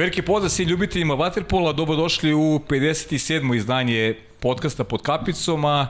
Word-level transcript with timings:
Veliki 0.00 0.22
pozdrav 0.22 0.50
svim 0.50 0.68
ljubiteljima 0.68 1.14
Waterpola, 1.14 1.72
dobrodošli 1.74 2.34
u 2.34 2.60
57. 2.68 3.56
izdanje 3.56 4.14
podcasta 4.38 4.84
pod 4.84 5.02
kapicom, 5.02 5.64
a 5.64 5.88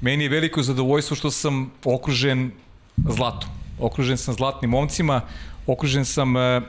meni 0.00 0.24
je 0.24 0.28
veliko 0.28 0.62
zadovoljstvo 0.62 1.16
što 1.16 1.30
sam 1.30 1.72
okružen 1.84 2.50
zlatom. 2.96 3.50
Okružen 3.80 4.16
sam 4.18 4.34
zlatnim 4.34 4.70
momcima, 4.70 5.20
okružen 5.66 6.04
sam 6.04 6.36
e, 6.36 6.60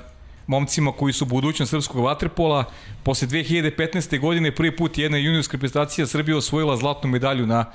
momcima 0.48 0.92
koji 0.92 1.14
su 1.14 1.26
budućnost 1.26 1.70
srpskog 1.70 2.04
vaterpola. 2.04 2.64
Posle 3.04 3.28
2015. 3.28 4.20
godine 4.20 4.56
prvi 4.56 4.76
put 4.76 4.98
jedna 4.98 5.18
juniorska 5.18 5.58
reprezentacija 5.58 6.08
Srbije 6.08 6.36
osvojila 6.36 6.78
zlatnu 6.78 7.10
medalju 7.10 7.46
na, 7.46 7.66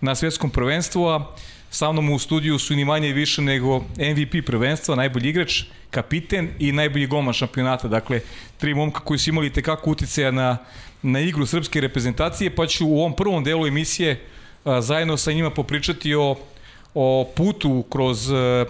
na 0.00 0.14
svetskom 0.14 0.50
prvenstvu, 0.50 1.06
a 1.06 1.34
sa 1.74 1.92
mnom 1.92 2.10
u 2.10 2.18
studiju 2.18 2.58
su 2.58 2.76
ni 2.76 2.84
manje 2.84 3.08
i 3.08 3.12
više 3.12 3.42
nego 3.42 3.78
MVP 3.78 4.46
prvenstva, 4.46 4.94
najbolji 4.94 5.28
igrač, 5.28 5.62
kapiten 5.90 6.50
i 6.58 6.72
najbolji 6.72 7.06
golman 7.06 7.34
šampionata. 7.34 7.88
Dakle, 7.88 8.20
tri 8.58 8.74
momka 8.74 9.00
koji 9.00 9.18
su 9.18 9.30
imali 9.30 9.52
tekako 9.52 9.90
uticaja 9.90 10.30
na, 10.30 10.58
na 11.02 11.20
igru 11.20 11.46
srpske 11.46 11.80
reprezentacije, 11.80 12.54
pa 12.54 12.66
ću 12.66 12.86
u 12.86 12.98
ovom 12.98 13.16
prvom 13.16 13.44
delu 13.44 13.66
emisije 13.66 14.20
a, 14.64 14.80
zajedno 14.80 15.16
sa 15.16 15.32
njima 15.32 15.50
popričati 15.50 16.14
o 16.14 16.36
o 16.94 17.26
putu 17.36 17.84
kroz 17.90 18.30
e, 18.30 18.36
e, 18.36 18.66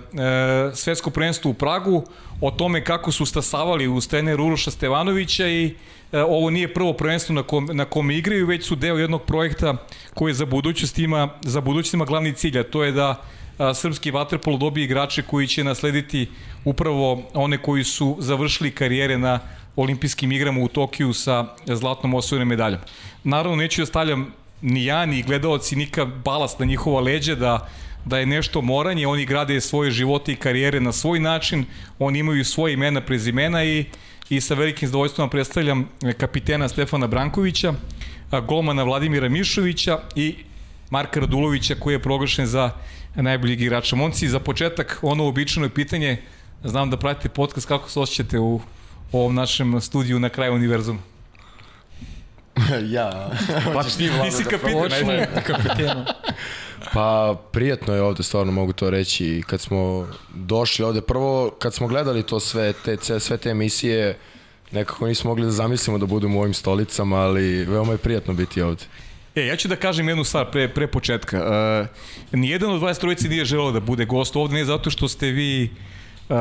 svetsko 0.74 1.10
prvenstvo 1.10 1.50
u 1.50 1.54
Pragu, 1.54 2.04
o 2.40 2.50
tome 2.50 2.84
kako 2.84 3.12
su 3.12 3.26
stasavali 3.26 3.88
uz 3.88 4.08
trener 4.08 4.40
Uroša 4.40 4.70
Stevanovića 4.70 5.48
i 5.48 5.74
e, 6.12 6.22
ovo 6.22 6.50
nije 6.50 6.74
prvo 6.74 6.92
prvenstvo 6.92 7.34
na 7.34 7.42
kom, 7.42 7.68
na 7.72 7.84
kom 7.84 8.10
igraju, 8.10 8.46
već 8.46 8.66
su 8.66 8.76
deo 8.76 8.96
jednog 8.96 9.22
projekta 9.22 9.76
koji 10.14 10.34
za 10.34 10.46
budućnost 10.46 10.98
ima, 10.98 11.28
za 11.42 11.60
budućnost 11.60 11.94
ima 11.94 12.04
glavni 12.04 12.32
cilj, 12.32 12.58
a 12.58 12.62
to 12.62 12.84
je 12.84 12.92
da 12.92 13.22
a, 13.58 13.74
srpski 13.74 14.10
vaterpolo 14.10 14.56
dobije 14.56 14.84
igrače 14.84 15.22
koji 15.22 15.46
će 15.46 15.64
naslediti 15.64 16.28
upravo 16.64 17.22
one 17.34 17.58
koji 17.58 17.84
su 17.84 18.16
završili 18.18 18.70
karijere 18.70 19.18
na 19.18 19.40
olimpijskim 19.76 20.32
igrama 20.32 20.60
u 20.60 20.68
Tokiju 20.68 21.12
sa 21.12 21.46
zlatnom 21.66 22.14
osvojenom 22.14 22.48
medaljom. 22.48 22.80
Naravno, 23.24 23.56
neću 23.56 23.82
da 23.82 23.86
stavljam 23.86 24.32
ni 24.62 24.84
ja, 24.84 25.06
ni 25.06 25.22
gledalci, 25.22 25.76
nika 25.76 26.04
balast 26.04 26.58
na 26.58 26.66
njihova 26.66 27.00
leđa 27.00 27.34
da 27.34 27.68
da 28.04 28.18
je 28.18 28.26
nešto 28.26 28.60
moranje, 28.60 29.06
oni 29.06 29.24
grade 29.24 29.60
svoje 29.60 29.90
živote 29.90 30.32
i 30.32 30.36
karijere 30.36 30.80
na 30.80 30.92
svoj 30.92 31.20
način, 31.20 31.64
oni 31.98 32.18
imaju 32.18 32.44
svoje 32.44 32.74
imena, 32.74 33.00
prezimena 33.00 33.64
i, 33.64 33.84
i 34.28 34.40
sa 34.40 34.54
velikim 34.54 34.88
zadovoljstvom 34.88 35.30
predstavljam 35.30 35.88
kapitena 36.18 36.68
Stefana 36.68 37.06
Brankovića, 37.06 37.74
golmana 38.46 38.82
Vladimira 38.82 39.28
Mišovića 39.28 39.98
i 40.16 40.34
Marka 40.90 41.20
Radulovića 41.20 41.74
koji 41.74 41.94
je 41.94 42.02
proglašen 42.02 42.46
za 42.46 42.70
najboljeg 43.14 43.60
igrača. 43.60 43.96
Monci, 43.96 44.28
za 44.28 44.40
početak 44.40 44.98
ono 45.02 45.26
običano 45.26 45.68
pitanje, 45.68 46.22
znam 46.64 46.90
da 46.90 46.96
pratite 46.96 47.28
podcast, 47.28 47.68
kako 47.68 47.90
se 47.90 48.00
osjećate 48.00 48.38
u 48.38 48.60
ovom 49.12 49.34
našem 49.34 49.80
studiju 49.80 50.18
na 50.18 50.28
kraju 50.28 50.54
univerzuma? 50.54 51.00
ja. 52.96 53.30
Pa 53.74 53.82
ti, 53.82 53.90
ti 53.90 54.30
si 54.30 54.44
kapitan, 54.44 54.92
ajde. 54.92 55.28
kapitena. 55.46 56.06
Pa 56.92 57.36
prijatno 57.52 57.94
je 57.94 58.02
ovde, 58.02 58.22
stvarno 58.22 58.52
mogu 58.52 58.72
to 58.72 58.90
reći. 58.90 59.42
Kad 59.46 59.60
smo 59.60 60.08
došli 60.34 60.84
ovde, 60.84 61.00
prvo 61.00 61.50
kad 61.58 61.74
smo 61.74 61.88
gledali 61.88 62.22
to 62.22 62.40
sve, 62.40 62.72
te, 62.84 63.20
sve 63.20 63.36
te 63.36 63.50
emisije, 63.50 64.18
nekako 64.72 65.06
nismo 65.06 65.30
mogli 65.30 65.44
da 65.44 65.50
zamislimo 65.50 65.98
da 65.98 66.06
budemo 66.06 66.38
u 66.38 66.40
ovim 66.40 66.54
stolicama, 66.54 67.16
ali 67.16 67.64
veoma 67.64 67.92
je 67.92 67.98
prijatno 67.98 68.34
biti 68.34 68.62
ovde. 68.62 68.84
E, 69.34 69.46
ja 69.46 69.56
ću 69.56 69.68
da 69.68 69.76
kažem 69.76 70.08
jednu 70.08 70.24
stvar 70.24 70.50
pre, 70.50 70.68
pre 70.68 70.86
početka. 70.86 71.36
Uh, 72.32 72.38
nijedan 72.38 72.70
od 72.70 72.80
23 72.80 73.28
nije 73.28 73.44
želeo 73.44 73.72
da 73.72 73.80
bude 73.80 74.04
gost 74.04 74.36
ovde, 74.36 74.54
ne 74.54 74.64
zato 74.64 74.90
što 74.90 75.08
ste 75.08 75.26
vi 75.26 75.70
uh, 76.28 76.36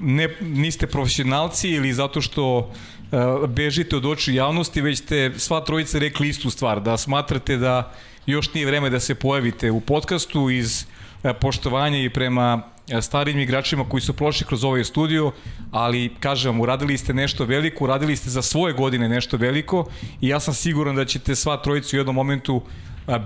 ne, 0.00 0.28
niste 0.40 0.86
profesionalci 0.86 1.70
ili 1.70 1.92
zato 1.92 2.20
što 2.20 2.58
uh, 2.58 3.48
bežite 3.48 3.96
od 3.96 4.06
oči 4.06 4.34
javnosti, 4.34 4.80
već 4.80 4.98
ste 4.98 5.32
sva 5.36 5.60
trojica 5.64 5.98
rekli 5.98 6.28
istu 6.28 6.50
stvar, 6.50 6.80
da 6.80 6.96
smatrate 6.96 7.56
da 7.56 7.94
još 8.32 8.54
nije 8.54 8.66
vreme 8.66 8.90
da 8.90 9.00
se 9.00 9.14
pojavite 9.14 9.70
u 9.70 9.80
podcastu 9.80 10.50
iz 10.50 10.84
e, 11.24 11.34
poštovanja 11.34 11.98
i 11.98 12.10
prema 12.10 12.62
e, 12.88 13.02
starim 13.02 13.38
igračima 13.38 13.88
koji 13.88 14.00
su 14.00 14.12
prošli 14.12 14.46
kroz 14.46 14.64
ovaj 14.64 14.84
studio, 14.84 15.32
ali 15.70 16.14
kažem 16.20 16.52
vam, 16.52 16.60
uradili 16.60 16.98
ste 16.98 17.14
nešto 17.14 17.44
veliko, 17.44 17.84
uradili 17.84 18.16
ste 18.16 18.30
za 18.30 18.42
svoje 18.42 18.74
godine 18.74 19.08
nešto 19.08 19.36
veliko 19.36 19.88
i 20.20 20.28
ja 20.28 20.40
sam 20.40 20.54
siguran 20.54 20.96
da 20.96 21.04
ćete 21.04 21.36
sva 21.36 21.56
trojica 21.56 21.96
u 21.96 22.00
jednom 22.00 22.14
momentu 22.14 22.62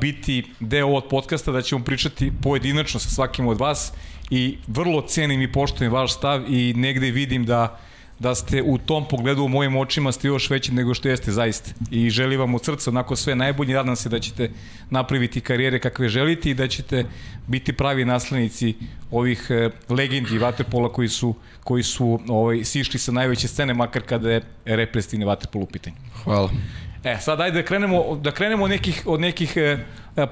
biti 0.01 0.45
deo 0.61 0.87
ovog 0.87 1.05
podcasta, 1.11 1.53
da 1.53 1.63
ćemo 1.63 1.85
pričati 1.85 2.33
pojedinačno 2.43 3.01
sa 3.01 3.09
svakim 3.09 3.47
od 3.47 3.59
vas 3.59 3.93
i 4.31 4.59
vrlo 4.67 5.03
cenim 5.03 5.43
i 5.43 5.53
poštujem 5.53 5.93
vaš 5.93 6.15
stav 6.15 6.53
i 6.53 6.75
negde 6.77 7.11
vidim 7.11 7.45
da 7.45 7.79
da 8.23 8.35
ste 8.35 8.63
u 8.63 8.79
tom 8.79 9.05
pogledu 9.09 9.43
u 9.43 9.49
mojim 9.49 9.77
očima 9.77 10.13
ste 10.13 10.29
još 10.29 10.51
veći 10.51 10.73
nego 10.73 10.95
što 10.95 11.09
jeste 11.09 11.33
zaista. 11.33 11.71
I 11.91 12.11
želim 12.11 12.41
vam 12.41 12.55
od 12.55 12.65
srca 12.65 12.91
onako 12.91 13.17
sve 13.17 13.35
najbolje. 13.35 13.75
Nadam 13.75 13.97
se 13.97 14.09
da 14.09 14.19
ćete 14.19 14.51
napraviti 14.91 15.41
karijere 15.41 15.79
kakve 15.79 16.09
želite 16.09 16.51
i 16.51 16.55
da 16.55 16.69
ćete 16.69 17.05
biti 17.47 17.73
pravi 17.73 18.05
naslednici 18.05 18.75
ovih 19.11 19.47
e, 19.51 19.71
legendi 19.89 20.39
vaterpola 20.39 20.93
koji 20.93 21.09
su 21.09 21.35
koji 21.65 21.83
su 21.83 22.21
ovaj 22.29 22.65
sišli 22.65 22.99
sa 22.99 23.13
najveće 23.13 23.49
scene 23.49 23.75
makar 23.75 24.03
kada 24.03 24.31
je 24.31 24.43
reprezentativni 24.65 25.25
vaterpol 25.25 25.63
u 25.63 25.67
pitanju. 25.67 25.97
Hvala. 26.25 26.51
E, 27.05 27.17
sad 27.21 27.41
ajde 27.41 27.63
da 27.63 27.67
krenemo 27.67 28.17
da 28.17 28.31
krenemo 28.31 28.65
od 28.65 28.71
nekih 28.71 29.03
od 29.07 29.21
nekih 29.21 29.57
e, 29.57 29.79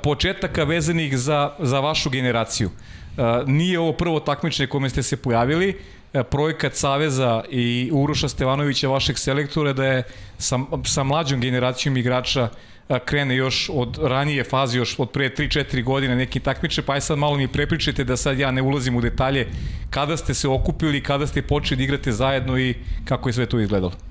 početaka 0.03 0.65
vezanih 0.65 1.19
za 1.19 1.55
za 1.59 1.81
vašu 1.81 2.11
generaciju. 2.11 2.71
E, 2.71 3.23
nije 3.47 3.79
ovo 3.79 3.93
prvo 3.93 4.21
takmičenje 4.21 4.67
kome 4.67 4.91
ste 4.91 5.03
se 5.03 5.17
pojavili 5.17 5.71
E, 5.71 6.00
projekat 6.31 6.75
Saveza 6.75 7.45
i 7.51 7.91
Uroša 7.93 8.29
Stevanovića, 8.29 8.89
vašeg 8.89 9.19
selektora, 9.19 9.73
da 9.73 9.85
je 9.85 10.03
sa, 10.39 10.59
sa 10.85 11.03
mlađom 11.03 11.41
generacijom 11.41 11.97
igrača 11.97 12.49
e, 12.89 12.99
krene 13.05 13.37
još 13.37 13.71
od 13.73 13.99
ranije 14.03 14.45
faze, 14.45 14.79
još 14.79 14.99
od 14.99 15.11
pre 15.11 15.31
3-4 15.31 15.85
godine 15.85 16.17
neki 16.17 16.41
takmiče, 16.41 16.83
pa 16.83 16.93
aj 16.93 17.01
sad 17.01 17.19
malo 17.19 17.37
mi 17.37 17.49
prepričajte 17.49 18.05
da 18.05 18.17
sad 18.17 18.39
ja 18.39 18.51
ne 18.51 18.63
ulazim 18.63 18.97
u 18.97 19.01
detalje 19.01 19.47
kada 19.91 20.17
ste 20.17 20.35
se 20.35 20.49
okupili, 20.49 21.03
kada 21.03 21.27
ste 21.27 21.43
počeli 21.43 21.77
da 21.77 21.85
igrate 21.85 22.13
zajedno 22.13 22.59
i 22.59 22.75
kako 23.05 23.29
je 23.29 23.33
sve 23.33 23.47
to 23.47 23.61
izgledalo. 23.61 24.10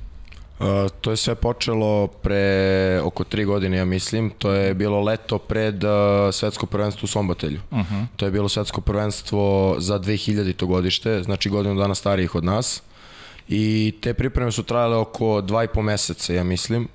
To 1.02 1.12
je 1.12 1.18
sve 1.18 1.36
počelo 1.36 2.08
pre 2.08 3.02
oko 3.04 3.24
tri 3.24 3.46
godine, 3.46 3.78
ja 3.78 3.86
mislim. 3.86 4.30
To 4.30 4.52
je 4.52 4.74
bilo 4.74 5.02
leto 5.02 5.38
pred 5.38 5.76
svetsko 6.32 6.66
prvenstvo 6.66 7.06
u 7.06 7.08
Sombatelju. 7.08 7.60
Uh 7.72 7.78
-huh. 7.78 8.06
To 8.16 8.26
je 8.26 8.32
bilo 8.32 8.50
svetsko 8.50 8.82
prvenstvo 8.82 9.76
za 9.78 10.00
2000. 10.00 10.54
to 10.54 10.68
godište, 10.68 11.24
znači 11.24 11.50
godinu 11.50 11.76
dana 11.76 11.96
starijih 11.96 12.36
od 12.36 12.44
nas. 12.44 12.82
I 13.50 13.94
te 14.02 14.14
pripreme 14.14 14.52
su 14.52 14.64
trajale 14.64 14.96
oko 14.96 15.42
dva 15.42 15.64
i 15.64 15.68
po 15.68 15.82
meseca, 15.82 16.34
ja 16.34 16.44
mislim. 16.44 16.88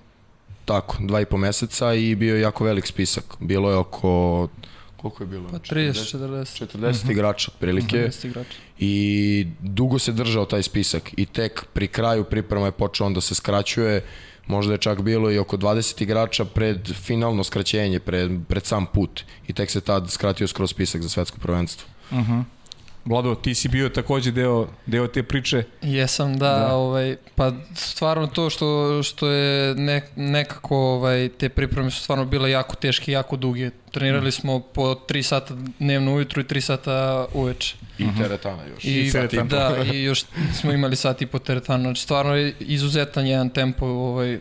Tako, 0.64 0.96
dva 1.00 1.20
i 1.20 1.24
po 1.24 1.36
meseca 1.36 1.94
i 1.94 2.14
bio 2.14 2.34
je 2.34 2.40
jako 2.40 2.64
velik 2.64 2.86
spisak. 2.86 3.24
Bilo 3.40 3.70
je 3.70 3.76
oko 3.76 4.48
koliko 5.10 5.22
je 5.22 5.26
bilo? 5.26 5.48
Pa 5.48 5.58
30, 5.58 6.16
40. 6.16 6.66
40 6.66 6.76
uh 6.76 6.80
-huh. 6.80 7.10
igrača 7.10 7.50
otprilike. 7.54 7.96
40 7.96 8.26
igrača. 8.26 8.58
I 8.78 9.46
dugo 9.60 9.98
se 9.98 10.12
držao 10.12 10.44
taj 10.44 10.62
spisak 10.62 11.10
i 11.16 11.26
tek 11.26 11.64
pri 11.72 11.88
kraju 11.88 12.24
priprema 12.24 12.66
je 12.66 12.72
počeo 12.72 13.06
on 13.06 13.14
da 13.14 13.20
se 13.20 13.34
skraćuje. 13.34 14.04
Možda 14.46 14.72
je 14.72 14.78
čak 14.78 15.02
bilo 15.02 15.30
i 15.30 15.38
oko 15.38 15.56
20 15.56 16.02
igrača 16.02 16.44
pred 16.44 16.92
finalno 16.94 17.44
skraćenje, 17.44 18.00
pred, 18.00 18.30
pred 18.48 18.66
sam 18.66 18.86
put. 18.86 19.24
I 19.46 19.52
tek 19.52 19.70
se 19.70 19.80
tad 19.80 20.10
skratio 20.10 20.46
skroz 20.46 20.70
spisak 20.70 21.02
za 21.02 21.08
svetsko 21.08 21.38
prvenstvo. 21.38 21.88
Uh 22.10 22.18
-huh. 22.18 22.44
Vlado, 23.04 23.34
ti 23.34 23.54
si 23.54 23.68
bio 23.68 23.88
takođe 23.88 24.30
deo, 24.30 24.68
deo 24.86 25.06
te 25.06 25.22
priče. 25.22 25.62
Jesam, 25.82 26.38
da, 26.38 26.48
da. 26.48 26.74
Ovaj, 26.74 27.16
pa 27.34 27.52
stvarno 27.74 28.26
to 28.26 28.50
što, 28.50 29.02
što 29.02 29.28
je 29.28 29.74
ne, 29.74 30.02
nekako 30.16 30.76
ovaj, 30.76 31.28
te 31.28 31.48
pripreme 31.48 31.90
su 31.90 32.02
stvarno 32.02 32.24
bile 32.24 32.50
jako 32.50 32.76
teške, 32.76 33.12
jako 33.12 33.36
duge. 33.36 33.70
Trenirali 33.90 34.28
mm. 34.28 34.32
smo 34.32 34.60
po 34.60 34.82
3 34.82 35.22
sata 35.22 35.54
dnevno 35.78 36.14
ujutru 36.14 36.40
i 36.40 36.44
3 36.44 36.60
sata 36.60 37.26
uveče. 37.34 37.76
I 37.98 38.04
mhm. 38.04 38.22
teretana 38.22 38.62
još. 38.74 38.84
I, 38.84 39.00
I 39.00 39.12
teretana. 39.12 39.44
Da, 39.44 39.76
i 39.94 40.02
još 40.02 40.24
smo 40.60 40.72
imali 40.72 40.96
sat 40.96 41.22
i 41.22 41.26
po 41.26 41.38
teretana. 41.38 41.82
Znači, 41.82 42.02
stvarno 42.02 42.34
je 42.34 42.54
izuzetan 42.60 43.26
jedan 43.26 43.50
tempo 43.50 43.86
ovaj, 43.86 44.38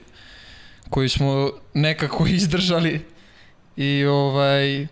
koji 0.89 1.09
smo 1.09 1.51
nekako 1.73 2.27
izdržali 2.37 3.01
i 3.77 4.05
ovaj 4.05 4.87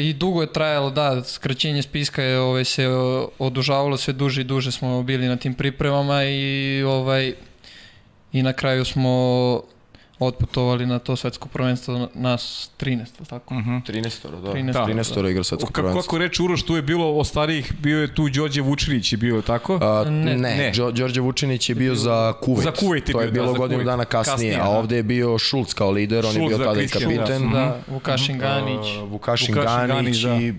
I 0.00 0.12
dugo 0.12 0.40
je 0.40 0.52
trajalo, 0.52 0.90
da, 0.90 1.24
skraćenje 1.24 1.82
spiska 1.82 2.22
je 2.22 2.40
ovaj, 2.40 2.64
se 2.64 2.86
odužavalo 3.38 3.96
sve 3.96 4.12
duže 4.12 4.40
i 4.40 4.44
duže 4.44 4.72
smo 4.72 5.02
bili 5.02 5.28
na 5.28 5.36
tim 5.36 5.54
pripremama 5.54 6.24
i 6.24 6.82
ovaj 6.86 7.34
i 8.32 8.42
na 8.42 8.52
kraju 8.52 8.84
smo 8.84 9.62
otputovali 10.18 10.86
na 10.86 10.98
to 10.98 11.16
svetsko 11.16 11.48
prvenstvo 11.48 12.08
nas 12.14 12.70
13, 12.80 13.04
tako? 13.28 13.54
Uh 13.54 13.60
-huh. 13.60 13.82
13, 13.82 14.42
da. 14.42 14.52
13, 14.52 14.72
da. 14.72 14.80
13 14.80 15.22
da. 15.22 15.30
igra 15.30 15.44
svetsko 15.44 15.72
prvenstvo. 15.72 16.02
Kako 16.02 16.18
reče 16.18 16.42
Uroš, 16.42 16.62
tu 16.62 16.76
je 16.76 16.82
bilo 16.82 17.16
o 17.16 17.24
starijih, 17.24 17.72
bio 17.78 18.00
je 18.00 18.14
tu 18.14 18.28
Đorđe 18.28 18.60
Vučinić 18.60 19.12
je 19.12 19.16
bio, 19.16 19.42
tako? 19.42 19.78
A, 19.82 20.10
ne, 20.10 20.36
ne. 20.36 20.56
ne. 20.56 20.72
Đorđe 20.92 21.20
Vučinić 21.20 21.68
je 21.68 21.74
bio 21.74 21.94
za 21.94 22.32
Kuvajt. 22.40 22.64
Za 22.64 22.72
Kuvajt 22.72 23.08
je 23.08 23.12
to 23.12 23.20
je 23.20 23.30
bilo 23.30 23.52
da, 23.52 23.58
godinu 23.58 23.84
dana 23.84 24.04
kasnije, 24.04 24.34
kasnije 24.34 24.60
a 24.60 24.68
ovde 24.68 24.96
je 24.96 25.02
bio 25.02 25.38
Šulc 25.38 25.72
kao 25.72 25.90
lider, 25.90 26.26
on 26.26 26.42
je 26.42 26.48
bio 26.48 26.58
tada 26.58 26.82
i 26.82 26.88
kapiten. 26.88 27.50
Da, 27.50 27.80
Vukašin 27.88 28.38
Ganić. 28.38 28.96
Uh, 29.02 29.10
Vukašin, 29.10 29.54
Vukašin 29.54 29.54
Ganić, 29.54 29.96
Ganić 29.96 30.22
da. 30.22 30.34
i 30.34 30.54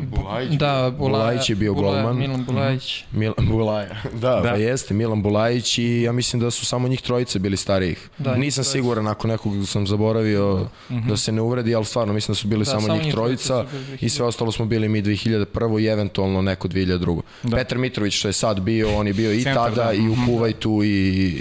Bulajić? 0.00 0.52
Da, 0.52 0.92
Bulaja, 0.92 1.12
Bulajić 1.18 1.50
je 1.50 1.56
bio 1.56 1.74
Bulaja, 1.74 1.94
golman. 1.94 2.18
Milan 2.18 2.44
Bulajić. 2.44 3.04
Milan 3.12 3.48
Bulaja. 3.50 3.88
Da, 4.04 4.18
Da. 4.20 4.30
da. 4.32 4.42
Pa 4.44 4.56
jeste, 4.56 4.94
Milan 4.94 5.22
Bulajić 5.22 5.78
i 5.78 6.02
ja 6.02 6.12
mislim 6.12 6.40
da 6.40 6.50
su 6.50 6.66
samo 6.66 6.88
njih 6.88 7.00
trojice 7.00 7.38
bili 7.38 7.56
starijih. 7.56 8.08
Da, 8.18 8.30
Da, 8.30 8.36
Nisam 8.36 8.64
trojica. 8.64 8.72
siguran 8.72 9.08
ako 9.08 9.28
nekog 9.28 9.52
sam 9.66 9.86
zaboravio 9.86 10.66
da 10.88 11.16
se 11.16 11.32
ne 11.32 11.40
uvredi, 11.40 11.74
ali 11.74 11.84
stvarno 11.84 12.12
mislim 12.12 12.32
da 12.32 12.36
su 12.36 12.48
bili 12.48 12.60
Da, 12.60 12.64
samo, 12.64 12.80
samo 12.80 12.94
njih 12.94 13.04
njih 13.04 13.14
trojica 13.14 13.64
i 14.00 14.08
sve 14.08 14.26
ostalo 14.26 14.52
smo 14.52 14.64
bili 14.66 14.88
mi 14.88 15.02
2001. 15.02 15.46
i 15.80 15.86
eventualno 15.86 16.42
neko 16.42 16.68
2002. 16.68 17.20
Da. 17.42 17.48
Da. 17.48 17.56
Petar 17.56 17.78
Mitrović 17.78 18.14
što 18.14 18.28
je 18.28 18.32
sad 18.32 18.60
bio, 18.60 18.96
on 18.96 19.06
je 19.06 19.12
bio 19.12 19.32
i 19.32 19.42
Centar, 19.42 19.54
tada 19.64 19.84
da. 19.84 19.92
i 19.92 20.08
u 20.08 20.16
Kuvajtu 20.26 20.80
i, 20.84 20.88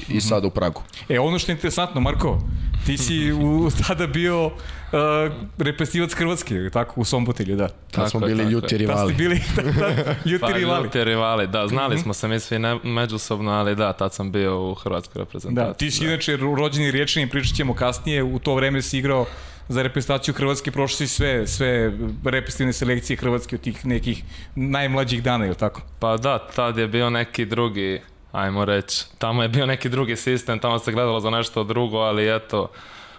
i 0.09 0.21
sada 0.21 0.47
u 0.47 0.51
Pragu. 0.51 0.81
E, 1.09 1.19
ono 1.19 1.39
što 1.39 1.51
je 1.51 1.53
interesantno, 1.53 2.01
Marko, 2.01 2.39
ti 2.85 2.97
si 2.97 3.31
u, 3.33 3.69
tada 3.87 4.07
bio 4.07 4.45
uh, 4.45 4.51
represivac 5.57 6.13
Hrvatske, 6.13 6.69
tako, 6.73 7.01
u 7.01 7.05
Sombotelju, 7.05 7.55
da. 7.55 7.67
Smo 7.67 8.03
Tako 8.03 8.17
je, 8.17 8.35
bili 8.35 8.43
tako 8.43 8.51
ljuti 8.51 8.75
je. 8.75 8.87
Da 8.87 8.97
ste 8.97 9.07
rivali. 9.07 9.13
bili 9.13 9.41
da, 9.55 9.61
da, 9.61 10.15
ljuti 10.29 10.41
Pa, 10.41 10.51
rivali. 10.51 10.83
ljuti 10.83 11.03
rivali, 11.03 11.47
da, 11.47 11.67
znali 11.67 11.99
smo 11.99 12.13
se 12.13 12.27
mi 12.27 12.39
svi 12.39 12.59
ne, 12.59 12.79
međusobno, 12.83 13.51
ali 13.51 13.75
da, 13.75 13.93
tad 13.93 14.13
sam 14.13 14.31
bio 14.31 14.71
u 14.71 14.73
hrvatskoj 14.73 15.19
reprezentaciji. 15.19 15.67
Da, 15.67 15.73
ti 15.73 15.91
si 15.91 16.05
inače 16.05 16.37
rođeni 16.37 16.91
riječani, 16.91 17.29
pričat 17.29 17.55
ćemo 17.55 17.73
kasnije, 17.73 18.23
u 18.23 18.39
to 18.39 18.55
vreme 18.55 18.81
si 18.81 18.97
igrao 18.97 19.25
za 19.67 19.81
reprezentaciju 19.81 20.33
Hrvatske, 20.33 20.71
prošli 20.71 21.07
si 21.07 21.15
sve, 21.15 21.47
sve 21.47 21.91
reprezentativne 22.25 22.73
selekcije 22.73 23.17
Hrvatske 23.17 23.55
od 23.55 23.61
tih 23.61 23.85
nekih 23.85 24.23
najmlađih 24.55 25.23
dana, 25.23 25.45
je 25.45 25.49
li 25.49 25.57
tako? 25.57 25.81
Pa 25.99 26.17
da, 26.17 26.47
tad 26.55 26.77
je 26.77 26.87
bio 26.87 27.09
neki 27.09 27.45
drugi, 27.45 28.01
ajmo 28.35 28.65
reći, 28.65 29.05
tamo 29.17 29.41
je 29.41 29.49
bio 29.49 29.65
neki 29.65 29.89
drugi 29.89 30.15
sistem, 30.15 30.59
tamo 30.59 30.79
se 30.79 30.91
gledalo 30.91 31.19
za 31.19 31.29
nešto 31.29 31.63
drugo, 31.63 31.97
ali 31.97 32.35
eto, 32.35 32.71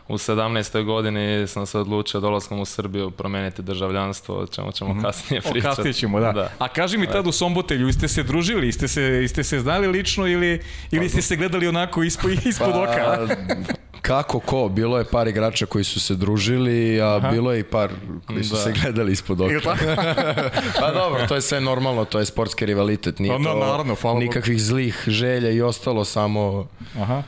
u 0.08 0.14
17. 0.14 0.84
godini 0.84 1.46
sam 1.46 1.66
se 1.66 1.78
odlučio 1.78 2.20
dolaskom 2.20 2.60
u 2.60 2.64
Srbiju 2.64 3.10
promijeniti 3.10 3.62
državljanstvo, 3.62 4.36
o 4.36 4.46
čemu 4.46 4.72
ćemo 4.72 5.02
kasnije 5.02 5.42
O, 5.44 5.50
pričati. 5.52 5.76
kasnije 5.76 5.92
ćemo, 5.92 6.20
da. 6.20 6.32
da. 6.32 6.50
A 6.58 6.68
kaži 6.68 6.98
mi 6.98 7.06
tad 7.06 7.26
u 7.26 7.32
Sombotelju, 7.32 7.92
ste 7.92 8.08
se 8.08 8.22
družili, 8.22 8.72
ste 8.72 8.88
se, 8.88 9.28
ste 9.28 9.44
se 9.44 9.60
znali 9.60 9.88
lično 9.88 10.26
ili, 10.26 10.62
ili 10.90 11.08
ste 11.08 11.22
se 11.22 11.36
gledali 11.36 11.68
onako 11.68 12.02
ispod, 12.02 12.46
ispod 12.46 12.74
oka? 12.76 13.26
kako 14.06 14.40
ko, 14.40 14.68
bilo 14.68 14.98
je 14.98 15.04
par 15.06 15.28
igrača 15.28 15.66
koji 15.66 15.84
su 15.84 16.00
se 16.00 16.14
družili, 16.14 17.00
a 17.00 17.16
Aha. 17.16 17.30
bilo 17.30 17.52
je 17.52 17.60
i 17.60 17.64
par 17.64 17.90
koji 18.26 18.44
su 18.44 18.54
Da. 18.54 18.60
se 18.60 18.72
gledali 18.74 19.12
ispod 19.12 19.40
oka. 19.40 19.76
Pa 20.80 20.90
dobro, 20.92 21.26
to 21.26 21.34
je 21.34 21.42
sve 21.42 21.60
normalno, 21.60 22.04
to 22.04 22.18
je 22.18 22.24
sportski 22.26 22.66
rivalitet, 22.66 23.18
nije 23.18 23.32
Pa, 23.32 23.38
no, 23.38 23.50
to 23.50 23.58
naravno, 23.58 23.96
nikakvih 24.14 24.60
zlih 24.60 25.02
želja 25.06 25.50
i 25.50 25.60
ostalo, 25.62 26.04
samo, 26.04 26.66
Aha. 26.96 27.22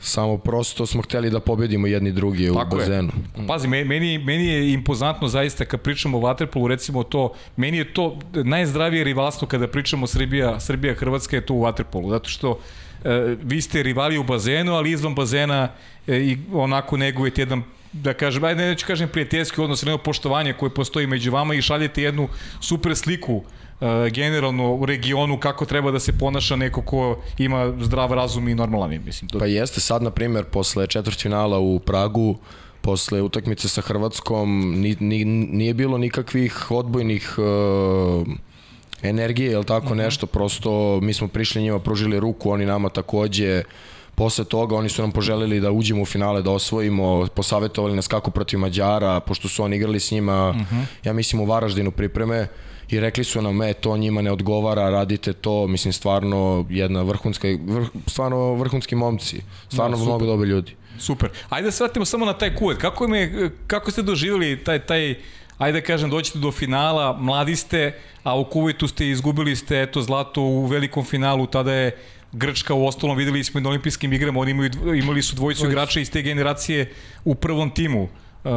samo 0.00 0.38
prosto 0.38 0.86
smo 0.86 1.02
hteli 1.02 1.30
da 1.30 1.40
pobedimo 1.40 1.86
jedni 1.86 2.12
drugi 2.12 2.50
u 2.50 2.54
Tako 2.54 2.76
je. 2.76 2.80
bazenu. 2.80 3.12
Pazi, 3.48 3.68
me- 3.68 3.84
meni, 3.84 4.18
meni 4.18 4.46
je 4.46 4.72
impozantno 4.72 5.28
zaista 5.28 5.64
kad 5.64 5.80
pričamo 5.80 6.18
o 6.18 6.22
Waterpolu, 6.22 6.66
recimo 6.66 7.02
to, 7.02 7.22
meni 7.56 7.78
je 7.78 7.94
to 7.94 8.18
najzdravije 8.34 9.04
rivalstvo 9.04 9.48
kada 9.48 9.68
pričamo 9.68 10.06
Srbija, 10.06 10.60
Srbija 10.60 10.94
Hrvatska 10.94 11.36
je 11.36 11.46
to 11.46 11.54
u 11.54 11.60
Waterpolu, 11.60 12.10
zato 12.10 12.28
što 12.28 12.50
e, 12.50 12.54
vi 13.42 13.62
ste 13.62 13.82
rivali 13.82 14.18
u 14.18 14.24
bazenu, 14.24 14.74
ali 14.74 14.90
izvan 14.90 15.14
bazena 15.14 15.68
e, 16.06 16.16
i 16.16 16.38
onako 16.52 16.96
negujete 16.96 17.42
jedan 17.42 17.62
da 17.92 18.14
kažem, 18.14 18.44
ajde 18.44 18.66
neću 18.66 18.86
kažem 18.86 19.08
prijateljski 19.08 19.60
odnos, 19.60 19.82
jedno 19.82 19.98
poštovanje 19.98 20.52
koje 20.52 20.74
postoji 20.74 21.06
među 21.06 21.30
vama 21.30 21.54
i 21.54 21.62
šaljete 21.62 22.02
jednu 22.02 22.28
super 22.60 22.96
sliku 22.96 23.42
e, 23.80 24.10
generalno 24.10 24.74
u 24.74 24.86
regionu 24.86 25.38
kako 25.40 25.64
treba 25.64 25.90
da 25.90 26.00
se 26.00 26.18
ponaša 26.18 26.56
neko 26.56 26.82
ko 26.82 27.22
ima 27.38 27.72
zdrav 27.80 28.12
razum 28.12 28.48
i 28.48 28.54
normalan 28.54 28.92
je, 28.92 28.98
mislim. 28.98 29.28
To, 29.28 29.38
Pa 29.38 29.46
jeste, 29.46 29.80
sad 29.80 30.02
na 30.02 30.10
primjer, 30.10 30.44
posle 30.44 30.86
četvrtfinala 30.86 31.58
u 31.58 31.78
Pragu, 31.78 32.36
posle 32.80 33.22
utakmice 33.22 33.68
sa 33.68 33.80
Hrvatskom, 33.80 34.74
ni, 34.80 34.96
ni, 35.00 35.24
nije 35.24 35.74
bilo 35.74 35.98
nikakvih 35.98 36.70
odbojnih 36.70 37.34
uh, 37.38 38.26
energije, 39.04 39.52
ili 39.52 39.64
tako 39.64 39.86
Mhm. 39.86 39.96
nešto, 39.96 40.26
prosto 40.26 40.70
mi 41.00 41.12
smo 41.12 41.28
prišli 41.28 41.62
njima, 41.62 41.78
pružili 41.78 42.20
ruku, 42.20 42.50
oni 42.50 42.66
nama 42.66 42.88
takođe, 42.88 43.62
posle 44.14 44.44
toga 44.44 44.76
oni 44.76 44.88
su 44.88 45.02
nam 45.02 45.12
poželili 45.12 45.60
da 45.60 45.70
uđemo 45.70 46.02
u 46.02 46.06
finale, 46.06 46.42
da 46.42 46.50
osvojimo, 46.50 47.26
posavetovali 47.28 47.96
nas 47.96 48.06
kako 48.06 48.30
protiv 48.30 48.58
Mađara, 48.58 49.20
pošto 49.20 49.48
su 49.48 49.62
oni 49.62 49.76
igrali 49.76 50.00
s 50.00 50.10
njima, 50.10 50.52
Mhm. 50.52 50.80
ja 51.04 51.12
mislim 51.12 51.42
u 51.42 51.46
Varaždinu 51.46 51.90
pripreme, 51.90 52.46
i 52.88 53.00
rekli 53.00 53.24
su 53.24 53.42
nam, 53.42 53.62
e, 53.62 53.72
to 53.74 53.96
njima 53.96 54.22
ne 54.22 54.32
odgovara, 54.32 54.90
radite 54.90 55.32
to, 55.32 55.66
mislim, 55.66 55.92
stvarno 55.92 56.66
jedna 56.70 57.02
vrhunska, 57.02 57.48
vrh, 57.60 57.86
stvarno 58.06 58.54
vrhunski 58.54 58.94
momci, 58.94 59.40
stvarno 59.68 59.96
Da, 59.96 60.00
da, 60.00 60.04
mnogo 60.04 60.26
dobri 60.26 60.48
ljudi. 60.48 60.72
Super. 60.98 61.28
Ajde 61.48 61.64
da 61.64 61.70
se 61.70 61.84
vratimo 61.84 62.04
samo 62.04 62.26
na 62.26 62.32
taj 62.32 62.54
kuvet. 62.56 62.78
Kako, 62.78 63.08
me, 63.08 63.32
kako 63.66 63.90
ste 63.90 64.02
doživjeli 64.02 64.56
taj, 64.58 64.78
taj 64.80 65.14
ajde 65.58 65.80
da 65.80 65.86
kažem, 65.86 66.10
doćete 66.10 66.38
do 66.38 66.52
finala, 66.52 67.12
mladi 67.14 67.56
ste, 67.56 67.92
a 68.22 68.38
u 68.38 68.44
Kuvajtu 68.44 68.88
ste 68.88 69.08
izgubili 69.08 69.56
ste 69.56 69.82
eto 69.82 70.02
zlato 70.02 70.42
u 70.42 70.66
velikom 70.66 71.04
finalu, 71.04 71.46
tada 71.46 71.72
je 71.72 71.96
Grčka 72.32 72.74
u 72.74 72.86
ostalom 72.86 73.16
videli 73.16 73.44
smo 73.44 73.60
i 73.60 73.62
na 73.62 73.68
olimpijskim 73.68 74.12
igrama, 74.12 74.40
oni 74.40 74.50
imaju, 74.50 74.70
imali 74.96 75.22
su 75.22 75.36
dvojicu 75.36 75.36
Dvojicu. 75.58 75.66
igrača 75.66 76.00
iz 76.00 76.10
te 76.10 76.22
generacije 76.22 76.92
u 77.24 77.34
prvom 77.34 77.70
timu. 77.70 78.08
E, 78.44 78.48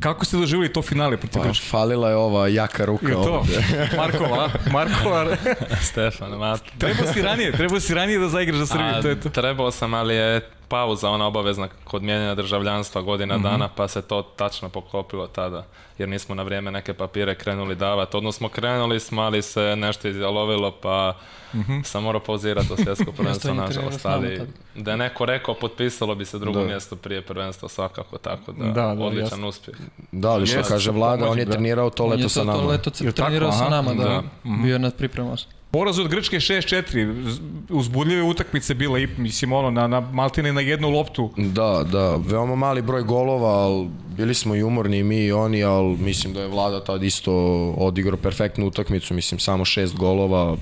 kako 0.00 0.24
ste 0.24 0.36
doživjeli 0.36 0.72
to 0.72 0.82
finale 0.82 1.16
protiv 1.16 1.40
Pa, 1.40 1.46
Grčke? 1.46 1.66
falila 1.66 2.08
je 2.08 2.16
ova 2.16 2.48
jaka 2.48 2.84
ruka 2.84 3.06
Je 3.08 3.12
to? 3.14 3.32
ovde. 3.32 3.64
Markova? 3.96 4.50
Markova, 4.72 5.36
Stefan, 5.82 6.30
Mat. 6.30 6.62
treba 6.78 7.12
si 7.12 7.22
ranije, 7.22 7.52
treba 7.52 7.80
si 7.80 7.94
ranije 7.94 8.18
da 8.18 8.28
zaigraš 8.28 8.58
za 8.58 8.66
Srbiju, 8.66 9.02
to 9.02 9.08
je 9.08 9.20
to. 9.20 9.28
Trebao 9.30 9.70
sam, 9.70 9.94
ali 9.94 10.14
je 10.14 10.40
pauza 10.70 11.10
ona 11.10 11.26
obavezna 11.26 11.68
kod 11.84 12.02
mijenjanja 12.02 12.34
državljanstva 12.34 13.02
godina 13.02 13.34
Mhm. 13.34 13.42
dana, 13.44 13.68
pa 13.68 13.88
se 13.88 14.02
to 14.02 14.22
tačno 14.24 14.68
poklopilo 14.68 15.26
tada, 15.28 15.64
jer 15.98 16.08
nismo 16.08 16.34
na 16.34 16.42
vrijeme 16.42 16.70
neke 16.70 16.94
papire 16.94 17.34
krenuli 17.34 17.74
davati. 17.76 18.16
Odnosno 18.16 18.48
krenuli 18.50 19.00
smo, 19.00 19.22
ali 19.22 19.42
se 19.42 19.76
nešto 19.76 20.08
izjalovilo, 20.08 20.70
pa 20.72 21.16
Mhm. 21.54 21.80
sam 21.82 22.02
morao 22.02 22.20
pauzirati 22.22 22.72
o 22.72 22.76
svjetsko 22.76 23.12
prvenstvo, 23.16 23.54
nažalost. 23.56 24.06
Ali 24.06 24.40
da 24.74 24.90
je 24.90 24.96
neko 24.98 25.24
rekao, 25.26 25.54
potpisalo 25.54 26.14
bi 26.14 26.24
se 26.24 26.38
drugo 26.38 26.60
Da. 26.60 26.66
mjesto 26.66 26.96
prije 26.96 27.22
prvenstva 27.22 27.68
svakako, 27.68 28.18
tako 28.18 28.52
da, 28.52 28.64
Da, 28.64 28.72
da, 28.72 29.04
odličan 29.04 29.24
jasno. 29.26 29.48
uspjeh. 29.48 29.76
Da, 30.12 30.30
ali 30.30 30.46
što 30.46 30.62
kaže 30.64 30.90
Vlada, 30.90 31.28
on 31.28 31.38
je 31.38 31.44
da. 31.44 31.52
trenirao 31.52 31.90
to 31.90 32.04
On 32.04 32.10
je 32.10 32.16
leto 32.16 32.24
to, 32.24 32.28
sa 32.30 32.40
to 32.40 32.46
nama. 32.46 32.62
leto 32.62 32.90
Jel 32.96 33.12
tako? 33.12 33.16
trenirao 33.18 33.52
sa 33.52 33.68
nama, 33.68 33.94
da. 33.94 34.04
Da. 34.04 34.22
Bio 34.44 34.72
je 34.72 34.78
na 34.78 34.90
pripremama. 34.90 35.36
Poraz 35.70 35.98
od 35.98 36.08
Grčke 36.08 36.36
6-4, 36.36 36.82
z- 37.24 37.40
uzbudljive 37.70 38.22
utakmice 38.22 38.74
bila 38.74 38.98
i 38.98 39.08
mislim 39.16 39.52
ono 39.52 39.70
na, 39.70 39.86
na 39.86 40.00
Maltine 40.02 40.52
na 40.52 40.60
jednu 40.60 40.90
loptu. 40.90 41.30
Da, 41.36 41.84
da, 41.84 42.16
veoma 42.18 42.54
mali 42.56 42.82
broj 42.82 43.02
golova, 43.02 43.48
ali 43.48 43.88
bili 44.16 44.34
smo 44.34 44.54
i 44.54 44.62
umorni 44.62 44.98
i 44.98 45.04
mi 45.04 45.16
i 45.16 45.32
oni, 45.32 45.62
ali 45.64 45.96
mislim 45.96 46.32
da 46.32 46.40
je 46.40 46.48
Vlada 46.48 46.84
tad 46.84 47.02
isto 47.02 47.32
odigrao 47.70 48.16
perfektnu 48.16 48.66
utakmicu, 48.66 49.14
mislim 49.14 49.38
samo 49.38 49.64
šest 49.64 49.94
golova, 49.94 50.56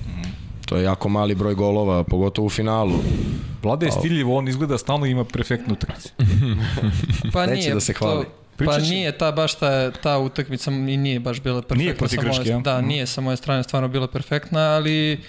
to 0.67 0.77
je 0.77 0.85
jako 0.85 1.09
mali 1.09 1.35
broj 1.35 1.55
golova, 1.55 2.05
pogotovo 2.05 2.47
u 2.47 2.51
finalu. 2.51 2.93
Vlada 3.63 3.87
je 3.87 3.93
stiljivo, 3.93 4.37
on 4.37 4.49
izgleda 4.49 4.79
stalno 4.79 5.07
ima 5.07 5.25
perfektnu 5.25 5.73
utakmicu. 5.75 6.09
Pa 7.33 7.47
Neće 7.47 7.61
nije, 7.61 7.75
da 7.75 7.81
se 7.81 7.93
hvali. 7.93 8.25
To, 8.25 8.31
Pričat 8.59 8.75
pa 8.75 8.81
nije 8.81 9.13
ta 9.13 9.33
baš 9.33 9.55
ta, 9.55 9.91
ta 9.93 10.19
utakmica 10.19 10.71
i 10.71 10.97
nije 10.97 11.21
baš 11.21 11.41
bila 11.41 11.63
perfektna. 11.63 11.77
Nije 11.77 12.23
moje- 12.23 12.31
Grčke, 12.31 12.51
ja? 12.51 12.59
Da, 12.61 12.79
Mhm. 12.79 12.89
nije 12.89 13.07
sa 13.07 13.21
moje 13.21 13.37
strane 13.37 13.63
stvarno 13.63 13.89
bila 13.89 14.09
perfektna, 14.09 14.61
ali 14.61 15.21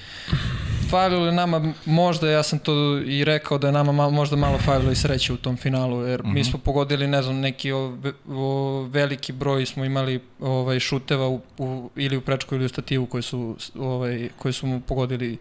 falilo 0.86 1.25
je 1.25 1.31
nama, 1.33 1.57
možda 1.86 2.29
ja 2.29 2.43
sam 2.43 2.59
to 2.59 2.74
i 3.00 3.24
rekao 3.24 3.57
da 3.57 3.67
je 3.67 3.74
nama 3.74 3.91
malo, 3.91 4.12
možda 4.12 4.36
malo 4.38 4.57
falilo 4.59 4.91
i 4.91 4.95
sreće 4.95 5.33
u 5.33 5.38
tom 5.38 5.57
finalu, 5.57 6.01
jer 6.01 6.24
mi 6.24 6.29
Mhm. 6.31 6.43
smo 6.43 6.59
pogodili, 6.59 7.07
ne 7.07 7.21
znam, 7.21 7.36
neki 7.38 7.71
o, 7.71 7.98
o, 8.29 8.43
veliki 8.83 9.31
broj 9.33 9.65
smo 9.65 9.86
imali 9.86 10.19
ovaj, 10.41 10.79
šuteva 10.79 11.27
u, 11.27 11.41
u, 11.57 11.89
ili 11.95 12.17
u 12.17 12.21
prečku 12.21 12.55
ili 12.55 12.65
u 12.65 12.69
stativu 12.69 13.05
koji 13.05 13.24
su, 13.24 13.39
ovaj, 13.75 14.29
koji 14.38 14.53
su 14.53 14.67
mu 14.67 14.81
pogodili 14.81 15.38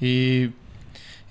i 0.00 0.48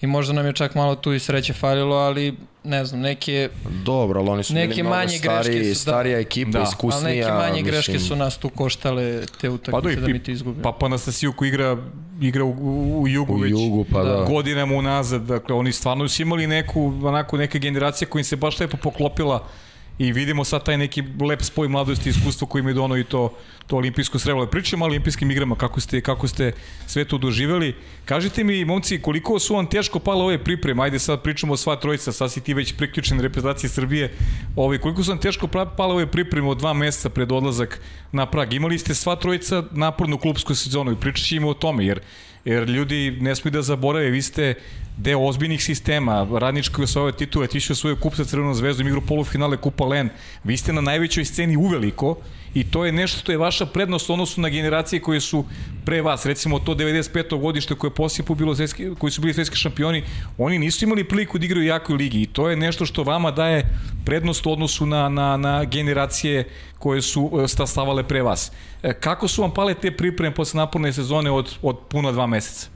I 0.04 0.08
možda 0.08 0.34
nam 0.34 0.46
je 0.46 0.54
čak 0.54 0.76
malo 0.76 0.96
tu 0.96 1.14
i 1.14 1.20
sreće 1.20 1.54
falilo, 1.54 1.96
ali 1.96 2.36
ne 2.64 2.86
znam, 2.86 3.02
neke 3.02 3.50
Dobro, 3.86 4.20
ali 4.20 4.30
oni 4.30 4.44
su 4.44 4.54
Neke 4.54 4.68
bili 4.68 4.82
mnogo 4.84 4.96
manje 4.96 5.18
greške 5.20 5.44
stariji, 5.44 5.76
su, 5.76 5.86
da. 5.86 5.92
starija 5.92 6.20
ekipa, 6.20 6.52
Da. 6.52 6.64
iskusnija. 6.64 7.06
Ali 7.06 7.16
neke 7.16 7.32
manje 7.32 7.62
greške 7.62 7.92
mislim, 7.92 8.08
su 8.08 8.16
nas 8.16 8.38
tu 8.38 8.50
koštale 8.50 9.22
te 9.42 9.50
utakmice 9.50 9.72
Pa 9.72 9.82
da, 9.82 9.92
i 9.92 9.96
da 9.96 10.08
mi 10.08 10.24
to 10.24 10.32
izgubimo. 10.32 10.64
Papa 10.64 10.86
Anastasiju 10.86 11.34
koji 11.34 11.50
igra, 11.50 11.78
igra 12.22 12.44
u, 12.44 12.50
u, 12.52 13.02
u 13.02 13.08
jugu 13.08 13.34
U 13.34 13.38
već 13.38 13.52
jugu, 13.52 13.86
pa 13.92 14.04
da. 14.04 14.24
godinama 14.24 14.76
unazad. 14.76 15.22
Dakle, 15.22 15.56
oni 15.56 15.72
stvarno 15.72 16.08
su 16.10 16.22
imali 16.22 16.48
neku, 16.48 16.94
onako, 17.04 17.38
neka 17.38 17.58
generacija 17.58 18.08
koja 18.08 18.20
im 18.20 18.24
se 18.26 18.36
baš 18.36 18.60
lepo 18.60 18.78
poklopila 18.78 19.48
i 19.98 20.12
vidimo 20.12 20.44
sad 20.44 20.66
taj 20.66 20.78
neki 20.78 21.04
lep 21.22 21.42
spoj 21.42 21.68
mladosti 21.68 22.10
i 22.10 22.12
iskustva 22.12 22.48
koji 22.48 22.66
je 22.66 22.74
dono 22.74 22.98
i 22.98 23.04
to, 23.04 23.34
to 23.68 23.76
olimpijsko 23.76 24.20
srebro. 24.20 24.48
Pričamo 24.48 24.86
o 24.86 24.88
olimpijskim 24.88 25.32
igrama, 25.32 25.56
kako 25.56 25.80
ste, 25.80 26.02
kako 26.02 26.28
ste 26.28 26.52
sve 26.88 27.06
to 27.06 27.18
doživeli. 27.18 27.76
Kažite 28.06 28.44
mi, 28.44 28.66
momci, 28.66 29.02
koliko 29.02 29.40
su 29.40 29.56
vam 29.56 29.66
teško 29.66 30.00
pale 30.00 30.24
ove 30.24 30.44
pripreme? 30.44 30.84
Ajde 30.84 31.00
sad 31.00 31.22
pričamo 31.22 31.54
o 31.54 31.58
sva 31.58 31.76
trojica, 31.76 32.12
sad 32.12 32.32
si 32.32 32.42
ti 32.42 32.54
već 32.54 32.74
priključen 32.74 33.20
reprezentacije 33.20 33.70
Srbije. 33.70 34.14
Ove, 34.56 34.78
koliko 34.78 35.04
su 35.04 35.12
vam 35.12 35.20
teško 35.20 35.48
pale 35.48 35.94
ove 35.94 36.08
pripreme 36.08 36.50
od 36.50 36.58
dva 36.58 36.74
meseca 36.74 37.10
pred 37.10 37.32
odlazak 37.32 37.80
na 38.12 38.26
Prag? 38.26 38.54
Imali 38.54 38.80
ste 38.80 38.96
sva 38.96 39.16
trojica 39.16 39.64
napornu 39.72 40.18
klubsku 40.18 40.56
sezonu 40.56 40.92
i 40.92 40.96
pričat 40.96 41.26
ćemo 41.26 41.50
o 41.50 41.54
tome, 41.54 41.86
jer 41.86 42.02
Jer 42.46 42.70
ljudi 42.70 43.18
ne 43.22 43.36
smiju 43.36 43.52
da 43.52 43.62
zaborave, 43.62 44.10
vi 44.10 44.22
ste 44.22 44.56
deo 44.98 45.20
ozbiljnih 45.20 45.64
sistema, 45.64 46.28
radnički 46.40 46.84
osvojao 46.84 47.12
titule, 47.12 47.48
ti 47.48 47.60
si 47.60 47.72
osvojio 47.72 47.96
kup 47.96 48.16
sa 48.16 48.26
Crvenom 48.26 48.56
zvezdom, 48.56 48.88
igrao 48.88 49.02
polufinale 49.02 49.58
Kupa 49.58 49.86
Len, 49.86 50.10
vi 50.44 50.58
ste 50.58 50.74
na 50.74 50.82
najvećoj 50.82 51.26
sceni 51.26 51.58
uveliko 51.58 52.18
i 52.54 52.64
to 52.64 52.86
je 52.86 52.92
nešto 52.92 53.20
što 53.20 53.32
je 53.32 53.38
vaša 53.38 53.66
prednost 53.66 54.10
odnosu 54.10 54.42
na 54.42 54.50
generacije 54.50 55.02
koje 55.02 55.20
su 55.20 55.46
pre 55.86 56.02
vas, 56.02 56.26
recimo 56.26 56.60
to 56.60 56.76
95. 56.76 57.42
godište 57.42 57.76
koje 57.76 57.90
je 57.90 57.96
poslije 57.96 58.26
bilo 58.38 58.56
svetski, 58.56 58.90
koji 59.00 59.12
su 59.12 59.22
bili 59.22 59.34
svetski 59.34 59.56
šampioni, 59.56 60.04
oni 60.38 60.60
nisu 60.60 60.86
imali 60.86 61.04
priliku 61.04 61.38
da 61.38 61.46
igraju 61.46 61.64
u 61.64 61.68
jakoj 61.68 61.96
ligi 61.96 62.22
i 62.22 62.26
to 62.26 62.50
je 62.50 62.56
nešto 62.56 62.86
što 62.86 63.04
vama 63.04 63.32
daje 63.32 63.68
prednost 64.06 64.46
u 64.46 64.52
odnosu 64.52 64.86
na, 64.86 65.10
na, 65.10 65.38
na 65.38 65.64
generacije 65.64 66.50
koje 66.80 67.02
su 67.02 67.32
e, 67.44 67.48
stasavale 67.48 68.04
pre 68.04 68.22
vas. 68.22 68.52
E, 68.84 68.94
kako 68.94 69.28
su 69.28 69.42
vam 69.42 69.52
pale 69.54 69.74
te 69.74 69.92
pripreme 69.92 70.36
posle 70.36 70.58
naporne 70.58 70.94
sezone 70.94 71.32
od, 71.32 71.56
od 71.62 71.78
puno 71.90 72.12
dva 72.12 72.28
meseca? 72.28 72.73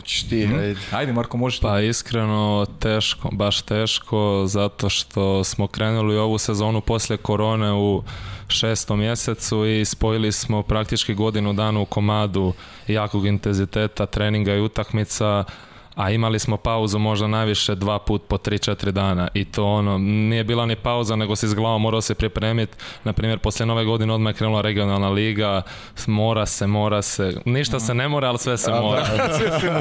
Hoćeš 0.00 0.28
ti, 0.28 0.46
mm. 0.46 0.58
ajde. 0.58 0.80
Ajde, 0.92 1.12
Marko, 1.12 1.36
možeš 1.36 1.60
Pa 1.60 1.80
iskreno 1.80 2.66
teško, 2.78 3.28
baš 3.32 3.62
teško, 3.62 4.44
zato 4.46 4.88
što 4.88 5.44
smo 5.44 5.66
krenuli 5.66 6.16
ovu 6.16 6.38
sezonu 6.38 6.80
posle 6.80 7.16
korone 7.16 7.72
u 7.72 8.02
šestom 8.48 8.98
mjesecu 8.98 9.66
i 9.66 9.84
spojili 9.84 10.32
smo 10.32 10.62
praktički 10.62 11.14
godinu 11.14 11.52
dana 11.52 11.80
u 11.80 11.84
komadu 11.84 12.52
jakog 12.86 13.26
intenziteta, 13.26 14.06
treninga 14.06 14.54
i 14.54 14.60
utakmica, 14.60 15.44
a 15.94 16.10
imali 16.10 16.38
smo 16.38 16.56
pauzu 16.56 16.98
možda 16.98 17.26
najviše 17.26 17.74
dva 17.74 17.98
put 17.98 18.22
po 18.28 18.36
3-4 18.36 18.90
dana. 18.90 19.28
I 19.34 19.44
to 19.44 19.66
ono, 19.66 19.98
nije 19.98 20.44
bila 20.44 20.66
ni 20.66 20.76
pauza 20.76 21.16
nego 21.16 21.36
se 21.36 21.46
iz 21.46 21.54
glava 21.54 21.78
morao 21.78 22.00
se 22.00 22.14
pripremiti, 22.14 22.76
na 23.04 23.12
primjer 23.12 23.38
posle 23.38 23.66
nove 23.66 23.84
godine 23.84 24.12
odmah 24.12 24.30
je 24.30 24.36
krenula 24.36 24.60
regionalna 24.60 25.08
liga, 25.08 25.62
mora 26.06 26.46
se, 26.46 26.66
mora 26.66 27.02
se, 27.02 27.32
ništa 27.44 27.80
se 27.80 27.94
ne 27.94 28.08
mora, 28.08 28.28
ali 28.28 28.38
sve 28.38 28.58
se 28.58 28.70
mora. 28.82 29.02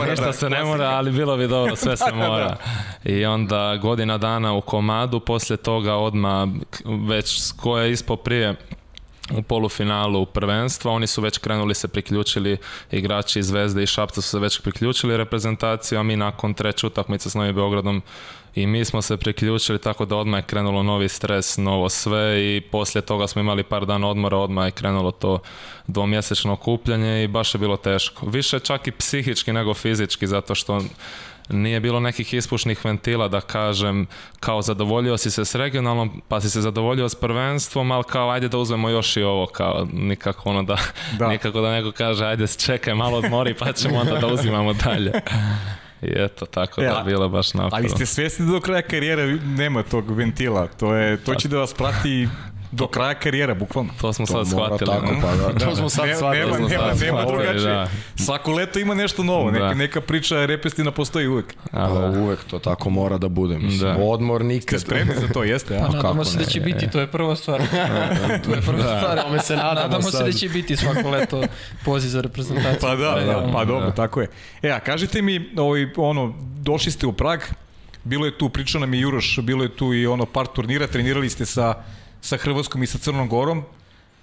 ništa 0.10 0.34
se 0.34 0.50
ne 0.50 0.64
mora, 0.64 0.86
ali 0.86 1.12
bilo 1.12 1.38
bi 1.38 1.48
dobro, 1.48 1.76
sve 1.76 1.98
se 1.98 2.12
mora. 2.28 2.56
I 3.04 3.26
onda 3.26 3.78
godina 3.78 4.18
dana 4.18 4.54
u 4.54 4.62
komadu, 4.62 5.20
posle 5.20 5.58
toga 5.58 5.96
odmah 5.96 6.48
već 7.08 7.52
ko 7.52 7.80
je 7.80 7.92
ispo 7.92 8.16
prije 8.16 8.56
u 9.38 9.42
polufinalu 9.42 10.26
prvenstva, 10.26 10.92
oni 10.92 11.08
su 11.08 11.22
već 11.22 11.38
krenuli 11.38 11.76
se 11.76 11.88
priključili 11.88 12.58
igrači 12.92 13.40
iz 13.40 13.48
Zvezde 13.48 13.84
i 13.84 13.88
Šapca 13.88 14.22
su 14.22 14.30
se 14.30 14.40
već 14.40 14.62
priključili 14.62 15.18
reprezentaciju, 15.18 16.00
a 16.00 16.04
mi 16.04 16.16
nakon 16.16 16.54
treće 16.54 16.88
utakmice 16.88 17.30
s 17.30 17.36
Novim 17.36 17.56
Beogradom 17.56 18.02
i 18.56 18.68
mi 18.68 18.86
smo 18.86 19.02
se 19.02 19.18
priključili 19.18 19.80
tako 19.80 20.06
da 20.06 20.16
odmah 20.16 20.38
je 20.38 20.48
krenulo 20.48 20.84
novi 20.84 21.10
stres, 21.10 21.58
novo 21.58 21.90
sve 21.90 22.42
i 22.42 22.62
poslije 22.62 23.02
toga 23.02 23.28
smo 23.28 23.42
imali 23.42 23.64
par 23.64 23.86
dana 23.86 24.08
odmora, 24.08 24.38
odmah 24.38 24.66
je 24.68 24.72
krenulo 24.72 25.12
to 25.12 25.40
dvomjesečno 25.88 26.54
okupljanje 26.54 27.24
i 27.24 27.28
baš 27.28 27.56
je 27.56 27.60
bilo 27.60 27.78
teško. 27.78 28.26
Više 28.26 28.60
čak 28.60 28.88
i 28.88 28.92
psihički 28.92 29.54
nego 29.54 29.74
fizički 29.74 30.28
zato 30.28 30.56
što 30.56 30.82
nije 31.50 31.80
bilo 31.80 32.00
nekih 32.00 32.34
ispušnih 32.34 32.86
ventila 32.86 33.28
da 33.28 33.42
kažem 33.42 34.08
kao 34.40 34.62
zadovoljio 34.62 35.18
si 35.18 35.32
se 35.32 35.46
s 35.46 35.56
regionalnom 35.56 36.22
pa 36.28 36.42
si 36.42 36.50
se 36.50 36.62
zadovoljio 36.62 37.10
s 37.10 37.16
prvenstvom 37.16 37.92
ali 37.92 38.04
kao 38.04 38.30
ajde 38.30 38.48
da 38.48 38.58
uzmemo 38.58 38.90
još 38.90 39.18
i 39.18 39.24
ovo 39.24 39.46
kao 39.46 39.88
nikako 39.94 40.50
ono 40.50 40.64
da, 40.64 40.78
da. 41.18 41.28
nikako 41.34 41.62
da 41.62 41.72
neko 41.72 41.92
kaže 41.92 42.26
ajde 42.26 42.48
čekaj 42.48 42.96
malo 42.96 43.18
odmori 43.18 43.54
pa 43.54 43.74
ćemo 43.74 44.00
onda 44.00 44.16
da 44.16 44.28
uzimamo 44.28 44.74
dalje 44.74 45.12
I 46.02 46.12
eto, 46.16 46.46
tako 46.46 46.82
ja, 46.82 46.94
da 46.94 47.04
bilo 47.04 47.30
baš 47.30 47.54
naporno. 47.54 47.78
Ali 47.78 47.90
ste 47.90 48.06
svjesni 48.06 48.46
da 48.46 48.52
do 48.52 48.62
kraja 48.62 48.82
karijere 48.82 49.26
nema 49.34 49.84
tog 49.84 50.12
ventila. 50.12 50.68
To, 50.68 50.96
je, 50.96 51.18
to 51.18 51.36
će 51.36 51.48
da 51.48 51.58
vas 51.58 51.74
prati 51.74 52.28
do 52.72 52.88
kraja 52.88 53.14
karijere, 53.14 53.56
bukvalno. 53.56 53.94
To 54.02 54.14
smo 54.14 54.26
to 54.26 54.34
sad 54.34 54.48
shvatili. 54.48 54.92
Tako, 54.92 55.14
pa, 55.22 55.36
da. 55.36 55.60
to 55.66 55.76
smo 55.76 55.90
sad 55.90 56.08
ne, 56.08 56.16
shvatili. 56.16 56.46
Nema, 56.46 56.68
nema, 56.68 56.84
nema, 56.84 56.94
nema 57.06 57.26
drugačije. 57.26 57.74
Da. 57.74 57.90
Svako 58.16 58.52
leto 58.52 58.80
ima 58.80 58.94
nešto 58.94 59.24
novo, 59.24 59.52
neka, 59.52 59.66
da. 59.66 59.74
neka 59.74 60.02
priča 60.02 60.46
repestina 60.46 60.92
postoji 60.92 61.28
uvek. 61.28 61.56
A, 61.72 61.88
da. 61.88 62.20
uvek 62.20 62.44
to 62.44 62.60
tako 62.60 62.90
mora 62.90 63.18
da 63.18 63.28
bude. 63.28 63.58
Mislim, 63.58 63.94
da. 63.94 64.04
odmor 64.04 64.46
nikad. 64.46 64.80
Ste 64.80 64.88
spremni 64.88 65.14
za 65.22 65.28
to, 65.34 65.44
jeste? 65.44 65.74
Ja? 65.74 65.88
Pa, 65.88 65.94
nadamo 65.94 66.26
se 66.26 66.38
da 66.38 66.46
će 66.46 66.60
biti, 66.60 66.90
to 66.90 67.00
je 67.00 67.08
prva 67.08 67.36
stvar. 67.36 67.62
to 68.46 68.52
je 68.56 68.62
prva 68.62 68.84
da. 68.84 69.00
stvar. 69.00 69.22
Tome 69.22 69.40
se 69.40 69.56
nadamo, 69.56 69.82
nadamo 69.82 70.12
se 70.12 70.24
da 70.24 70.32
će 70.32 70.50
biti 70.50 70.78
svako 70.78 71.10
leto 71.10 71.44
poziv 71.86 72.10
za 72.10 72.22
reprezentaciju. 72.22 72.80
Pa 72.82 72.96
da, 72.96 73.20
da, 73.26 73.50
pa 73.54 73.66
dobro, 73.66 73.92
tako 73.92 74.22
je. 74.22 74.28
E, 74.62 74.70
a 74.72 74.80
kažite 74.80 75.22
mi, 75.22 75.50
ovaj, 75.58 75.88
ono, 75.98 76.34
došli 76.62 76.92
ste 76.92 77.08
u 77.08 77.14
Prag, 77.14 77.40
bilo 78.04 78.26
je 78.26 78.38
tu, 78.38 78.50
pričao 78.50 78.82
nam 78.82 78.94
i 78.94 79.00
Juroš, 79.00 79.40
bilo 79.42 79.64
je 79.64 79.70
tu 79.70 79.94
i 79.94 80.08
ono 80.08 80.26
par 80.26 80.48
turnira, 80.48 80.88
trenirali 80.88 81.30
ste 81.30 81.46
sa 81.46 81.74
sa 82.22 82.38
Hrvatskom 82.38 82.84
i 82.84 82.88
sa 82.88 82.98
Crnom 82.98 83.30
Gorom. 83.30 83.64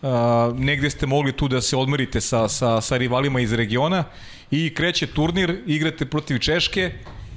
Uh, 0.02 0.10
negde 0.58 0.90
ste 0.90 1.06
mogli 1.06 1.32
tu 1.32 1.48
da 1.48 1.60
se 1.60 1.76
odmerite 1.76 2.20
sa, 2.20 2.48
sa, 2.48 2.80
sa 2.80 2.96
rivalima 2.96 3.40
iz 3.40 3.52
regiona 3.52 4.04
i 4.50 4.74
kreće 4.74 5.06
turnir, 5.06 5.62
igrate 5.66 6.06
protiv 6.06 6.38
Češke 6.38 6.92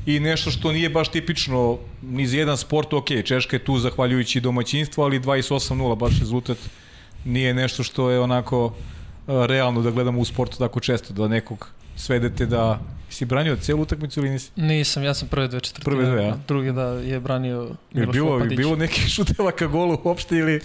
i 0.06 0.20
nešto 0.20 0.52
što 0.52 0.72
nije 0.72 0.90
baš 0.90 1.12
tipično 1.12 1.78
ni 2.02 2.28
za 2.28 2.38
jedan 2.38 2.58
sport, 2.58 2.94
ok, 2.94 3.08
Češka 3.26 3.56
je 3.56 3.64
tu 3.64 3.78
zahvaljujući 3.80 4.42
domaćinstvu, 4.42 5.04
ali 5.04 5.20
28-0 5.20 5.96
baš 5.96 6.20
rezultat 6.20 6.58
nije 7.26 7.54
nešto 7.54 7.84
što 7.84 8.10
je 8.10 8.20
onako 8.20 8.74
realno 9.28 9.82
da 9.82 9.92
gledamo 9.92 10.20
u 10.20 10.26
sportu 10.26 10.58
tako 10.58 10.80
često, 10.80 11.14
da 11.14 11.28
nekog 11.28 11.70
svedete 12.00 12.46
da 12.46 12.80
si 13.10 13.26
branio 13.26 13.56
celu 13.56 13.82
utakmicu 13.82 14.20
ili 14.20 14.30
nisi? 14.30 14.52
Nisam, 14.56 15.04
ja 15.04 15.14
sam 15.14 15.28
prve 15.28 15.48
dve 15.48 15.60
četvrtine. 15.60 15.96
Prve 15.96 16.12
dve, 16.12 16.24
ja. 16.24 16.38
Drugi 16.48 16.72
da 16.72 16.84
je 16.84 17.20
branio 17.20 17.70
Miloš 17.94 18.14
bilo, 18.14 18.34
Lopadić. 18.34 18.58
bilo 18.58 18.76
neki 18.76 19.02
šuteva 19.10 19.52
ka 19.52 19.68
golu 19.68 19.98
uopšte 20.04 20.38
ili? 20.38 20.62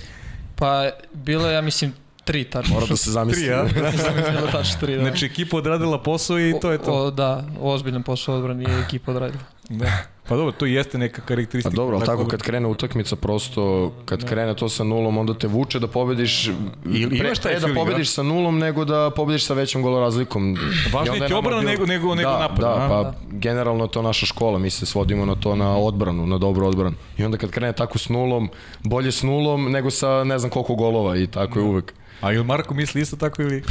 Pa 0.57 0.91
bilo 1.13 1.51
ja 1.51 1.61
mislim 1.61 1.93
tri 2.25 2.45
tačno. 2.45 2.75
Mora 2.75 2.87
da 2.87 2.97
se 2.97 3.11
zamisli. 3.11 3.43
Tri, 3.43 3.51
ja? 3.51 3.65
Bilo 4.31 4.47
tačno 4.53 4.81
tri, 4.81 4.97
da. 4.97 5.01
Znači 5.03 5.27
ekipa 5.27 5.57
odradila 5.57 6.03
posao 6.03 6.41
i 6.41 6.55
to 6.63 6.73
je 6.73 6.79
to. 6.79 6.93
O, 6.93 7.11
da, 7.11 7.45
ozbiljan 7.61 8.03
posao 8.03 8.37
odbrani 8.37 8.65
je 8.65 8.81
ekipa 8.81 9.11
odradila. 9.11 9.43
Da. 9.69 10.14
Pa 10.29 10.37
dobro, 10.37 10.53
to 10.53 10.67
jeste 10.67 10.99
neka 10.99 11.23
karakteristika. 11.23 11.71
Pa 11.71 11.77
dobro, 11.77 11.97
ali 11.97 12.07
tako 12.07 12.27
kad 12.27 12.43
krene 12.43 12.69
utakmica 12.69 13.17
prosto, 13.17 13.93
kad 14.05 14.21
da. 14.21 14.27
krene 14.27 14.55
to 14.57 14.69
sa 14.69 14.85
nulom, 14.85 15.19
onda 15.19 15.35
te 15.35 15.47
vuče 15.47 15.79
da 15.79 15.87
pobediš, 15.87 16.51
Ili 16.85 17.19
pre, 17.19 17.33
pre 17.43 17.61
da 17.61 17.75
pobediš 17.75 18.11
sa 18.11 18.23
nulom 18.23 18.59
nego 18.59 18.85
da 18.85 19.11
pobediš 19.17 19.47
sa 19.47 19.55
većom 19.55 19.83
golorazlikom. 19.83 20.57
Važnije 20.93 21.27
ti 21.27 21.35
obrana 21.35 21.63
nego, 21.63 21.87
nego, 21.87 22.15
nego 22.15 22.31
da, 22.31 22.39
napad. 22.39 22.59
Da, 22.59 22.87
pa 22.89 23.03
da. 23.03 23.15
generalno 23.31 23.87
to 23.87 24.03
naša 24.03 24.27
škola, 24.27 24.59
mi 24.59 24.71
se 24.71 24.87
svodimo 24.87 25.27
na 25.27 25.35
to, 25.35 25.57
na 25.57 25.77
odbranu, 25.77 26.27
na 26.27 26.39
dobru 26.39 26.67
odbranu. 26.67 26.97
I 27.19 27.25
onda 27.25 27.39
kad 27.39 27.51
krene 27.51 27.73
tako 27.73 27.99
s 27.99 28.09
nulom, 28.09 28.49
bolje 28.83 29.13
s 29.13 29.23
nulom 29.23 29.73
nego 29.73 29.91
sa 29.91 30.25
ne 30.25 30.39
znam 30.39 30.51
koliko 30.51 30.75
golova 30.75 31.17
i 31.17 31.27
tako 31.27 31.59
je 31.59 31.65
uvek. 31.65 31.95
A 32.21 32.33
ili 32.33 32.45
Marko 32.45 32.75
misli 32.75 33.01
isto 33.01 33.17
tako 33.17 33.43
ili? 33.43 33.63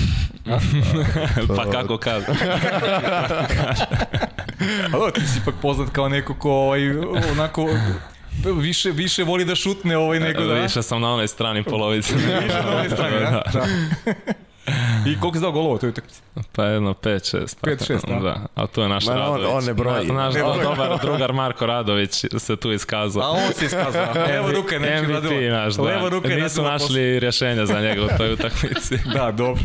pa 1.58 1.72
kako 1.72 1.98
kaže. 1.98 2.26
A 4.94 5.12
ti 5.12 5.28
si 5.28 5.40
ipak 5.40 5.56
poznat 5.62 5.90
kao 5.90 6.10
neko 6.10 6.36
ko 6.36 6.52
ovaj, 6.52 6.90
onako 7.32 7.70
više 8.62 8.92
više 8.92 9.24
voli 9.24 9.46
da 9.46 9.56
šutne 9.56 9.98
ovaj 9.98 10.20
nego 10.20 10.44
da. 10.44 10.54
Više 10.54 10.84
sam 10.84 11.02
na 11.02 11.14
onoj 11.14 11.28
strani 11.28 11.64
polovice. 11.64 12.14
više 12.44 12.64
na 12.64 12.72
onoj 12.72 12.90
strani, 12.90 13.20
da. 13.20 13.44
da. 13.54 13.66
I 15.08 15.20
koliko 15.20 15.38
si 15.38 15.42
dao 15.42 15.52
golova 15.52 15.76
u 15.76 15.78
toj 15.78 15.90
utakmici? 15.90 16.22
Pa 16.52 16.66
jedno 16.66 16.94
5-6. 16.94 17.56
5-6, 17.62 18.08
da. 18.08 18.20
da. 18.20 18.46
A 18.56 18.68
to 18.68 18.84
je 18.84 18.90
naš 18.90 19.06
Ma, 19.06 19.16
Radović. 19.16 19.46
On, 19.50 19.58
on 19.58 19.64
ne 19.66 19.74
broji. 19.74 20.08
Na, 20.08 20.14
naš 20.14 20.34
ne 20.34 20.44
broji. 20.44 20.62
dobar 20.64 21.00
drugar 21.02 21.34
Marko 21.34 21.66
Radović 21.66 22.26
se 22.38 22.56
tu 22.56 22.72
iskazao. 22.72 23.24
A 23.24 23.30
on 23.30 23.54
se 23.54 23.66
iskazao. 23.66 24.06
Evo 24.38 24.52
ruka 24.52 24.76
je 24.76 24.80
neći 24.80 25.04
MVP 25.04 25.14
radila. 25.14 25.60
naš, 25.60 25.74
da. 25.74 25.82
Levo 25.82 26.10
ruka 26.10 26.28
je 26.28 26.44
Nisu 26.44 26.62
našli 26.62 27.20
rješenja 27.20 27.66
za 27.66 27.82
njega 27.82 28.02
u 28.04 28.18
toj 28.18 28.34
utakmici. 28.34 28.98
da, 29.16 29.32
dobro. 29.32 29.64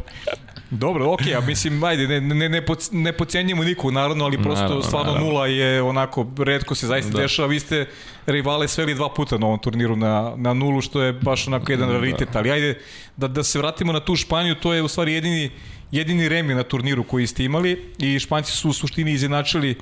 Dobro, 0.71 1.13
okej, 1.13 1.33
okay, 1.33 1.37
a 1.37 1.41
mislim, 1.41 1.85
ajde, 1.85 2.09
ne, 2.09 2.21
ne, 2.21 2.49
ne, 2.49 2.63
ne 2.93 3.13
pocijenjamo 3.13 3.65
nikog, 3.65 3.93
naravno, 3.93 4.25
ali 4.25 4.43
prosto 4.43 4.63
naravno, 4.63 4.83
stvarno 4.83 5.13
naravno. 5.13 5.31
nula 5.31 5.47
je 5.47 5.83
onako, 5.83 6.27
redko 6.39 6.75
se 6.75 6.87
zaista 6.87 7.13
da. 7.13 7.23
dešava, 7.23 7.49
vi 7.49 7.61
ste 7.61 7.87
rivale 8.27 8.69
sveli 8.69 8.95
dva 8.95 9.09
puta 9.15 9.39
na 9.39 9.47
ovom 9.47 9.59
turniru 9.59 9.97
na, 9.97 10.33
na 10.37 10.55
nulu, 10.55 10.81
što 10.81 11.03
je 11.03 11.13
baš 11.13 11.49
onako 11.49 11.73
jedan 11.73 11.89
da. 11.89 11.95
raritet, 11.95 12.37
ali 12.37 12.51
ajde, 12.51 12.81
da, 13.17 13.29
da 13.29 13.43
se 13.43 13.59
vratimo 13.59 13.93
na 13.93 14.01
tu 14.01 14.17
Španiju, 14.17 14.55
to 14.55 14.73
je 14.73 14.83
u 14.83 14.89
stvari 14.89 15.13
jedini, 15.13 15.51
jedini 15.91 16.29
remi 16.29 16.55
na 16.55 16.63
turniru 16.63 17.05
koji 17.05 17.27
ste 17.27 17.45
imali 17.45 17.93
i 17.99 18.19
Španci 18.19 18.53
su 18.53 18.69
u 18.69 18.73
suštini 18.73 19.13
izjednačili 19.13 19.75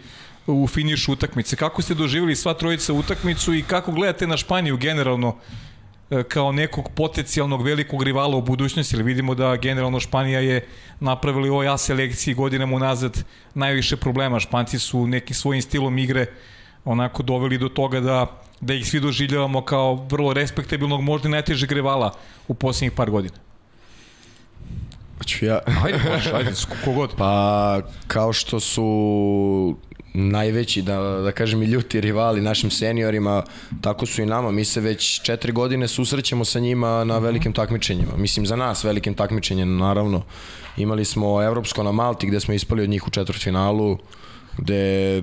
u 0.47 0.67
finišu 0.67 1.13
utakmice. 1.13 1.57
Kako 1.57 1.83
ste 1.83 1.95
doživjeli 1.95 2.37
sva 2.37 2.55
trojica 2.55 2.93
utakmicu 2.93 3.55
i 3.55 3.63
kako 3.63 3.93
gledate 3.93 4.27
na 4.27 4.37
Španiju 4.37 4.77
generalno 4.77 5.37
kao 6.29 6.53
nekog 6.53 6.91
potencijalnog 6.95 7.63
velikog 7.63 8.03
rivala 8.03 8.37
u 8.37 8.43
budućnosti, 8.43 8.97
jer 8.97 9.03
vidimo 9.03 9.35
da 9.35 9.57
generalno 9.57 10.01
Španija 10.01 10.41
je 10.41 10.67
napravila 11.01 11.51
u 11.51 11.53
ovoj 11.53 11.69
A 11.69 11.79
selekciji 11.79 12.35
godinama 12.35 12.77
unazad 12.77 13.25
najviše 13.55 13.97
problema. 13.97 14.41
Španci 14.41 14.79
su 14.79 15.07
nekim 15.07 15.35
svojim 15.35 15.63
stilom 15.63 15.99
igre 15.99 16.27
onako 16.85 17.23
doveli 17.23 17.59
do 17.59 17.69
toga 17.69 18.01
da, 18.01 18.27
da 18.61 18.75
ih 18.75 18.89
svi 18.89 19.01
doživljavamo 19.01 19.65
kao 19.65 19.95
vrlo 19.95 20.33
respektabilnog, 20.33 21.01
možda 21.01 21.29
najtežeg 21.29 21.73
rivala 21.73 22.15
u 22.49 22.55
posljednjih 22.55 22.93
par 22.93 23.11
godina. 23.11 23.35
Hoću 25.19 25.45
ja. 25.45 25.61
Ajde, 25.85 25.99
možeš, 26.11 26.33
ajde, 26.33 26.53
kogod. 26.85 27.15
Pa, 27.19 27.81
kao 28.07 28.33
što 28.33 28.61
su 28.61 29.77
najveći, 30.17 30.83
da, 30.83 31.01
da 31.01 31.33
kažem 31.33 31.63
i 31.63 31.67
ljuti 31.67 32.01
rivali 32.01 32.41
našim 32.41 32.71
seniorima, 32.71 33.43
tako 33.81 34.07
su 34.07 34.23
i 34.23 34.27
nama. 34.27 34.51
Mi 34.51 34.65
se 34.65 34.81
već 34.81 35.23
četiri 35.23 35.53
godine 35.53 35.89
susrećemo 35.89 36.45
sa 36.45 36.61
njima 36.61 37.05
na 37.05 37.19
velikim 37.19 37.53
takmičenjima. 37.53 38.17
Mislim, 38.17 38.47
za 38.47 38.57
nas 38.57 38.85
velikim 38.85 39.15
takmičenjem, 39.15 39.77
naravno. 39.77 40.23
Imali 40.77 41.05
smo 41.05 41.43
Evropsko 41.43 41.83
na 41.83 41.93
Malti 41.93 42.27
gde 42.27 42.41
smo 42.41 42.55
ispali 42.55 42.83
od 42.83 42.89
njih 42.89 43.07
u 43.07 43.11
četvrtfinalu, 43.11 43.99
gde 44.59 45.23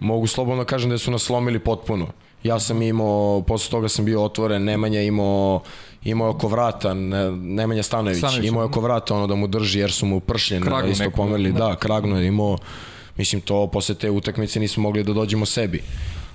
mogu 0.00 0.26
slobodno 0.26 0.64
kažem 0.64 0.90
da 0.90 0.98
su 0.98 1.10
nas 1.10 1.22
slomili 1.22 1.58
potpuno. 1.58 2.06
Ja 2.42 2.60
sam 2.60 2.82
imao, 2.82 3.42
posle 3.42 3.70
toga 3.70 3.88
sam 3.88 4.04
bio 4.04 4.24
otvoren, 4.24 4.64
Nemanja 4.64 5.00
imao 5.02 5.62
imao 6.04 6.26
je 6.26 6.30
oko 6.30 6.48
vrata, 6.48 6.94
ne, 6.94 7.30
Nemanja 7.32 7.82
Stanojević, 7.82 8.18
Stanojević, 8.18 8.48
imao 8.48 8.62
je 8.62 8.66
oko 8.66 8.80
vrata 8.80 9.14
ono 9.14 9.26
da 9.26 9.34
mu 9.34 9.46
drži 9.46 9.78
jer 9.78 9.92
su 9.92 10.06
mu 10.06 10.20
pršljen 10.20 10.62
Kragnu 10.62 10.90
isto 10.90 11.10
pomerili, 11.10 11.52
da. 11.52 11.58
da, 11.58 11.76
Kragno 11.76 12.20
je 12.20 12.26
imao, 12.26 12.58
mislim 13.16 13.40
to 13.40 13.66
posle 13.66 13.94
te 13.94 14.10
utakmice 14.10 14.60
nismo 14.60 14.82
mogli 14.82 15.04
da 15.04 15.12
dođemo 15.12 15.46
sebi. 15.46 15.82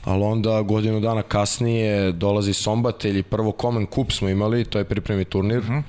Ali 0.04 0.24
onda 0.24 0.62
godinu 0.62 1.00
dana 1.00 1.22
kasnije 1.22 2.12
dolazi 2.12 2.54
Sombatelj 2.54 3.20
i 3.20 3.24
prvo 3.24 3.54
Common 3.62 3.88
Cup 3.94 4.12
smo 4.12 4.30
imali, 4.30 4.66
to 4.66 4.78
je 4.78 4.86
pripremi 4.86 5.26
turnir. 5.26 5.60
Uh 5.60 5.66
-huh. 5.66 5.84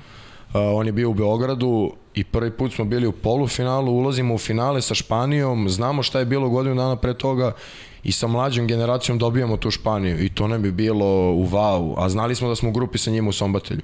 Uh, 0.53 0.53
on 0.53 0.85
je 0.85 0.91
bio 0.91 1.09
u 1.09 1.13
Beogradu 1.13 1.91
i 2.15 2.23
prvi 2.23 2.51
put 2.51 2.73
smo 2.73 2.85
bili 2.85 3.07
u 3.07 3.11
polufinalu, 3.11 3.91
ulazimo 3.91 4.33
u 4.33 4.37
finale 4.37 4.81
sa 4.81 4.95
Španijom, 4.95 5.69
znamo 5.69 6.03
šta 6.03 6.19
je 6.19 6.25
bilo 6.25 6.49
godinu 6.49 6.75
dana 6.75 6.95
pre 6.95 7.13
toga 7.13 7.51
i 8.03 8.11
sa 8.11 8.27
mlađom 8.27 8.67
generacijom 8.67 9.17
dobijamo 9.17 9.57
tu 9.57 9.71
Španiju 9.71 10.25
i 10.25 10.29
to 10.29 10.47
nam 10.47 10.61
bi 10.61 10.71
bilo 10.71 11.31
u 11.31 11.43
vau, 11.43 11.95
a 11.97 12.09
znali 12.09 12.35
smo 12.35 12.49
da 12.49 12.55
smo 12.55 12.69
u 12.69 12.71
grupi 12.71 12.97
sa 12.97 13.11
njima 13.11 13.29
u 13.29 13.33
Sombatelju. 13.33 13.81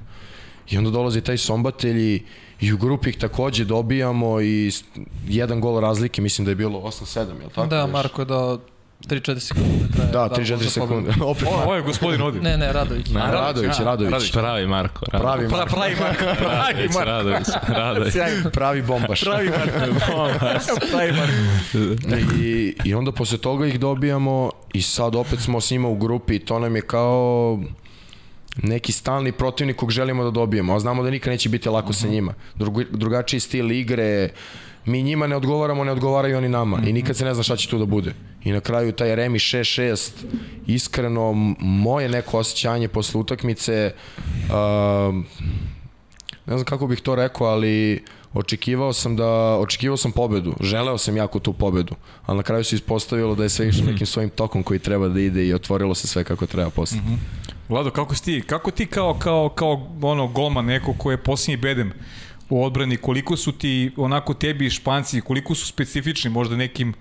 I 0.70 0.78
onda 0.78 0.90
dolazi 0.90 1.22
taj 1.22 1.38
Sombatelj 1.38 2.00
i, 2.00 2.24
i 2.62 2.74
u 2.74 2.78
grupi 2.78 3.10
ih 3.10 3.18
takođe 3.18 3.66
dobijamo 3.66 4.42
i 4.42 4.72
jedan 5.28 5.62
gol 5.62 5.80
razlike, 5.80 6.22
mislim 6.22 6.46
da 6.46 6.52
je 6.52 6.56
bilo 6.56 6.80
8-7, 6.80 7.20
je 7.20 7.26
li 7.26 7.50
tako? 7.56 7.68
Da? 7.68 7.88
Marko 7.88 8.22
je 8.22 8.26
dao 8.26 8.60
3-4 9.08 9.40
sekunde. 9.40 9.88
Traje, 9.96 10.12
Da, 10.12 10.30
3-4 10.30 10.52
možda 10.52 10.70
sekunde. 10.70 11.12
Opet 11.32 11.48
O, 11.48 11.64
ovo 11.64 11.76
je 11.76 11.82
gospodin 11.82 12.22
ovdje. 12.22 12.42
Ne, 12.42 12.58
ne, 12.58 12.74
Radović. 12.74 13.10
A, 13.16 13.32
Radović, 13.32 13.80
a, 13.80 13.84
Radović. 13.84 14.12
Radović. 14.12 14.32
Pravi 14.32 14.68
Marko. 14.68 15.06
Radović. 15.12 15.50
Pravi, 15.50 15.50
Pra, 15.50 15.58
Marko, 15.58 15.76
pravi 15.76 15.96
Marko, 16.00 16.24
pravi 16.44 16.74
Radović, 16.74 16.94
Marko. 16.96 17.10
Radović, 17.10 17.48
Radović. 17.68 18.14
Sjajno. 18.14 18.50
pravi 18.50 18.82
bombaš. 18.82 19.22
Pravi 19.22 19.50
Marko. 19.50 19.94
pravi 20.92 21.12
Marko. 21.12 21.34
I, 22.42 22.76
I 22.84 22.94
onda 22.94 23.12
posle 23.12 23.38
toga 23.38 23.66
ih 23.66 23.80
dobijamo 23.80 24.52
i 24.74 24.82
sad 24.82 25.16
opet 25.16 25.40
smo 25.40 25.62
s 25.62 25.72
njima 25.72 25.88
u 25.88 25.96
grupi 25.96 26.36
i 26.36 26.40
to 26.40 26.60
nam 26.60 26.76
je 26.76 26.82
kao 26.82 27.60
neki 28.58 28.92
stalni 28.92 29.32
protivnik 29.32 29.76
kog 29.76 29.92
želimo 29.92 30.24
da 30.24 30.32
dobijemo, 30.32 30.76
a 30.76 30.80
znamo 30.80 31.04
da 31.04 31.10
nikad 31.10 31.32
neće 31.32 31.50
biti 31.50 31.70
lako 31.70 31.94
sa 31.94 32.08
njima. 32.08 32.34
Drugi, 32.56 32.86
drugačiji 32.92 33.40
stil 33.40 33.72
igre, 33.72 34.30
mi 34.86 35.04
njima 35.04 35.28
ne 35.28 35.36
odgovaramo, 35.36 35.84
ne 35.84 35.92
odgovaraju 35.92 36.38
oni 36.38 36.50
nama 36.50 36.82
i 36.86 36.94
nikad 36.94 37.18
se 37.18 37.26
ne 37.26 37.34
zna 37.34 37.44
šta 37.44 37.56
će 37.56 37.70
tu 37.70 37.78
da 37.78 37.86
bude. 37.86 38.14
I 38.44 38.52
na 38.52 38.60
kraju 38.60 38.92
taj 38.92 39.16
Remi 39.16 39.40
6-6, 39.40 40.12
iskreno, 40.68 41.34
moje 41.60 42.10
neko 42.10 42.38
osjećanje 42.38 42.88
posle 42.88 43.20
utakmice, 43.20 43.92
uh, 44.18 45.16
ne 46.46 46.58
znam 46.58 46.64
kako 46.64 46.88
bih 46.88 47.02
to 47.02 47.16
rekao, 47.16 47.48
ali 47.48 48.04
očekivao 48.34 48.94
sam 48.94 49.16
da 49.16 49.58
očekivao 49.60 49.98
sam 49.98 50.12
pobedu. 50.12 50.56
Želeo 50.62 50.98
sam 50.98 51.18
jako 51.18 51.40
tu 51.40 51.54
pobedu, 51.54 51.96
ali 52.26 52.38
na 52.38 52.44
kraju 52.44 52.64
se 52.64 52.76
ispostavilo 52.76 53.36
da 53.36 53.44
je 53.44 53.50
sve 53.50 53.68
išlo 53.68 53.86
nekim 53.86 54.08
svojim 54.08 54.30
tokom 54.30 54.64
koji 54.64 54.80
treba 54.80 55.08
da 55.08 55.20
ide 55.20 55.48
i 55.48 55.54
otvorilo 55.54 55.96
se 55.96 56.08
sve 56.08 56.24
kako 56.24 56.46
treba 56.46 56.70
posle. 56.70 56.98
Vlado, 57.70 57.92
kako 57.92 58.16
si 58.16 58.24
ti, 58.24 58.44
kako 58.48 58.72
ti 58.72 58.86
kao, 58.86 59.14
kao, 59.20 59.50
kao 59.50 59.88
ono 60.02 60.28
golman 60.28 60.66
neko 60.66 60.94
ko 60.98 61.12
je 61.12 61.18
posljednji 61.18 61.58
bedem 61.58 61.94
u 62.50 62.66
odbrani, 62.66 62.98
koliko 62.98 63.38
su 63.38 63.52
ti 63.52 63.92
onako 63.98 64.34
tebi 64.34 64.70
španci, 64.70 65.22
koliko 65.22 65.56
su 65.56 65.66
specifični 65.68 66.30
možda 66.30 66.56
nekim 66.56 66.94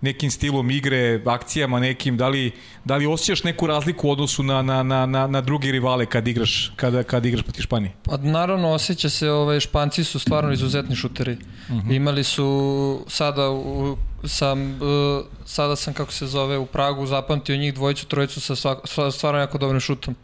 nekim 0.00 0.30
stilom 0.30 0.70
igre, 0.70 1.20
akcijama 1.26 1.80
nekim, 1.80 2.16
da 2.16 2.28
li, 2.28 2.52
da 2.84 2.96
li 2.96 3.06
osjećaš 3.06 3.44
neku 3.44 3.66
razliku 3.66 4.08
u 4.08 4.10
odnosu 4.10 4.42
na, 4.42 4.62
na, 4.62 4.82
na, 4.82 5.06
na, 5.06 5.26
na 5.26 5.40
druge 5.40 5.72
rivale 5.72 6.06
kad 6.06 6.28
igraš, 6.28 6.72
kada, 6.76 7.02
kad 7.02 7.26
igraš 7.26 7.42
protiv 7.42 7.62
Španije? 7.62 7.92
Pa 8.02 8.16
naravno 8.16 8.68
osjeća 8.68 9.10
se, 9.10 9.30
ovaj, 9.30 9.60
Španci 9.60 10.04
su 10.04 10.18
stvarno 10.18 10.52
izuzetni 10.52 10.96
šuteri. 10.96 11.32
Uh 11.32 11.76
-huh. 11.76 11.96
Imali 11.96 12.24
su 12.24 13.04
sada 13.08 13.50
u, 13.50 13.96
sam, 14.24 14.72
uh, 14.72 15.24
sada 15.46 15.76
sam 15.76 15.94
kako 15.94 16.12
se 16.12 16.26
zove 16.26 16.58
u 16.58 16.66
Pragu 16.66 17.06
zapamtio 17.06 17.56
njih 17.56 17.74
dvojicu, 17.74 18.06
trojicu 18.06 18.40
sa 18.40 18.56
svak, 18.56 18.78
sva- 18.84 19.10
stvarno 19.10 19.40
jako 19.40 19.58
dobrim 19.58 19.80
šutom. 19.80 20.14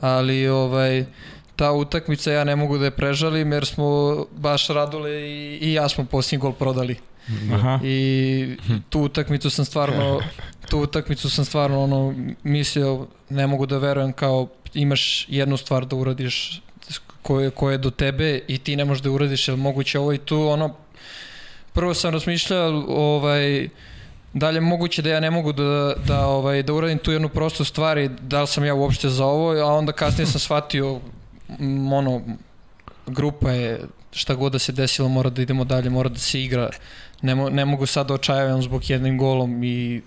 Ali 0.00 0.48
ovaj 0.48 1.04
ta 1.56 1.72
utakmica 1.72 2.32
ja 2.32 2.44
ne 2.44 2.56
mogu 2.56 2.78
da 2.78 2.84
je 2.84 2.90
prežalim 2.90 3.52
jer 3.52 3.66
smo 3.66 4.16
baš 4.36 4.68
Radule 4.68 5.10
i, 5.10 5.58
i 5.62 5.72
ja 5.72 5.88
smo 5.88 6.04
posljednji 6.04 6.40
gol 6.40 6.52
prodali. 6.52 6.96
Aha. 7.54 7.80
I 7.84 8.56
tu 8.88 9.00
utakmicu 9.00 9.50
sam 9.50 9.64
stvarno 9.64 10.20
tu 10.70 10.78
utakmicu 10.80 11.30
sam 11.30 11.44
stvarno 11.44 11.82
ono 11.82 12.14
mislio 12.42 13.06
ne 13.28 13.46
mogu 13.46 13.66
da 13.66 13.78
verujem 13.78 14.12
kao 14.12 14.48
imaš 14.74 15.26
jednu 15.28 15.56
stvar 15.56 15.86
da 15.86 15.96
uradiš 15.96 16.62
koje, 17.22 17.50
koje 17.50 17.74
je 17.74 17.78
do 17.78 17.90
tebe 17.90 18.40
i 18.48 18.58
ti 18.58 18.76
ne 18.76 18.84
možeš 18.84 19.02
da 19.02 19.10
uradiš, 19.10 19.48
jel 19.48 19.56
moguće 19.56 19.98
ovo 19.98 20.12
i 20.12 20.18
tu 20.18 20.48
ono 20.48 20.74
prvo 21.78 21.94
sam 21.94 22.12
razmišljao 22.12 22.84
ovaj 22.88 23.68
da 24.32 24.50
li 24.50 24.56
je 24.56 24.60
moguće 24.60 25.02
da 25.02 25.10
ja 25.10 25.20
ne 25.20 25.30
mogu 25.30 25.52
da, 25.52 25.94
da, 26.06 26.26
ovaj, 26.26 26.62
da 26.62 26.72
uradim 26.72 26.98
tu 26.98 27.12
jednu 27.12 27.28
prostu 27.28 27.64
stvar 27.64 27.98
i 27.98 28.08
da 28.08 28.40
li 28.40 28.46
sam 28.46 28.64
ja 28.64 28.74
uopšte 28.74 29.08
za 29.08 29.24
ovo, 29.24 29.52
a 29.52 29.64
onda 29.64 29.92
kasnije 29.92 30.26
sam 30.26 30.40
shvatio 30.46 31.00
m, 31.58 31.92
ono, 31.92 32.22
grupa 33.06 33.50
je 33.50 33.80
šta 34.12 34.34
god 34.34 34.52
da 34.52 34.58
se 34.58 34.72
desilo 34.72 35.08
mora 35.08 35.30
da 35.30 35.42
idemo 35.42 35.64
dalje, 35.64 35.90
mora 35.90 36.08
da 36.08 36.18
se 36.18 36.42
igra 36.42 36.70
ne, 37.22 37.34
mo, 37.34 37.50
ne 37.50 37.64
mogu 37.64 37.86
sad 37.86 38.06
da 38.08 38.14
očajavam 38.14 38.62
zbog 38.62 38.90
jednim 38.90 39.18
golom 39.18 39.64
i 39.64 40.02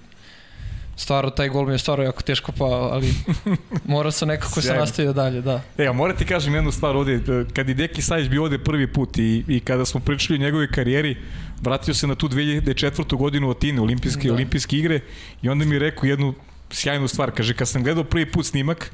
stvarno 0.95 1.29
taj 1.29 1.49
gol 1.49 1.65
mi 1.65 1.73
je 1.73 1.77
stvarno 1.77 2.03
jako 2.03 2.21
teško 2.21 2.51
pao, 2.51 2.89
ali 2.91 3.13
mora 3.93 4.11
se 4.11 4.25
nekako 4.25 4.61
se 4.61 4.73
nastavio 4.73 5.13
dalje, 5.13 5.41
da. 5.41 5.61
E, 5.77 5.87
a 5.87 5.93
moram 5.93 6.17
ti 6.17 6.25
kažem 6.25 6.55
jednu 6.55 6.71
stvar 6.71 6.95
ovde, 6.95 7.19
kad 7.53 7.69
je 7.69 7.75
Deki 7.75 8.01
Sajić 8.01 8.29
bio 8.29 8.43
ovde 8.43 8.57
prvi 8.57 8.93
put 8.93 9.17
i, 9.17 9.43
i 9.47 9.59
kada 9.59 9.85
smo 9.85 9.99
pričali 9.99 10.39
o 10.39 10.41
njegovoj 10.41 10.71
karijeri, 10.71 11.17
vratio 11.61 11.93
se 11.93 12.07
na 12.07 12.15
tu 12.15 12.27
2004. 12.29 13.15
godinu 13.17 13.47
u 13.47 13.51
Atine, 13.51 13.81
olimpijske, 13.81 14.27
Da. 14.27 14.33
olimpijske 14.33 14.77
igre 14.77 14.99
i 15.41 15.49
onda 15.49 15.65
mi 15.65 15.75
je 15.75 15.79
rekao 15.79 16.07
jednu 16.07 16.33
sjajnu 16.71 17.07
stvar, 17.07 17.31
kaže, 17.31 17.53
kad 17.53 17.67
sam 17.67 17.83
gledao 17.83 18.03
prvi 18.03 18.31
put 18.31 18.45
snimak, 18.45 18.91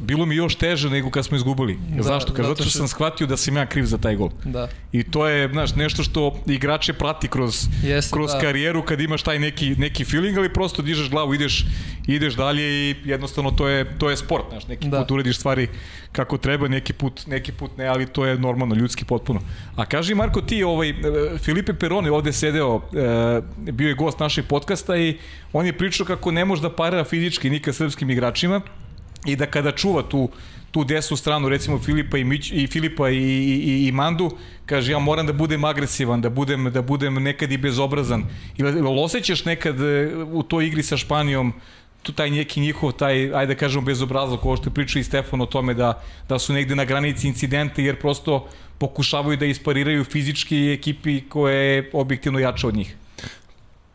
bilo 0.00 0.26
mi 0.26 0.36
još 0.36 0.54
teže 0.54 0.90
nego 0.90 1.10
kad 1.10 1.24
smo 1.24 1.36
izgubili. 1.36 1.78
Da, 1.88 2.02
Zašto? 2.02 2.32
Kaže, 2.32 2.48
zato 2.48 2.62
što 2.62 2.70
što- 2.70 2.78
sam 2.78 2.88
shvatio 2.88 3.26
da 3.26 3.36
sam 3.36 3.56
ja 3.56 3.66
kriv 3.66 3.84
za 3.84 3.98
taj 3.98 4.16
gol. 4.16 4.30
Da. 4.44 4.68
I 4.92 5.02
to 5.02 5.26
je, 5.28 5.48
znaš, 5.48 5.74
nešto 5.74 6.02
što 6.02 6.38
igrače 6.46 6.92
prati 6.92 7.28
kroz, 7.28 7.66
Jeste, 7.84 8.12
kroz 8.12 8.32
da. 8.32 8.38
karijeru 8.38 8.82
kad 8.82 9.00
imaš 9.00 9.22
taj 9.22 9.38
neki, 9.38 9.70
neki 9.70 10.04
feeling, 10.04 10.38
ali 10.38 10.52
prosto 10.52 10.82
dižeš 10.82 11.10
glavu, 11.10 11.34
ideš, 11.34 11.64
ideš 12.06 12.34
dalje 12.34 12.62
i 12.62 12.94
jednostavno 13.04 13.50
to 13.50 13.68
je, 13.68 13.98
to 13.98 14.10
je 14.10 14.16
sport, 14.16 14.44
znaš, 14.50 14.66
neki 14.66 14.88
Da. 14.88 15.00
put 15.00 15.10
urediš 15.10 15.38
stvari 15.38 15.68
kako 16.12 16.38
treba, 16.38 16.68
neki 16.68 16.92
put, 16.92 17.26
neki 17.26 17.52
put 17.52 17.76
ne, 17.76 17.86
ali 17.86 18.06
to 18.06 18.26
je 18.26 18.38
normalno, 18.38 18.74
ljudski 18.74 19.04
potpuno. 19.04 19.40
A 19.76 19.86
kaži 19.86 20.14
Marko, 20.14 20.40
ti, 20.40 20.62
ovaj, 20.64 20.90
e, 20.90 20.94
Filipe 21.38 21.74
Peroni 21.74 22.08
ovde 22.08 22.32
sedeo, 22.32 22.80
e, 23.56 23.72
bio 23.72 23.88
je 23.88 23.94
gost 23.94 24.18
našeg 24.18 24.44
podcasta 24.46 24.96
i 24.96 25.18
on 25.52 25.66
je 25.66 25.72
pričao 25.72 26.06
kako 26.06 26.30
ne 26.30 26.44
može 26.44 26.62
da 26.62 26.70
parira 26.70 27.04
fizički 27.04 27.50
nikad 27.50 27.74
srpskim 27.74 28.10
igračima 28.10 28.60
i 29.26 29.36
da 29.36 29.46
kada 29.46 29.72
čuva 29.72 30.02
tu 30.02 30.28
tu 30.74 30.84
desnu 30.84 31.16
stranu 31.16 31.48
recimo 31.48 31.78
Filipa 31.78 32.18
i 32.18 32.24
Mić, 32.24 32.50
i 32.52 32.66
Filipa 32.66 33.10
i, 33.10 33.16
i, 33.16 33.86
i, 33.88 33.92
Mandu 33.92 34.30
kaže 34.66 34.92
ja 34.92 34.98
moram 34.98 35.26
da 35.26 35.32
budem 35.32 35.64
agresivan 35.64 36.20
da 36.20 36.30
budem 36.30 36.72
da 36.72 36.82
budem 36.82 37.14
nekad 37.22 37.52
i 37.52 37.58
bezobrazan 37.58 38.24
ili 38.56 39.00
osjećaš 39.00 39.44
nekad 39.44 39.80
e, 39.80 40.10
u 40.32 40.42
toj 40.42 40.66
igri 40.66 40.82
sa 40.82 40.96
Španijom 40.96 41.52
tu 42.02 42.12
taj 42.12 42.30
neki 42.30 42.60
njihov 42.60 42.92
taj 42.92 43.34
ajde 43.34 43.54
da 43.54 43.58
kažemo 43.58 43.84
bezobrazluk 43.84 44.44
ovo 44.44 44.56
što 44.56 44.68
je 44.68 44.74
pričao 44.74 45.00
i 45.00 45.04
Stefan 45.04 45.40
o 45.40 45.46
tome 45.46 45.74
da 45.74 46.02
da 46.28 46.38
su 46.38 46.52
negde 46.52 46.74
na 46.74 46.84
granici 46.84 47.28
incidenta 47.28 47.82
jer 47.82 48.00
prosto 48.00 48.48
pokušavaju 48.78 49.36
da 49.36 49.46
ispariraju 49.46 50.04
fizički 50.04 50.72
ekipi 50.72 51.20
koja 51.28 51.54
je 51.54 51.90
objektivno 51.92 52.38
jača 52.38 52.68
od 52.68 52.76
njih. 52.76 52.96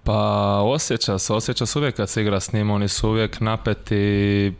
Pa 0.03 0.61
osjeća 0.63 1.19
se, 1.19 1.33
osjeća 1.33 1.65
se 1.65 1.79
uvijek 1.79 1.95
kad 1.95 2.09
se 2.09 2.21
igra 2.21 2.39
s 2.39 2.53
njim, 2.53 2.69
oni 2.69 2.87
su 2.87 3.09
uvijek 3.09 3.39
napeti, 3.39 4.53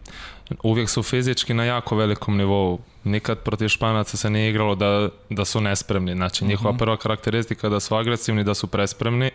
uvijek 0.64 0.90
su 0.90 1.04
fizički 1.04 1.54
na 1.54 1.64
jako 1.64 1.96
velikom 1.96 2.38
nivou. 2.38 2.80
Nikad 3.04 3.40
protiv 3.40 3.68
Španaca 3.68 4.18
se 4.18 4.30
nije 4.30 4.50
igralo 4.50 4.76
da, 4.76 5.10
da 5.30 5.46
su 5.46 5.62
nespremni, 5.62 6.14
znači 6.14 6.46
njihova 6.46 6.78
prva 6.78 6.98
karakteristika 6.98 7.68
je 7.68 7.72
da 7.72 7.80
su 7.80 7.96
agresivni, 7.96 8.44
da 8.44 8.54
su 8.54 8.68
prespremni, 8.68 9.32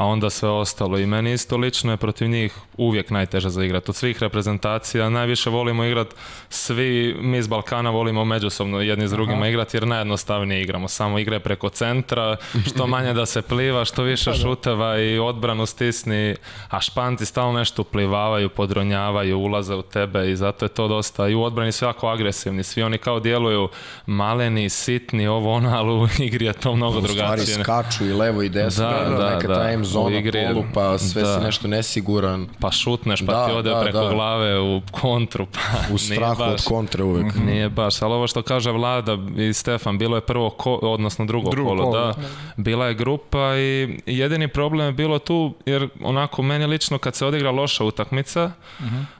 a 0.00 0.06
onda 0.06 0.30
sve 0.30 0.48
ostalo. 0.48 0.98
I 0.98 1.06
meni 1.06 1.32
isto 1.32 1.56
lično 1.56 1.92
je 1.92 1.96
protiv 1.96 2.28
njih 2.28 2.54
uvijek 2.76 3.10
najteže 3.10 3.50
za 3.50 3.64
igrat. 3.64 3.88
Od 3.88 3.96
svih 3.96 4.22
reprezentacija 4.22 5.08
najviše 5.08 5.50
volimo 5.50 5.84
igrat, 5.84 6.08
svi 6.48 7.16
mi 7.20 7.38
iz 7.38 7.46
Balkana 7.46 7.90
volimo 7.90 8.24
međusobno 8.24 8.80
jedni 8.80 9.08
s 9.08 9.10
drugima 9.10 9.48
igrati 9.48 9.76
jer 9.76 9.86
najjednostavnije 9.86 10.62
igramo. 10.62 10.88
Samo 10.88 11.18
igre 11.18 11.40
preko 11.40 11.68
centra, 11.68 12.36
što 12.66 12.86
manje 12.86 13.12
da 13.12 13.26
se 13.26 13.42
pliva, 13.42 13.84
što 13.84 14.02
više 14.02 14.32
šuteva 14.34 14.98
i 14.98 15.18
odbranu 15.18 15.66
stisni, 15.66 16.36
a 16.68 16.80
Španci 16.80 17.26
stalno 17.26 17.58
nešto 17.58 17.82
uplivavaju, 17.82 18.48
podronjavaju, 18.48 19.38
ulaze 19.38 19.74
u 19.74 19.82
tebe 19.82 20.30
i 20.30 20.36
zato 20.36 20.64
je 20.64 20.68
to 20.68 20.88
dosta. 20.88 21.28
I 21.28 21.34
u 21.34 21.42
odbrani 21.42 21.72
su 21.72 21.84
jako 21.84 22.08
agresivni, 22.08 22.62
svi 22.62 22.82
oni 22.82 22.98
kao 22.98 23.20
djeluju 23.20 23.68
maleni, 24.06 24.68
sitni, 24.68 25.26
ovo 25.26 25.52
ono, 25.52 25.76
ali 25.76 25.92
u 25.92 26.08
igri 26.18 26.46
je 26.46 26.52
to 26.52 26.76
mnogo 26.76 26.98
U 26.98 27.02
stvari 27.02 27.16
drugačije. 27.16 27.64
skaču 27.64 28.04
i 28.06 28.12
levo 28.12 28.42
i 28.42 28.48
desno, 28.48 28.84
Da, 28.84 29.04
da, 29.10 29.16
da, 29.16 29.34
neka 29.34 29.48
da. 29.48 29.70
time 29.70 29.89
zona 29.92 30.18
igri 30.18 30.38
je- 30.38 30.46
polu, 30.46 30.64
pa 30.74 30.98
sve 30.98 31.22
da. 31.22 31.34
si 31.34 31.40
nešto 31.40 31.68
nesiguran. 31.68 32.46
Pa 32.60 32.70
šutneš, 32.70 33.20
pa 33.20 33.32
Da, 33.32 33.46
ti 33.46 33.52
ode 33.52 33.70
da, 33.70 33.80
preko 33.80 33.98
da. 34.00 34.10
glave 34.10 34.60
u 34.60 34.80
kontru, 34.92 35.46
pa 35.46 35.94
U 35.94 35.98
strahu 35.98 36.32
od 36.32 36.48
baš- 36.48 36.64
kontre 36.64 37.02
uvek. 37.04 37.34
Nije 37.36 37.68
baš, 37.70 38.02
ali 38.02 38.14
ovo 38.14 38.26
što 38.26 38.42
kaže 38.42 38.70
Vlada 38.70 39.18
i 39.38 39.52
Stefan, 39.52 39.98
bilo 39.98 40.16
je 40.16 40.22
prvo, 40.22 40.50
ko, 40.50 40.74
odnosno 40.74 41.24
drugo, 41.24 41.50
Drugo 41.50 41.68
kolo, 41.68 41.84
kolo, 41.84 41.98
da. 41.98 42.14
Bila 42.56 42.86
je 42.86 42.94
grupa 42.94 43.56
i 43.56 43.98
jedini 44.06 44.48
problem 44.48 44.86
je 44.86 44.92
bilo 44.94 45.18
tu, 45.18 45.54
jer 45.66 45.88
onako 46.02 46.42
meni 46.42 46.66
lično 46.66 46.98
kad 46.98 47.14
se 47.14 47.26
odigra 47.26 47.50
loša 47.50 47.84
utakmica, 47.84 48.50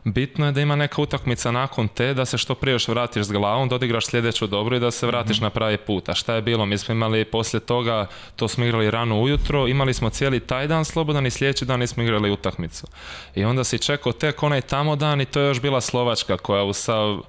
bitno 0.04 0.46
je 0.46 0.52
da 0.52 0.60
ima 0.60 0.76
neka 0.76 1.02
utakmica 1.02 1.50
nakon 1.50 1.88
te, 1.88 2.14
da 2.14 2.24
se 2.24 2.38
što 2.38 2.54
prije 2.54 2.72
još 2.72 2.88
vratiš 2.88 3.22
s 3.22 3.32
glavom, 3.32 3.68
da 3.68 3.74
odigraš 3.74 4.06
sljedeću 4.06 4.46
dobro 4.46 4.76
i 4.76 4.80
da 4.80 4.90
se 4.90 5.06
vratiš 5.06 5.40
na 5.40 5.50
pravi 5.50 5.76
put. 5.78 6.08
A 6.08 6.14
šta 6.14 6.34
je 6.34 6.42
bilo? 6.42 6.66
Mi 6.66 6.78
smo 6.78 6.92
imali 6.92 7.24
poslije 7.24 7.60
toga, 7.60 8.06
to 8.36 8.48
smo 8.48 8.64
igrali 8.64 8.90
rano 8.90 9.20
ujutro, 9.20 9.68
imali 9.68 9.94
smo 9.94 10.10
cijeli 10.10 10.40
taj 10.40 10.59
dan 10.66 10.84
slobodan 10.84 11.26
i 11.26 11.30
sljedeći 11.30 11.64
dan 11.64 11.80
nismo 11.80 12.02
igrali 12.02 12.30
utakmicu. 12.30 12.86
I 13.34 13.44
onda 13.44 13.64
si 13.64 13.78
čekao 13.78 14.12
tek 14.12 14.42
onaj 14.42 14.60
tamo 14.60 14.96
dan 14.96 15.20
i 15.20 15.24
to 15.24 15.40
je 15.40 15.46
još 15.46 15.60
bila 15.60 15.80
Slovačka 15.80 16.36
koja 16.36 16.62
u 16.64 16.72
sav 16.72 17.20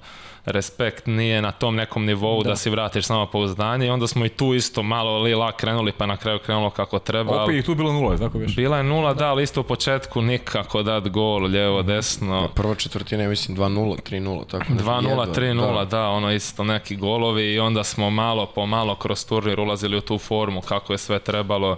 respekt 0.44 1.06
nije 1.06 1.42
na 1.42 1.52
tom 1.52 1.76
nekom 1.76 2.04
nivou 2.04 2.42
da, 2.42 2.56
si 2.56 2.70
vratiš 2.70 3.04
samo 3.04 3.26
pouzdanje 3.26 3.86
i 3.86 3.90
onda 3.90 4.06
smo 4.06 4.24
i 4.24 4.28
tu 4.28 4.54
isto 4.54 4.82
malo 4.82 5.18
lila 5.18 5.52
krenuli 5.52 5.92
pa 5.92 6.06
na 6.06 6.16
kraju 6.16 6.38
krenulo 6.38 6.70
kako 6.70 6.98
treba. 6.98 7.42
Opet 7.42 7.54
je 7.54 7.62
tu 7.62 7.74
bilo 7.74 7.92
nula, 7.92 8.16
tako 8.16 8.38
već. 8.38 8.56
bila 8.56 8.76
je 8.76 8.82
nula, 8.82 9.14
da, 9.14 9.28
ali 9.28 9.42
isto 9.42 9.60
u 9.60 9.64
početku 9.64 10.22
nikako 10.22 10.82
dat 10.82 11.08
gol, 11.08 11.42
lijevo, 11.42 11.82
desno. 11.82 12.48
Prva 12.54 12.74
četvrtina 12.74 13.22
je 13.22 13.28
mislim 13.28 13.56
2-0, 13.56 13.96
3-0, 14.10 14.46
tako 14.46 14.64
nešto. 14.72 14.90
2-0, 14.90 15.08
jedva, 15.08 15.26
3-0, 15.26 15.88
da. 15.88 16.08
ono 16.08 16.32
isto 16.32 16.64
neki 16.64 16.96
golovi 16.96 17.52
i 17.52 17.58
onda 17.58 17.84
smo 17.84 18.10
malo 18.10 18.46
po 18.46 18.66
malo 18.66 18.94
kroz 18.94 19.26
turnir 19.26 19.60
ulazili 19.60 19.96
u 19.96 20.00
tu 20.00 20.18
formu 20.18 20.60
kako 20.60 20.92
je 20.92 20.98
sve 20.98 21.18
trebalo. 21.18 21.76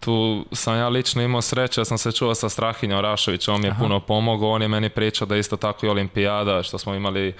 Tu 0.00 0.44
sam 0.52 0.76
ja 0.76 0.88
lično 0.88 1.22
imao 1.22 1.42
sreće, 1.42 1.80
ja 1.80 1.84
sam 1.84 1.98
se 1.98 2.12
čuo 2.12 2.34
sa 2.34 2.48
Strahinjom 2.48 3.00
Rašovićem, 3.00 3.54
on 3.54 3.60
mi 3.60 3.66
je 3.66 3.74
puno 3.78 4.00
pomogao, 4.00 4.50
on 4.50 4.62
je 4.62 4.68
meni 4.68 4.88
pričao 4.88 5.26
da 5.26 5.36
isto 5.36 5.56
tako 5.56 5.86
i 5.86 5.88
olimpijada, 5.88 6.62
što 6.62 6.78
smo 6.78 6.94
imali 6.94 7.34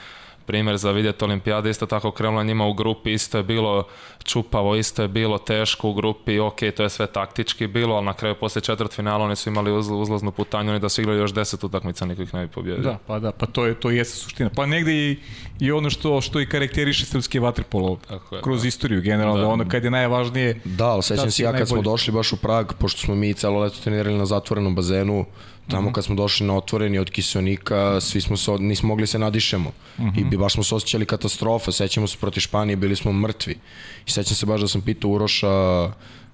primjer 0.51 0.77
za 0.77 0.91
vidjeti 0.91 1.25
olimpijade, 1.25 1.71
isto 1.71 1.87
tako 1.87 2.11
krenula 2.11 2.43
njima 2.43 2.67
u 2.67 2.75
grupi, 2.75 3.13
isto 3.13 3.39
je 3.39 3.43
bilo 3.45 3.85
čupavo, 4.25 4.77
isto 4.77 5.03
je 5.03 5.09
bilo 5.09 5.39
teško 5.39 5.89
u 5.89 5.95
grupi, 5.95 6.39
ok, 6.41 6.59
to 6.77 6.83
je 6.83 6.89
sve 6.89 7.07
taktički 7.07 7.67
bilo, 7.67 7.95
ali 7.95 8.07
na 8.07 8.15
kraju 8.15 8.35
poslije 8.35 8.63
četvrt 8.63 8.93
finala 8.93 9.25
oni 9.25 9.37
su 9.37 9.49
imali 9.49 9.73
uz, 9.73 9.89
uzlaznu 9.91 10.31
putanju, 10.33 10.71
oni 10.71 10.81
da 10.81 10.89
su 10.89 11.01
igrali 11.01 11.19
još 11.19 11.33
deset 11.33 11.65
utakmica, 11.65 12.07
niko 12.07 12.23
ih 12.23 12.35
ne 12.35 12.47
bi 12.47 12.53
pobjedio. 12.53 12.83
Da, 12.83 12.99
pa 13.07 13.19
da, 13.19 13.33
pa 13.33 13.47
to 13.47 13.67
je 13.67 13.75
to 13.75 13.91
jeste 13.91 14.17
suština. 14.17 14.51
Pa 14.57 14.67
negde 14.67 14.93
i, 14.93 15.19
i 15.61 15.73
ono 15.73 15.91
što 15.91 16.21
što 16.21 16.41
i 16.41 16.47
karakteriše 16.47 17.07
srpski 17.07 17.39
vaterpolo 17.39 17.99
je, 18.11 18.19
kroz 18.43 18.65
istoriju 18.65 19.01
generalno, 19.03 19.41
Da. 19.41 19.49
ono 19.49 19.69
kad 19.69 19.85
je 19.85 19.91
najvažnije 19.91 20.61
Da, 20.65 20.87
ali 20.87 21.03
sećam 21.03 21.25
Da, 21.25 21.31
se 21.31 21.37
si 21.37 21.43
ja 21.43 21.53
kad 21.53 21.69
smo 21.69 21.77
najbolji. 21.77 21.93
došli 21.93 22.13
baš 22.13 22.33
u 22.33 22.37
Prag, 22.37 22.73
pošto 22.79 23.01
smo 23.01 23.15
mi 23.15 23.35
celo 23.35 23.61
leto 23.61 23.77
trenirali 23.85 24.19
na 24.19 24.27
zatvorenom 24.27 24.75
bazenu, 24.75 25.25
tamo 25.69 25.83
Mhm. 25.83 25.93
kad 25.93 26.05
smo 26.05 26.15
došli 26.15 26.47
na 26.47 26.57
otvoreni 26.57 26.99
od 26.99 27.11
kiseonika, 27.11 28.01
svi 28.01 28.21
smo 28.21 28.37
se, 28.37 28.51
nismo 28.59 28.89
mogli 28.89 29.07
se 29.07 29.19
nadišemo. 29.19 29.73
I 30.17 30.25
bi 30.25 30.37
baš 30.37 30.53
smo 30.53 30.63
se 30.63 30.75
osjećali 30.75 31.07
katastrofa, 31.07 31.73
sećamo 31.73 32.07
se 32.07 32.17
protiv 32.21 32.41
Španije, 32.41 32.77
bili 32.77 32.97
smo 32.97 33.13
mrtvi. 33.13 33.59
I 34.07 34.11
sećam 34.11 34.35
se 34.37 34.47
baš 34.47 34.61
da 34.61 34.69
sam 34.69 34.81
pitao 34.83 35.11
Uroša 35.11 35.49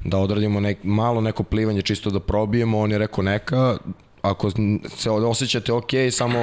da 0.05 0.19
odradimo 0.19 0.61
nek, 0.61 0.79
malo 0.83 1.21
neko 1.21 1.43
plivanje 1.43 1.83
čisto 1.83 2.11
da 2.11 2.21
probijemo, 2.21 2.79
on 2.81 2.91
je 2.93 2.99
rekao 2.99 3.25
neka, 3.25 3.77
ako 4.23 4.51
se 4.97 5.11
osjećate 5.11 5.73
ok, 5.73 5.91
samo 6.11 6.39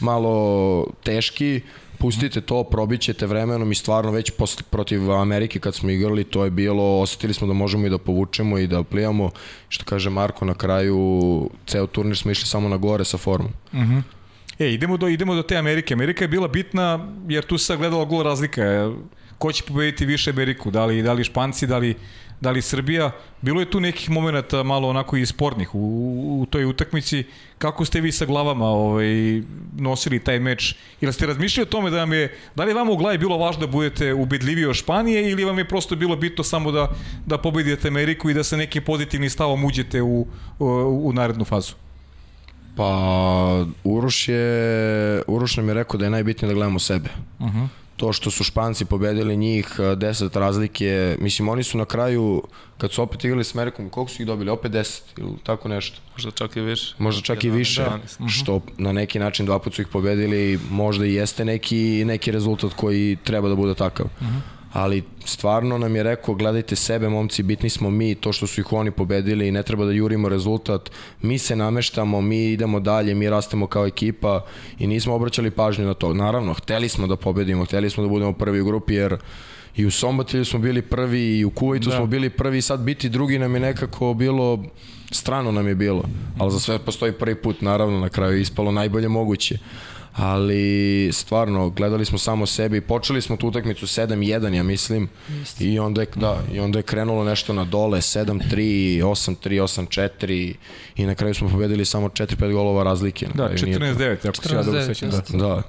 malo 0.00 0.86
teški, 1.02 1.60
pustite 2.02 2.40
to, 2.40 2.64
probit 2.64 3.00
ćete 3.00 3.26
vremenom 3.26 3.72
i 3.72 3.74
stvarno 3.74 4.10
već 4.10 4.30
posle, 4.30 4.62
protiv 4.70 5.12
Amerike 5.12 5.60
kad 5.60 5.74
smo 5.74 5.90
igrali, 5.90 6.24
to 6.24 6.44
je 6.44 6.50
bilo, 6.50 7.00
osetili 7.00 7.34
smo 7.34 7.46
da 7.46 7.52
možemo 7.52 7.86
i 7.86 7.90
da 7.90 7.98
povučemo 7.98 8.58
i 8.58 8.66
da 8.66 8.82
plivamo. 8.82 9.30
Što 9.68 9.84
kaže 9.84 10.10
Marko, 10.10 10.44
na 10.44 10.54
kraju 10.54 10.98
ceo 11.66 11.86
turnir 11.86 12.16
smo 12.16 12.30
išli 12.30 12.46
samo 12.46 12.68
na 12.68 12.76
gore 12.76 13.04
sa 13.04 13.18
formom. 13.18 13.52
E, 14.58 14.72
idemo 14.74 14.96
do, 14.96 15.08
idemo 15.08 15.34
do 15.34 15.42
te 15.42 15.56
Amerike. 15.56 15.94
Amerika 15.94 16.24
je 16.24 16.28
bila 16.28 16.48
bitna 16.48 17.08
jer 17.28 17.44
tu 17.44 17.58
se 17.58 17.76
gledala 17.76 18.04
gol 18.04 18.22
razlika. 18.22 18.90
Ko 19.38 19.52
će 19.52 19.62
pobediti 19.68 20.06
više 20.06 20.30
Ameriku? 20.30 20.70
Da 20.70 20.84
li, 20.84 21.02
da 21.02 21.12
li 21.12 21.24
Španci, 21.24 21.66
da 21.66 21.78
li, 21.78 21.94
da 22.42 22.50
li 22.50 22.62
Srbija? 22.62 23.10
Bilo 23.40 23.60
je 23.60 23.70
tu 23.70 23.80
nekih 23.80 24.10
momenta 24.10 24.62
malo 24.62 24.88
onako 24.88 25.16
i 25.16 25.26
spornih 25.26 25.74
u, 25.74 25.78
u 26.42 26.46
toj 26.46 26.64
utakmici. 26.64 27.24
Kako 27.58 27.84
ste 27.84 28.00
vi 28.00 28.12
sa 28.12 28.26
glavama 28.26 28.66
ovaj, 28.66 29.42
nosili 29.78 30.18
taj 30.18 30.40
meč? 30.40 30.74
Ili 31.00 31.12
ste 31.12 31.26
razmišljali 31.26 31.66
o 31.66 31.70
tome 31.70 31.90
da 31.90 31.96
vam 31.96 32.12
je, 32.12 32.34
da 32.54 32.64
li 32.64 32.70
je 32.70 32.74
vama 32.74 32.92
u 32.92 32.96
glavi 32.96 33.18
bilo 33.18 33.38
važno 33.38 33.60
da 33.60 33.66
budete 33.66 34.14
ubedljiviji 34.14 34.66
od 34.66 34.74
Španije 34.74 35.30
ili 35.30 35.44
vam 35.44 35.58
je 35.58 35.68
prosto 35.68 35.96
bilo 35.96 36.16
bitno 36.16 36.44
samo 36.44 36.72
da, 36.72 36.88
da 37.26 37.38
pobedite 37.38 37.88
Ameriku 37.88 38.30
i 38.30 38.34
da 38.34 38.44
sa 38.44 38.56
nekim 38.56 38.82
pozitivnim 38.82 39.30
stavom 39.30 39.64
uđete 39.64 40.02
u, 40.02 40.26
u, 40.58 40.66
u 41.04 41.12
narednu 41.12 41.44
fazu? 41.44 41.74
Pa 42.76 43.66
Uroš 43.84 44.28
je, 44.28 45.22
Uroš 45.26 45.56
nam 45.56 45.68
je 45.68 45.74
rekao 45.74 45.98
da 45.98 46.04
je 46.04 46.10
najbitnije 46.10 46.48
da 46.48 46.54
gledamo 46.54 46.78
sebe. 46.78 47.08
Uh 47.38 47.46
-huh. 47.46 47.81
To 47.96 48.12
što 48.12 48.30
su 48.30 48.44
Španci 48.44 48.84
pobedili 48.84 49.36
njih, 49.36 49.74
10 49.78 50.38
razlike, 50.38 51.16
mislim 51.20 51.48
oni 51.48 51.62
su 51.62 51.78
na 51.78 51.84
kraju, 51.84 52.42
kad 52.78 52.92
su 52.92 53.02
opet 53.02 53.24
igrali 53.24 53.44
s 53.44 53.54
Amerikom, 53.54 53.90
koliko 53.90 54.12
su 54.12 54.22
ih 54.22 54.26
dobili? 54.26 54.50
Opet 54.50 54.72
10 54.72 55.00
ili 55.16 55.32
tako 55.42 55.68
nešto. 55.68 56.00
Možda 56.16 56.30
čak 56.30 56.56
i 56.56 56.60
više. 56.60 56.94
Možda 56.98 57.22
čak 57.22 57.44
i 57.44 57.50
11, 57.50 57.54
više, 57.54 57.82
12. 58.18 58.28
što 58.28 58.60
na 58.78 58.92
neki 58.92 59.18
način 59.18 59.46
dva 59.46 59.58
put 59.58 59.74
su 59.74 59.82
ih 59.82 59.88
pobedili, 59.88 60.58
možda 60.70 61.06
i 61.06 61.14
jeste 61.14 61.44
neki, 61.44 62.04
neki 62.04 62.30
rezultat 62.30 62.72
koji 62.72 63.16
treba 63.24 63.48
da 63.48 63.54
bude 63.54 63.74
takav. 63.74 64.06
Ali 64.72 65.02
stvarno 65.24 65.78
nam 65.78 65.96
je 65.96 66.02
rekao, 66.02 66.34
gledajte 66.34 66.76
sebe, 66.76 67.08
momci, 67.08 67.42
bitni 67.42 67.70
smo 67.70 67.90
mi, 67.90 68.14
to 68.14 68.32
što 68.32 68.46
su 68.46 68.60
ih 68.60 68.72
oni 68.72 68.90
pobedili 68.90 69.48
i 69.48 69.52
ne 69.52 69.62
treba 69.62 69.84
da 69.84 69.92
jurimo 69.92 70.28
rezultat. 70.28 70.90
Mi 71.22 71.38
se 71.38 71.56
nameštamo, 71.56 72.20
mi 72.20 72.44
idemo 72.44 72.80
dalje, 72.80 73.14
mi 73.14 73.30
rastemo 73.30 73.66
kao 73.66 73.86
ekipa 73.86 74.44
i 74.78 74.86
nismo 74.86 75.14
obraćali 75.14 75.50
pažnju 75.50 75.86
na 75.86 75.94
to. 75.94 76.14
Naravno, 76.14 76.54
hteli 76.54 76.88
smo 76.88 77.06
da 77.06 77.16
pobedimo, 77.16 77.64
hteli 77.64 77.90
smo 77.90 78.02
da 78.02 78.08
budemo 78.08 78.32
prvi 78.32 78.60
u 78.60 78.64
grupi, 78.64 78.94
jer 78.94 79.16
i 79.76 79.86
u 79.86 79.90
Sombatilju 79.90 80.44
smo 80.44 80.58
bili 80.58 80.82
prvi 80.82 81.38
i 81.38 81.44
u 81.44 81.50
Kuvajtu 81.50 81.90
da. 81.90 81.96
smo 81.96 82.06
bili 82.06 82.30
prvi 82.30 82.58
i 82.58 82.62
sad 82.62 82.80
biti 82.80 83.08
drugi 83.08 83.38
nam 83.38 83.54
je 83.54 83.60
nekako 83.60 84.14
bilo 84.14 84.64
strano 85.10 85.52
nam 85.52 85.68
je 85.68 85.74
bilo, 85.74 86.02
ali 86.38 86.52
za 86.52 86.60
sve 86.60 86.78
postoji 86.78 87.12
prvi 87.12 87.34
put, 87.34 87.60
naravno, 87.60 88.00
na 88.00 88.08
kraju 88.08 88.40
ispalo 88.40 88.72
najbolje 88.72 89.08
moguće. 89.08 89.58
Ali 90.14 90.62
stvarno, 91.12 91.70
gledali 91.70 92.04
smo 92.04 92.18
samo 92.18 92.46
sebe 92.46 92.76
i 92.76 92.80
počeli 92.80 93.22
smo 93.22 93.36
tu 93.36 93.48
utakmicu 93.48 93.86
7-1, 93.86 94.14
ja 94.52 94.62
mislim, 94.62 95.08
i 95.60 95.78
onda, 95.78 96.00
je, 96.00 96.06
da, 96.14 96.42
i 96.52 96.60
onda 96.60 96.78
je 96.78 96.82
krenulo 96.82 97.24
nešto 97.24 97.52
na 97.52 97.64
dole, 97.64 97.98
7-3, 97.98 98.54
8-3, 99.00 99.62
8-4 100.20 100.54
i 100.96 101.06
na 101.06 101.14
kraju 101.14 101.34
smo 101.34 101.48
pobedili 101.48 101.84
samo 101.84 102.08
4-5 102.08 102.52
golova 102.52 102.82
razlike. 102.82 103.26
Na 103.26 103.32
Da, 103.34 103.46
kraju 103.48 103.64
nije 103.66 103.78
to- 103.78 103.84
14-9, 103.84 104.28
ako 104.28 104.36
se 104.38 104.54
ja 104.54 104.62
dobro 104.62 104.80
14-9, 104.80 104.86
sećam. 104.86 105.10
Da. 105.10 105.38
Da, 105.38 105.62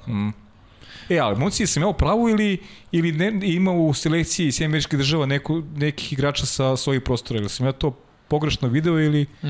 E, 1.08 1.18
ali 1.18 1.36
momci, 1.36 1.66
sam 1.66 1.82
ja 1.82 1.88
u 1.88 1.94
pravu 1.94 2.28
ili, 2.28 2.58
ili 2.92 3.12
ne, 3.12 3.40
ima 3.44 3.72
u 3.72 3.94
selekciji 3.94 4.52
Sjedinjenih 4.52 4.68
američkih 4.68 4.98
država 4.98 5.26
neku, 5.26 5.62
nekih 5.76 6.12
igrača 6.12 6.46
sa 6.46 6.76
svojih 6.76 7.02
prostora? 7.02 7.40
Ili 7.40 7.48
sam 7.48 7.66
ja 7.66 7.72
to 7.72 7.96
pogrešno 8.34 8.68
video 8.68 9.00
ili 9.00 9.22
E, 9.22 9.46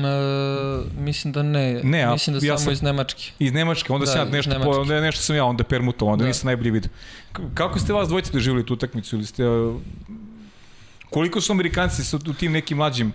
mislim 0.99 1.33
da 1.33 1.43
ne. 1.43 1.81
Ne, 1.83 2.01
a 2.01 2.11
mislim 2.11 2.39
da 2.39 2.45
ja 2.45 2.57
samo 2.57 2.65
sam- 2.65 2.73
iz 2.73 2.81
Nemačke. 2.81 3.31
iz 3.39 3.53
Nemačke? 3.53 3.93
Onda 3.93 4.05
Da, 4.05 4.11
sam 4.11 4.21
ja 4.21 4.31
nešto, 4.31 4.59
po, 4.63 4.69
onda 4.71 5.01
nešto 5.01 5.21
sam 5.21 5.35
ja 5.35 5.45
onda 5.45 5.63
permutovao, 5.63 6.13
onda 6.13 6.23
Da. 6.23 6.27
nisam 6.27 6.45
najbolji 6.45 6.71
video. 6.71 6.89
Kako 7.53 7.79
ste 7.79 7.93
vas 7.93 8.07
dvojice 8.07 8.31
doživjeli 8.31 8.65
tu 8.65 8.73
utakmicu? 8.73 9.15
Ili 9.15 9.25
ste, 9.25 9.47
uh, 9.47 9.75
koliko 11.09 11.41
su 11.41 11.51
Amerikanci 11.51 12.03
sa 12.03 12.17
u 12.19 12.33
tim 12.33 12.51
nekim 12.51 12.77
mlađim 12.77 13.13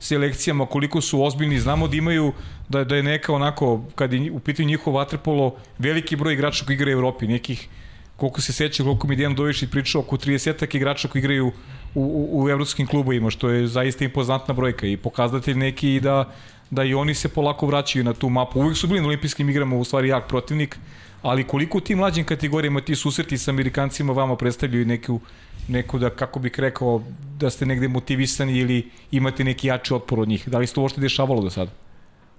selekcijama, 0.00 0.66
koliko 0.66 1.00
su 1.00 1.22
ozbiljni, 1.22 1.60
znamo 1.60 1.88
da 1.88 1.96
imaju, 1.96 2.32
da, 2.68 2.84
da 2.84 2.96
je 2.96 3.02
neka 3.02 3.32
onako, 3.32 3.84
kad 3.94 4.12
je 4.12 4.32
u 4.32 4.40
pitanju 4.40 4.68
njihov 4.68 4.94
vaterpolo, 4.94 5.54
veliki 5.78 6.16
broj 6.16 6.34
igrača 6.34 6.64
koji 6.64 6.74
igraju 6.74 6.96
u 6.96 7.00
Evropi, 7.00 7.26
nekih 7.28 7.68
koliko 8.16 8.40
se 8.40 8.52
seća, 8.52 8.82
koliko 8.82 9.06
mi 9.08 9.16
Dejan 9.16 9.34
Dovišić 9.34 9.70
pričao, 9.70 10.00
oko 10.00 10.16
30 10.16 10.76
igrača 10.76 11.08
koji 11.08 11.20
igraju 11.20 11.52
u, 11.94 12.02
u, 12.02 12.44
u 12.44 12.48
evropskim 12.48 12.86
klubovima, 12.86 13.30
što 13.30 13.48
je 13.48 13.66
zaista 13.66 14.04
impozantna 14.04 14.54
brojka 14.54 14.86
i 14.86 14.96
pokazatelj 14.96 15.54
neki 15.54 15.94
i 15.94 16.00
da, 16.00 16.32
da 16.70 16.84
i 16.84 16.94
oni 16.94 17.14
se 17.14 17.28
polako 17.28 17.66
vraćaju 17.66 18.04
na 18.04 18.12
tu 18.12 18.28
mapu. 18.28 18.60
Uvijek 18.60 18.76
su 18.76 18.86
bili 18.86 19.00
na 19.00 19.06
olimpijskim 19.06 19.50
igrama 19.50 19.76
u 19.76 19.84
stvari 19.84 20.08
jak 20.08 20.28
protivnik, 20.28 20.78
ali 21.22 21.44
koliko 21.44 21.78
u 21.78 21.80
tim 21.80 21.98
mlađim 21.98 22.24
kategorijama 22.24 22.80
ti 22.80 22.94
susreti 22.94 23.38
sa 23.38 23.50
Amerikancima 23.50 24.12
vama 24.12 24.36
predstavljaju 24.36 24.86
neku, 24.86 25.20
neku 25.68 25.98
da, 25.98 26.10
kako 26.10 26.40
bih 26.40 26.52
rekao, 26.56 27.02
da 27.38 27.50
ste 27.50 27.66
negde 27.66 27.88
motivisani 27.88 28.58
ili 28.58 28.90
imate 29.10 29.44
neki 29.44 29.68
jači 29.68 29.94
otpor 29.94 30.20
od 30.20 30.28
njih. 30.28 30.48
Da 30.48 30.58
li 30.58 30.66
se 30.66 30.74
to 30.74 30.80
uopšte 30.80 31.00
dešavalo 31.00 31.42
do 31.42 31.50
sada? 31.50 31.70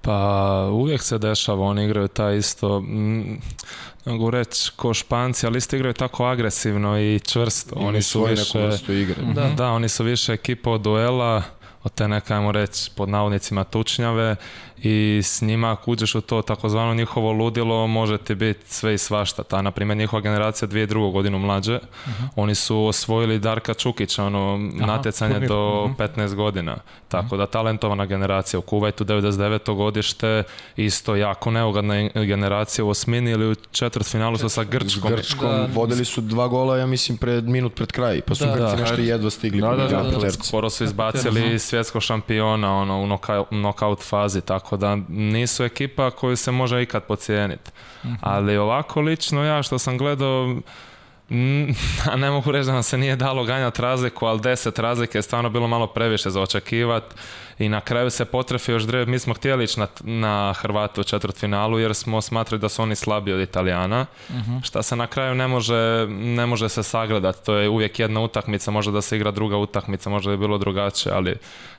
Pa 0.06 0.70
uvijek 0.72 1.02
se 1.02 1.18
dešava, 1.18 1.66
oni 1.66 1.86
igraju 1.86 2.08
taj 2.08 2.38
isto, 2.38 2.80
mm, 2.80 3.42
mogu 4.06 4.30
reći 4.30 4.72
ko 4.76 4.94
španci, 4.94 5.46
ali 5.46 5.58
isto 5.58 5.76
igraju 5.76 5.94
tako 5.94 6.26
agresivno 6.26 7.00
i 7.00 7.20
čvrsto. 7.20 7.76
oni 7.76 7.88
Oni 7.88 8.02
su 8.02 8.24
više, 8.24 9.02
igre. 9.02 9.24
Da. 9.34 9.50
da, 9.50 9.72
oni 9.72 9.90
su 9.90 10.04
više 10.04 10.34
ekipa 10.34 10.72
od 10.72 10.82
duela, 10.82 11.44
od 11.84 11.94
te 11.94 12.08
neke, 12.08 12.34
ajmo 12.34 12.52
reći, 12.52 12.92
pod 12.96 13.10
navodnicima 13.10 13.64
tučnjave 13.64 14.36
i 14.78 15.22
s 15.24 15.42
njima 15.42 15.72
ako 15.72 15.92
uđeš 15.92 16.16
u 16.16 16.22
to 16.22 16.42
takozvano 16.42 16.94
njihovo 16.94 17.32
ludilo 17.32 17.88
može 17.88 18.18
ti 18.18 18.36
biti 18.36 18.74
sve 18.74 18.94
i 18.94 18.98
svašta. 18.98 19.44
Ta, 19.44 19.62
na 19.62 19.72
primjer, 19.72 19.98
njihova 19.98 20.22
generacija 20.22 20.68
dvije 20.68 20.86
drugu 20.86 21.12
godinu 21.12 21.40
mlađe, 21.40 21.80
oni 22.36 22.56
su 22.56 22.86
osvojili 22.86 23.40
Darka 23.40 23.74
Čukića, 23.74 24.24
ono, 24.24 24.58
natjecanje 24.74 25.34
turnir, 25.34 25.50
do 25.50 25.88
mhm. 25.88 26.22
15 26.22 26.36
godina. 26.36 26.76
Tako 27.08 27.38
da 27.38 27.46
talentovana 27.46 28.06
generacija 28.06 28.60
u 28.60 28.62
Kuvajtu 28.62 29.06
99. 29.06 29.76
godište 29.76 30.44
isto 30.76 31.16
jako 31.16 31.52
neugodna 31.52 32.10
generacija 32.14 32.86
u 32.86 32.90
osmini 32.90 33.32
ili 33.32 33.52
u 33.52 33.56
četvrtfinalu 33.72 34.38
su 34.38 34.50
sa 34.50 34.64
S 34.64 34.68
Grčkom. 34.68 35.12
Grčkom 35.12 35.50
Da. 35.50 35.68
vodili 35.74 36.06
su 36.06 36.22
dva 36.22 36.48
gola, 36.48 36.78
ja 36.78 36.86
mislim, 36.86 37.18
pred 37.18 37.50
minut 37.50 37.76
pred 37.76 37.92
kraj, 37.92 38.22
pa 38.22 38.36
su 38.36 38.46
Da, 38.46 38.52
Grci 38.52 38.76
da. 38.76 38.82
nešto 38.82 39.02
jedva 39.02 39.30
stigli. 39.30 39.62
Da, 39.62 39.68
da, 39.68 39.76
da, 39.76 39.90
da. 39.90 40.08
Aplerce. 40.08 40.44
Skoro 40.44 40.70
su 40.70 40.84
izbacili 40.84 41.60
svjetskog 41.60 42.02
šampiona 42.02 42.78
ono, 42.78 43.20
u 43.42 43.46
knockout 43.50 44.04
fazi, 44.04 44.42
tako 44.42 44.63
da 44.72 44.98
nisu 45.10 45.64
ekipa 45.64 46.12
koju 46.12 46.36
se 46.36 46.52
može 46.52 46.84
ikad 46.84 47.04
pocijeniti. 47.04 47.72
Ali 48.22 48.58
ovako 48.58 49.02
lično 49.02 49.44
ja 49.44 49.64
što 49.64 49.80
sam 49.80 49.98
gledao, 49.98 50.56
mm, 51.30 51.64
a 52.12 52.16
ne 52.16 52.30
mogu 52.32 52.52
reći 52.52 52.66
da 52.66 52.74
nam 52.74 52.84
se 52.84 52.98
nije 52.98 53.16
dalo 53.16 53.44
ganjati 53.44 53.82
razliku, 53.82 54.26
ali 54.26 54.40
10 54.40 54.82
razlike 54.82 55.18
je 55.18 55.22
stvarno 55.22 55.50
bilo 55.50 55.68
malo 55.68 55.88
previše 55.88 56.30
za 56.30 56.42
očekivat 56.42 57.04
i 57.60 57.70
na 57.70 57.82
kraju 57.82 58.10
se 58.10 58.26
potrefi 58.26 58.72
još 58.72 58.84
drev. 58.84 59.10
Mi 59.10 59.20
smo 59.20 59.34
htjeli 59.34 59.64
ići 59.64 59.80
na, 59.80 59.88
na 60.02 60.54
Hrvatu 60.54 61.02
u 61.02 61.04
četvrtfinalu 61.04 61.80
jer 61.80 61.94
smo 61.96 62.22
smatrali 62.22 62.62
da 62.62 62.70
su 62.70 62.82
oni 62.82 62.96
slabiji 62.96 63.34
od 63.34 63.42
Italijana, 63.42 64.06
šta 64.64 64.84
se 64.84 64.96
na 64.96 65.08
kraju 65.08 65.36
ne 65.36 65.48
može, 65.48 66.08
ne 66.10 66.46
može 66.46 66.70
se 66.70 66.84
sagledati. 66.84 67.46
To 67.46 67.56
je 67.56 67.70
uvijek 67.70 68.00
jedna 68.00 68.22
utakmica, 68.22 68.72
može 68.72 68.92
da 68.92 69.02
se 69.02 69.16
igra 69.16 69.32
druga 69.32 69.58
utakmica, 69.58 70.10
možda 70.10 70.32
je 70.32 70.38
bilo 70.38 70.58
drugačije, 70.58 71.14
ali 71.14 71.36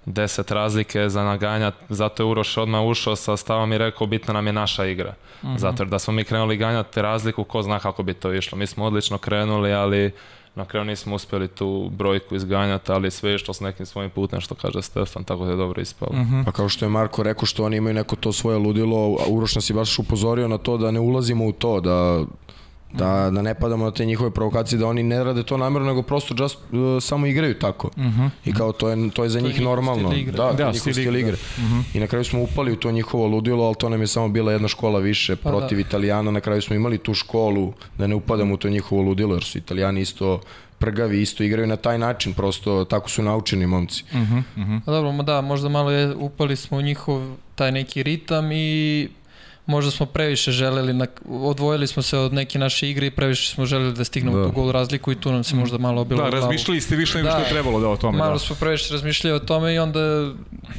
10 0.07 0.55
razlike 0.55 1.09
za 1.09 1.25
naganjat, 1.25 1.75
zato 1.89 2.23
je 2.23 2.27
Uroš 2.27 2.57
odmah 2.57 2.83
ušao 2.83 3.17
sa 3.17 3.37
stavom 3.37 3.73
i 3.73 3.79
rekao 3.79 4.07
bitna 4.07 4.35
nam 4.35 4.47
je 4.47 4.53
naša 4.53 4.87
igra. 4.87 5.15
Zato 5.57 5.83
jer 5.83 5.91
da 5.91 5.99
smo 5.99 6.13
mi 6.13 6.25
krenuli 6.25 6.57
ganjati 6.57 7.03
razliku, 7.03 7.45
ko 7.45 7.63
zna 7.63 7.79
kako 7.79 8.03
bi 8.03 8.15
to 8.15 8.33
išlo. 8.33 8.59
Mi 8.59 8.67
smo 8.67 8.85
odlično 8.85 9.19
krenuli, 9.19 9.73
ali 9.73 10.13
na 10.55 10.65
kraju 10.65 10.85
nismo 10.85 11.15
uspjeli 11.15 11.49
tu 11.49 11.91
brojku 11.93 12.35
izganjati, 12.35 12.93
ali 12.93 13.11
sve 13.11 13.31
je 13.31 13.35
išlo 13.35 13.55
s 13.55 13.61
nekim 13.61 13.87
svojim 13.87 14.11
putem, 14.11 14.41
što 14.41 14.55
kaže 14.55 14.83
Stefan, 14.83 15.25
tako 15.25 15.45
da 15.45 15.51
je 15.51 15.57
dobro 15.57 15.83
ispalo. 15.83 16.13
Pa 16.45 16.53
kao 16.53 16.69
što 16.69 16.85
je 16.85 16.89
Marko 16.89 17.23
rekao 17.23 17.47
što 17.47 17.65
oni 17.65 17.77
imaju 17.77 17.95
neko 17.95 18.17
to 18.17 18.33
svoje 18.33 18.59
ludilo, 18.59 19.17
Uroš 19.29 19.55
nas 19.55 19.71
je 19.71 19.75
baš 19.75 19.99
upozorio 19.99 20.49
na 20.49 20.59
to 20.59 20.77
da 20.77 20.91
ne 20.91 21.01
ulazimo 21.01 21.47
u 21.47 21.53
to, 21.53 21.81
da 21.81 22.25
da, 22.99 23.31
da 23.31 23.43
ne 23.43 23.55
padamo 23.55 23.85
na 23.85 23.91
te 23.91 24.05
njihove 24.05 24.31
provokacije, 24.31 24.79
da 24.79 24.87
oni 24.87 25.03
ne 25.03 25.25
rade 25.25 25.43
to 25.43 25.57
namjerno, 25.57 25.89
nego 25.89 26.03
prosto 26.03 26.35
just, 26.39 26.59
uh, 26.73 27.03
samo 27.03 27.27
igraju 27.27 27.59
tako. 27.59 27.91
I 28.45 28.53
kao 28.53 28.73
to 28.73 28.89
je, 28.89 29.11
to 29.11 29.25
je 29.25 29.31
za 29.31 29.41
njih 29.41 29.59
njihov 29.59 29.65
normalno. 29.65 30.09
stil 30.09 30.21
igre. 30.21 30.33
Da, 30.33 30.51
to 30.51 30.57
Da, 30.57 30.63
je 30.63 30.73
njihov 30.73 30.81
stil 30.81 30.93
stil 30.93 31.17
igre, 31.17 31.21
igre. 31.21 31.37
I 31.95 32.01
na 32.01 32.07
kraju 32.07 32.25
smo 32.25 32.43
upali 32.43 32.73
u 32.73 32.77
to 32.77 32.91
njihovo 32.91 33.27
ludilo, 33.27 33.65
ali 33.65 33.75
to 33.75 33.89
nam 33.89 34.01
je 34.01 34.07
samo 34.07 34.29
bila 34.29 34.53
jedna 34.53 34.69
škola 34.69 34.99
više 34.99 35.37
Pa 35.37 35.51
protiv 35.51 35.79
da. 35.79 35.81
Italijana. 35.81 36.31
Na 36.31 36.41
kraju 36.41 36.63
smo 36.63 36.77
imali 36.77 36.99
tu 36.99 37.15
školu 37.15 37.73
da 37.99 38.07
ne 38.07 38.15
upadamo 38.15 38.55
u 38.55 38.57
to 38.57 38.69
njihovo 38.69 39.03
ludilo, 39.03 39.35
jer 39.35 39.45
su 39.45 39.59
Italijani 39.59 40.01
isto 40.01 40.41
prgavi, 40.79 41.23
isto 41.23 41.45
igraju 41.45 41.67
na 41.67 41.77
taj 41.77 41.99
način, 41.99 42.33
prosto 42.33 42.85
tako 42.85 43.11
su 43.11 43.23
naučeni 43.23 43.67
momci. 43.67 44.05
Pa 44.87 44.93
dobro, 44.93 45.13
ma 45.13 45.23
da, 45.23 45.41
možda 45.41 45.69
malo 45.69 45.91
je, 45.91 46.15
upali 46.15 46.57
smo 46.57 46.79
u 46.79 46.83
njihov 46.83 47.37
taj 47.55 47.73
neki 47.73 48.03
ritam 48.03 48.53
i 48.53 49.09
možda 49.67 49.91
smo 49.91 50.07
previše 50.07 50.53
želeli, 50.53 50.93
na, 50.93 51.07
odvojili 51.29 51.87
smo 51.87 52.03
se 52.03 52.19
od 52.19 52.33
neke 52.33 52.59
naše 52.59 52.91
igre 52.91 53.07
i 53.07 53.11
previše 53.11 53.55
smo 53.55 53.67
želeli 53.67 53.93
da 53.93 54.05
stignemo 54.05 54.39
Da. 54.39 54.45
tu 54.45 54.51
gol 54.53 54.71
razliku 54.71 55.13
i 55.13 55.15
tu 55.15 55.33
nam 55.33 55.45
se 55.45 55.57
možda 55.57 55.79
malo 55.79 56.05
bilo 56.05 56.23
Da, 56.25 56.31
razmišljali 56.31 56.81
ste 56.81 56.97
više 56.97 57.19
nego 57.19 57.29
što 57.31 57.39
Da. 57.39 57.45
je 57.45 57.51
trebalo 57.51 57.81
da 57.81 57.89
o 57.89 57.97
tome. 57.97 58.19
Malo 58.19 58.33
da. 58.33 58.39
smo 58.39 58.57
previše 58.57 58.93
razmišljali 58.93 59.37
o 59.37 59.39
tome 59.39 59.75
i 59.75 59.79
onda 59.79 60.33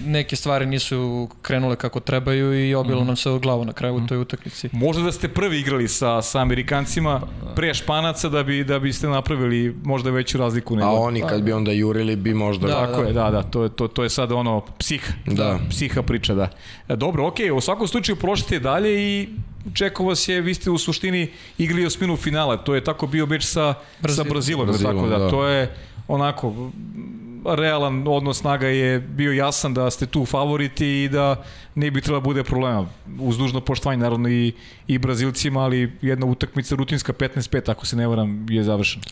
neke 0.05 0.35
stvari 0.35 0.65
nisu 0.65 1.29
krenule 1.41 1.75
kako 1.75 1.99
trebaju 1.99 2.67
i 2.67 2.75
obilo 2.75 3.03
nam 3.03 3.15
se 3.15 3.29
u 3.29 3.39
glavu 3.39 3.65
na 3.65 3.73
kraju 3.73 3.95
u 3.95 4.07
toj 4.07 4.17
utakmici. 4.17 4.69
Možda 4.71 5.03
da 5.03 5.11
ste 5.11 5.27
prvi 5.27 5.59
igrali 5.59 5.87
sa, 5.87 6.21
sa 6.21 6.39
Amerikancima 6.41 7.21
pre 7.55 7.73
Španaca 7.73 8.29
da 8.29 8.43
bi 8.43 8.63
da 8.63 8.79
biste 8.79 9.07
napravili 9.07 9.75
možda 9.83 10.11
veću 10.11 10.37
razliku 10.37 10.75
nego. 10.75 10.87
A 10.87 10.93
oni 10.93 11.21
kad 11.21 11.41
bi 11.41 11.51
onda 11.51 11.71
jurili 11.71 12.15
bi 12.15 12.33
možda... 12.33 12.67
Da, 12.67 12.73
Tako 12.87 13.01
je, 13.01 13.13
da, 13.13 13.31
da, 13.31 13.43
to 13.43 13.63
je, 13.63 13.69
to, 13.69 13.87
to 13.87 14.03
je 14.03 14.09
sad 14.09 14.31
ono 14.31 14.61
psih, 14.77 15.13
Da. 15.25 15.59
psiha 15.69 16.01
priča, 16.01 16.33
da. 16.33 16.49
E, 16.89 16.95
Dobro, 16.95 17.27
okej, 17.27 17.51
u 17.51 17.61
svakom 17.61 17.87
slučaju 17.87 18.15
prošlite 18.15 18.59
dalje 18.75 18.93
i 18.95 19.27
čekao 19.73 20.05
vas 20.05 20.27
je, 20.27 20.41
vi 20.41 20.53
ste 20.53 20.71
u 20.71 20.77
suštini 20.77 21.31
igrali 21.57 21.85
osminu 21.85 22.17
finala, 22.17 22.57
to 22.57 22.75
je 22.75 22.83
tako 22.83 23.07
bio 23.07 23.25
meč 23.25 23.45
sa, 23.45 23.73
Brazil. 24.01 24.23
sa 24.23 24.29
Brazilom, 24.29 24.67
Brazilom, 24.67 24.95
tako 24.95 25.07
da, 25.07 25.17
da. 25.17 25.29
to 25.29 25.47
je 25.47 25.75
onako 26.07 26.71
realan 27.45 28.07
odnos 28.07 28.39
snaga 28.39 28.67
je 28.67 28.99
bio 28.99 29.31
jasan 29.31 29.73
da 29.73 29.89
ste 29.91 30.05
tu 30.05 30.25
favoriti 30.25 30.87
i 31.03 31.09
da 31.09 31.43
ne 31.75 31.91
bi 31.91 32.01
trebalo 32.01 32.21
bude 32.21 32.43
problema. 32.43 32.87
Uz 33.19 33.37
dužno 33.37 33.61
poštovanje 33.61 34.01
naravno 34.01 34.29
i, 34.29 34.53
i 34.87 34.97
Brazilcima, 34.97 35.61
ali 35.61 35.91
jedna 36.01 36.25
utakmica 36.25 36.75
rutinska 36.75 37.13
15-5 37.13 37.71
ako 37.71 37.85
se 37.85 37.95
ne 37.95 38.07
varam 38.07 38.45
je 38.49 38.63
završena. 38.63 39.05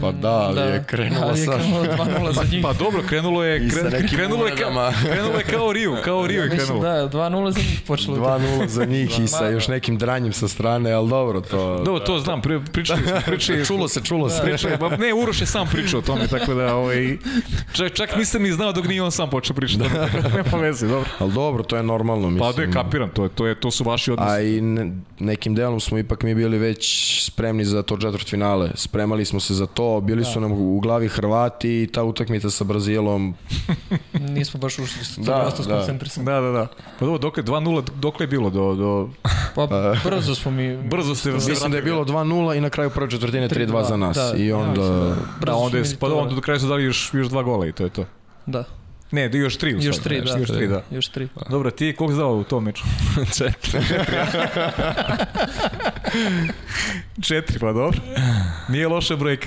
Pa 0.00 0.12
da, 0.12 0.28
ali 0.30 0.60
je 0.60 0.84
krenulo 0.86 1.20
ali 1.22 1.40
je 1.40 1.46
sa- 1.46 1.52
krenulo 1.52 1.84
2-0 1.84 2.34
za 2.34 2.44
njih. 2.46 2.62
Pa 2.62 2.72
dobro, 2.74 3.02
krenulo 3.02 3.44
je, 3.44 3.68
kren, 3.70 4.08
krenulo 4.08 4.46
je, 4.46 4.50
kao, 4.50 4.68
uvredama. 4.68 4.92
krenulo 5.12 5.38
je 5.38 5.44
kao 5.44 5.72
Riju, 5.72 5.96
kao 6.04 6.26
Riju 6.26 6.40
je 6.40 6.48
Mislim 6.48 6.66
krenulo. 6.66 6.82
da, 6.84 7.08
2-0 7.08 7.50
za 7.50 7.58
njih 7.60 7.80
počelo. 7.86 8.16
2-0 8.18 8.68
za 8.68 8.84
njih 8.84 9.20
i 9.20 9.28
sa 9.28 9.48
još 9.48 9.68
nekim 9.68 9.98
dranjem 9.98 10.32
sa 10.32 10.48
strane, 10.48 10.92
ali 10.92 11.08
dobro 11.08 11.40
to... 11.40 11.76
Dobro, 11.76 12.00
to 12.00 12.18
znam, 12.18 12.42
pri, 12.42 12.60
pričali 12.72 13.00
smo, 13.02 13.12
pričali 13.26 13.64
Čulo 13.64 13.88
se, 13.88 14.00
čulo 14.02 14.28
se. 14.28 14.42
Pričali, 14.42 14.76
ba, 14.76 14.96
ne, 14.96 15.14
Uroš 15.14 15.40
je 15.40 15.46
sam 15.46 15.68
pričao 15.68 15.98
o 15.98 16.04
tome, 16.04 16.26
tako 16.28 16.54
da, 16.54 16.74
ovaj, 16.74 17.16
čak, 17.72 17.92
čak 17.92 18.16
nisam 18.16 18.42
ni 18.42 18.52
znao 18.52 18.72
dok 18.72 18.86
nije 18.86 19.02
on 19.02 19.12
sam 19.12 19.30
počeo 19.30 19.56
pričati. 19.56 19.82
da 19.84 20.08
Nema 20.36 20.58
veze, 20.58 20.86
dobro. 20.86 21.08
Ali 21.18 21.32
dobro, 21.32 21.62
to 21.62 21.76
je 21.76 21.82
normalno, 21.82 22.30
mislim. 22.30 22.50
Pa 22.50 22.56
da 22.56 22.62
je 22.62 22.70
kapiram, 22.72 23.10
to, 23.10 23.22
je, 23.22 23.28
to, 23.28 23.46
je, 23.46 23.54
to 23.54 23.70
su 23.70 23.84
vaši 23.84 24.12
odnosi. 24.12 24.30
A 24.30 24.40
i 24.40 24.60
ne- 24.60 24.90
nekim 25.18 25.54
delom 25.54 25.80
smo 25.80 25.98
ipak 25.98 26.22
mi 26.22 26.34
bili 26.34 26.58
već 26.58 26.86
spremni 27.22 27.64
za 27.64 27.82
to 27.82 27.96
četvrt 27.96 28.28
finale. 28.28 28.70
Spremali 28.74 29.24
smo 29.24 29.40
se 29.40 29.54
za 29.62 29.66
to, 29.66 30.00
bili 30.00 30.24
su 30.24 30.40
nam 30.40 30.52
u 30.52 30.80
glavi 30.80 31.08
Hrvati 31.08 31.82
i 31.82 31.86
ta 31.86 32.02
utakmica 32.02 32.50
sa 32.50 32.64
Brazilom. 32.64 33.34
Nismo 34.34 34.60
baš 34.60 34.78
ušli 34.78 35.04
s 35.04 35.18
Da, 35.18 35.24
da, 35.24 35.44
da. 35.44 35.62
skoncentrisani. 35.62 36.26
Da, 36.26 36.40
da, 36.40 36.50
da. 36.50 36.66
Pa 36.98 37.04
dobro, 37.04 37.18
dokle, 37.18 37.42
2-0, 37.42 37.90
dokle 37.94 38.24
je 38.24 38.28
bilo? 38.28 38.50
Do, 38.50 38.74
do, 38.74 39.08
Pa 39.54 39.66
brzo 40.04 40.34
smo 40.34 40.50
mi... 40.50 40.76
brzo 40.76 41.14
ste 41.14 41.40
se 41.40 41.50
Mislim 41.50 41.70
da 41.70 41.76
je 41.76 41.82
bilo 41.82 42.04
2-0 42.04 42.56
i 42.56 42.60
na 42.60 42.70
kraju 42.70 42.90
prve 42.90 43.10
četvrtine 43.10 43.48
3-2 43.48 43.88
za 43.88 43.94
3:2, 43.94 43.96
nas. 43.96 44.16
da. 44.16 44.32
I 44.36 44.52
onda... 44.52 44.82
Da, 44.82 45.16
brzo 45.40 45.56
onda, 45.56 45.78
je, 45.78 45.84
pa 46.00 46.06
onda 46.06 46.34
do 46.34 46.40
kraja 46.40 46.58
su 46.58 46.66
dali 46.66 46.84
još, 46.84 47.10
još 47.14 47.28
dva 47.28 47.42
gola 47.42 47.66
i 47.66 47.72
to 47.72 47.84
je 47.84 47.90
to. 47.90 48.04
Da, 48.46 48.64
Ne, 49.12 49.28
da 49.28 49.38
još 49.38 49.56
tri. 49.56 49.74
u 49.74 49.80
još 49.80 49.96
stvari, 49.96 50.20
tri, 50.20 50.26
ne, 50.26 50.32
da. 50.32 50.40
Još 50.40 50.48
tri, 50.48 50.68
da. 50.68 50.82
Još 50.90 51.08
tri. 51.08 51.28
Dobro, 51.50 51.70
ti 51.70 51.94
koliko 51.98 52.14
si 52.14 52.18
dao 52.18 52.34
u 52.34 52.44
tom 52.44 52.64
meču? 52.64 52.82
Četiri. 53.38 53.78
Četiri, 57.22 57.58
pa 57.58 57.72
dobro. 57.72 57.98
Nije 58.68 58.88
loša 58.88 59.16
brojka. 59.16 59.46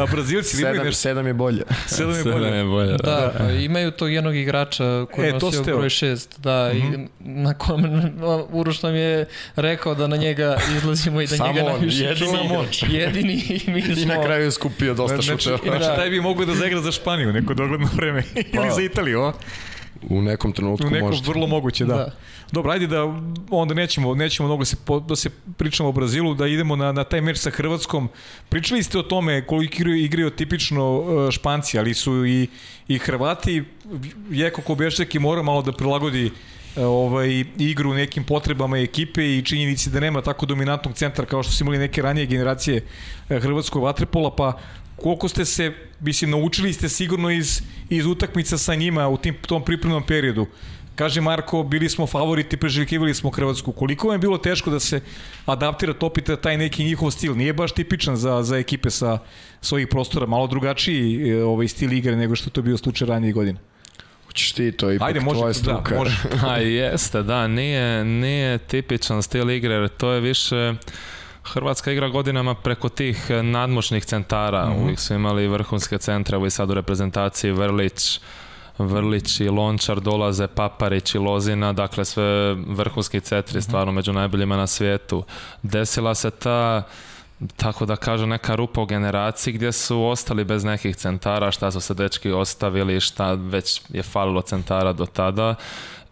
A 0.00 0.06
Brazilci 0.12 0.60
imaju 0.60 0.80
7, 0.80 0.84
nešto. 0.84 1.08
7 1.08 1.26
je 1.26 1.34
bolje. 1.34 1.62
Sedam 1.86 2.14
je 2.16 2.24
bolje. 2.24 2.48
je 2.48 2.64
bolje. 2.64 2.90
Da. 2.92 2.96
Da, 2.96 3.34
pa 3.38 3.50
imaju 3.50 3.90
tog 3.90 4.12
jednog 4.12 4.36
igrača 4.36 4.84
koji 5.06 5.28
E, 5.28 5.32
nosio 5.32 5.62
broj 5.62 5.88
6, 5.88 6.38
da, 6.38 6.72
i 6.72 6.82
na 7.20 7.54
kome 7.54 8.12
Uroš 8.50 8.82
nam 8.82 8.94
je 8.94 9.26
rekao 9.56 9.94
da 9.94 10.06
na 10.06 10.16
njega 10.16 10.56
izlazimo 10.76 11.20
i 11.20 11.26
da 11.26 11.36
Samo 11.36 11.52
njega 11.52 11.66
on, 11.66 11.72
najviše 11.72 12.04
jedini 12.04 12.26
čuvamo. 12.26 12.54
igrač. 12.54 12.82
Jedini 12.82 13.32
i 13.32 13.70
mi 13.70 13.82
smo... 13.82 13.94
I 13.94 14.06
na 14.06 14.22
kraju 14.22 14.44
je 14.44 14.50
skupio 14.50 14.94
dosta 14.94 15.16
Znači, 15.16 15.42
šuteva. 15.42 15.58
znači 15.66 15.78
Da. 15.80 15.96
taj 15.96 16.10
bi 16.10 16.20
mogao 16.20 16.44
da 16.44 16.54
zaigra 16.54 16.80
za 16.80 16.92
Španiju 16.92 17.32
neko 17.32 17.54
dogledno 17.54 17.88
vreme. 17.94 18.22
Ili 18.52 18.70
za 18.74 18.82
Italiju, 18.82 19.20
o? 19.20 19.32
U 20.10 20.22
nekom 20.22 20.52
trenutku 20.52 20.86
U 20.86 20.90
nekom 20.90 21.08
možete. 21.08 21.28
vrlo 21.28 21.46
moguće, 21.46 21.84
da. 21.84 21.94
Da. 21.96 22.10
Dobro, 22.52 22.72
ajde 22.72 22.86
da 22.86 23.02
onda 23.50 23.74
nećemo, 23.74 24.14
nećemo 24.14 24.48
mnogo 24.48 24.64
se, 24.64 24.76
po- 24.84 25.00
da 25.00 25.16
se 25.16 25.30
pričamo 25.56 25.88
o 25.88 25.92
Brazilu, 25.92 26.34
da 26.34 26.46
idemo 26.46 26.76
na, 26.76 26.92
na 26.92 27.04
taj 27.04 27.20
meč 27.20 27.38
sa 27.38 27.50
Hrvatskom. 27.50 28.08
Pričali 28.48 28.82
ste 28.82 28.98
o 28.98 29.02
tome 29.02 29.46
koliko 29.46 29.74
igraju, 29.74 29.96
igraju 29.96 30.30
tipično 30.30 31.04
e, 31.28 31.32
Španci, 31.32 31.78
ali 31.78 31.94
su 31.94 32.26
i, 32.26 32.48
i 32.88 32.98
Hrvati. 32.98 33.64
Jeko 34.30 34.62
Kobešćak 34.62 35.14
je 35.14 35.20
mora 35.20 35.42
malo 35.42 35.62
da 35.62 35.72
prilagodi 35.72 36.30
e, 36.76 36.84
ovaj, 36.84 37.44
igru 37.58 37.94
nekim 37.94 38.24
potrebama 38.24 38.78
ekipe 38.78 39.38
i 39.38 39.42
činjenici 39.42 39.90
da 39.90 40.00
nema 40.00 40.22
tako 40.22 40.46
dominantnog 40.46 40.94
centra 40.94 41.24
kao 41.26 41.42
što 41.42 41.52
su 41.52 41.64
imali 41.64 41.78
neke 41.78 42.02
ranije 42.02 42.26
generacije 42.26 42.84
e, 43.28 43.40
hrvatskog 43.40 43.82
vatrepola, 43.82 44.34
pa 44.36 44.58
koliko 45.02 45.28
ste 45.28 45.44
se, 45.44 45.72
mislim, 46.00 46.30
naučili 46.30 46.72
ste 46.72 46.88
sigurno 46.88 47.30
iz, 47.30 47.62
iz 47.90 48.06
utakmica 48.06 48.58
sa 48.58 48.74
njima 48.74 49.08
u 49.08 49.16
tim, 49.16 49.34
tom 49.46 49.64
pripremnom 49.64 50.02
periodu. 50.02 50.46
Kaže 50.94 51.20
Marko, 51.20 51.62
bili 51.62 51.88
smo 51.88 52.06
favoriti, 52.06 52.56
preželjkivali 52.56 53.14
smo 53.14 53.30
Hrvatsku. 53.30 53.72
Koliko 53.72 54.08
vam 54.08 54.14
je 54.14 54.18
bilo 54.18 54.38
teško 54.38 54.70
da 54.70 54.80
se 54.80 55.00
adaptira, 55.46 55.92
topite 55.92 56.36
taj 56.36 56.56
neki 56.56 56.84
njihov 56.84 57.10
stil? 57.10 57.36
Nije 57.36 57.52
baš 57.52 57.72
tipičan 57.72 58.16
za, 58.16 58.42
za 58.42 58.58
ekipe 58.58 58.90
sa 58.90 59.18
svojih 59.60 59.88
prostora, 59.88 60.26
malo 60.26 60.46
drugačiji 60.46 61.30
e, 61.30 61.44
ovaj 61.44 61.68
stil 61.68 61.92
igre 61.92 62.16
nego 62.16 62.36
što 62.36 62.48
je 62.48 62.52
to 62.52 62.62
bio 62.62 62.76
slučaj 62.76 63.08
ranije 63.08 63.32
godine. 63.32 63.58
Hoćeš 64.26 64.52
ti, 64.52 64.72
to 64.72 64.92
ipak 64.92 65.08
Ajde, 65.08 65.20
može, 65.20 65.38
tvoja 65.38 65.52
da, 65.52 65.58
struka. 65.58 65.94
može. 65.94 66.16
A 66.50 66.56
jeste, 66.56 67.22
da, 67.22 67.48
nije, 67.48 68.04
nije 68.04 68.58
tipičan 68.58 69.22
stil 69.22 69.50
igre, 69.50 69.88
to 69.88 70.12
je 70.12 70.20
više... 70.20 70.74
Hrvatska 71.44 71.92
igra 71.92 72.08
godinama 72.08 72.54
preko 72.54 72.88
tih 72.88 73.26
eh, 73.30 73.42
nadmoćnih 73.42 74.04
centara. 74.04 74.70
Mhm. 74.70 74.82
Uvijek 74.82 75.00
su 75.00 75.14
imali 75.14 75.48
vrhunske 75.48 75.98
centre, 75.98 76.46
i 76.46 76.50
sad 76.50 76.70
u 76.70 76.74
reprezentaciji 76.74 77.52
Vrlić, 77.52 78.20
Vrlić 78.78 79.40
i 79.40 79.48
Lončar 79.48 80.00
dolaze, 80.00 80.46
Paparić 80.46 81.14
i 81.14 81.18
Lozina, 81.18 81.72
dakle 81.72 82.04
sve 82.04 82.54
vrhunski 82.54 83.20
cetri, 83.20 83.62
stvarno 83.62 83.92
među 83.92 84.12
najboljima 84.12 84.56
na 84.56 84.66
svijetu. 84.66 85.24
Desila 85.62 86.14
se 86.14 86.30
ta 86.30 86.82
tako 87.56 87.86
da 87.86 87.96
kažem, 87.96 88.28
neka 88.28 88.54
rupa 88.54 88.80
u 88.80 88.86
generaciji 88.86 89.54
gdje 89.54 89.72
su 89.72 90.04
ostali 90.04 90.44
bez 90.44 90.64
nekih 90.64 90.96
centara, 90.96 91.50
šta 91.50 91.70
su 91.70 91.80
se 91.80 91.94
dečki 91.94 92.30
ostavili, 92.30 93.00
šta 93.00 93.32
već 93.32 93.82
je 93.88 94.02
falilo 94.02 94.42
centara 94.42 94.92
do 94.92 95.06
tada 95.06 95.54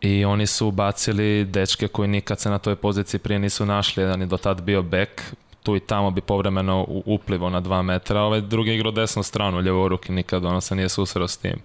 i 0.00 0.24
oni 0.24 0.46
su 0.46 0.70
bacili 0.70 1.44
dečke 1.44 1.88
koji 1.88 2.08
nikad 2.08 2.40
se 2.40 2.50
na 2.50 2.58
toj 2.58 2.76
poziciji 2.76 3.20
prije 3.20 3.38
nisu 3.38 3.66
našli, 3.66 4.02
jedan 4.02 4.20
je 4.20 4.26
do 4.26 4.36
tad 4.36 4.62
bio 4.62 4.82
bek, 4.82 5.22
tu 5.62 5.76
i 5.76 5.80
tamo 5.80 6.10
bi 6.10 6.20
povremeno 6.20 6.86
uplivo 6.88 7.50
na 7.50 7.60
dva 7.60 7.82
metra, 7.82 8.20
ovaj 8.20 8.40
drugi 8.40 8.74
igrao 8.74 8.92
desnu 8.92 9.22
stranu, 9.22 9.60
ljevoruki, 9.60 10.12
nikad 10.12 10.44
ono 10.44 10.60
se 10.60 10.74
nije 10.74 10.88
susreo 10.88 11.28
s 11.28 11.36
tim. 11.36 11.56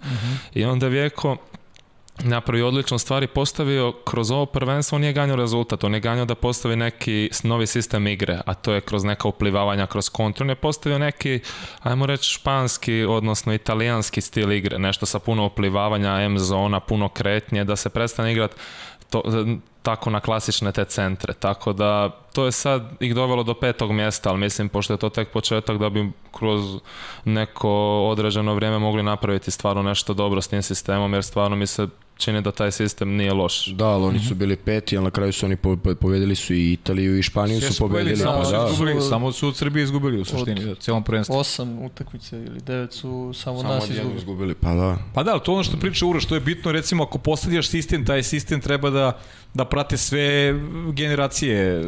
I 0.53 0.65
onda 0.65 0.87
Vjeko 0.87 1.37
napravio 2.23 2.67
odličnu 2.67 2.97
stvar 2.97 3.23
i 3.23 3.27
postavio 3.27 3.91
kroz 3.91 4.31
ovo 4.31 4.45
prvenstvo, 4.45 4.95
on 4.95 5.01
nije 5.01 5.13
ganjao 5.13 5.35
rezultat, 5.35 5.83
on 5.83 5.93
je 5.93 5.99
ganjao 5.99 6.25
da 6.25 6.35
postavi 6.35 6.75
neki 6.75 7.29
novi 7.43 7.67
sistem 7.67 8.07
igre, 8.07 8.39
a 8.45 8.53
to 8.53 8.73
je 8.73 8.81
kroz 8.81 9.03
neka 9.03 9.27
uplivavanja, 9.27 9.87
kroz 9.87 10.09
kontru, 10.09 10.43
on 10.43 10.49
je 10.49 10.55
postavio 10.55 10.99
neki, 10.99 11.39
ajmo 11.83 12.05
reći, 12.05 12.29
španski, 12.29 13.03
odnosno 13.03 13.53
italijanski 13.53 14.21
stil 14.21 14.51
igre, 14.51 14.79
nešto 14.79 15.05
sa 15.05 15.19
puno 15.19 15.45
uplivavanja, 15.45 16.21
M 16.21 16.39
zona, 16.39 16.79
puno 16.79 17.09
kretnje, 17.09 17.63
da 17.63 17.75
se 17.75 17.89
prestane 17.89 18.31
igrat 18.31 18.55
to, 19.09 19.21
tako 19.81 20.09
na 20.09 20.19
klasične 20.19 20.71
te 20.71 20.85
centre, 20.85 21.33
tako 21.33 21.73
da 21.73 22.09
to 22.33 22.45
je 22.45 22.51
sad 22.51 22.83
ih 22.99 23.15
dovelo 23.15 23.43
do 23.43 23.53
petog 23.53 23.91
mjesta, 23.91 24.29
ali 24.29 24.39
mislim, 24.39 24.69
pošto 24.69 24.93
je 24.93 24.97
to 24.97 25.09
tek 25.09 25.31
početak, 25.31 25.77
da 25.77 25.89
bi 25.89 26.11
kroz 26.31 26.79
neko 27.25 27.69
određeno 28.09 28.53
vrijeme 28.53 28.79
mogli 28.79 29.03
napraviti 29.03 29.51
stvarno 29.51 29.83
nešto 29.83 30.13
dobro 30.13 30.41
s 30.41 30.47
tim 30.47 30.61
sistemom, 30.61 31.13
jer 31.13 31.23
stvarno 31.23 31.55
mi 31.55 31.67
se 31.67 31.87
čini 32.17 32.41
da 32.41 32.51
taj 32.51 32.71
sistem 32.71 33.15
nije 33.15 33.33
loš. 33.33 33.67
Da, 33.67 33.85
ali 33.85 34.05
oni 34.05 34.19
su 34.19 34.35
bili 34.35 34.55
peti, 34.55 34.97
ali 34.97 35.03
na 35.03 35.11
kraju 35.11 35.33
su 35.33 35.45
oni 35.45 35.55
po, 35.55 35.75
po, 35.75 35.95
povedili 35.95 36.35
su 36.35 36.53
i 36.53 36.73
Italiju 36.73 37.19
i 37.19 37.23
Španiju 37.23 37.61
su 37.61 37.79
pobedili. 37.79 38.17
samo, 38.17 38.37
pa 38.39 38.45
su 38.45 38.51
da. 38.51 38.67
izgubili, 38.71 39.01
samo 39.01 39.31
su 39.31 39.47
od 39.47 39.55
Srbije 39.57 39.83
izgubili 39.83 40.21
u 40.21 40.25
suštini, 40.25 40.65
da, 40.65 40.75
cijelom 40.75 41.03
prvenstvu. 41.03 41.35
Osam 41.35 41.83
utakmice 41.83 42.37
ili 42.37 42.61
devet 42.61 42.93
su 42.93 43.31
samo, 43.33 43.61
Samo 43.61 43.73
nas 43.73 43.89
izgubili. 43.89 44.17
izgubili, 44.17 44.55
pa 44.55 44.73
da. 44.73 44.97
Pa 45.13 45.23
da, 45.23 45.31
ali 45.31 45.41
to 45.43 45.53
ono 45.53 45.63
što 45.63 45.77
priča 45.77 46.05
Uroš, 46.05 46.25
to 46.25 46.35
je 46.35 46.41
bitno, 46.41 46.71
recimo, 46.71 47.03
ako 47.03 47.17
postavljaš 47.17 47.67
sistem, 47.69 48.05
taj 48.05 48.23
sistem 48.23 48.61
treba 48.61 48.89
da, 48.89 49.19
da 49.53 49.65
prate 49.65 49.97
sve 49.97 50.55
generacije 50.93 51.83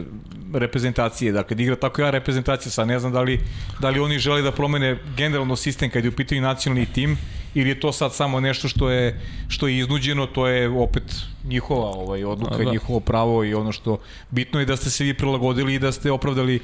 reprezentacije, 0.54 1.32
dakle, 1.32 1.56
da 1.56 1.64
igra 1.64 1.76
tako 1.76 2.02
ja 2.02 2.10
reprezentacija, 2.10 2.72
sad 2.72 2.88
ne 2.88 3.00
znam 3.00 3.12
da 3.12 3.22
li, 3.22 3.40
da 3.80 3.90
li 3.90 4.00
oni 4.00 4.20
žele 4.20 4.42
da 4.42 4.52
promene 4.52 5.00
generalno 5.18 5.56
sistem 5.56 5.90
kad 5.90 6.04
je 6.04 6.10
u 6.10 6.16
pitanju 6.16 6.42
nacionalni 6.42 6.86
tim, 6.86 7.18
ili 7.58 7.70
je 7.70 7.80
to 7.80 7.92
sad 7.92 8.14
samo 8.14 8.40
nešto 8.40 8.68
što 8.68 8.90
je, 8.90 9.20
što 9.48 9.68
je 9.68 9.78
iznuđeno, 9.78 10.26
to 10.26 10.48
je 10.48 10.70
opet 10.70 11.04
njihova 11.44 11.90
ovaj, 11.90 12.24
odluka, 12.24 12.56
A, 12.56 12.64
da. 12.64 12.72
njihovo 12.72 13.00
pravo 13.00 13.44
i 13.44 13.54
ono 13.54 13.72
što 13.72 13.98
bitno 14.32 14.60
je 14.60 14.66
da 14.66 14.78
ste 14.78 14.90
se 14.90 15.04
vi 15.04 15.14
prilagodili 15.14 15.74
i 15.74 15.80
da 15.80 15.92
ste 15.92 16.12
opravdali 16.12 16.56
e, 16.56 16.60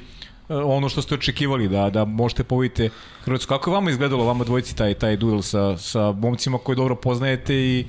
ono 0.53 0.89
što 0.89 1.01
ste 1.01 1.15
očekivali, 1.15 1.69
da, 1.69 1.89
da 1.89 2.05
možete 2.05 2.43
pobediti 2.43 2.89
Hrvatsku. 3.23 3.49
Kako 3.49 3.69
je 3.69 3.73
vama 3.73 3.91
izgledalo, 3.91 4.25
vama 4.25 4.43
dvojici, 4.43 4.75
taj, 4.75 4.93
taj 4.93 5.17
duel 5.17 5.41
sa, 5.41 5.77
sa 5.77 6.11
momcima 6.11 6.57
koje 6.57 6.75
dobro 6.75 6.95
poznajete 6.95 7.55
i 7.55 7.85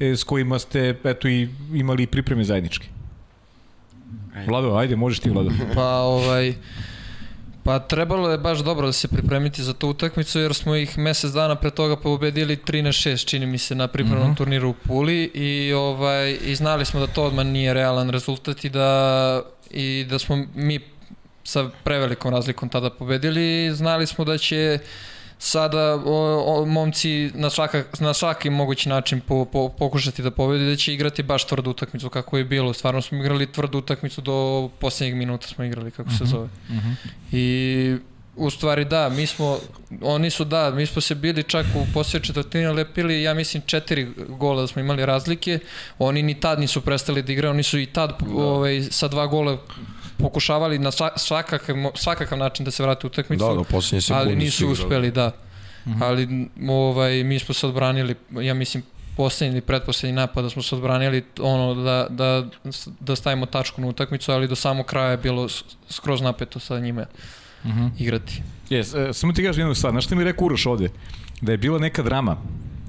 e, 0.00 0.16
s 0.16 0.24
kojima 0.24 0.58
ste 0.58 0.96
eto, 1.04 1.28
i 1.28 1.48
imali 1.74 2.06
pripreme 2.06 2.44
zajedničke? 2.44 2.88
Vlado, 4.46 4.74
ajde, 4.76 4.96
možeš 4.96 5.20
ti, 5.20 5.30
Vlado. 5.30 5.50
Pa 5.74 6.00
ovaj 6.00 6.54
Pa 7.66 7.78
trebalo 7.78 8.30
je 8.30 8.38
baš 8.38 8.58
dobro 8.58 8.86
da 8.86 8.92
se 8.92 9.08
pripremiti 9.08 9.62
za 9.62 9.72
tu 9.72 9.88
utakmicu 9.88 10.40
jer 10.40 10.54
smo 10.54 10.76
ih 10.76 10.98
mesec 10.98 11.30
dana 11.30 11.54
pre 11.54 11.70
toga 11.70 11.96
pobedili 11.96 12.56
3 12.56 12.82
na 12.82 12.88
6 12.90 13.26
čini 13.26 13.46
mi 13.46 13.58
se 13.58 13.74
na 13.74 13.86
pripremnom 13.88 14.26
Mhm. 14.26 14.34
turniru 14.34 14.68
u 14.68 14.74
Puli 14.74 15.22
i 15.24 15.72
ovaj 15.72 16.38
i 16.42 16.54
znali 16.54 16.84
smo 16.84 17.00
da 17.00 17.06
to 17.06 17.24
odmah 17.24 17.46
nije 17.46 17.74
realan 17.74 18.10
rezultat 18.10 18.64
i 18.64 18.68
da 18.70 19.42
i 19.70 20.06
da 20.10 20.18
smo 20.18 20.46
mi 20.54 20.80
sa 21.44 21.68
prevelikom 21.84 22.34
razlikom 22.34 22.68
tada 22.68 22.90
pobedili 22.90 23.66
i 23.66 23.72
znali 23.72 24.06
smo 24.06 24.24
da 24.24 24.38
će 24.38 24.78
sada 25.38 25.94
o, 26.06 26.44
o, 26.46 26.66
momci 26.66 27.30
na, 27.34 27.50
svaka, 27.50 27.84
na 28.00 28.14
svaki 28.14 28.50
mogući 28.50 28.88
način 28.88 29.20
po, 29.20 29.44
po, 29.44 29.68
pokušati 29.68 30.22
da 30.22 30.30
pobedi, 30.30 30.70
da 30.70 30.76
će 30.76 30.94
igrati 30.94 31.22
baš 31.22 31.44
tvrdu 31.44 31.70
utakmicu 31.70 32.08
kako 32.08 32.38
je 32.38 32.44
bilo. 32.44 32.72
Stvarno 32.72 33.02
smo 33.02 33.18
igrali 33.18 33.52
tvrdu 33.52 33.78
utakmicu 33.78 34.20
do 34.20 34.68
posljednjeg 34.80 35.16
minuta 35.16 35.46
smo 35.46 35.64
igrali, 35.64 35.90
kako 35.90 36.10
se 36.10 36.24
zove. 36.24 36.48
I 37.32 37.96
u 38.36 38.50
stvari 38.50 38.84
da, 38.84 39.08
mi 39.08 39.26
smo, 39.26 39.58
oni 40.02 40.30
su 40.30 40.44
da, 40.44 40.70
mi 40.70 40.86
smo 40.86 41.00
se 41.02 41.14
bili 41.14 41.42
čak 41.42 41.66
u 41.74 41.86
posljednje 41.94 42.26
četvrtine 42.26 42.72
lepili, 42.72 43.22
ja 43.22 43.34
mislim 43.34 43.62
četiri 43.66 44.08
gola 44.28 44.60
da 44.60 44.66
smo 44.66 44.80
imali 44.80 45.06
razlike, 45.06 45.58
oni 45.98 46.22
ni 46.22 46.40
tad 46.40 46.60
nisu 46.60 46.80
prestali 46.80 47.22
da 47.22 47.32
igraju, 47.32 47.50
oni 47.50 47.62
su 47.62 47.78
i 47.78 47.86
tad 47.86 48.12
ovaj, 48.34 48.82
sa 48.90 49.08
dva 49.08 49.26
gola 49.26 49.58
pokušavali 50.18 50.78
na 50.78 50.90
sva- 50.90 51.16
svakakav, 51.18 51.76
svakakav 51.94 52.38
način 52.38 52.64
da 52.64 52.70
se 52.70 52.82
vrate 52.82 53.06
u 53.06 53.08
utakmicu 53.08 53.44
Da, 53.48 53.54
do 53.54 53.64
posljednje 53.64 54.00
sekunde 54.00 54.22
ali 54.22 54.32
su 54.32 54.36
nisu 54.36 54.68
uspeli, 54.68 55.10
da. 55.10 55.30
Ali 56.00 56.22
m, 56.22 56.70
ovaj, 56.70 57.24
mi 57.24 57.38
smo 57.38 57.54
se 57.54 57.66
odbranili, 57.66 58.14
ja 58.42 58.54
mislim, 58.54 58.82
poslednji 59.16 59.52
ili 59.52 59.60
pretposlednji 59.60 60.16
napad 60.16 60.44
da 60.44 60.50
smo 60.50 60.62
se 60.62 60.74
odbranili 60.74 61.24
ono 61.40 61.74
da, 61.74 62.06
da, 62.10 62.46
da 63.00 63.16
stavimo 63.16 63.46
tačku 63.46 63.80
na 63.80 63.86
utakmicu, 63.86 64.32
ali 64.32 64.48
do 64.48 64.56
samog 64.56 64.86
kraja 64.86 65.10
je 65.10 65.16
bilo 65.16 65.48
skroz 65.88 66.20
napeto 66.20 66.60
sa 66.60 66.78
njime 66.80 67.06
igrati. 67.98 68.42
Yes, 68.70 69.08
e, 69.10 69.12
samo 69.12 69.32
ti 69.32 69.44
kažem 69.44 69.60
jednu 69.60 69.74
stvar, 69.74 69.90
znaš 69.92 70.04
šta 70.04 70.14
mi 70.14 70.20
je 70.20 70.24
rekao 70.24 70.44
Uroš 70.44 70.66
ovde? 70.66 70.88
Da 71.40 71.52
je 71.52 71.58
bila 71.58 71.78
neka 71.78 72.02
drama, 72.02 72.36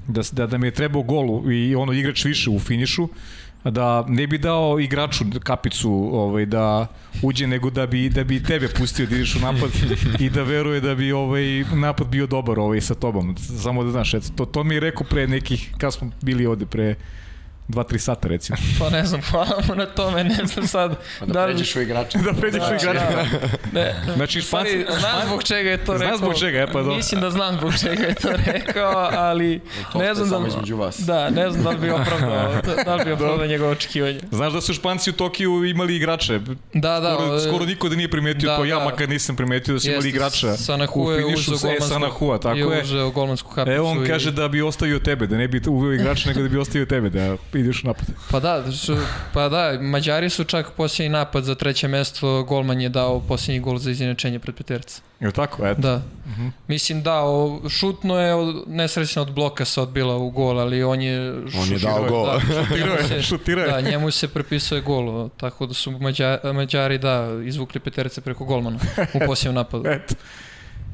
da, 0.08 0.22
da, 0.32 0.46
da 0.46 0.58
mi 0.58 0.66
je 0.66 0.70
trebao 0.70 1.02
gol 1.02 1.52
i 1.52 1.74
ono 1.74 1.92
igrač 1.92 2.24
više 2.24 2.50
u 2.50 2.58
finišu, 2.58 3.08
da 3.64 4.04
ne 4.08 4.26
bi 4.26 4.38
dao 4.38 4.80
igraču 4.80 5.24
kapicu 5.44 6.10
ovaj 6.12 6.46
da 6.46 6.86
uđe 7.22 7.46
nego 7.46 7.70
da 7.70 7.86
bi 7.86 8.08
da 8.08 8.24
bi 8.24 8.42
tebe 8.42 8.68
pustio 8.68 9.06
da 9.06 9.16
ideš 9.16 9.36
u 9.36 9.38
napad 9.38 9.70
i 10.18 10.30
da 10.30 10.42
veruje 10.42 10.80
da 10.80 10.94
bi 10.94 11.12
ovaj 11.12 11.64
napad 11.74 12.06
bio 12.06 12.26
dobar 12.26 12.58
ovaj 12.58 12.80
sa 12.80 12.94
tobom. 12.94 13.36
Samo 13.36 13.84
da 13.84 13.90
znaš 13.90 14.14
eto, 14.14 14.26
to 14.36 14.44
to 14.44 14.64
mi 14.64 14.74
je 14.74 14.80
rekao 14.80 15.06
pre 15.06 15.26
nekih 15.26 15.70
kad 15.78 15.94
smo 15.94 16.10
bili 16.22 16.46
ovde 16.46 16.66
pre 16.66 16.94
2-3 17.68 17.98
sata 17.98 18.28
recimo 18.28 18.58
Pa 18.78 18.90
ne 18.90 19.04
znam, 19.04 19.20
hvala 19.22 19.62
mu 19.68 19.74
na 19.74 19.86
tome, 19.86 20.24
ne 20.24 20.38
znam 20.44 20.66
sad 20.66 20.96
Da, 21.20 21.44
pređeš 21.44 21.76
u 21.76 21.80
igrača. 21.80 22.18
da 22.18 22.32
pređeš 22.32 22.62
u 22.62 22.74
igrača 22.74 23.24
Ne, 23.72 23.94
znači 24.16 24.38
u 24.38 24.42
stvari, 24.42 24.70
Španci 24.82 25.00
znam 25.00 25.26
zbog 25.26 25.42
čega 25.44 25.70
je 25.70 25.84
to 25.84 25.92
rekao. 25.94 26.16
zbog 26.16 26.38
čega, 26.38 26.58
e, 26.58 26.66
pa 26.66 26.72
dobro. 26.72 26.96
Mislim 26.96 27.20
da 27.20 27.30
znam 27.30 27.56
zbog 27.56 27.72
čega 27.78 28.02
je 28.02 28.14
to 28.14 28.28
rekao, 28.46 29.08
ali 29.12 29.60
To 29.92 29.98
ne 29.98 30.14
znam 30.14 30.28
da 30.28 30.34
samo 30.34 30.44
li, 30.44 30.48
između 30.48 30.76
vas. 30.76 30.98
da, 30.98 31.30
ne 31.30 31.50
znam 31.50 31.62
da 31.64 31.70
li 31.70 31.76
bi 31.76 31.90
opravdao, 31.90 32.52
da, 32.66 32.74
da 32.84 32.94
li 32.94 33.04
bi 33.04 33.12
opravdao 33.12 33.46
njegove 33.46 33.70
očekivanje. 33.70 34.20
Znaš 34.30 34.52
da 34.52 34.60
su 34.60 34.74
Španci 34.74 35.10
u 35.10 35.14
Tokiju 35.14 35.64
imali 35.64 35.96
igrače 35.96 36.40
Da, 36.74 37.00
da. 37.00 37.14
skoro, 37.14 37.32
o, 37.32 37.40
skoro 37.40 37.64
niko 37.64 37.88
da 37.88 37.96
nije 37.96 38.10
primetio 38.10 38.50
da, 38.50 38.56
to, 38.56 38.64
ja 38.64 38.78
da. 38.78 38.84
makar 38.84 39.08
nisam 39.08 39.36
primetio 39.36 39.74
da 39.74 39.80
su 39.80 39.90
imali 39.90 40.08
igrača 40.08 40.56
Sanahu 40.56 41.00
u 41.00 41.10
je 41.10 41.26
uzeo 41.26 41.54
e, 41.54 41.58
golmansku, 41.60 41.88
Sanahua, 41.88 42.38
tako 42.38 42.58
je 42.58 42.76
je. 42.76 42.82
uzeo 42.82 43.10
golmansku 43.10 43.50
kapicu. 43.50 43.72
E, 43.72 43.80
on 43.80 44.06
kaže 44.06 44.30
da 44.32 44.48
bi 44.48 44.62
ostavio 44.62 44.98
tebe, 44.98 45.26
da 45.26 45.36
ne 45.36 45.48
bi 45.48 45.60
uveo 45.66 45.92
igrača, 45.92 46.28
nego 46.28 46.42
da 46.42 46.48
bi 46.48 46.58
ostavio 46.58 46.86
tebe, 46.86 47.10
da 47.10 47.36
ideš 47.60 47.82
napad. 47.82 48.06
Pa 48.30 48.40
da, 48.40 48.72
su, 48.72 48.96
pa 49.32 49.48
da, 49.48 49.78
Mađari 49.80 50.30
su 50.30 50.44
čak 50.44 50.70
posljednji 50.70 51.08
napad 51.08 51.44
za 51.44 51.54
treće 51.54 51.88
mesto, 51.88 52.42
golman 52.42 52.80
je 52.80 52.88
dao 52.88 53.20
posljednji 53.20 53.60
gol 53.60 53.78
za 53.78 53.90
izjednačenje 53.90 54.38
pred 54.38 54.54
peterca. 54.54 55.02
Je 55.20 55.32
tako, 55.32 55.66
eto. 55.66 55.80
Da. 55.80 56.02
Mislim 56.68 57.02
da, 57.02 57.22
o, 57.22 57.68
šutno 57.68 58.20
je 58.20 58.34
od, 58.34 58.64
nesrećno 58.66 59.22
od 59.22 59.32
bloka 59.32 59.64
se 59.64 59.80
odbila 59.80 60.16
u 60.16 60.30
gol, 60.30 60.60
ali 60.60 60.82
on 60.82 61.02
je... 61.02 61.32
On 61.60 61.72
je 61.72 61.78
dao 61.78 62.04
gol. 62.08 62.26
Da, 62.26 62.40
Šutirao 62.68 62.96
je, 62.96 63.22
šutirao 63.28 63.64
je. 63.64 63.72
Da, 63.72 63.80
njemu 63.80 64.10
se 64.10 64.28
prepisuje 64.28 64.80
gol, 64.80 65.28
tako 65.28 65.66
da 65.66 65.74
su 65.74 65.90
Mađa, 65.90 66.38
Mađari, 66.54 66.98
da, 66.98 67.28
izvukli 67.44 67.80
peterce 67.80 68.20
preko 68.20 68.44
golmana 68.44 68.78
u 69.14 69.18
posljednjem 69.26 69.54
napadu. 69.62 69.88
Eto. 69.88 70.14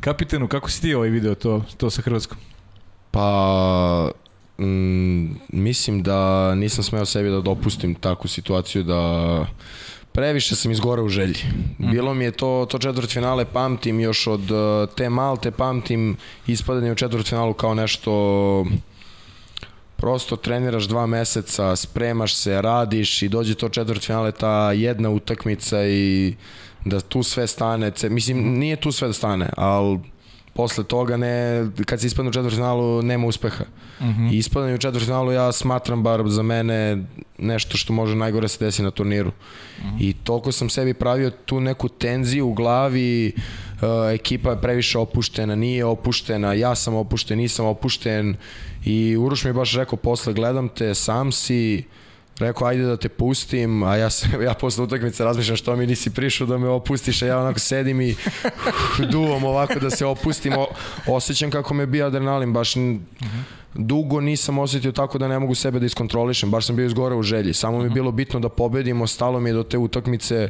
Kapitenu, 0.01 0.49
kako 0.49 0.71
si 0.71 0.83
ti 0.83 0.95
ovaj 0.95 1.09
video 1.09 1.35
to, 1.35 1.65
to 1.77 1.91
sa 1.91 2.03
Hrvatskom? 2.03 2.39
Pa, 3.11 4.11
mm, 4.59 5.37
mislim 5.49 6.03
da 6.03 6.55
nisam 6.55 6.85
smeo 6.85 7.05
sebi 7.05 7.31
da 7.31 7.41
dopustim 7.41 7.95
takvu 7.95 8.29
situaciju 8.29 8.83
da 8.83 9.47
previše 10.13 10.57
sam 10.57 10.71
izgore 10.71 11.03
u 11.03 11.09
želji. 11.09 11.39
Bilo 11.79 12.15
mi 12.15 12.25
je 12.25 12.31
to, 12.31 12.67
to 12.71 12.79
četvrtfinale 12.79 13.45
pamtim 13.45 14.01
još 14.01 14.27
od 14.27 14.51
uh, 14.51 14.89
te 14.97 15.09
Malte, 15.09 15.51
pamtim 15.51 16.17
ispadanje 16.47 16.93
u 16.93 16.95
četvrtfinalu 16.95 17.55
kao 17.55 17.75
nešto 17.75 18.65
prosto 19.97 20.37
treniraš 20.37 20.85
dva 20.85 21.07
meseca, 21.07 21.77
spremaš 21.77 22.35
se, 22.35 22.63
radiš 22.63 23.23
i 23.23 23.29
dođe 23.29 23.55
to 23.55 23.69
četvrtfinale, 23.69 24.33
ta 24.33 24.73
jedna 24.73 25.11
utakmica 25.11 25.87
i 25.87 26.35
da 26.85 27.01
tu 27.01 27.23
sve 27.23 27.47
stane, 27.47 27.93
mislim 28.11 28.59
nije 28.59 28.77
tu 28.77 28.93
sve 28.93 29.09
da 29.09 29.15
stane, 29.15 29.51
ali 29.57 30.01
posle 30.55 30.85
toga 30.85 31.17
ne, 31.17 31.67
kad 31.87 32.01
se 32.01 32.07
ispadne 32.07 32.29
u 32.29 32.33
četvrtfinalu 32.33 33.03
nema 33.03 33.27
uspeha. 33.27 33.65
Uh 34.01 34.07
-huh. 34.07 34.33
I 34.33 34.39
ispadanje 34.39 34.75
u 34.75 34.79
četvrtfinalu 34.79 35.33
ja 35.33 35.53
smatram 35.53 36.03
bar 36.03 36.23
za 36.27 36.43
mene 36.43 37.05
nešto 37.39 37.77
što 37.77 37.93
može 37.93 38.17
najgore 38.17 38.49
se 38.49 38.65
desi 38.65 38.83
na 38.83 38.91
turniru. 38.91 39.29
Uh 39.29 39.85
-huh. 39.85 39.97
I 40.01 40.13
toliko 40.13 40.53
sam 40.53 40.69
sebi 40.69 40.95
pravio 40.95 41.31
tu 41.31 41.61
neku 41.61 41.89
tenziju 41.89 42.49
u 42.49 42.53
glavi, 42.53 43.33
uh, 43.37 44.15
ekipa 44.15 44.51
je 44.51 44.61
previše 44.61 44.99
opuštena, 44.99 45.55
nije 45.55 45.85
opuštena, 45.85 46.53
ja 46.53 46.75
sam 46.75 46.95
opušten, 46.95 47.39
nisam 47.39 47.67
opušten 47.67 48.37
i 48.85 49.17
Uroš 49.17 49.45
mi 49.45 49.49
je 49.49 49.55
baš 49.55 49.75
rekao 49.75 49.97
posle 49.97 50.33
gledam 50.33 50.69
te, 50.69 50.95
sam 50.95 51.33
si, 51.33 51.85
Rekao, 52.39 52.69
ajde 52.69 52.83
da 52.83 52.97
te 52.97 53.09
pustim, 53.09 53.83
a 53.83 53.97
ja, 53.97 54.11
se, 54.11 54.29
ja 54.47 54.55
posle 54.55 54.85
utakmice 54.85 55.25
razmišljam 55.25 55.57
što 55.57 55.77
mi 55.77 55.87
nisi 55.87 56.11
prišao 56.11 56.47
da 56.47 56.59
me 56.59 56.69
opustiš, 56.69 57.23
a 57.23 57.27
ja 57.27 57.39
onako 57.41 57.59
sedim 57.59 58.01
i 58.01 58.15
duvom 59.13 59.45
ovako 59.45 59.79
da 59.81 59.91
se 59.91 60.07
opustim. 60.07 60.53
O, 60.53 60.67
osjećam 61.07 61.51
kako 61.51 61.75
me 61.75 61.87
bija 61.87 62.07
adrenalin, 62.07 62.53
baš 62.53 62.75
dugo 63.75 64.21
nisam 64.21 64.59
osetio 64.59 64.93
tako 64.93 65.19
da 65.19 65.29
ne 65.29 65.39
mogu 65.39 65.55
sebe 65.55 65.79
da 65.79 65.87
iskontrolišem, 65.87 66.51
baš 66.51 66.67
sam 66.67 66.77
bio 66.77 66.87
izgore 66.87 67.15
u 67.15 67.23
želji. 67.23 67.55
Samo 67.55 67.79
mi 67.79 67.85
je 67.85 67.91
bilo 67.91 68.13
bitno 68.13 68.41
da 68.41 68.49
pobedimo, 68.49 69.07
stalo 69.07 69.41
mi 69.41 69.51
je 69.51 69.55
do 69.55 69.63
te 69.63 69.79
utakmice 69.79 70.49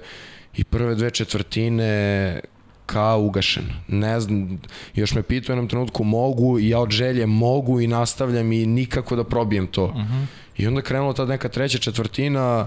i 0.56 0.64
prve 0.64 0.94
dve 0.94 1.10
četvrtine 1.10 2.40
kao 2.86 3.20
ugašen. 3.20 3.64
Ne 3.88 4.20
znam, 4.20 4.60
još 4.94 5.14
me 5.14 5.22
pitao 5.22 5.52
u 5.52 5.54
jednom 5.54 5.68
trenutku 5.68 6.04
mogu 6.04 6.58
i 6.58 6.68
ja 6.68 6.78
od 6.78 6.90
želje 6.90 7.26
mogu 7.26 7.80
i 7.80 7.86
nastavljam 7.86 8.52
i 8.52 8.66
nikako 8.66 9.16
da 9.16 9.24
probijem 9.24 9.66
to. 9.66 9.84
Uh 9.84 9.94
-huh. 9.94 10.26
I 10.56 10.66
onda 10.66 10.82
krenula 10.82 11.12
ta 11.12 11.24
neka 11.24 11.48
treća 11.48 11.78
četvrtina, 11.78 12.66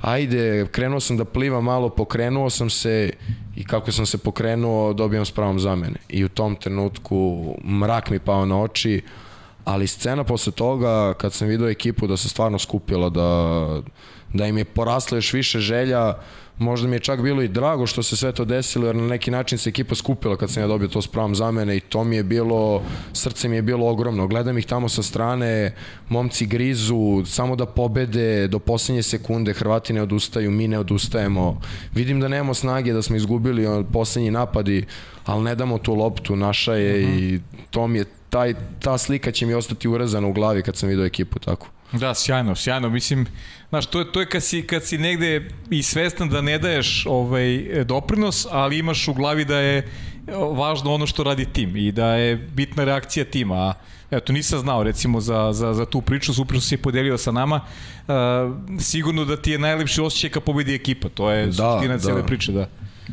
ajde, 0.00 0.66
krenuo 0.72 1.00
sam 1.00 1.16
da 1.16 1.24
plivam 1.24 1.64
malo, 1.64 1.88
pokrenuo 1.88 2.50
sam 2.50 2.70
se 2.70 3.10
i 3.56 3.64
kako 3.64 3.92
sam 3.92 4.06
se 4.06 4.18
pokrenuo, 4.18 4.92
dobijam 4.92 5.24
s 5.24 5.30
pravom 5.30 5.60
zamene. 5.60 5.96
I 6.08 6.24
u 6.24 6.28
tom 6.28 6.56
trenutku 6.56 7.54
mrak 7.64 8.10
mi 8.10 8.18
pao 8.18 8.46
na 8.46 8.62
oči, 8.62 9.02
ali 9.68 9.86
scena 9.86 10.24
posle 10.24 10.52
toga, 10.52 11.14
kad 11.14 11.32
sam 11.32 11.48
vidio 11.48 11.68
ekipu 11.68 12.06
da 12.06 12.16
se 12.16 12.28
stvarno 12.28 12.58
skupila, 12.58 13.10
da, 13.10 13.82
da 14.32 14.46
im 14.46 14.58
je 14.58 14.64
porasla 14.64 15.18
još 15.18 15.32
više 15.32 15.58
želja, 15.58 16.14
Možda 16.58 16.88
mi 16.88 16.96
je 16.96 17.00
čak 17.00 17.22
bilo 17.22 17.42
i 17.42 17.48
drago 17.48 17.86
što 17.86 18.02
se 18.02 18.16
sve 18.16 18.32
to 18.32 18.44
desilo, 18.44 18.86
jer 18.86 18.96
na 18.96 19.06
neki 19.06 19.30
način 19.30 19.58
se 19.58 19.68
ekipa 19.68 19.94
skupila 19.94 20.36
kad 20.36 20.50
sam 20.50 20.62
ja 20.62 20.66
dobio 20.66 20.88
to 20.88 21.02
spravom 21.02 21.34
za 21.34 21.50
mene 21.50 21.76
i 21.76 21.80
to 21.80 22.04
mi 22.04 22.16
je 22.16 22.22
bilo, 22.22 22.82
srce 23.12 23.48
mi 23.48 23.56
je 23.56 23.62
bilo 23.62 23.88
ogromno. 23.88 24.26
Gledam 24.26 24.58
ih 24.58 24.66
tamo 24.66 24.88
sa 24.88 25.02
strane, 25.02 25.74
momci 26.08 26.46
grizu, 26.46 27.22
samo 27.26 27.56
da 27.56 27.66
pobede 27.66 28.48
do 28.48 28.58
poslednje 28.58 29.02
sekunde, 29.02 29.52
Hrvati 29.52 29.92
ne 29.92 30.02
odustaju, 30.02 30.50
mi 30.50 30.68
ne 30.68 30.78
odustajemo. 30.78 31.60
Vidim 31.94 32.20
da 32.20 32.28
nemamo 32.28 32.54
snage, 32.54 32.92
da 32.92 33.02
smo 33.02 33.16
izgubili 33.16 33.84
poslednji 33.92 34.30
napadi, 34.30 34.86
ali 35.24 35.44
ne 35.44 35.54
damo 35.54 35.78
tu 35.78 35.94
loptu, 35.94 36.36
naša 36.36 36.74
je 36.74 37.04
uh 37.04 37.10
-huh. 37.10 37.34
i 37.34 37.40
to 37.70 37.86
mi 37.86 37.98
je, 37.98 38.04
taj, 38.30 38.54
ta 38.80 38.98
slika 38.98 39.32
će 39.32 39.46
mi 39.46 39.54
ostati 39.54 39.88
urezana 39.88 40.26
u 40.26 40.32
glavi 40.32 40.62
kad 40.62 40.76
sam 40.76 40.88
vidio 40.88 41.04
ekipu 41.04 41.38
tako. 41.38 41.68
Da, 41.92 42.14
sjajno, 42.14 42.54
sjajno. 42.54 42.88
Mislim, 42.88 43.26
znaš, 43.68 43.86
to 43.86 43.98
je, 43.98 44.12
to 44.12 44.20
je 44.20 44.26
kad, 44.26 44.42
si, 44.42 44.62
kad 44.62 44.84
si 44.84 44.98
negde 44.98 45.48
i 45.70 45.82
svestan 45.82 46.28
da 46.28 46.40
ne 46.40 46.58
daješ 46.58 47.06
ovaj, 47.06 47.84
doprinos, 47.84 48.46
ali 48.50 48.78
imaš 48.78 49.08
u 49.08 49.14
glavi 49.14 49.44
da 49.44 49.58
je 49.58 49.88
važno 50.52 50.94
ono 50.94 51.06
što 51.06 51.22
radi 51.22 51.44
tim 51.52 51.76
i 51.76 51.92
da 51.92 52.06
je 52.06 52.36
bitna 52.36 52.84
reakcija 52.84 53.24
tima. 53.24 53.54
A 53.54 53.74
eto, 54.10 54.32
nisam 54.32 54.58
znao 54.58 54.82
recimo 54.82 55.20
za, 55.20 55.52
za, 55.52 55.74
za 55.74 55.86
tu 55.86 56.00
priču, 56.00 56.34
super 56.34 56.60
si 56.60 56.74
je 56.74 56.78
podelio 56.78 57.18
sa 57.18 57.32
nama. 57.32 57.60
Uh, 58.08 58.14
sigurno 58.80 59.24
da 59.24 59.36
ti 59.36 59.50
je 59.50 59.58
najlepši 59.58 60.00
osjećaj 60.00 60.30
kad 60.30 60.42
pobedi 60.42 60.74
ekipa, 60.74 61.08
to 61.08 61.30
je 61.30 61.46
da, 61.46 61.52
suština 61.52 61.96
da. 61.96 61.98
cele 61.98 62.26
priče, 62.26 62.52
da. 62.52 62.68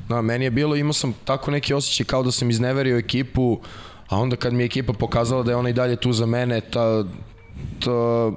Da, 0.10 0.22
meni 0.22 0.46
je 0.46 0.52
bilo, 0.52 0.76
imao 0.76 0.94
sam 0.94 1.14
tako 1.26 1.52
neki 1.52 1.74
osjećaj 1.74 2.06
kao 2.06 2.24
da 2.24 2.32
sam 2.32 2.50
izneverio 2.50 2.98
ekipu, 2.98 3.60
a 4.10 4.18
onda 4.18 4.36
kad 4.36 4.54
mi 4.54 4.64
je 4.64 4.66
ekipa 4.66 4.94
pokazala 4.94 5.44
da 5.44 5.52
je 5.52 5.56
ona 5.56 5.70
i 5.70 5.74
dalje 5.74 5.96
tu 5.96 6.14
za 6.14 6.26
mene, 6.26 6.62
ta, 6.62 7.04
to, 7.80 8.34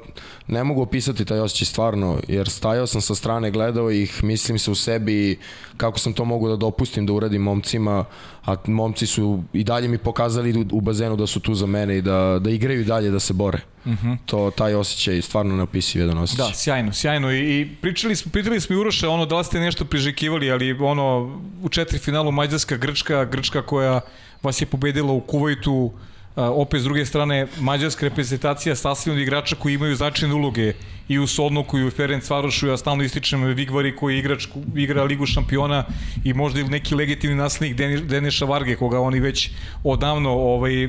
ne 0.46 0.64
mogu 0.64 0.82
opisati 0.82 1.24
taj 1.24 1.40
osjećaj 1.40 1.66
stvarno, 1.66 2.20
jer 2.28 2.48
stajao 2.48 2.86
sam 2.86 3.00
sa 3.00 3.14
strane, 3.14 3.50
gledao 3.50 3.90
ih, 3.90 4.24
mislim 4.24 4.58
se 4.58 4.70
u 4.70 4.74
sebi 4.74 5.38
kako 5.76 5.98
sam 5.98 6.12
to 6.12 6.24
mogu 6.24 6.48
da 6.48 6.56
dopustim 6.56 7.06
da 7.06 7.12
uradim 7.12 7.42
momcima, 7.42 8.04
a 8.44 8.56
momci 8.66 9.06
su 9.06 9.42
i 9.52 9.64
dalje 9.64 9.88
mi 9.88 9.98
pokazali 9.98 10.66
u 10.72 10.80
bazenu 10.80 11.16
da 11.16 11.26
su 11.26 11.40
tu 11.40 11.54
za 11.54 11.66
mene 11.66 11.98
i 11.98 12.02
da, 12.02 12.38
da 12.40 12.50
igraju 12.50 12.84
dalje, 12.84 13.10
da 13.10 13.20
se 13.20 13.32
bore. 13.32 13.58
Mhm. 13.86 14.06
-huh. 14.06 14.16
To, 14.26 14.50
taj 14.50 14.74
osjećaj 14.74 15.22
stvarno 15.22 15.56
neopisiv 15.56 16.00
jedan 16.00 16.18
osjećaj. 16.18 16.46
Da, 16.46 16.54
sjajno, 16.54 16.92
sjajno. 16.92 17.32
I, 17.32 17.60
i 17.60 17.68
pričali 17.80 18.16
smo, 18.16 18.32
pitali 18.32 18.60
smo 18.60 18.76
i 18.76 18.78
Uroša, 18.78 19.10
ono, 19.10 19.26
da 19.26 19.38
li 19.38 19.44
ste 19.44 19.60
nešto 19.60 19.84
prižekivali, 19.84 20.52
ali 20.52 20.72
ono, 20.72 21.40
u 21.62 21.68
četiri 21.68 21.98
finalu 21.98 22.32
Mađarska, 22.32 22.76
Grčka, 22.76 23.24
Grčka 23.24 23.62
koja 23.62 24.00
vas 24.43 24.61
je 24.61 24.66
pobedila 24.66 25.12
u 25.12 25.20
Kuvajtu, 25.20 25.93
opet 26.39 26.80
s 26.80 26.84
druge 26.84 27.07
strane 27.07 27.47
mađarska 27.61 28.09
reprezentacija 28.09 28.76
sastavljena 28.76 29.20
od 29.20 29.22
igrača 29.22 29.57
koji 29.57 29.74
imaju 29.74 29.97
značajne 29.97 30.34
uloge 30.34 30.72
i 31.09 31.18
u 31.18 31.26
Solnoku 31.26 31.78
i 31.78 31.86
u 31.86 31.91
Ferenc 31.91 32.30
Varošu, 32.30 32.66
ja 32.68 32.76
stalno 32.76 33.03
ističem 33.03 33.45
Vigvari 33.45 33.97
koji 33.97 34.18
igrač, 34.18 34.47
igra 34.76 35.05
Ligu 35.05 35.26
šampiona 35.26 35.84
i 36.24 36.34
možda 36.34 36.61
ili 36.61 36.68
neki 36.68 36.95
legitimni 36.95 37.36
naslednik 37.36 37.76
Deneša 38.03 38.45
Varge 38.45 38.76
koga 38.76 39.01
oni 39.01 39.20
već 39.20 39.51
odavno 39.84 40.30
ovaj, 40.30 40.84
e, 40.84 40.89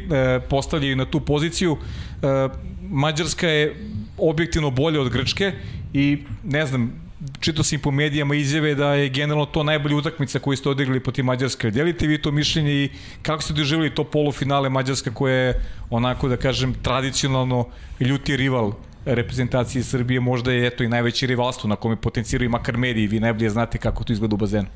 postavljaju 0.50 0.96
na 0.96 1.06
tu 1.06 1.20
poziciju. 1.20 1.78
E, 1.78 2.50
Mađarska 2.90 3.48
je 3.48 3.76
objektivno 4.18 4.70
bolja 4.70 5.02
od 5.02 5.10
Grčke 5.10 5.52
i 5.94 6.18
ne 6.44 6.66
znam, 6.66 7.09
čito 7.40 7.64
sam 7.64 7.80
po 7.80 7.92
medijama 7.92 8.36
izjave 8.36 8.76
da 8.76 8.94
je 8.94 9.10
generalno 9.10 9.46
to 9.46 9.64
najbolja 9.64 9.96
utakmica 9.96 10.40
koju 10.40 10.58
ste 10.58 10.70
odigrali 10.70 11.00
protiv 11.00 11.26
Mađarske. 11.26 11.72
Delite 11.72 12.08
vi 12.08 12.22
to 12.22 12.32
mišljenje 12.32 12.72
i 12.72 12.90
kako 13.22 13.44
ste 13.44 13.54
doživjeli 13.54 13.96
to 13.96 14.04
polufinale 14.04 14.70
Mađarska 14.70 15.14
koja 15.14 15.36
je 15.36 15.66
onako 15.90 16.28
da 16.28 16.38
kažem 16.38 16.74
tradicionalno 16.74 17.68
ljuti 18.00 18.38
rival 18.38 18.74
reprezentacije 19.06 19.84
Srbije, 19.84 20.20
možda 20.20 20.52
je 20.52 20.68
eto 20.68 20.84
i 20.84 20.88
najveći 20.88 21.28
rivalstvo 21.28 21.68
na 21.68 21.76
kome 21.76 21.96
potenciraju 21.96 22.50
makar 22.50 22.78
mediji, 22.78 23.08
vi 23.08 23.20
najbolje 23.20 23.50
znate 23.50 23.78
kako 23.78 24.04
to 24.04 24.14
izgleda 24.14 24.36
u 24.36 24.38
bazenu. 24.38 24.68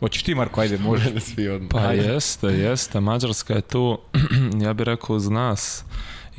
Hoćeš 0.00 0.22
ti 0.22 0.34
Marko, 0.34 0.60
ajde, 0.60 0.78
može. 0.78 1.12
Pa 1.70 1.92
jeste, 1.92 2.46
jeste, 2.46 3.00
Mađarska 3.00 3.54
je 3.54 3.60
tu, 3.60 3.98
ja 4.64 4.72
bih 4.72 4.84
rekao 4.84 5.16
uz 5.16 5.28
nas, 5.28 5.84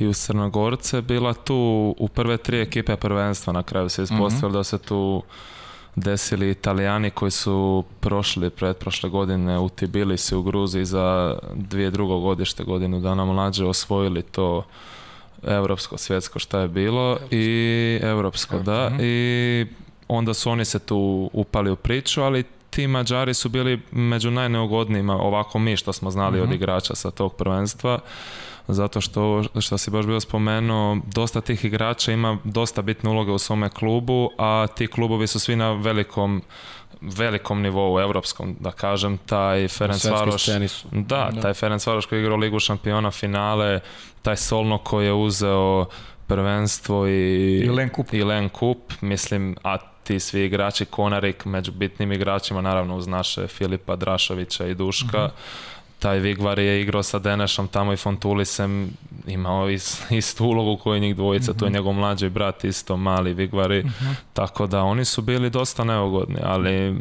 i 0.00 0.06
u 0.06 0.12
Crnogorce 0.12 1.00
bila 1.02 1.34
tu 1.34 1.94
u 1.98 2.08
prve 2.08 2.36
tri 2.36 2.60
ekipe 2.60 2.96
prvenstva 2.96 3.52
na 3.52 3.62
kraju 3.62 3.88
se 3.88 4.02
ispostavilo 4.02 4.48
mm 4.48 4.52
-hmm. 4.52 4.58
da 4.58 4.64
se 4.64 4.78
tu 4.78 5.22
desili 5.96 6.50
italijani 6.50 7.10
koji 7.10 7.30
su 7.30 7.84
prošli 8.00 8.50
pred 8.50 8.76
prošle 8.76 9.10
godine 9.10 9.58
u 9.58 9.68
Tbilisi 9.68 10.34
u 10.34 10.42
Gruziji 10.42 10.84
za 10.84 11.38
dvije 11.54 11.90
drugogodište 11.90 12.64
godinu 12.64 13.00
dana 13.00 13.24
mlađe 13.24 13.64
osvojili 13.64 14.22
to 14.22 14.64
evropsko, 15.46 15.98
svjetsko 15.98 16.38
šta 16.38 16.60
je 16.60 16.68
bilo 16.68 17.10
evropsko. 17.10 17.28
i 17.30 18.00
evropsko, 18.02 18.58
da, 18.58 18.88
mm 18.88 18.92
-hmm. 18.92 19.02
i 19.02 19.66
onda 20.08 20.34
su 20.34 20.50
oni 20.50 20.64
se 20.64 20.78
tu 20.78 21.30
upali 21.32 21.70
u 21.70 21.76
priču, 21.76 22.22
ali 22.22 22.44
ti 22.70 22.86
Mađari 22.86 23.34
su 23.34 23.48
bili 23.48 23.80
među 23.90 24.30
najneugodnijima, 24.30 25.14
ovako 25.14 25.58
mi 25.58 25.76
što 25.76 25.92
smo 25.92 26.10
znali 26.10 26.38
mm 26.38 26.40
-hmm. 26.40 26.48
od 26.48 26.52
igrača 26.52 26.94
sa 26.94 27.10
tog 27.10 27.34
prvenstva 27.34 27.98
zato 28.72 29.00
što, 29.00 29.42
što 29.60 29.78
si 29.78 29.90
baš 29.90 30.06
bio 30.06 30.20
spomenuo, 30.20 30.96
dosta 31.14 31.40
tih 31.40 31.64
igrača 31.64 32.12
ima 32.12 32.38
dosta 32.44 32.82
bitne 32.82 33.10
uloge 33.10 33.32
u 33.32 33.38
svome 33.38 33.68
klubu, 33.68 34.30
a 34.38 34.66
ti 34.74 34.86
klubovi 34.86 35.26
su 35.26 35.40
svi 35.40 35.56
na 35.56 35.72
velikom 35.72 36.42
velikom 37.00 37.62
nivou, 37.62 38.00
evropskom, 38.00 38.56
da 38.60 38.70
kažem, 38.70 39.18
taj 39.18 39.68
Ferenc 39.68 40.04
Varoš, 40.04 40.46
da, 40.92 41.30
da, 41.32 41.40
taj 41.40 41.54
Ferenc 41.54 41.86
Varoš 41.86 42.06
koji 42.06 42.18
je 42.18 42.22
igrao 42.22 42.36
Ligu 42.36 42.60
šampiona 42.60 43.10
finale, 43.10 43.80
taj 44.22 44.36
Solno 44.36 44.78
koji 44.78 45.06
je 45.06 45.12
uzeo 45.12 45.86
prvenstvo 46.26 47.06
i, 47.08 47.60
I 47.64 47.70
Len 47.70 47.88
Kup. 47.88 48.12
I 48.12 48.22
Len 48.22 48.48
Kup, 48.48 48.92
mislim, 49.00 49.56
a 49.64 49.76
ti 50.04 50.20
svi 50.20 50.44
igrači, 50.44 50.84
Konarik 50.84 51.44
među 51.44 51.72
bitnim 51.72 52.12
igračima, 52.12 52.60
naravno 52.60 52.96
uz 52.96 53.06
naše 53.06 53.46
Filipa 53.46 53.96
Drašovića 53.96 54.66
i 54.66 54.74
Duška, 54.74 55.24
uh 55.24 55.30
mhm. 55.30 55.79
Taj 56.00 56.18
Vigvar 56.18 56.58
je 56.58 56.80
igrao 56.80 57.02
sa 57.02 57.18
Denešom 57.18 57.68
tamo 57.68 57.92
i 57.92 57.96
Fontulisem, 57.96 58.90
imao 59.26 59.70
is, 59.70 60.10
istu 60.10 60.44
ulogu 60.44 60.82
koju 60.82 61.00
njih 61.00 61.16
dvojica, 61.16 61.52
mm 61.52 61.54
-hmm. 61.54 61.58
to 61.58 61.64
je 61.64 61.70
mhm. 61.70 61.76
njegov 61.76 61.92
mlađi 61.92 62.28
brat 62.28 62.64
isto, 62.64 62.96
mali 62.96 63.34
Vigvari, 63.34 63.82
mm 63.82 63.88
-hmm. 63.88 64.14
tako 64.32 64.66
da 64.66 64.82
oni 64.82 65.04
su 65.04 65.22
bili 65.22 65.50
dosta 65.50 65.84
neugodni, 65.84 66.36
ali 66.42 66.96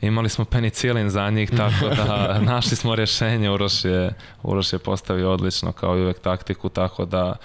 imali 0.00 0.28
smo 0.28 0.44
penicilin 0.44 1.10
za 1.10 1.30
njih, 1.30 1.50
tako 1.62 1.88
da 1.88 2.40
našli 2.40 2.76
smo 2.76 2.94
rješenje, 2.94 3.50
Uroš 3.50 3.84
je, 3.84 4.14
Uroš 4.42 4.72
je 4.72 4.78
postavio 4.78 5.32
odlično 5.32 5.72
kao 5.72 5.98
i 5.98 6.02
uvek 6.02 6.18
taktiku, 6.18 6.68
tako 6.68 7.04
da 7.04 7.36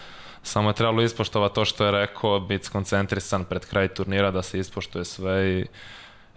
samo 0.44 0.70
je 0.70 0.74
trebalo 0.74 1.02
ispoštovati 1.02 1.56
to 1.56 1.66
što 1.66 1.86
je 1.86 1.92
rekao, 1.92 2.40
biti 2.40 2.66
skoncentrisan 2.66 3.44
pred 3.44 3.66
kraj 3.66 3.88
turnira, 3.88 4.32
da 4.32 4.42
se 4.42 4.60
ispoštuje 4.60 5.06
sve 5.06 5.50
i 5.50 5.66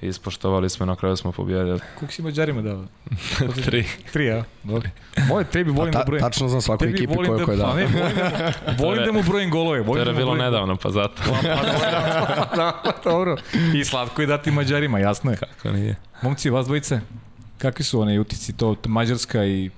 ispoštovali 0.09 0.71
smo 0.71 0.87
na 0.87 0.97
kraju 0.97 1.17
smo 1.17 1.33
pobjedili. 1.33 1.81
Koliko 1.99 2.15
si 2.15 2.23
Mađarima 2.23 2.63
dao? 2.63 2.85
tri. 3.65 3.85
Tri, 4.13 4.27
ja? 4.27 4.45
Dobro. 4.63 4.89
Moje, 5.29 5.45
tebi 5.45 5.71
volim 5.71 5.93
da 5.93 6.05
brojim. 6.07 6.23
Tačno 6.23 6.49
znam 6.49 6.61
svaku 6.61 6.85
ekipi 6.85 7.15
koju 7.15 7.39
da, 7.39 7.45
koje 7.45 7.57
dao. 7.57 7.71
Pa 7.71 7.77
ne, 7.77 7.87
volim 7.87 8.17
da, 8.17 8.55
volim 8.79 9.05
da 9.05 9.13
mu 9.13 9.23
brojim 9.23 9.51
golove. 9.51 9.81
Volim 9.81 10.05
to 10.05 10.11
je 10.11 10.15
da 10.15 10.19
bilo 10.19 10.35
nedavno, 10.35 10.77
pa 10.77 10.91
zato. 10.91 11.23
Pa, 11.33 12.51
pa, 12.51 12.57
da, 12.57 12.83
dobro. 13.05 13.37
I 13.75 13.85
slatko 13.85 14.23
je 14.23 14.27
dati 14.27 14.51
Mađarima, 14.51 14.99
jasno 14.99 15.31
je. 15.31 15.37
Kako 15.37 15.71
nije. 15.71 15.97
Momci, 16.23 16.51
vas 16.51 16.67
dvojice, 16.67 17.01
kakvi 17.59 17.85
su 17.85 18.01
one 18.01 18.21
utici, 18.21 18.57
to 18.57 18.77
Mađarska 18.87 19.45
i 19.45 19.71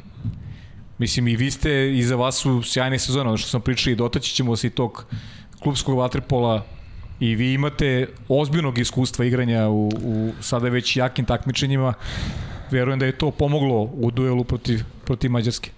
Mislim, 1.02 1.28
i 1.28 1.36
vi 1.36 1.50
ste, 1.50 1.92
iza 1.94 2.16
vas 2.16 2.36
su 2.36 2.62
sjajne 2.62 2.98
sezone, 2.98 3.28
ono 3.28 3.36
što 3.36 3.48
sam 3.48 3.60
pričao 3.60 3.90
i 3.90 3.94
dotaći 3.94 4.34
ćemo 4.34 4.56
se 4.56 4.66
i 4.66 4.70
tog 4.70 5.04
klubskog 5.62 5.98
vaterpola 5.98 6.66
i 7.22 7.34
vi 7.34 7.52
imate 7.52 8.06
ozbiljnog 8.28 8.78
iskustva 8.78 9.24
igranja 9.24 9.68
u, 9.68 9.88
u 9.88 10.32
sada 10.40 10.68
već 10.68 10.96
jakim 10.96 11.24
takmičenjima. 11.24 11.94
Verujem 12.70 12.98
da 12.98 13.06
je 13.06 13.18
to 13.18 13.30
pomoglo 13.30 13.82
u 13.82 14.10
duelu 14.10 14.44
protiv, 14.44 14.80
protiv 15.04 15.30
Mađarske. 15.30 15.70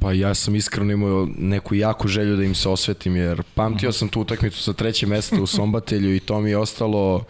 Pa 0.00 0.12
ja 0.12 0.34
sam 0.34 0.54
iskreno 0.54 0.92
imao 0.92 1.28
neku 1.38 1.74
jaku 1.74 2.08
želju 2.08 2.36
da 2.36 2.44
im 2.44 2.54
se 2.54 2.68
osvetim, 2.68 3.16
jer 3.16 3.42
pamtio 3.54 3.92
sam 3.92 4.08
tu 4.08 4.20
utakmicu 4.20 4.62
sa 4.62 4.72
treće 4.72 5.06
mesta 5.06 5.42
u 5.42 5.46
Sombatelju 5.46 6.14
i 6.14 6.20
to 6.20 6.40
mi 6.40 6.50
je 6.50 6.58
ostalo 6.58 7.24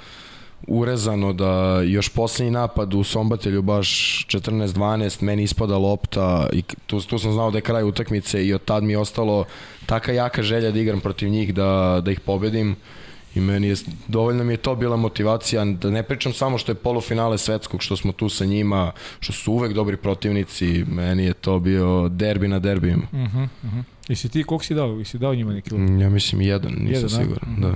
urezano 0.66 1.32
da 1.32 1.82
još 1.82 2.08
poslednji 2.08 2.50
napad 2.50 2.94
u 2.94 3.04
Sombatelju 3.04 3.62
baš 3.62 3.88
14-12, 4.28 5.22
meni 5.22 5.42
ispada 5.42 5.76
lopta 5.76 6.48
i 6.52 6.62
tu, 6.62 7.00
tu 7.00 7.18
sam 7.18 7.32
znao 7.32 7.50
da 7.50 7.58
je 7.58 7.62
kraj 7.62 7.84
utakmice 7.84 8.46
i 8.46 8.54
od 8.54 8.64
tad 8.64 8.84
mi 8.84 8.92
je 8.92 8.98
ostalo 8.98 9.44
taka 9.86 10.12
jaka 10.12 10.42
želja 10.42 10.70
da 10.70 10.80
igram 10.80 11.00
protiv 11.00 11.28
njih, 11.28 11.54
da, 11.54 12.00
da 12.04 12.10
ih 12.10 12.20
pobedim. 12.20 12.76
I 13.34 13.40
meni 13.40 13.66
je, 13.66 13.76
dovoljno 14.08 14.44
mi 14.44 14.52
je 14.52 14.56
to 14.56 14.74
bila 14.74 14.96
motivacija, 14.96 15.64
da 15.64 15.90
ne 15.90 16.02
pričam 16.02 16.32
samo 16.32 16.58
što 16.58 16.72
je 16.72 16.76
polufinale 16.76 17.38
svetskog, 17.38 17.82
što 17.82 17.96
smo 17.96 18.12
tu 18.12 18.28
sa 18.28 18.44
njima, 18.44 18.92
što 19.20 19.32
su 19.32 19.52
uvek 19.52 19.72
dobri 19.72 19.96
protivnici, 19.96 20.84
meni 20.88 21.24
je 21.24 21.34
to 21.34 21.58
bio 21.58 22.08
derbi 22.08 22.48
na 22.48 22.58
derbijima. 22.58 23.06
Uh 23.12 23.18
-huh, 23.18 23.48
uh 23.62 23.70
-huh. 23.70 23.82
I 24.08 24.16
si 24.16 24.28
ti, 24.28 24.44
koliko 24.44 24.64
si 24.64 24.74
dao? 24.74 25.00
I 25.00 25.04
si 25.04 25.18
dao 25.18 25.34
njima 25.34 25.52
neki 25.52 25.74
lop? 25.74 26.00
Ja 26.00 26.10
mislim 26.10 26.40
jedan, 26.40 26.72
nisam 26.72 26.92
Jedan, 26.92 27.02
da? 27.02 27.16
siguran. 27.16 27.60
Da. 27.60 27.74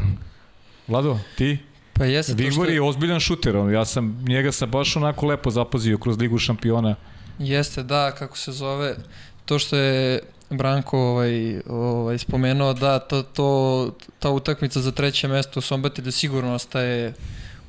Vlado, 0.88 1.18
ti? 1.36 1.58
Pa 1.92 2.04
jeste 2.04 2.32
to 2.32 2.36
Vigbor 2.36 2.66
što... 2.66 2.74
je 2.74 2.82
ozbiljan 2.82 3.20
šuter, 3.20 3.56
on, 3.56 3.72
ja 3.72 3.84
sam 3.84 4.24
njega 4.28 4.52
sam 4.52 4.70
baš 4.70 4.96
onako 4.96 5.26
lepo 5.26 5.50
zapazio 5.50 5.98
kroz 5.98 6.18
ligu 6.18 6.38
šampiona. 6.38 6.94
Jeste, 7.38 7.82
da, 7.82 8.14
kako 8.18 8.38
se 8.38 8.52
zove, 8.52 8.96
to 9.44 9.58
što 9.58 9.76
je 9.76 10.20
Branko 10.50 10.98
ovaj, 10.98 11.60
ovaj, 11.68 12.18
spomenuo, 12.18 12.74
da, 12.74 12.98
to, 12.98 13.22
to, 13.22 13.90
ta 14.18 14.30
utakmica 14.30 14.80
za 14.80 14.92
treće 14.92 15.28
mesto 15.28 15.58
u 15.58 15.62
Sombatelju 15.62 16.12
sigurno 16.12 16.54
ostaje 16.54 17.14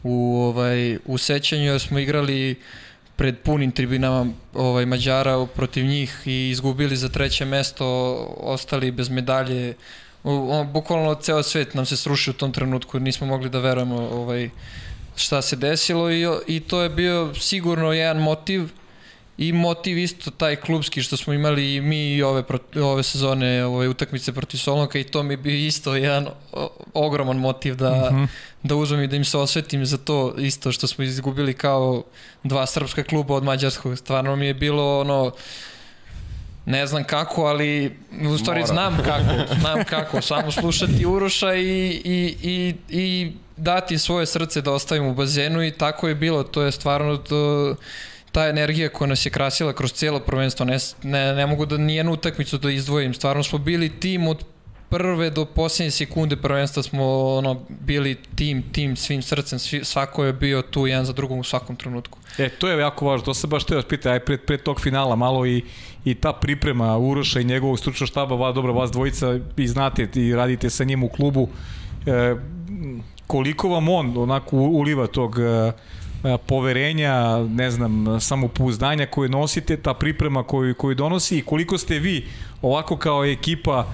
u, 0.04 0.42
ovaj, 0.42 0.98
u 1.06 1.18
sećanju, 1.18 1.64
jer 1.64 1.80
smo 1.80 2.00
igrali 2.00 2.56
pred 3.16 3.38
punim 3.44 3.72
tribinama 3.72 4.32
ovaj, 4.54 4.86
Mađara 4.86 5.46
protiv 5.56 5.86
njih 5.86 6.22
i 6.26 6.50
izgubili 6.50 6.96
za 6.98 7.10
treće 7.10 7.46
mesto, 7.46 7.86
ostali 8.38 8.92
bez 8.92 9.10
medalje. 9.10 9.74
Bukvalno 10.74 11.16
ceo 11.16 11.44
svet 11.44 11.74
nam 11.74 11.86
se 11.86 11.98
srušio 11.98 12.32
u 12.32 12.38
tom 12.38 12.52
trenutku, 12.52 13.00
nismo 13.00 13.28
mogli 13.28 13.50
da 13.50 13.60
verujemo 13.60 13.96
ovaj, 13.96 14.50
šta 15.16 15.42
se 15.42 15.56
desilo 15.56 16.12
i, 16.12 16.26
i 16.48 16.60
to 16.60 16.82
je 16.82 16.90
bio 16.90 17.34
sigurno 17.36 17.94
jedan 17.94 18.24
motiv 18.24 18.70
i 19.40 19.54
motiv 19.54 19.98
isto 19.98 20.32
taj 20.32 20.56
klubski 20.56 21.04
što 21.04 21.18
smo 21.18 21.34
imali 21.34 21.76
i 21.76 21.82
mi 21.82 22.14
i 22.14 22.24
ove, 22.24 22.44
ove 22.76 23.04
sezone 23.04 23.66
ove 23.66 23.88
utakmice 23.88 24.34
protiv 24.34 24.58
Solonka 24.58 25.00
i 25.00 25.04
to 25.04 25.24
mi 25.24 25.38
bi 25.38 25.66
isto 25.66 25.96
jedan 25.96 26.28
ogroman 26.94 27.38
motiv 27.38 27.76
da, 27.76 27.92
uh 27.92 28.18
-huh. 28.18 28.28
da 28.64 28.76
uzmem 28.76 29.04
i 29.04 29.08
da 29.08 29.16
im 29.16 29.26
se 29.26 29.38
osvetim 29.38 29.86
za 29.86 29.98
to 29.98 30.34
isto 30.38 30.72
što 30.72 30.88
smo 30.88 31.04
izgubili 31.04 31.54
kao 31.54 32.04
dva 32.44 32.66
srpska 32.66 33.04
kluba 33.04 33.36
od 33.36 33.44
mađarskog. 33.44 33.98
Stvarno 33.98 34.36
mi 34.36 34.46
je 34.46 34.54
bilo 34.54 35.00
ono 35.00 35.32
ne 36.66 36.88
znam 36.88 37.04
kako, 37.04 37.46
ali 37.46 37.98
u 38.34 38.38
stvari 38.38 38.60
Mora. 38.60 38.74
znam 38.74 38.98
kako, 38.98 39.54
znam 39.62 39.84
kako, 39.86 40.22
samo 40.22 40.52
slušati 40.52 41.06
Uroša 41.06 41.56
i, 41.56 42.02
i, 42.04 42.36
i, 42.42 42.76
i 42.90 43.32
dati 43.58 43.98
svoje 43.98 44.26
srce 44.26 44.62
da 44.62 44.72
ostavim 44.72 45.06
u 45.06 45.14
bazenu 45.14 45.64
i 45.64 45.72
tako 45.72 46.08
je 46.08 46.16
bilo, 46.16 46.44
to 46.44 46.62
je 46.62 46.72
stvarno 46.72 47.18
to, 47.18 47.76
ta 48.32 48.48
energija 48.48 48.90
koja 48.90 49.08
nas 49.08 49.26
je 49.26 49.30
krasila 49.30 49.74
kroz 49.74 49.94
cijelo 49.94 50.20
prvenstvo, 50.20 50.66
ne, 50.66 50.78
ne, 51.04 51.34
ne 51.34 51.48
mogu 51.48 51.66
da 51.66 51.78
nijednu 51.78 52.14
utakmicu 52.14 52.58
da 52.58 52.72
izdvojim, 52.72 53.14
stvarno 53.14 53.44
smo 53.44 53.60
bili 53.60 54.00
tim 54.00 54.28
od 54.28 54.44
prve 54.90 55.30
do 55.30 55.46
posljednje 55.46 55.92
sekunde 55.92 56.36
prvenstva 56.36 56.84
smo 56.84 57.06
ono, 57.38 57.62
bili 57.70 58.18
tim, 58.36 58.64
tim 58.72 58.96
svim 58.96 59.22
srcem, 59.22 59.60
svi, 59.60 59.84
svako 59.84 60.26
je 60.26 60.34
bio 60.34 60.62
tu 60.62 60.88
jedan 60.88 61.06
za 61.06 61.14
drugom 61.14 61.40
u 61.40 61.44
svakom 61.44 61.76
trenutku. 61.76 62.20
E, 62.38 62.50
to 62.50 62.68
je 62.68 62.80
jako 62.80 63.06
važno, 63.06 63.26
to 63.26 63.34
se 63.34 63.48
baš 63.48 63.64
te 63.64 63.76
vas 63.76 63.86
pita, 63.86 64.12
aj 64.12 64.20
pred, 64.20 64.42
pred 64.46 64.64
tog 64.64 64.82
finala 64.82 65.16
malo 65.16 65.46
i, 65.46 65.64
i 66.06 66.16
ta 66.16 66.34
priprema 66.34 66.98
Uroša 66.98 67.40
i 67.40 67.44
njegovog 67.44 67.80
stručnog 67.80 68.08
štaba, 68.10 68.36
vas, 68.36 68.56
dobro, 68.56 68.74
vas 68.74 68.92
dvojica 68.92 69.40
i 69.58 69.68
znate 69.68 70.10
i 70.16 70.36
radite 70.36 70.70
sa 70.70 70.84
njim 70.84 71.04
u 71.04 71.10
klubu, 71.10 71.50
e, 72.06 72.36
koliko 73.28 73.70
vam 73.70 73.90
on 73.90 74.18
onako 74.18 74.58
uliva 74.58 75.08
tog 75.08 75.40
e, 75.40 75.72
poverenja, 76.46 77.38
ne 77.38 77.72
znam, 77.72 78.22
samopouzdanja 78.22 79.06
koje 79.06 79.30
nosite, 79.30 79.78
ta 79.78 79.94
priprema 79.94 80.44
koju, 80.44 80.76
koju 80.76 80.96
donosi 80.96 81.38
i 81.38 81.42
koliko 81.42 81.78
ste 81.78 82.00
vi 82.00 82.28
ovako 82.62 82.98
kao 82.98 83.26
ekipa 83.26 83.86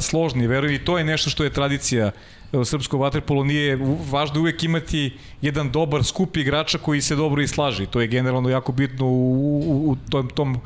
složni, 0.00 0.46
verujem 0.46 0.74
i 0.74 0.84
to 0.84 0.98
je 0.98 1.04
nešto 1.04 1.30
što 1.30 1.44
je 1.44 1.52
tradicija 1.52 2.10
u 2.52 2.64
srpskom 2.64 3.00
vaterpolu 3.00 3.44
nije 3.44 3.78
važno 4.10 4.40
uvek 4.40 4.64
imati 4.64 5.12
jedan 5.42 5.70
dobar 5.70 6.04
skup 6.04 6.36
igrača 6.36 6.78
koji 6.78 7.00
se 7.00 7.16
dobro 7.16 7.42
islaži. 7.42 7.86
To 7.86 8.00
je 8.00 8.06
generalno 8.06 8.48
jako 8.48 8.72
bitno 8.72 9.06
u, 9.06 9.60
u, 9.66 9.90
u 9.90 9.96
tom, 10.10 10.28
tom, 10.28 10.60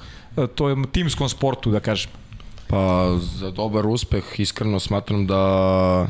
tom 0.55 0.87
timskom 0.93 1.29
sportu, 1.29 1.71
da 1.71 1.81
kažem. 1.81 2.11
Pa 2.69 3.17
za 3.19 3.51
dobar 3.51 3.87
uspeh 3.87 4.25
iskreno 4.39 4.81
smatram 4.81 5.27
da 5.27 6.09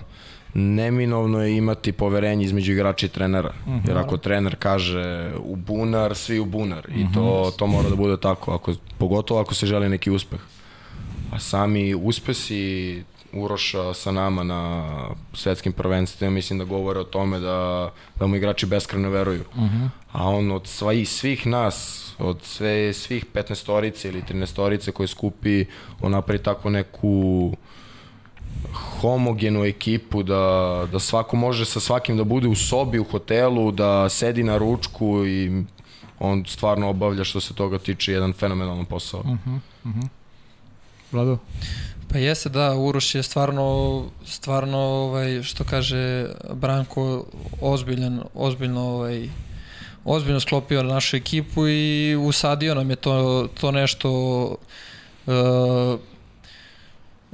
neminovno 0.54 1.42
je 1.42 1.56
imati 1.56 1.92
poverenje 1.92 2.44
između 2.44 2.72
igrača 2.72 3.06
i 3.06 3.08
trenera. 3.08 3.52
Uh 3.66 3.72
-huh. 3.72 3.88
Jer 3.88 3.98
ako 3.98 4.16
trener 4.16 4.56
kaže 4.58 5.32
u 5.44 5.56
bunar, 5.56 6.14
svi 6.14 6.38
u 6.38 6.44
bunar. 6.44 6.88
I 6.96 7.06
to, 7.14 7.42
mhm. 7.48 7.56
to 7.58 7.66
mora 7.66 7.88
da 7.88 7.96
bude 7.96 8.16
tako, 8.20 8.52
ako, 8.52 8.74
pogotovo 8.98 9.40
ako 9.40 9.54
se 9.54 9.66
želi 9.66 9.88
neki 9.88 10.10
uspeh. 10.10 10.40
A 11.32 11.38
sami 11.38 11.94
uspesi 11.94 13.04
Uroša 13.32 13.94
sa 13.94 14.12
nama 14.12 14.44
na 14.44 14.84
svetskim 15.32 15.72
prvenstvima 15.72 16.30
mislim 16.30 16.58
da 16.58 16.64
govore 16.64 17.00
o 17.00 17.04
tome 17.04 17.40
da, 17.40 17.90
da 18.18 18.26
mu 18.26 18.36
igrači 18.36 18.66
beskreno 18.66 19.10
veruju. 19.10 19.44
Uh 19.54 19.62
mhm. 19.62 19.76
-huh. 19.76 19.88
A 20.12 20.28
on 20.28 20.50
od 20.50 20.66
svih, 20.66 21.08
svih 21.08 21.46
nas, 21.46 22.08
od 22.18 22.42
sve, 22.42 22.92
svih 22.92 23.24
15 23.34 23.66
torice 23.66 24.08
ili 24.08 24.22
13 24.22 24.54
torice 24.54 24.92
koje 24.92 25.08
skupi, 25.08 25.64
on 26.00 26.12
napravi 26.12 26.42
tako 26.42 26.70
neku 26.70 27.52
homogenu 29.00 29.64
ekipu, 29.64 30.22
da, 30.22 30.86
da 30.92 30.98
svako 30.98 31.36
može 31.36 31.64
sa 31.64 31.80
svakim 31.80 32.16
da 32.16 32.24
bude 32.24 32.48
u 32.48 32.54
sobi, 32.54 32.98
u 32.98 33.04
hotelu, 33.04 33.72
da 33.72 34.08
sedi 34.08 34.42
na 34.42 34.58
ručku 34.58 35.26
i 35.26 35.64
on 36.18 36.44
stvarno 36.46 36.88
obavlja 36.88 37.24
što 37.24 37.40
se 37.40 37.54
toga 37.54 37.78
tiče 37.78 38.12
jedan 38.12 38.32
fenomenalan 38.32 38.84
posao. 38.84 39.20
Uh 39.20 39.26
-huh, 39.26 39.58
uh 39.84 39.90
-huh. 39.94 40.08
Vlado? 41.12 41.38
Pa 42.12 42.18
jeste 42.18 42.48
da, 42.48 42.74
Uroš 42.74 43.14
je 43.14 43.22
stvarno, 43.22 44.04
stvarno 44.24 44.78
ovaj, 44.78 45.42
što 45.42 45.64
kaže 45.64 46.26
Branko, 46.54 47.24
ozbiljan, 47.60 48.22
ozbiljno 48.34 48.80
ovaj, 48.80 49.28
ozbiljno 50.04 50.40
sklopio 50.40 50.82
na 50.82 50.94
našu 50.94 51.16
ekipu 51.16 51.68
i 51.68 52.16
usadio 52.16 52.74
nam 52.74 52.90
je 52.90 52.96
to, 52.96 53.48
to 53.60 53.70
nešto 53.70 54.10
uh, 55.26 56.00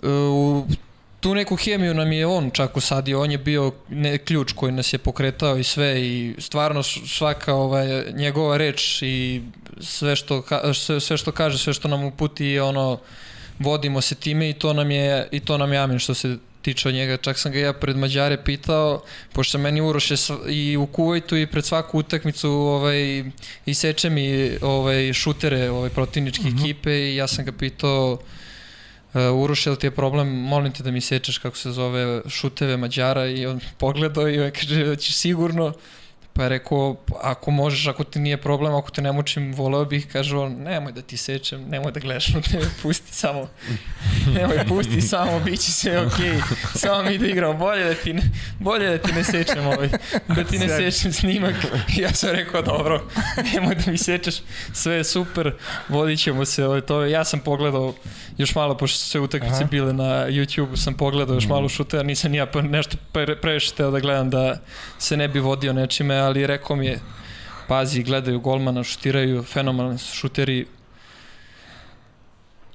uh, 0.03 0.65
tu 1.25 1.35
neku 1.35 1.57
hemiju 1.57 1.95
nam 1.95 2.13
je 2.13 2.27
on 2.27 2.51
čak 2.51 2.77
usadio, 2.77 3.21
on 3.23 3.31
je 3.31 3.39
bio 3.39 3.73
ne, 3.89 4.19
ključ 4.19 4.53
koji 4.53 4.73
nas 4.73 4.93
je 4.93 4.99
pokretao 4.99 5.57
i 5.59 5.65
sve 5.65 6.03
i 6.03 6.35
stvarno 6.39 6.83
svaka 6.83 7.55
ovaj, 7.55 8.13
njegova 8.13 8.57
reč 8.57 9.03
i 9.03 9.43
sve 9.81 10.17
što, 10.17 10.43
sve, 10.75 11.01
sve 11.01 11.17
što 11.17 11.33
kaže, 11.33 11.59
sve 11.59 11.73
što 11.73 11.89
nam 11.89 12.05
uputi 12.05 12.45
je 12.45 12.63
ono 12.63 12.99
vodimo 13.59 14.01
se 14.01 14.15
time 14.15 14.51
i 14.51 14.53
to 14.53 14.73
nam 14.73 14.91
je, 14.91 15.29
i 15.33 15.41
to 15.41 15.59
nam 15.59 15.73
je 15.73 15.79
amen 15.79 15.99
što 15.99 16.15
se 16.15 16.37
tiče 16.63 16.89
od 16.89 16.95
njega. 16.95 17.17
Čak 17.17 17.39
sam 17.39 17.53
ga 17.53 17.59
ja 17.59 17.73
pred 17.73 17.97
Mađare 17.97 18.37
pitao, 18.45 19.03
pošto 19.33 19.59
meni 19.59 19.81
uroše 19.81 20.15
i 20.49 20.77
u 20.77 20.87
Kuvajtu 20.87 21.37
i 21.37 21.47
pred 21.47 21.65
svaku 21.65 21.99
utakmicu 21.99 22.51
ovaj, 22.51 23.25
i 23.67 23.75
seče 23.75 24.11
mi 24.11 24.51
ovaj, 24.61 25.13
šutere 25.13 25.71
ovaj, 25.71 25.91
protivničke 25.91 26.49
mhm. 26.49 26.57
-huh. 26.57 26.65
ekipe 26.65 26.93
i 26.93 27.17
ja 27.17 27.27
sam 27.27 27.45
ga 27.45 27.53
pitao 27.53 28.19
Uroš, 29.15 29.67
li 29.67 29.79
ti 29.79 29.87
je 29.87 29.91
problem, 29.91 30.29
molim 30.29 30.73
te 30.73 30.83
da 30.83 30.91
mi 30.91 31.01
sečeš 31.01 31.39
kako 31.39 31.57
se 31.57 31.73
zove 31.73 32.23
šuteve 32.29 32.77
Mađara 32.77 33.27
i 33.27 33.47
on 33.47 33.61
pogledao 33.79 34.29
i 34.29 34.41
on 34.41 34.51
kaže 34.51 34.85
da 34.85 34.97
ćeš 34.97 35.17
sigurno 35.17 35.73
Pa 36.37 36.43
je 36.43 36.49
rekao, 36.49 36.97
ako 37.23 37.51
možeš, 37.51 37.87
ako 37.87 38.05
ti 38.05 38.19
nije 38.19 38.37
problem, 38.37 38.75
ako 38.75 38.91
te 38.91 39.03
ne 39.03 39.13
mučim, 39.13 39.55
voleo 39.55 39.85
bih, 39.85 40.07
kaže 40.13 40.37
on, 40.37 40.53
nemoj 40.53 40.93
da 40.93 41.03
ti 41.03 41.17
sečem, 41.17 41.65
nemoj 41.69 41.93
da 41.93 42.01
gledaš 42.01 42.29
na 42.29 42.41
tebe, 42.41 42.65
pusti 42.83 43.15
samo, 43.15 43.49
nemoj 44.35 44.67
pusti 44.69 45.01
samo, 45.01 45.41
bit 45.45 45.61
će 45.61 45.73
sve 45.73 46.07
okej, 46.07 46.33
okay. 46.33 46.79
samo 46.79 47.03
mi 47.03 47.19
da 47.19 47.27
igramo, 47.27 47.55
bolje 47.55 47.85
da 47.85 47.95
ti 47.95 48.13
ne, 48.13 48.23
bolje 48.59 48.91
da 48.91 48.99
ti 48.99 49.13
ne 49.13 49.25
sečem 49.25 49.67
ovaj, 49.67 49.89
da 50.29 50.45
ti 50.45 50.59
ne 50.59 50.69
sečem 50.69 51.13
snimak. 51.13 51.55
Ja 51.97 52.13
sam 52.13 52.31
rekao, 52.31 52.63
dobro, 52.63 53.09
nemoj 53.53 53.75
da 53.75 53.91
mi 53.91 53.99
sečeš, 53.99 54.35
sve 54.73 54.95
je 54.95 55.05
super, 55.05 55.55
vodit 55.89 56.21
ćemo 56.21 56.45
se, 56.45 56.67
ovaj, 56.67 56.81
to, 56.81 57.05
ja 57.05 57.25
sam 57.25 57.41
pogledao 57.41 57.95
još 58.39 58.55
malo, 58.55 58.77
pošto 58.77 58.99
su 58.99 59.09
sve 59.09 59.21
utakmice 59.21 59.65
bile 59.71 59.93
na 59.93 60.27
YouTube, 60.29 60.77
sam 60.77 60.95
pogledao 60.95 61.35
još 61.35 61.47
mm. 61.47 61.49
malo 61.49 61.69
šutera, 61.69 62.03
nisam 62.03 62.33
nija 62.33 62.47
pa 62.47 62.63
nešto 62.63 62.97
pre, 63.13 63.37
previše 63.41 63.75
teo 63.75 63.91
da 63.91 64.01
gledam 64.01 64.31
da 64.31 64.59
se 64.99 65.17
ne 65.17 65.29
bi 65.29 65.41
vodio 65.41 65.73
nečime, 65.73 66.24
ali 66.27 66.47
rekao 66.47 66.77
mi 66.77 66.87
je, 66.87 67.01
pazi, 67.69 68.03
gledaju 68.03 68.41
golmana, 68.41 68.83
šutiraju, 68.83 69.43
fenomenalni 69.43 69.99
su 69.99 70.17
šuteri. 70.17 70.67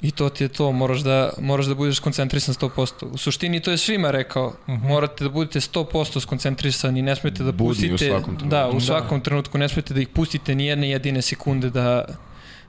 I 0.01 0.11
to 0.11 0.29
ti 0.29 0.43
je 0.43 0.47
to, 0.47 0.71
moraš 0.71 0.99
da, 0.99 1.29
moraš 1.39 1.65
da 1.65 1.75
budeš 1.75 1.99
koncentrisan 1.99 2.55
100%. 2.55 3.05
U 3.11 3.17
suštini 3.17 3.59
to 3.59 3.71
je 3.71 3.77
svima 3.77 4.11
rekao, 4.11 4.45
uh 4.47 4.53
-huh. 4.67 4.87
morate 4.87 5.23
da 5.23 5.29
budete 5.29 5.59
100% 5.59 6.21
skoncentrisani, 6.21 7.01
ne 7.01 7.15
smete 7.15 7.43
da 7.43 7.51
Budni 7.51 7.87
u 7.87 7.91
pustite... 7.91 8.11
svakom 8.11 8.37
trenutku. 8.37 8.49
Da, 8.49 8.69
u 8.69 8.79
svakom 8.79 9.19
da. 9.19 9.23
trenutku 9.23 9.57
ne 9.57 9.69
smete 9.69 9.93
da 9.93 10.01
ih 10.01 10.07
pustite 10.07 10.55
ni 10.55 10.65
jedne 10.65 10.89
jedine 10.89 11.21
sekunde 11.21 11.69
da, 11.69 12.05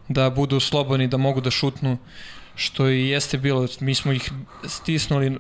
da 0.09 0.31
budu 0.31 0.61
slobodni, 0.61 1.09
da 1.09 1.17
mogu 1.17 1.41
da 1.41 1.51
šutnu, 1.51 1.99
što 2.55 2.89
i 2.89 3.09
jeste 3.09 3.39
bilo. 3.39 3.67
Mi 3.81 3.95
smo 3.95 4.13
ih 4.13 4.31
stisnuli 4.65 5.39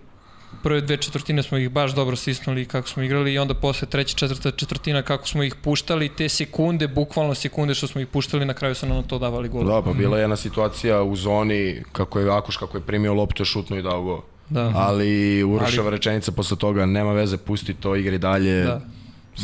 prve 0.62 0.80
dve 0.80 0.96
četvrtine 0.96 1.42
smo 1.42 1.58
ih 1.58 1.70
baš 1.70 1.94
dobro 1.94 2.16
stisnuli 2.16 2.66
kako 2.66 2.88
smo 2.88 3.02
igrali 3.02 3.32
i 3.32 3.38
onda 3.38 3.54
posle 3.54 3.88
treća 3.88 4.16
četvrta 4.16 4.50
četvrtina 4.50 5.02
kako 5.02 5.28
smo 5.28 5.42
ih 5.42 5.54
puštali 5.54 6.08
te 6.08 6.28
sekunde, 6.28 6.88
bukvalno 6.88 7.34
sekunde 7.34 7.74
što 7.74 7.86
smo 7.86 8.00
ih 8.00 8.06
puštali 8.06 8.44
na 8.44 8.54
kraju 8.54 8.74
su 8.74 8.86
nam 8.86 9.02
to 9.02 9.18
davali 9.18 9.48
gol. 9.48 9.64
Da, 9.64 9.82
pa 9.82 9.92
bila 9.92 10.16
je 10.16 10.22
jedna 10.22 10.36
situacija 10.36 11.02
u 11.02 11.16
zoni 11.16 11.82
kako 11.92 12.20
je 12.20 12.30
Akuš 12.30 12.56
kako 12.56 12.76
je 12.76 12.80
primio 12.80 13.14
loptu 13.14 13.44
šutno 13.44 13.76
i 13.76 13.82
dao 13.82 14.02
gol. 14.02 14.20
Da. 14.48 14.72
Ali 14.74 15.44
Uroševa 15.44 15.86
Ali... 15.86 15.96
rečenica 15.96 16.32
posle 16.32 16.56
toga 16.56 16.86
nema 16.86 17.12
veze, 17.12 17.36
pusti 17.36 17.74
to, 17.74 17.96
igri 17.96 18.18
dalje. 18.18 18.64
Da. 18.64 18.80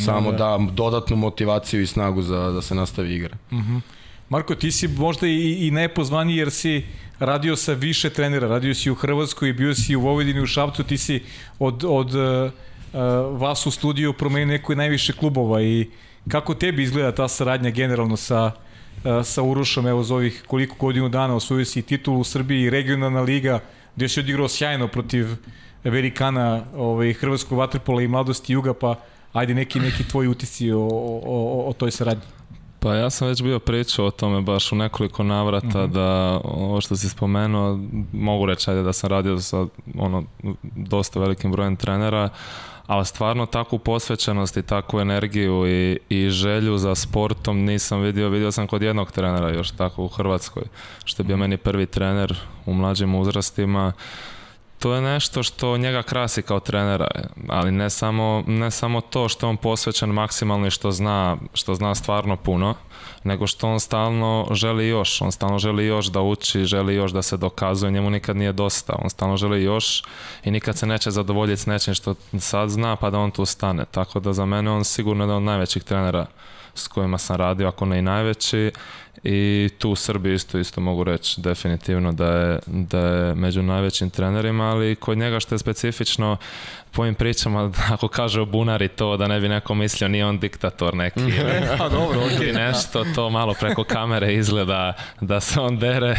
Samo 0.05 0.33
da, 0.33 0.39
da 0.39 0.59
dodatnu 0.73 1.17
motivaciju 1.17 1.83
i 1.83 1.87
snagu 1.87 2.23
za 2.23 2.51
da 2.51 2.63
se 2.63 2.75
nastavi 2.75 3.15
igra. 3.15 3.37
Mhm. 3.53 3.77
Uh 3.77 3.83
-huh. 3.83 3.96
Marko, 4.29 4.55
ti 4.55 4.71
si 4.73 4.89
možda 4.89 5.27
i, 5.27 5.67
i 5.67 5.71
najpozvaniji 5.71 6.37
jer 6.37 6.51
si 6.51 6.85
radio 7.19 7.57
sa 7.57 7.73
više 7.73 8.11
trenera, 8.11 8.49
radio 8.49 8.75
si 8.75 8.91
u 8.91 8.95
Hrvatskoj, 8.95 9.53
bio 9.53 9.75
si 9.75 9.97
u 9.97 10.01
Vojvodini, 10.01 10.41
u 10.41 10.47
Šapcu, 10.47 10.83
ti 10.83 10.99
si 10.99 11.23
od, 11.59 11.85
od 11.85 12.15
uh, 12.15 12.51
vas 13.41 13.67
u 13.67 13.71
studiju 13.71 14.13
promenio 14.13 14.47
neko 14.47 14.75
najviše 14.75 15.13
klubova 15.13 15.63
i 15.63 15.91
kako 16.29 16.55
tebi 16.55 16.83
izgleda 16.83 17.15
ta 17.15 17.29
saradnja 17.29 17.71
generalno 17.71 18.17
sa, 18.17 18.51
uh, 19.05 19.27
sa 19.27 19.43
Urošom, 19.43 19.87
evo 19.87 20.03
za 20.03 20.15
ovih 20.15 20.45
koliko 20.47 20.77
godinu 20.77 21.09
dana 21.09 21.35
osvojio 21.35 21.65
si 21.65 21.83
titulu 21.83 22.21
u 22.21 22.25
Srbiji, 22.25 22.71
regionalna 22.71 23.21
liga, 23.21 23.61
gde 23.97 24.09
si 24.09 24.21
odigrao 24.21 24.49
sjajno 24.49 24.89
protiv 24.89 25.27
velikana 25.85 26.65
ovaj, 26.77 27.13
Hrvatskog 27.13 27.59
vaterpola 27.59 28.03
i 28.03 28.09
mladosti 28.09 28.53
Juga, 28.53 28.75
pa 28.75 28.95
ajde 29.33 29.55
neki, 29.55 29.81
neki 29.81 30.09
tvoji 30.09 30.29
utisci 30.29 30.73
o, 30.73 30.81
o, 30.81 31.21
o, 31.25 31.69
o 31.69 31.73
toj 31.73 31.91
saradnji. 31.91 32.27
Pa 32.81 32.95
ja 32.95 33.11
sam 33.11 33.29
već 33.29 33.43
bio 33.43 33.59
pričao 33.59 34.07
o 34.07 34.11
tome 34.11 34.41
baš 34.41 34.73
u 34.73 34.77
nekoliko 34.77 35.23
navrata 35.23 35.67
uh 35.67 35.75
mhm. 35.75 35.79
-huh. 35.79 35.93
da 35.93 36.41
ovo 36.45 36.81
što 36.81 36.97
si 36.97 37.09
spomenuo, 37.09 37.79
mogu 38.13 38.47
reći 38.47 38.71
ajde 38.71 38.83
da 38.83 38.93
sam 38.93 39.11
radio 39.11 39.41
sa 39.41 39.67
ono, 39.99 40.25
dosta 40.63 41.21
velikim 41.21 41.53
brojem 41.53 41.77
trenera, 41.77 42.29
ali 42.87 43.07
stvarno 43.07 43.47
takvu 43.47 43.79
posvećenost 43.79 44.57
i 44.57 44.63
takvu 44.63 45.01
energiju 45.01 45.67
i, 45.67 45.99
i 46.09 46.31
želju 46.31 46.79
za 46.79 46.95
sportom 46.95 47.65
nisam 47.65 48.01
vidio, 48.01 48.29
vidio 48.29 48.53
sam 48.53 48.67
kod 48.67 48.83
jednog 48.83 49.13
trenera 49.13 49.51
još 49.51 49.71
tako 49.71 50.05
u 50.05 50.09
Hrvatskoj, 50.09 50.63
što 51.05 51.23
je 51.23 51.25
bio 51.25 51.37
mhm. 51.37 51.41
meni 51.41 51.57
prvi 51.57 51.87
trener 51.87 52.37
u 52.67 52.75
mlađim 52.75 53.15
uzrastima, 53.15 53.93
to 54.79 54.95
je 54.95 55.01
nešto 55.01 55.43
što 55.43 55.77
njega 55.77 56.03
krasi 56.03 56.43
kao 56.43 56.61
trenera, 56.61 57.07
ali 57.49 57.73
ne 57.73 57.91
samo, 57.91 58.45
ne 58.47 58.71
samo 58.71 59.01
to 59.01 59.29
što 59.29 59.49
on 59.49 59.57
posvećen 59.57 60.11
maksimalno 60.11 60.67
i 60.67 60.71
što 60.71 60.93
zna, 60.93 61.37
što 61.55 61.75
zna 61.75 61.95
stvarno 61.95 62.37
puno, 62.37 62.75
nego 63.25 63.47
što 63.47 63.69
on 63.69 63.81
stalno 63.81 64.47
želi 64.51 64.89
još, 64.89 65.23
on 65.23 65.33
stalno 65.33 65.59
želi 65.59 65.87
još 65.87 66.07
da 66.07 66.21
uči, 66.21 66.65
želi 66.65 66.95
još 66.95 67.13
da 67.13 67.23
se 67.23 67.37
dokazuje, 67.37 67.93
njemu 67.93 68.11
nikad 68.11 68.37
nije 68.37 68.53
dosta, 68.53 68.97
on 69.03 69.11
stalno 69.11 69.37
želi 69.37 69.63
još 69.63 70.03
i 70.45 70.51
nikad 70.51 70.79
se 70.79 70.87
neće 70.87 71.11
zadovoljiti 71.11 71.63
s 71.63 71.67
nečim 71.67 71.95
što 71.95 72.15
sad 72.39 72.69
zna 72.69 72.97
pa 72.97 73.11
da 73.11 73.19
on 73.19 73.31
tu 73.31 73.45
stane, 73.45 73.85
tako 73.85 74.21
da 74.21 74.33
za 74.33 74.47
mene 74.47 74.71
on 74.71 74.85
sigurno 74.85 75.25
jedan 75.25 75.37
od 75.37 75.43
najvećih 75.43 75.85
trenera 75.85 76.27
s 76.77 76.89
kojima 76.89 77.19
sam 77.19 77.37
radio, 77.37 77.69
ako 77.69 77.87
ne 77.87 77.99
i 77.99 78.03
najveći 78.03 78.71
i 79.25 79.69
tu 79.79 79.91
u 79.91 79.97
Srbiji 79.97 80.35
isto 80.35 80.59
isto 80.59 80.81
mogu 80.81 81.05
reći 81.05 81.41
definitivno 81.41 82.13
da 82.13 82.27
je, 82.27 82.59
da 82.67 82.99
je 82.99 83.35
među 83.35 83.63
najvećim 83.63 84.11
trenerima, 84.11 84.65
ali 84.65 84.95
kod 84.95 85.19
njega 85.19 85.41
što 85.41 85.55
je 85.55 85.59
specifično 85.59 86.37
po 86.91 87.03
ovim 87.03 87.15
pričama, 87.15 87.71
ako 87.95 88.09
kaže 88.09 88.41
o 88.41 88.45
Bunari 88.45 88.89
to, 88.89 89.17
da 89.17 89.29
ne 89.29 89.41
bi 89.41 89.49
neko 89.49 89.75
mislio 89.75 90.09
nije 90.09 90.27
on 90.27 90.39
diktator 90.39 90.95
neki. 90.95 91.21
A 91.81 91.89
dobro, 91.89 92.21
okay. 92.27 92.55
nešto, 92.55 93.05
to 93.15 93.31
malo 93.31 93.55
preko 93.61 93.85
kamere 93.85 94.35
izgleda 94.35 94.93
da 95.21 95.41
se 95.41 95.61
on 95.61 95.79
dere, 95.79 96.17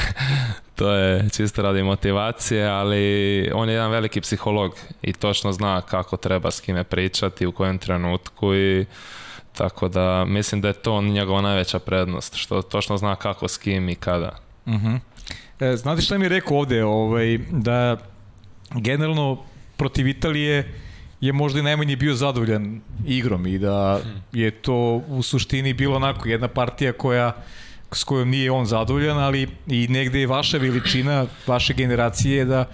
to 0.76 0.92
je 0.92 1.30
čisto 1.30 1.62
radi 1.62 1.84
motivacije, 1.84 2.68
ali 2.68 3.52
on 3.54 3.70
je 3.70 3.74
jedan 3.74 3.92
veliki 3.92 4.22
psiholog 4.22 4.76
i 5.02 5.14
točno 5.14 5.52
zna 5.52 5.82
kako 5.82 6.18
treba 6.18 6.52
s 6.52 6.60
kime 6.60 6.84
pričati, 6.84 7.46
u 7.46 7.52
kojem 7.52 7.78
trenutku 7.78 8.56
i 8.56 8.86
Tako 9.58 9.88
da 9.88 10.26
mislim 10.26 10.62
da 10.62 10.68
je 10.68 10.74
to 10.74 11.02
njegova 11.02 11.42
najveća 11.42 11.80
prednost, 11.80 12.36
što 12.36 12.62
točno 12.62 12.98
zna 12.98 13.16
kako, 13.16 13.48
s 13.48 13.58
kim 13.58 13.90
i 13.90 13.96
kada. 13.96 14.32
Uh 14.66 14.74
mhm. 14.74 14.88
-huh. 14.88 15.00
e, 15.74 15.78
znate 15.78 16.02
šta 16.02 16.18
mi 16.18 16.26
je 16.26 16.30
rekao 16.30 16.58
ovde? 16.58 16.84
Ovaj, 16.84 17.38
da 17.52 17.98
generalno 18.76 19.44
protiv 19.78 20.08
Italije 20.08 20.74
je 21.22 21.34
možda 21.34 21.60
i 21.60 21.64
najmanje 21.64 21.96
bio 21.96 22.14
zadovoljan 22.16 22.82
igrom 23.06 23.48
i 23.48 23.58
da 23.60 24.00
je 24.32 24.52
to 24.52 25.02
u 25.08 25.24
suštini 25.24 25.74
bilo 25.74 25.96
onako 25.96 26.30
jedna 26.30 26.48
partija 26.48 26.94
koja 26.94 27.32
s 27.92 28.04
kojom 28.04 28.30
nije 28.30 28.52
on 28.52 28.66
zadovoljan, 28.66 29.18
ali 29.18 29.48
i 29.68 29.88
negde 29.88 30.20
je 30.20 30.28
vaša 30.28 30.58
veličina, 30.58 31.26
vaše 31.48 31.74
generacije 31.74 32.46
da 32.46 32.66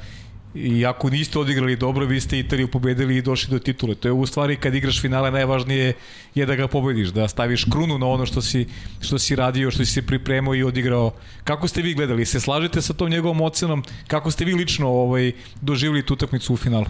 i 0.56 0.86
ako 0.86 1.10
niste 1.10 1.40
odigrali 1.40 1.76
dobro, 1.76 2.06
vi 2.06 2.22
ste 2.22 2.40
Italiju 2.40 2.68
pobedili 2.68 3.18
i 3.18 3.22
došli 3.22 3.52
do 3.52 3.60
titule. 3.60 3.96
To 3.96 4.08
je 4.08 4.12
u 4.12 4.26
stvari 4.26 4.56
kad 4.56 4.76
igraš 4.76 5.02
finale 5.02 5.32
najvažnije 5.32 5.94
je 6.36 6.46
da 6.46 6.56
ga 6.56 6.68
pobediš, 6.68 7.10
da 7.10 7.28
staviš 7.28 7.64
krunu 7.64 7.98
na 7.98 8.08
ono 8.08 8.26
što 8.26 8.42
si, 8.42 8.68
što 9.02 9.20
si 9.20 9.36
radio, 9.36 9.72
što 9.72 9.86
si 9.86 9.92
se 9.92 10.02
pripremao 10.02 10.56
i 10.56 10.64
odigrao. 10.64 11.12
Kako 11.44 11.68
ste 11.68 11.82
vi 11.82 11.94
gledali? 11.94 12.26
Se 12.26 12.40
slažete 12.40 12.82
sa 12.82 12.94
tom 12.94 13.10
njegovom 13.10 13.42
ocenom? 13.42 13.84
Kako 14.08 14.32
ste 14.32 14.46
vi 14.46 14.54
lično 14.54 14.88
ovaj, 14.88 15.32
doživili 15.62 16.06
tu 16.06 16.14
utakmicu 16.14 16.54
u 16.54 16.58
finalu? 16.58 16.86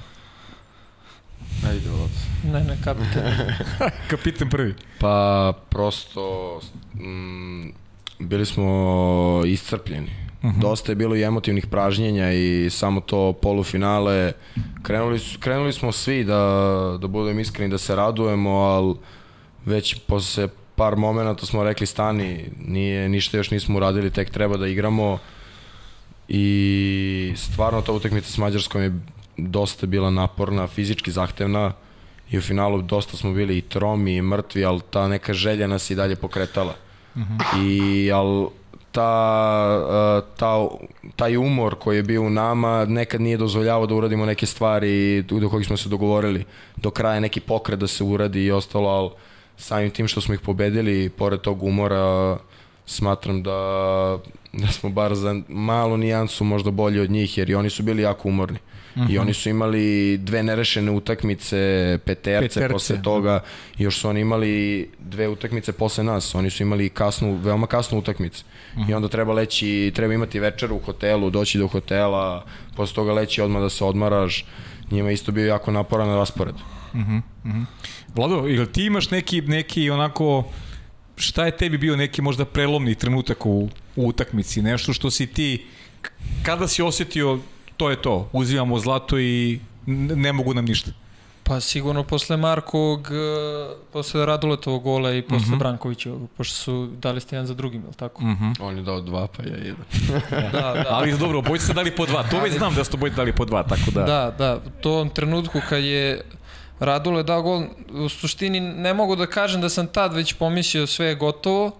Ajde, 1.68 1.90
od. 1.90 2.12
Ne, 2.54 2.64
ne, 2.64 2.78
kapitan. 2.84 3.24
kapitan 4.12 4.50
prvi. 4.50 4.76
Pa, 5.00 5.54
prosto, 5.70 6.60
mm, 6.96 7.70
bili 8.20 8.46
smo 8.46 9.44
iscrpljeni 9.46 10.23
-huh. 10.44 10.52
Mhm. 10.52 10.60
Dosta 10.60 10.92
je 10.92 10.96
bilo 10.96 11.16
i 11.16 11.24
emotivnih 11.24 11.68
pražnjenja 11.68 12.34
i 12.34 12.70
samo 12.70 13.02
to 13.02 13.34
polufinale. 13.34 14.34
Krenuli, 14.84 15.20
su, 15.20 15.40
krenuli 15.40 15.74
smo 15.74 15.92
svi 15.92 16.24
da, 16.24 16.98
da 17.02 17.08
budem 17.08 17.40
iskreni, 17.40 17.72
da 17.72 17.78
se 17.78 17.96
radujemo, 17.96 18.50
ali 18.50 18.96
već 19.66 19.96
posle 20.08 20.48
par 20.76 20.96
momenta 20.96 21.46
smo 21.46 21.64
rekli 21.64 21.86
stani, 21.88 22.46
nije, 22.68 23.10
ništa 23.10 23.38
još 23.38 23.52
nismo 23.52 23.78
uradili, 23.78 24.12
tek 24.12 24.30
treba 24.30 24.58
da 24.58 24.68
igramo 24.68 25.20
i 26.28 27.34
stvarno 27.36 27.82
ta 27.82 27.92
utakmica 27.92 28.32
s 28.32 28.38
Mađarskom 28.38 28.82
je 28.82 29.00
dosta 29.38 29.86
bila 29.86 30.10
naporna, 30.10 30.68
fizički 30.68 31.12
zahtevna 31.12 31.72
i 32.30 32.38
u 32.38 32.42
finalu 32.42 32.82
dosta 32.82 33.18
smo 33.18 33.34
bili 33.34 33.58
i 33.58 33.62
tromi 33.62 34.16
i 34.16 34.22
mrtvi, 34.22 34.66
ali 34.66 34.82
ta 34.90 35.08
neka 35.08 35.34
želja 35.34 35.68
nas 35.68 35.90
i 35.90 35.96
dalje 35.96 36.16
pokretala. 36.16 36.76
Uh 37.16 37.22
mhm. 37.22 37.34
-huh. 37.34 37.68
I, 37.68 38.12
ali 38.12 38.48
ta, 38.94 40.22
e, 40.22 40.38
ta, 40.38 40.68
taj 41.16 41.38
umor 41.38 41.76
koji 41.80 41.98
je 41.98 42.04
bio 42.04 42.22
u 42.22 42.30
nama 42.30 42.86
nekad 42.86 43.22
nije 43.22 43.38
dozvoljavao 43.38 43.88
da 43.88 43.96
uradimo 43.96 44.26
neke 44.26 44.46
stvari 44.46 45.22
do 45.22 45.50
kojih 45.50 45.68
smo 45.68 45.78
se 45.78 45.90
dogovorili. 45.90 46.46
Do 46.78 46.92
kraja 46.92 47.20
neki 47.20 47.40
pokret 47.40 47.80
da 47.80 47.88
se 47.88 48.04
uradi 48.04 48.46
i 48.46 48.52
ostalo, 48.52 48.90
ali 48.90 49.10
samim 49.58 49.92
tim 49.92 50.08
što 50.08 50.22
smo 50.22 50.34
ih 50.34 50.40
pobedili, 50.40 51.10
pored 51.10 51.42
tog 51.42 51.64
umora, 51.64 52.38
smatram 52.86 53.44
da, 53.44 53.60
da 54.54 54.68
smo 54.68 54.90
bar 54.90 55.16
za 55.16 55.36
malu 55.48 55.98
nijansu 55.98 56.44
možda 56.44 56.72
bolji 56.72 57.00
od 57.00 57.12
njih, 57.12 57.38
jer 57.38 57.50
i 57.50 57.56
oni 57.56 57.70
su 57.70 57.84
bili 57.84 58.02
jako 58.02 58.30
umorni. 58.30 58.58
-huh. 58.96 59.10
I 59.10 59.14
mhm. 59.14 59.22
oni 59.22 59.34
su 59.34 59.50
imali 59.50 60.18
dve 60.18 60.44
nerešene 60.44 60.92
utakmice, 60.92 62.00
peterce, 62.06 62.48
peterce. 62.48 62.74
posle 62.74 63.02
toga, 63.02 63.40
i 63.78 63.84
još 63.84 64.00
su 64.00 64.10
oni 64.10 64.20
imali 64.20 64.90
dve 65.00 65.28
utakmice 65.28 65.72
posle 65.72 66.04
nas. 66.04 66.36
Oni 66.36 66.50
su 66.50 66.64
imali 66.64 66.90
kasnu, 66.90 67.36
veoma 67.36 67.68
kasnu 67.68 68.00
utakmicu. 68.00 68.44
Uh 68.74 68.80
-huh. 68.80 68.82
I 68.82 68.84
mhm. 68.84 68.94
onda 68.94 69.08
treba 69.08 69.34
leći, 69.34 69.92
treba 69.96 70.14
imati 70.14 70.40
večer 70.40 70.72
u 70.72 70.80
hotelu, 70.80 71.30
doći 71.30 71.58
do 71.58 71.68
hotela, 71.68 72.46
posle 72.76 72.96
toga 72.96 73.14
leći 73.14 73.42
odmah 73.42 73.62
da 73.62 73.70
se 73.70 73.86
odmaraš. 73.86 74.46
Njima 74.92 75.12
isto 75.12 75.32
bio 75.32 75.48
jako 75.48 75.72
naporan 75.72 76.16
raspored. 76.16 76.56
Uh 76.56 77.00
-huh. 77.00 77.22
Uh 77.44 77.52
-huh. 77.52 77.66
Vlado, 78.16 78.48
ili 78.48 78.72
ti 78.72 78.86
imaš 78.86 79.10
neki, 79.10 79.42
neki 79.42 79.90
onako 79.90 80.44
šta 81.16 81.46
je 81.46 81.58
tebi 81.58 81.78
bio 81.78 81.96
neki 81.96 82.22
možda 82.22 82.46
prelomni 82.46 82.96
trenutak 82.96 83.46
u, 83.46 83.70
u 83.96 84.08
utakmici, 84.08 84.62
nešto 84.62 84.94
što 84.94 85.12
si 85.12 85.28
ti, 85.28 85.66
kada 86.44 86.68
si 86.68 86.82
osetio 86.82 87.40
to 87.78 87.90
je 87.90 88.02
to, 88.02 88.30
uzimamo 88.32 88.80
zlato 88.80 89.20
i 89.20 89.60
ne 90.16 90.34
mogu 90.34 90.54
nam 90.54 90.66
ništa. 90.66 90.92
Pa 91.44 91.60
sigurno 91.60 92.04
posle 92.04 92.38
Markovog, 92.38 93.08
e, 93.12 93.76
posle 93.94 94.26
Raduletovog 94.26 94.84
gola 94.84 95.14
i 95.14 95.22
posle 95.22 95.38
uh 95.38 95.44
mhm. 95.44 95.54
-huh. 95.54 95.60
Brankovićevog, 95.60 96.30
pošto 96.38 96.56
su 96.56 96.90
dali 96.98 97.22
ste 97.22 97.36
jedan 97.36 97.48
za 97.48 97.54
drugim, 97.54 97.82
je 97.82 97.88
li 97.88 97.94
tako? 97.94 98.24
Uh 98.24 98.30
mhm. 98.30 98.44
-huh. 98.44 98.56
On 98.62 98.78
je 98.78 98.84
dao 98.84 99.02
dva, 99.02 99.28
pa 99.28 99.44
ja 99.44 99.58
jedan. 99.58 99.86
da, 100.52 100.74
da. 100.74 100.86
Ali 100.90 101.18
dobro, 101.18 101.40
obojice 101.40 101.66
ste 101.66 101.74
dali 101.74 101.96
po 101.96 102.06
dva, 102.06 102.24
to 102.24 102.40
već 102.40 102.54
znam 102.54 102.76
da 102.76 102.84
ste 102.84 102.98
obojice 102.98 103.16
dali 103.16 103.34
po 103.34 103.46
dva, 103.46 103.64
tako 103.64 103.92
da... 103.92 104.04
Da, 104.04 104.36
da, 104.38 104.60
u 104.66 104.82
tom 104.82 105.10
trenutku 105.10 105.60
kad 105.70 105.84
je 105.84 106.22
Radule 106.80 107.24
dao 107.24 107.42
gol, 107.42 107.64
u 107.92 108.10
suštini 108.10 108.60
ne 108.60 108.94
mogu 108.94 109.16
da 109.16 109.26
kažem 109.26 109.62
da 109.62 109.70
sam 109.70 109.88
tad 109.88 110.14
već 110.14 110.34
pomislio 110.34 110.88
sve 110.88 111.06
je 111.06 111.16
gotovo, 111.16 111.72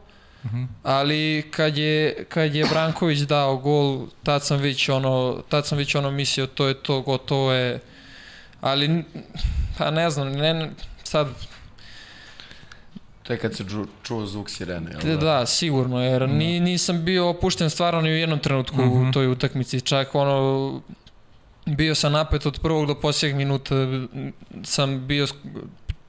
ali 0.84 1.44
kad 1.52 1.78
je, 1.78 2.26
kad 2.30 2.56
je 2.56 2.66
Branković 2.66 3.20
dao 3.20 3.58
gol, 3.58 4.08
tad 4.24 4.46
sam 4.46 4.60
već 4.60 4.90
ono, 4.90 5.44
tad 5.50 5.68
sam 5.68 5.78
već 5.78 5.96
ono 5.96 6.12
mislio 6.12 6.48
to 6.48 6.68
je 6.68 6.74
to, 6.74 7.02
gotovo 7.02 7.52
je, 7.52 7.80
ali 8.62 9.04
pa 9.78 9.92
ne 9.92 10.10
znam, 10.10 10.32
ne, 10.32 10.70
sad 11.04 11.28
To 13.24 13.34
je 13.34 13.40
kad 13.40 13.56
se 13.56 13.64
ču, 13.70 13.86
čuo 14.04 14.26
zvuk 14.26 14.50
sirene, 14.50 14.92
jel 14.92 15.02
Da, 15.02 15.26
da, 15.26 15.46
sigurno, 15.46 16.04
jer 16.04 16.30
ni, 16.30 16.60
nisam 16.60 17.04
bio 17.06 17.30
opušten 17.30 17.70
stvarno 17.70 18.02
ni 18.02 18.10
u 18.10 18.16
jednom 18.16 18.40
trenutku 18.40 18.82
u 18.82 19.12
toj 19.12 19.28
utakmici. 19.28 19.82
Čak 19.82 20.16
ono, 20.16 20.82
bio 21.66 21.96
sam 21.96 22.12
napet 22.12 22.46
od 22.46 22.60
prvog 22.60 22.88
do 22.88 22.96
posljednjeg 22.96 23.38
minuta, 23.38 23.76
sam 24.64 25.08
bio, 25.08 25.28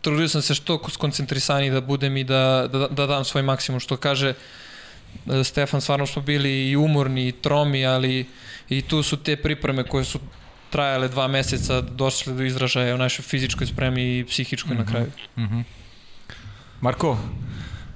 trudio 0.05 0.29
sam 0.29 0.43
se 0.43 0.55
što 0.55 0.81
skoncentrisaniji 0.89 1.71
da 1.71 1.81
budem 1.81 2.17
i 2.17 2.25
da, 2.25 2.69
da, 2.73 2.89
da 2.89 3.07
dam 3.07 3.25
svoj 3.25 3.43
maksimum, 3.43 3.81
što 3.81 3.97
kaže 3.97 4.35
e, 4.35 5.45
Stefan, 5.45 5.81
stvarno 5.81 6.07
smo 6.07 6.23
bili 6.23 6.71
i 6.71 6.77
umorni 6.77 7.29
i 7.29 7.33
tromi, 7.33 7.87
ali 7.87 8.27
i 8.69 8.83
tu 8.83 9.03
su 9.03 9.17
te 9.17 9.37
pripreme 9.37 9.85
koje 9.85 10.05
su 10.05 10.19
trajale 10.71 11.09
dva 11.09 11.29
meseca 11.29 11.81
došle 11.81 12.33
do 12.33 12.43
izražaja 12.43 12.95
u 12.95 12.99
našoj 12.99 13.23
fizičkoj 13.23 13.67
spremi 13.67 14.19
i 14.19 14.25
psihičkoj 14.25 14.77
na 14.77 14.87
kraju. 14.87 15.07
Marko, 16.81 17.19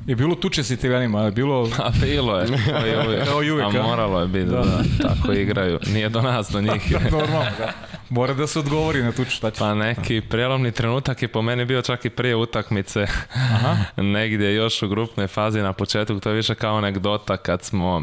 je 0.07 0.17
bilo 0.17 0.35
tuče 0.35 0.65
s 0.65 0.71
italijanima, 0.71 1.23
je 1.23 1.31
bilo... 1.31 1.71
A 1.79 1.91
bilo 2.01 2.39
je, 2.39 2.47
kao 2.47 2.87
i 2.87 3.07
uvijek. 3.07 3.25
Kao 3.29 3.43
i 3.43 3.51
uvijek, 3.51 3.75
A 3.75 3.79
a? 3.79 3.83
moralo 3.83 4.21
je 4.21 4.29
biti, 4.29 4.51
Da. 4.51 4.65
da. 4.65 5.09
tako 5.09 5.33
igraju. 5.33 5.79
Nije 5.87 6.09
do 6.09 6.23
nas, 6.23 6.49
do 6.51 6.61
njih. 6.61 6.93
Normalno, 7.13 7.45
da. 7.59 7.73
Mora 8.11 8.35
da 8.35 8.47
se 8.47 8.59
odgovori 8.59 9.03
na 9.03 9.13
tuču, 9.13 9.31
šta 9.31 9.51
će? 9.51 9.59
Pa 9.59 9.75
neki 9.75 10.21
prelomni 10.21 10.73
trenutak 10.73 11.23
je 11.23 11.29
po 11.29 11.43
meni 11.43 11.65
bio 11.65 11.83
čak 11.83 12.05
i 12.05 12.11
prije 12.11 12.37
utakmice. 12.37 13.07
Aha. 13.35 13.77
Negdje 14.03 14.55
još 14.55 14.83
u 14.83 14.89
grupnoj 14.89 15.27
fazi 15.27 15.63
na 15.63 15.73
početku, 15.73 16.21
to 16.21 16.29
je 16.29 16.37
više 16.37 16.55
kao 16.55 16.77
anegdota 16.77 17.37
kad 17.37 17.63
smo, 17.63 18.03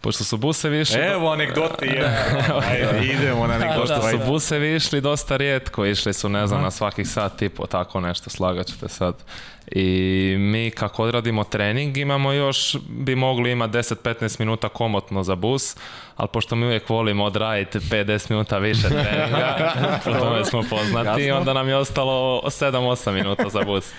pošto 0.00 0.24
su 0.24 0.36
busevi 0.36 0.80
išli... 0.80 1.00
Evo 1.00 1.32
anegdote. 1.32 1.86
Ajde, 2.70 3.06
idemo 3.06 3.46
na 3.46 3.54
anegdote. 3.54 3.80
Pošto 3.80 4.00
su 4.00 4.06
ajde. 4.06 4.24
busevi 4.26 4.74
išli 4.74 5.00
dosta 5.00 5.36
rijetko, 5.36 5.86
išli 5.86 6.12
su 6.12 6.28
ne 6.28 6.46
znam 6.46 6.62
na 6.62 6.70
svakih 6.70 7.08
sat 7.08 7.42
i 7.42 7.48
po 7.48 7.66
tako 7.66 8.00
nešto, 8.00 8.30
slagat 8.30 8.66
ćete 8.66 8.88
sad. 8.88 9.14
I 9.72 10.36
mi 10.38 10.70
kako 10.70 11.02
odradimo 11.02 11.44
trening 11.44 11.96
imamo 11.96 12.32
još, 12.32 12.76
bi 12.88 13.14
mogli 13.14 13.50
imati 13.50 13.78
10-15 13.78 14.40
minuta 14.40 14.68
komotno 14.68 15.22
za 15.22 15.34
bus, 15.34 15.76
ali 16.16 16.28
pošto 16.32 16.56
mi 16.56 16.66
uvijek 16.66 16.88
volimo 16.88 17.24
odraditi 17.24 17.78
50 17.78 18.30
minuta 18.30 18.58
više 18.58 18.88
treninga, 18.88 19.72
po 20.04 20.12
tome 20.12 20.44
smo 20.44 20.62
poznati, 20.70 21.22
Jasno. 21.22 21.38
onda 21.38 21.52
nam 21.52 21.68
je 21.68 21.76
ostalo 21.76 22.42
7-8 22.44 23.12
minuta 23.12 23.48
za 23.48 23.62
bus. 23.62 23.92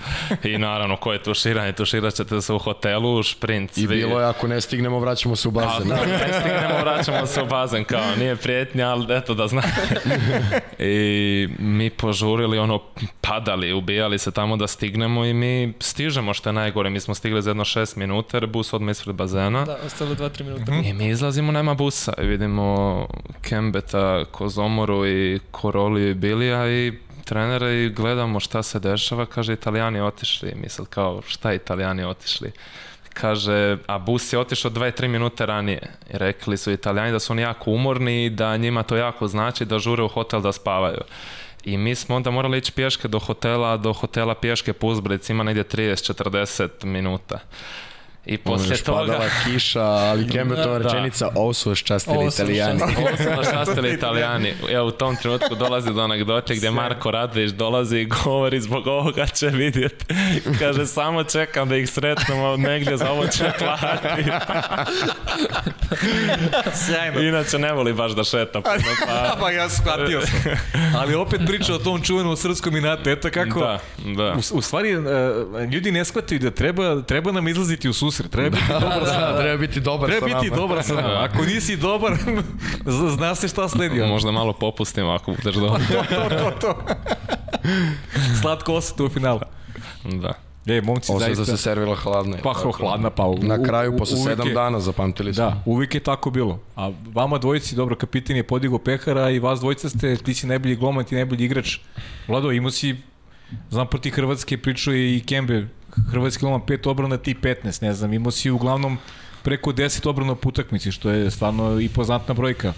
I 0.43 0.57
naravno, 0.57 0.97
ko 0.97 1.13
je 1.13 1.23
tuširanje, 1.23 1.73
tuširat 1.73 2.13
ćete 2.13 2.41
se 2.41 2.53
u 2.53 2.59
hotelu, 2.59 3.23
šprint, 3.23 3.71
I 3.71 3.73
svi. 3.73 3.87
bilo 3.87 4.19
je, 4.19 4.25
ako 4.25 4.47
ne 4.47 4.61
stignemo, 4.61 4.99
vraćamo 4.99 5.35
se 5.35 5.47
u 5.47 5.51
bazen. 5.51 5.91
A, 5.91 5.95
ne 5.95 6.33
stignemo, 6.39 6.79
vraćamo 6.81 7.25
se 7.25 7.41
u 7.41 7.45
bazen, 7.45 7.83
kao, 7.85 8.15
nije 8.17 8.35
prijetnja, 8.35 8.89
ali 8.89 9.17
eto 9.17 9.33
da 9.33 9.47
znate. 9.47 10.01
I 10.79 11.47
mi 11.59 11.89
požurili, 11.89 12.57
ono, 12.57 12.81
padali, 13.21 13.73
ubijali 13.73 14.19
se 14.19 14.31
tamo 14.31 14.57
da 14.57 14.67
stignemo 14.67 15.25
i 15.25 15.33
mi 15.33 15.54
stižemo 15.79 16.33
što 16.33 16.49
je 16.49 16.53
najgore. 16.53 16.89
Mi 16.89 16.99
smo 16.99 17.15
stigli 17.15 17.41
za 17.41 17.49
jedno 17.49 17.65
šest 17.65 17.95
minuta 17.95 18.37
jer 18.37 18.47
bus 18.47 18.73
odmah 18.73 18.91
ispred 18.91 19.15
bazena. 19.15 19.65
Da, 19.65 19.77
ostalo 19.85 20.15
2-3 20.15 20.43
minuta. 20.43 20.71
I 20.89 20.93
mi 20.93 21.07
izlazimo, 21.09 21.51
nema 21.51 21.73
busa 21.73 22.13
i 22.21 22.25
vidimo 22.25 23.07
Kembeta, 23.41 24.25
Kozomoru 24.31 25.07
i 25.07 25.39
Koroliju 25.51 26.09
i 26.09 26.13
Bilija 26.13 26.69
i 26.71 26.93
trenera 27.25 27.71
i 27.71 27.89
gledamo 27.89 28.39
šta 28.39 28.63
se 28.63 28.79
dešava, 28.79 29.25
kaže 29.25 29.53
italijani 29.53 30.01
otišli. 30.01 30.53
Mi 30.55 30.69
sad 30.69 30.87
kao 30.87 31.21
šta 31.27 31.53
italijani 31.53 32.03
otišli? 32.03 32.51
Kaže, 33.13 33.77
a 33.87 33.97
bus 33.97 34.33
je 34.33 34.39
otišao 34.39 34.71
2-3 34.71 35.07
minute 35.07 35.45
ranije. 35.45 35.81
I 36.13 36.17
rekli 36.17 36.57
su 36.57 36.71
italijani 36.71 37.11
da 37.11 37.19
su 37.19 37.33
oni 37.33 37.41
jako 37.41 37.71
umorni 37.71 38.25
i 38.25 38.29
da 38.29 38.57
njima 38.57 38.83
to 38.83 38.95
jako 38.95 39.27
znači 39.27 39.65
da 39.65 39.79
žure 39.79 40.03
u 40.03 40.07
hotel 40.07 40.41
da 40.41 40.51
spavaju. 40.51 41.01
I 41.65 41.77
mi 41.77 41.95
smo 41.95 42.15
onda 42.15 42.31
morali 42.31 42.57
ići 42.57 42.71
pješke 42.71 43.07
do 43.07 43.19
hotela, 43.19 43.77
do 43.77 43.93
hotela 43.93 44.35
pješke 44.35 44.73
po 44.73 44.87
uzbrdici 44.87 45.31
ima 45.31 45.43
negdje 45.43 45.63
30-40 45.63 46.85
minuta. 46.85 47.39
I 48.25 48.39
još 48.69 48.81
toga... 48.81 48.99
padala 48.99 49.25
kiša, 49.45 49.81
ali 49.81 50.27
Kembetova 50.31 50.79
Da. 50.79 50.83
rečenica, 50.83 51.29
ovo 51.35 51.53
su 51.53 51.69
vas 51.69 51.79
častili 51.79 52.17
Ovo 52.17 52.31
su 52.31 52.41
vas 52.41 52.49
italijani. 52.49 52.81
Ovo 52.99 53.17
su 53.17 53.29
nas 53.29 53.49
častili 53.51 53.93
italijani. 53.93 54.53
Evo 54.69 54.87
u 54.87 54.91
tom 54.91 55.15
trenutku 55.15 55.55
dolazi 55.55 55.93
do 55.93 56.01
anegdote 56.01 56.55
gdje 56.55 56.71
Marko 56.71 57.11
Radvić 57.11 57.51
dolazi 57.51 57.97
i 57.97 58.05
govori 58.05 58.61
zbog 58.61 58.87
ovoga 58.87 59.27
će 59.27 59.47
vidjeti. 59.47 60.05
Kaže 60.59 60.85
samo 60.85 61.23
čekam 61.23 61.69
da 61.69 61.75
ih 61.75 61.89
sretnemo 61.89 62.57
negdje 62.57 62.97
za 62.97 63.11
ovo 63.11 63.27
će 63.27 63.51
platiti. 63.59 64.31
Sjajno. 66.85 67.21
Inače 67.21 67.59
ne 67.59 67.73
voli 67.73 67.93
baš 67.93 68.11
da 68.11 68.23
šeta 68.23 68.61
pa... 68.61 68.75
pa 69.39 69.51
ja 69.51 69.69
shvatio 69.69 70.21
sam. 70.21 70.39
Ali 70.97 71.15
opet 71.15 71.41
priča 71.47 71.73
o 71.73 71.77
tom 71.77 72.01
čuvenom 72.01 72.37
srpskom 72.37 72.75
inatu. 72.75 73.09
Eto 73.09 73.29
kako... 73.33 73.59
Da, 73.59 73.79
da. 74.17 74.33
U, 74.33 74.57
u 74.57 74.61
stvari, 74.61 74.89
e, 74.91 74.97
ljudi 75.71 75.91
ne 75.91 76.05
shvataju 76.05 76.39
da 76.39 76.51
treba, 76.51 77.01
treba 77.01 77.31
nam 77.31 77.47
izlaziti 77.47 77.89
u 77.89 77.93
susret. 77.93 78.14
Treba 78.21 78.49
biti 78.49 78.67
dobar 78.71 79.05
sa 79.05 79.19
Da, 79.21 79.37
treba 79.37 79.57
biti 79.57 79.79
dobar 79.81 80.09
Treba 80.09 80.29
sa 80.29 80.35
biti 80.35 80.49
nama. 80.49 80.55
dobar 80.57 80.83
sa 80.83 80.93
nama. 80.95 81.23
Ako 81.23 81.45
nisi 81.45 81.77
dobar, 81.77 82.13
zna- 83.09 83.35
se 83.35 83.47
šta 83.47 83.69
sledi. 83.69 83.99
Možda 84.01 84.31
malo 84.31 84.53
popustimo 84.53 85.09
ako 85.11 85.31
budeš 85.33 85.55
dobro. 85.55 85.79
to, 86.09 86.29
to, 86.31 86.51
to. 86.61 86.75
Slatko 88.35 88.73
osjeta 88.73 89.03
u 89.03 89.09
finalu. 89.09 89.39
Da. 90.05 90.33
Ej, 90.67 90.81
momci, 90.81 91.11
Osim 91.11 91.19
zaista... 91.19 91.41
da 91.41 91.57
se 91.57 91.57
servila 91.59 91.95
hladna. 91.95 92.37
Pa 92.37 92.53
hro, 92.53 92.71
hladna, 92.71 93.09
pa... 93.09 93.23
u- 93.23 93.37
Na 93.37 93.63
kraju, 93.63 93.97
posle 93.97 94.17
sedam 94.19 94.47
je- 94.47 94.53
dana, 94.53 94.79
zapamtili 94.79 95.33
smo. 95.33 95.43
Da, 95.43 95.61
uvijek 95.65 95.95
je 95.95 95.99
tako 96.01 96.29
bilo. 96.31 96.59
A 96.75 96.91
vama 97.05 97.37
dvojici, 97.37 97.75
dobro, 97.75 97.95
kapitan 97.95 98.35
je 98.35 98.43
podigao 98.43 98.77
pehara 98.79 99.29
i 99.29 99.39
vas 99.39 99.59
dvojica 99.59 99.89
ste, 99.89 100.15
ti 100.17 100.33
si 100.33 100.47
najbolji 100.47 100.75
gloman, 100.75 101.05
ti 101.05 101.15
najbolji 101.15 101.45
igrač. 101.45 101.77
Vlado, 102.27 102.51
imao 102.51 102.71
si, 102.71 102.95
znam 103.69 103.87
proti 103.87 104.09
Hrvatske, 104.09 104.57
pričao 104.57 104.93
je 104.93 105.15
i 105.15 105.21
Kembe, 105.21 105.67
Hrvatski 106.11 106.41
gloman 106.41 106.61
5 106.61 106.89
obrana, 106.89 107.17
ti 107.17 107.35
15, 107.41 107.83
ne 107.83 107.93
znam, 107.93 108.13
imao 108.13 108.31
si 108.31 108.51
uglavnom 108.51 108.97
preko 109.43 109.71
10 109.71 110.09
obrana 110.09 110.35
po 110.35 110.49
utakmici, 110.49 110.91
što 110.91 111.09
je 111.09 111.31
stvarno 111.31 111.79
i 111.79 111.89
poznatna 111.89 112.33
brojka. 112.33 112.73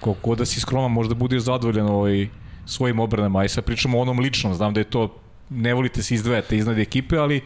Koliko 0.00 0.34
da 0.34 0.44
si 0.44 0.60
skroman, 0.60 0.92
možda 0.92 1.14
budeš 1.14 1.42
zadovoljan 1.42 1.86
ovaj, 1.86 2.28
svojim 2.66 3.00
obranama, 3.00 3.40
a 3.40 3.44
i 3.44 3.48
sad 3.48 3.64
pričamo 3.64 3.98
o 3.98 4.02
onom 4.02 4.18
ličnom, 4.18 4.54
znam 4.54 4.74
da 4.74 4.80
je 4.80 4.84
to, 4.84 5.16
ne 5.50 5.74
volite 5.74 6.02
se 6.02 6.14
izdvajate 6.14 6.56
iznad 6.56 6.78
ekipe, 6.78 7.16
ali 7.16 7.40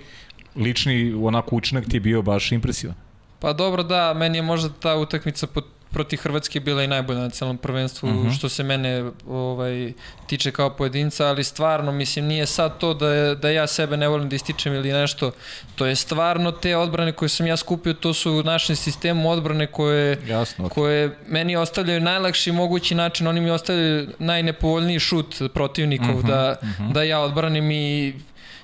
lični 0.56 1.14
onako 1.22 1.56
učinak 1.56 1.84
ti 1.84 1.96
je 1.96 2.00
bio 2.00 2.22
baš 2.22 2.52
impresivan. 2.52 2.94
Pa 3.40 3.52
dobro, 3.52 3.82
da, 3.82 4.14
meni 4.14 4.38
je 4.38 4.42
možda 4.42 4.68
ta 4.68 4.96
utakmica 4.96 5.46
pod, 5.46 5.64
protiv 5.96 6.18
Hrvatske 6.18 6.60
bila 6.60 6.82
i 6.82 6.88
najbolja 6.88 7.20
na 7.20 7.30
celom 7.30 7.56
prvenstvu, 7.58 8.08
Mhm. 8.08 8.30
što 8.30 8.48
se 8.48 8.62
mene 8.62 8.90
ovaj, 9.28 9.92
tiče 10.26 10.50
kao 10.52 10.70
pojedinca, 10.70 11.26
ali 11.26 11.44
stvarno, 11.44 11.92
mislim, 11.92 12.24
nije 12.26 12.46
sad 12.46 12.78
to 12.78 12.94
da, 12.94 13.06
da 13.34 13.50
ja 13.50 13.66
sebe 13.66 13.96
ne 13.96 14.08
volim 14.08 14.28
da 14.28 14.36
ističem 14.36 14.74
ili 14.74 14.92
nešto, 14.92 15.30
to 15.74 15.86
je 15.86 15.96
stvarno 15.96 16.52
te 16.52 16.76
odbrane 16.76 17.12
koje 17.12 17.28
sam 17.28 17.46
ja 17.46 17.56
skupio, 17.56 17.92
to 17.94 18.14
su 18.14 18.32
u 18.32 18.42
našem 18.42 18.76
sistemu 18.76 19.30
odbrane 19.30 19.66
koje, 19.68 20.18
Jasno. 20.26 20.68
koje 20.68 21.00
meni 21.28 21.56
ostavljaju 21.56 22.00
najlakši 22.02 22.52
mogući 22.52 22.94
način, 22.94 23.26
oni 23.26 23.40
mi 23.40 23.50
ostavljaju 23.50 24.08
najnepovoljniji 24.18 24.98
šut 25.00 25.26
protivnikov 25.54 26.22
da, 26.22 26.56
da 26.90 27.02
ja 27.02 27.20
odbranim 27.20 27.70
i 27.70 28.14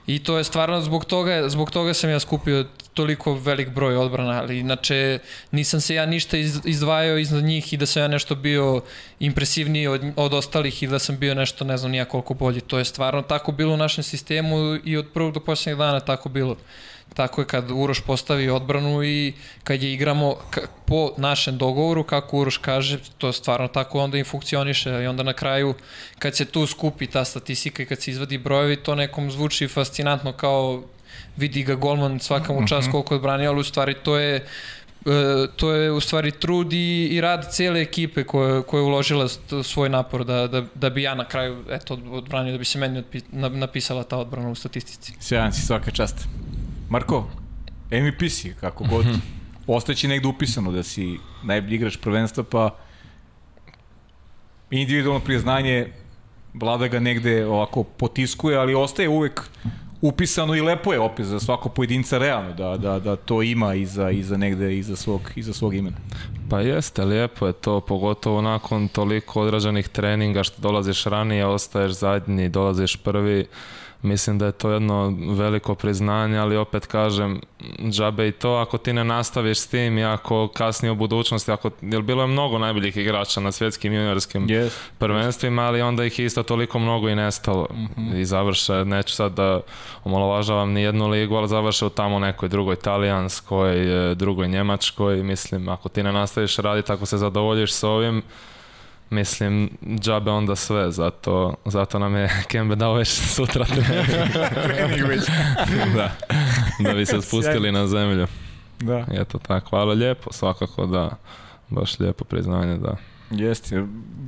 I 0.07 0.19
to 0.19 0.39
je 0.39 0.45
stvarno 0.45 0.81
zbog 0.81 1.05
toga, 1.05 1.49
zbog 1.49 1.71
toga 1.71 1.95
sam 1.95 2.11
ja 2.11 2.21
skupio 2.21 2.67
toliko 2.95 3.35
velik 3.35 3.69
broj 3.69 3.97
odbrana, 3.97 4.41
ali 4.43 4.59
inače 4.59 5.19
nisam 5.51 5.81
se 5.81 5.95
ja 5.95 6.07
ništa 6.07 6.37
iz, 6.37 6.61
izdvajao 6.65 7.19
iznad 7.19 7.45
njih 7.45 7.73
i 7.73 7.77
da 7.77 7.87
sam 7.87 8.03
ja 8.03 8.09
nešto 8.09 8.35
bio 8.35 8.83
impresivniji 9.21 9.87
od, 9.87 10.13
od 10.17 10.35
ostalih 10.35 10.83
i 10.83 10.87
da 10.87 10.99
sam 10.99 11.19
bio 11.19 11.35
nešto 11.35 11.65
ne 11.65 11.77
znam 11.77 11.91
nija 11.91 12.05
koliko 12.05 12.35
bolji. 12.35 12.61
To 12.61 12.79
je 12.79 12.85
stvarno 12.85 13.23
tako 13.23 13.53
bilo 13.53 13.75
u 13.75 13.77
našem 13.77 14.05
sistemu 14.05 14.57
i 14.85 14.97
od 14.97 15.07
prvog 15.15 15.35
do 15.35 15.41
posljednjeg 15.41 15.79
dana 15.79 16.01
tako 16.01 16.29
bilo. 16.29 16.57
Tako 17.15 17.41
je 17.41 17.47
kad 17.47 17.71
Uroš 17.71 18.01
postavi 18.01 18.51
odbranu 18.51 19.05
i 19.05 19.33
kad 19.65 19.83
je 19.83 19.93
igramo 19.93 20.37
po 20.87 21.11
našem 21.17 21.59
dogovoru, 21.59 22.05
kako 22.05 22.39
Uroš 22.39 22.57
kaže, 22.57 22.99
to 23.19 23.33
stvarno 23.33 23.69
tako 23.69 24.01
onda 24.01 24.19
i 24.19 24.25
funkcioniše 24.25 24.91
i 24.91 25.07
onda 25.07 25.23
na 25.23 25.33
kraju 25.33 25.75
kad 26.19 26.37
se 26.37 26.45
tu 26.45 26.67
skupi 26.67 27.07
ta 27.07 27.25
statistika 27.25 27.83
i 27.83 27.87
kad 27.87 28.01
se 28.01 28.11
izvadi 28.11 28.39
brojevi, 28.39 28.77
to 28.77 28.95
nekom 28.95 29.31
zvuči 29.31 29.69
fascinantno 29.69 30.33
kao 30.33 30.83
vidi 31.37 31.63
ga 31.63 31.75
golman 31.75 32.21
svaka 32.21 32.53
mu 32.53 32.67
čast 32.67 32.91
koliko 32.91 33.15
odbrani, 33.15 33.47
ali 33.47 33.61
u 33.61 33.65
stvari 33.65 33.95
to 33.95 34.17
je 34.17 34.37
e, 34.37 35.47
to 35.57 35.73
je 35.73 35.93
u 35.93 36.01
stvari 36.01 36.31
trud 36.31 36.73
i, 36.73 37.09
i 37.11 37.21
rad 37.21 37.53
cele 37.53 37.81
ekipe 37.81 38.25
koja, 38.25 38.63
koja 38.63 38.81
je 38.81 38.85
uložila 38.85 39.29
svoj 39.65 39.89
napor 39.89 40.25
da, 40.25 40.47
da, 40.47 40.65
da 40.75 40.91
bi 40.91 41.03
ja 41.03 41.15
na 41.15 41.25
kraju 41.29 41.65
eto, 41.71 41.99
odbranio, 42.11 42.53
da 42.53 42.59
bi 42.59 42.65
se 42.65 42.79
meni 42.79 43.03
napisala 43.33 44.03
ta 44.05 44.17
odbrana 44.19 44.51
u 44.51 44.55
statistici. 44.55 45.13
Sjajan 45.21 45.53
si 45.53 45.61
svaka 45.61 45.91
čast. 45.91 46.29
Marko, 46.93 47.25
MVP 47.91 48.31
si, 48.31 48.55
kako 48.61 48.85
god. 48.85 49.07
Ostaće 49.67 50.09
negde 50.09 50.29
upisano 50.29 50.73
da 50.73 50.83
si 50.83 51.19
najbolji 51.43 51.75
igrač 51.75 51.97
prvenstva, 51.97 52.45
pa 52.45 52.77
individualno 54.71 55.21
priznanje 55.21 55.89
Vlada 56.55 56.89
ga 56.89 57.01
negde 57.01 57.47
ovako 57.47 57.83
potiskuje, 57.83 58.57
ali 58.57 58.75
ostaje 58.75 59.09
uvek 59.09 59.41
upisano 60.01 60.55
i 60.55 60.61
lepo 60.61 60.93
je 60.93 61.01
opet 61.01 61.27
za 61.27 61.41
svako 61.41 61.69
pojedinca 61.69 62.19
realno 62.19 62.53
da, 62.53 62.77
da, 62.77 62.99
da 62.99 63.17
to 63.17 63.43
ima 63.43 63.75
iza, 63.75 64.11
iza 64.11 64.37
negde 64.37 64.79
iza 64.79 64.97
svog, 64.97 65.31
iza 65.37 65.53
svog 65.53 65.75
imena. 65.75 65.97
Pa 66.51 66.61
jeste, 66.61 67.05
lijepo 67.05 67.47
je 67.47 67.53
to, 67.53 67.81
pogotovo 67.81 68.43
nakon 68.43 68.89
toliko 68.89 69.41
odrađenih 69.41 69.89
treninga 69.89 70.43
što 70.43 70.63
dolaziš 70.63 71.05
ranije, 71.05 71.47
ostaješ 71.47 71.93
zadnji, 71.93 72.49
dolaziš 72.49 72.97
prvi. 72.97 73.47
Mislim 74.03 74.39
da 74.39 74.47
je 74.47 74.53
to 74.53 74.71
jedno 74.71 75.15
veliko 75.29 75.75
priznanje, 75.75 76.39
ali 76.39 76.57
opet 76.57 76.87
kažem, 76.87 77.41
džabe 77.91 78.29
i 78.29 78.33
to, 78.33 78.51
ako 78.51 78.79
ti 78.79 78.93
ne 78.93 79.05
nastaviš 79.05 79.59
s 79.59 79.67
tim 79.67 79.99
i 79.99 80.05
ako 80.05 80.49
kasnije 80.49 80.93
u 80.93 80.95
budućnosti, 80.95 81.53
ako, 81.53 81.71
jer 81.81 82.03
bilo 82.03 82.23
je 82.23 82.27
mnogo 82.27 82.59
najboljih 82.59 82.97
igrača 82.97 83.41
na 83.41 83.53
svjetskim 83.53 83.93
juniorskim 83.93 84.49
Yes. 84.49 84.71
prvenstvima, 84.99 85.63
ali 85.63 85.83
onda 85.83 86.05
ih 86.05 86.21
isto 86.21 86.43
toliko 86.43 86.79
mnogo 86.79 87.09
i 87.09 87.15
nestalo. 87.15 87.69
Mm 87.71 87.87
-hmm. 87.97 88.21
I 88.21 88.25
završe, 88.25 88.85
neću 88.85 89.15
sad 89.15 89.33
da 89.33 89.61
omalovažavam 90.05 90.73
ni 90.73 90.83
jednu 90.83 91.09
ligu, 91.09 91.35
ali 91.35 91.49
završe 91.49 91.87
u 91.87 91.91
tamo 91.91 92.19
nekoj 92.19 92.49
drugoj 92.49 92.77
talijanskoj, 92.77 94.11
e, 94.11 94.15
drugoj 94.15 94.49
njemačkoj. 94.49 95.23
Mislim, 95.23 95.69
ako 95.69 95.89
ti 95.89 96.03
ne 96.03 96.13
nastaviš 96.13 96.57
raditi, 96.57 96.93
ako 96.93 97.07
se 97.07 97.19
zadovoljiš 97.19 97.73
s 97.73 97.85
ovim, 97.85 98.23
mislim, 99.13 99.71
džabe 99.99 100.31
onda 100.31 100.57
sve, 100.57 100.91
zato, 100.91 101.55
zato 101.65 101.99
nam 101.99 102.17
je 102.17 102.31
Kembe 102.51 102.77
dao 102.77 102.95
već 102.95 103.09
sutra 103.09 103.65
Trening 104.65 105.09
već. 105.09 105.23
da, 105.97 106.17
da 106.79 106.95
bi 106.95 107.07
se 107.07 107.23
spustili 107.23 107.73
na 107.73 107.87
zemlju. 107.87 108.27
Da. 108.81 109.07
Eto 109.13 109.39
tako, 109.39 109.69
hvala 109.71 109.95
lijepo, 109.95 110.33
svakako 110.33 110.87
da, 110.87 111.17
baš 111.69 111.99
lijepo 111.99 112.25
priznanje, 112.25 112.77
da. 112.77 112.97
Jeste, 113.31 113.85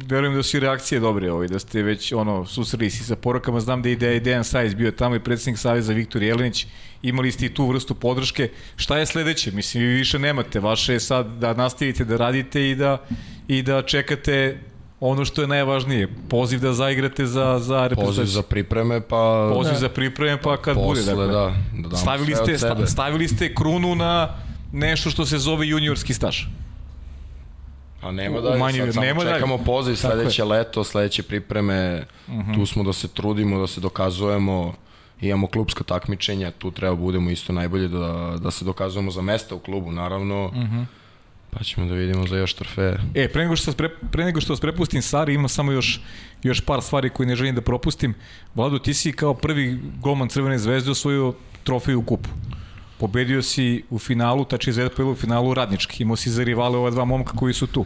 verujem 0.07 0.35
da 0.35 0.43
su 0.43 0.57
i 0.57 0.61
reakcije 0.61 1.01
dobre 1.01 1.32
ovaj, 1.32 1.49
da 1.49 1.59
ste 1.59 1.82
već 1.82 2.12
ono, 2.12 2.47
susreli 2.47 2.91
si 2.91 3.05
sa 3.05 3.16
porukama, 3.16 3.61
znam 3.61 3.82
da 3.82 3.89
je 3.89 4.16
i 4.16 4.20
Dejan 4.20 4.45
Sajs 4.45 4.74
bio 4.74 4.91
tamo 4.91 5.14
i 5.14 5.20
predsednik 5.20 5.59
Saveza 5.59 5.93
Viktor 5.93 6.22
Jelenić, 6.22 6.66
imali 7.03 7.32
ste 7.32 7.47
i 7.47 7.55
tu 7.55 7.66
vrstu 7.66 7.95
podrške. 7.95 8.51
Šta 8.76 8.99
je 8.99 9.07
sledeće? 9.07 9.53
Mislim, 9.53 9.82
vi 9.82 9.89
više 9.89 10.18
nemate, 10.18 10.61
vaše 10.61 10.93
je 10.93 11.01
sad 11.01 11.26
da 11.26 11.55
nastavite 11.55 12.05
da 12.05 12.16
radite 12.16 12.70
i 12.70 12.74
da, 12.74 13.05
i 13.49 13.62
da 13.62 13.82
čekate 13.82 14.59
ono 15.05 15.24
što 15.24 15.40
je 15.40 15.48
najvažnije, 15.48 16.09
poziv 16.28 16.61
da 16.61 16.72
zaigrate 16.72 17.26
za, 17.26 17.59
za 17.59 17.82
reprezentaciju. 17.82 18.07
Poziv 18.16 18.32
za 18.32 18.42
pripreme, 18.42 19.00
pa... 19.00 19.50
Poziv 19.55 19.74
za 19.74 19.88
pripreme, 19.88 20.42
pa 20.42 20.57
kad 20.57 20.74
posle, 20.74 21.14
bude. 21.14 21.26
Dakle. 21.26 21.52
da, 21.72 21.88
da 21.88 21.96
stavili, 21.96 22.34
ste, 22.34 22.59
sta- 22.59 22.86
stavili 22.86 23.28
ste 23.28 23.55
krunu 23.55 23.94
na 23.94 24.28
nešto 24.72 25.11
što 25.11 25.26
se 25.26 25.38
zove 25.38 25.68
juniorski 25.68 26.14
staž. 26.14 26.38
A 28.02 28.11
nema 28.12 28.38
U 28.38 28.42
dalje, 28.42 28.59
manji- 28.59 28.78
sad 28.78 28.94
samo 28.94 29.07
nema 29.07 29.24
dalje. 29.24 29.34
čekamo 29.34 29.59
poziv 29.59 29.96
Tako 29.96 30.12
sledeće 30.12 30.44
leto, 30.44 30.84
sledeće 30.84 31.22
pripreme, 31.22 32.05
tu 32.55 32.66
smo 32.66 32.82
da 32.82 32.92
se 32.92 33.09
trudimo, 33.09 33.59
da 33.59 33.66
se 33.66 33.80
dokazujemo, 33.80 34.74
imamo 35.20 35.46
klubska 35.46 35.84
takmičenja, 35.84 36.50
tu 36.50 36.70
treba 36.70 36.94
budemo 36.96 37.30
isto 37.30 37.52
najbolje 37.52 37.88
da, 37.88 38.09
da 38.38 38.50
se 38.50 38.64
dokazujemo 38.64 39.11
za 39.11 39.22
mesta 39.22 39.55
u 39.55 39.59
klubu, 39.59 39.92
naravno, 39.92 40.50
pa 41.59 41.64
ćemo 41.64 41.86
da 41.86 41.94
vidimo 41.94 42.26
za 42.26 42.36
još 42.36 42.55
trofeje. 42.55 42.98
E, 43.14 43.28
pre 43.28 43.42
nego 43.42 43.57
što 43.57 43.72
pre, 43.72 43.88
pre 43.88 44.24
nego 44.24 44.40
što 44.40 44.52
vas 44.52 44.61
prepustim 44.61 45.02
Sari, 45.02 45.34
ima 45.34 45.48
samo 45.48 45.72
još, 45.72 46.00
još 46.42 46.61
par 46.61 46.82
stvari 46.82 47.11
koje 47.11 47.26
ne 47.26 47.36
želim 47.36 47.55
da 47.55 47.61
propustim. 47.61 48.14
Vlado, 48.55 48.78
ti 48.78 48.94
si 48.94 49.12
kao 49.12 49.34
prvi 49.34 49.80
golman 50.00 50.28
Crvene 50.28 50.59
zvezde 50.59 50.90
osvojio 50.90 51.34
trofeju 51.64 51.98
u 51.98 52.02
kupu. 52.02 52.28
Pobedio 52.98 53.42
si 53.42 53.82
u 53.90 53.98
finalu, 53.98 54.44
tači 54.44 54.72
Zvezda 54.72 55.05
u 55.05 55.14
finalu 55.14 55.55
radnički. 55.55 56.02
Imao 56.02 56.16
si 56.16 56.30
za 56.30 56.44
rivale 56.44 56.78
ova 56.78 56.90
dva 56.90 57.05
momka 57.05 57.32
koji 57.36 57.55
su 57.55 57.66
tu. 57.66 57.84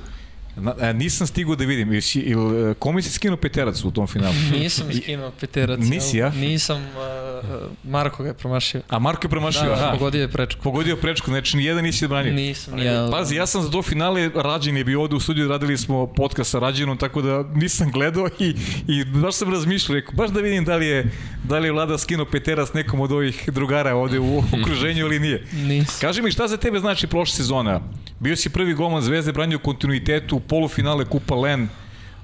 Na, 0.61 0.75
a, 0.81 0.93
nisam 0.93 1.27
stigao 1.27 1.57
da 1.57 1.65
vidim, 1.65 1.93
ili, 1.93 2.03
ili 2.15 2.75
komi 2.75 3.03
si 3.03 3.11
skinuo 3.11 3.37
peterac 3.37 3.85
u 3.85 3.91
tom 3.91 4.07
finalu? 4.07 4.35
Nisam 4.59 4.87
skinuo 5.03 5.31
peterac. 5.41 5.81
Nisi, 5.81 6.17
ja? 6.17 6.31
Nisam, 6.31 6.77
uh, 6.77 7.91
Marko 7.91 8.23
ga 8.23 8.29
je 8.29 8.35
promašio. 8.35 8.81
A 8.89 8.99
Marko 8.99 9.27
je 9.27 9.31
promašio, 9.31 9.63
Da, 9.63 9.73
aha. 9.73 9.91
pogodio 9.93 10.21
je 10.21 10.29
prečku. 10.29 10.63
Pogodio 10.63 10.97
prečku, 10.97 11.31
znači 11.31 11.57
nijedan 11.57 11.85
nisi 11.85 12.05
odbranio. 12.05 12.33
Nisam, 12.33 12.75
nijedan. 12.75 13.11
Pazi, 13.11 13.37
ja 13.37 13.47
sam 13.47 13.63
za 13.63 13.71
to 13.71 13.83
finale, 13.83 14.31
Rađen 14.35 14.77
je 14.77 14.85
bio 14.85 15.01
ovde 15.03 15.17
u 15.17 15.21
studiju, 15.21 15.49
radili 15.49 15.79
smo 15.79 16.07
podcast 16.07 16.51
sa 16.51 16.59
Rađenom, 16.59 16.99
tako 16.99 17.23
da 17.23 17.43
nisam 17.55 17.91
gledao 17.93 18.29
i, 18.39 18.55
i 18.89 19.05
baš 19.05 19.35
sam 19.35 19.53
razmišljao, 19.53 19.95
rekao, 19.95 20.15
baš 20.15 20.31
da 20.31 20.41
vidim 20.41 20.65
da 20.65 20.77
li 20.77 20.87
je, 20.87 21.11
da 21.45 21.59
li 21.59 21.69
je 21.69 21.73
Vlada 21.73 21.99
skinuo 21.99 22.27
petera 22.27 22.67
s 22.67 22.73
nekom 22.73 23.01
od 23.01 23.13
ovih 23.13 23.49
drugara 23.53 23.95
ovde 23.95 24.19
u 24.19 24.39
okruženju 24.63 24.99
ili 25.07 25.19
nije. 25.21 25.45
Nisam. 25.53 25.97
Kaži 26.01 26.23
mi 26.23 26.31
šta 26.31 26.49
za 26.49 26.57
tebe 26.57 26.79
znači 26.79 27.07
prošla 27.07 27.37
sezona? 27.37 27.81
Bio 28.21 28.37
si 28.37 28.51
prvi 28.51 28.75
golman 28.75 29.03
Zvezde, 29.03 29.33
branio 29.33 29.59
kontinuitetu, 29.59 30.41
polufinale 30.49 31.05
Kupa 31.05 31.35
Len, 31.35 31.69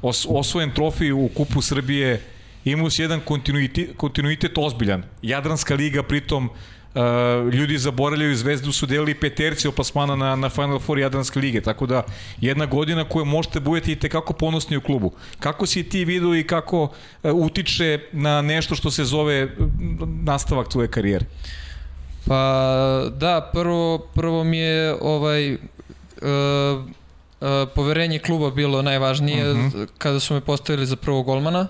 os, 0.02 0.26
osvojen 0.28 0.70
trofej 0.70 1.12
u 1.12 1.28
Kupu 1.34 1.62
Srbije, 1.62 2.20
imao 2.64 2.90
si 2.90 3.02
jedan 3.02 3.20
kontinuitet, 3.20 3.96
kontinuitet 3.96 4.58
ozbiljan. 4.58 5.02
Jadranska 5.22 5.74
liga, 5.74 6.02
pritom, 6.02 6.50
Uh, 6.94 7.54
ljudi 7.54 7.78
zaboravljaju 7.78 8.36
Zvezdu 8.36 8.72
su 8.72 8.86
delili 8.86 9.14
peterci 9.14 9.68
opasmana 9.68 10.16
na, 10.16 10.36
na 10.36 10.48
Final 10.48 10.78
Four 10.78 10.98
Jadranske 10.98 11.40
lige, 11.40 11.60
tako 11.60 11.86
da 11.86 12.02
jedna 12.40 12.66
godina 12.66 13.04
koju 13.04 13.24
možete 13.24 13.60
budete 13.60 13.92
i 13.92 13.96
tekako 13.96 14.32
ponosni 14.32 14.76
u 14.76 14.80
klubu. 14.80 15.12
Kako 15.40 15.66
si 15.66 15.82
ti 15.82 16.04
vidio 16.04 16.34
i 16.38 16.46
kako 16.46 16.82
uh, 16.82 16.90
utiče 17.34 17.98
na 18.12 18.42
nešto 18.42 18.74
što 18.74 18.90
se 18.90 19.04
zove 19.04 19.48
nastavak 20.22 20.68
tvoje 20.68 20.88
karijere? 20.88 21.26
Pa 22.26 23.10
da, 23.16 23.50
prvo, 23.52 23.98
prvo 23.98 24.44
mi 24.44 24.58
je 24.58 24.94
ovaj 25.00 25.54
uh, 25.54 25.58
poverenje 27.74 28.18
kluba 28.18 28.50
bilo 28.50 28.82
najvažnije 28.82 29.50
uh 29.50 29.56
-huh. 29.58 29.86
kada 29.98 30.20
su 30.20 30.34
me 30.34 30.40
postavili 30.40 30.86
za 30.86 30.96
prvog 30.96 31.26
golmana. 31.26 31.68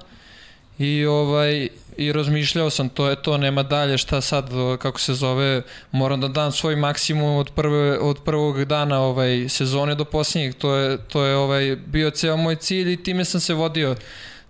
I 0.79 1.07
ovaj 1.07 1.69
i 1.97 2.13
razmišljao 2.13 2.71
sam 2.71 2.89
to 2.89 3.09
je 3.09 3.23
to 3.23 3.39
nema 3.39 3.63
dalje 3.63 3.99
šta 3.99 4.21
sad 4.21 4.51
kako 4.79 5.01
se 5.01 5.15
zove 5.15 5.63
moram 5.93 6.21
da 6.21 6.29
dam 6.29 6.53
svoj 6.53 6.77
maksimum 6.77 7.37
od 7.37 7.51
prve 7.51 7.99
od 7.99 8.19
prvog 8.25 8.65
dana 8.65 9.01
ovaj 9.01 9.49
sezone 9.49 9.95
do 9.95 10.05
posljednjeg. 10.05 10.55
To 10.55 10.75
je 10.75 10.99
to 10.99 11.25
je 11.25 11.37
ovaj 11.37 11.77
bio 11.87 12.11
ceo 12.11 12.37
moj 12.37 12.57
cilj 12.57 12.93
i 12.93 13.03
time 13.03 13.25
sam 13.25 13.41
se 13.41 13.55
vodio 13.55 13.97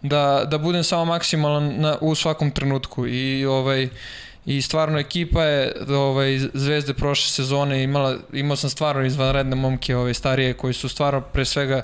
da 0.02 0.44
da 0.50 0.58
budem 0.58 0.84
samo 0.84 1.04
maksimalan 1.04 1.74
na, 1.76 1.96
u 2.00 2.14
svakom 2.14 2.50
trenutku. 2.50 3.06
I 3.06 3.46
ovaj 3.46 3.88
i 4.46 4.62
stvarno 4.62 4.98
ekipa 4.98 5.42
je 5.42 5.72
ovaj 5.88 6.38
Zvezde 6.54 6.94
prošle 6.94 7.30
sezone 7.30 7.82
imala 7.82 8.16
imao 8.32 8.56
sam 8.56 8.70
stvarno 8.70 9.04
izvanredne 9.04 9.56
momke 9.56 9.96
ove 9.96 10.14
starije 10.14 10.54
koji 10.54 10.74
su 10.74 10.88
stvarno 10.88 11.20
pre 11.20 11.44
svega 11.44 11.82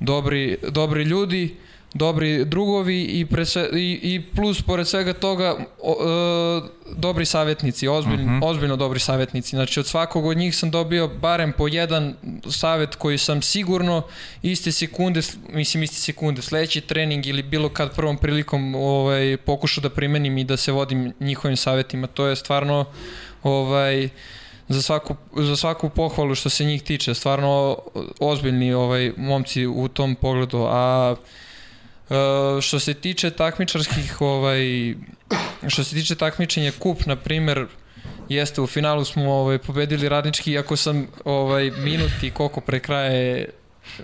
dobri 0.00 0.56
dobri 0.68 1.02
ljudi 1.02 1.56
dobri 1.94 2.44
drugovi 2.44 3.02
i, 3.02 3.26
pre 3.26 3.46
sve, 3.46 3.68
i, 3.72 4.00
i 4.02 4.22
plus 4.36 4.62
pored 4.62 4.88
svega 4.88 5.12
toga 5.12 5.56
o, 5.82 5.96
e, 6.00 6.68
dobri 6.96 7.24
savjetnici, 7.24 7.88
ozbiljno, 7.88 8.24
uh 8.24 8.30
-huh. 8.30 8.50
ozbiljno 8.50 8.76
dobri 8.76 9.00
savjetnici. 9.00 9.56
Znači 9.56 9.80
od 9.80 9.86
svakog 9.86 10.26
od 10.26 10.36
njih 10.36 10.56
sam 10.56 10.70
dobio 10.70 11.08
barem 11.08 11.52
po 11.52 11.68
jedan 11.68 12.14
savjet 12.50 12.94
koji 12.94 13.18
sam 13.18 13.42
sigurno 13.42 14.02
iste 14.42 14.72
sekunde, 14.72 15.20
mislim 15.48 15.82
iste 15.82 15.96
sekunde, 15.96 16.42
sledeći 16.42 16.80
trening 16.80 17.26
ili 17.26 17.42
bilo 17.42 17.68
kad 17.68 17.94
prvom 17.94 18.16
prilikom 18.16 18.74
ovaj, 18.74 19.36
pokušao 19.36 19.82
da 19.82 19.90
primenim 19.90 20.38
i 20.38 20.44
da 20.44 20.56
se 20.56 20.72
vodim 20.72 21.12
njihovim 21.20 21.56
savjetima. 21.56 22.06
To 22.06 22.26
je 22.26 22.36
stvarno 22.36 22.84
ovaj, 23.42 24.08
za 24.68 24.82
svaku, 24.82 25.16
za 25.36 25.56
svaku 25.56 25.88
pohvalu 25.88 26.34
što 26.34 26.48
se 26.48 26.64
njih 26.64 26.82
tiče. 26.82 27.14
Stvarno 27.14 27.78
ozbiljni 28.20 28.72
ovaj, 28.72 29.12
momci 29.16 29.66
u 29.66 29.88
tom 29.88 30.14
pogledu. 30.14 30.66
A 30.68 31.14
Uh, 32.10 32.60
što 32.60 32.80
se 32.80 32.94
tiče 32.94 33.30
takmičarskih 33.30 34.20
ovaj 34.20 34.94
što 35.68 35.84
se 35.84 35.94
tiče 35.94 36.14
takmičenja 36.14 36.72
kup 36.78 37.06
na 37.06 37.16
primer 37.16 37.66
jeste 38.28 38.60
u 38.60 38.66
finalu 38.66 39.04
smo 39.04 39.32
ovaj 39.32 39.58
pobedili 39.58 40.08
radnički 40.08 40.52
iako 40.52 40.76
sam 40.76 41.06
ovaj 41.24 41.70
minuti 41.70 42.30
koliko 42.30 42.60
pre 42.60 42.80
kraja 42.80 43.10
je 43.10 43.50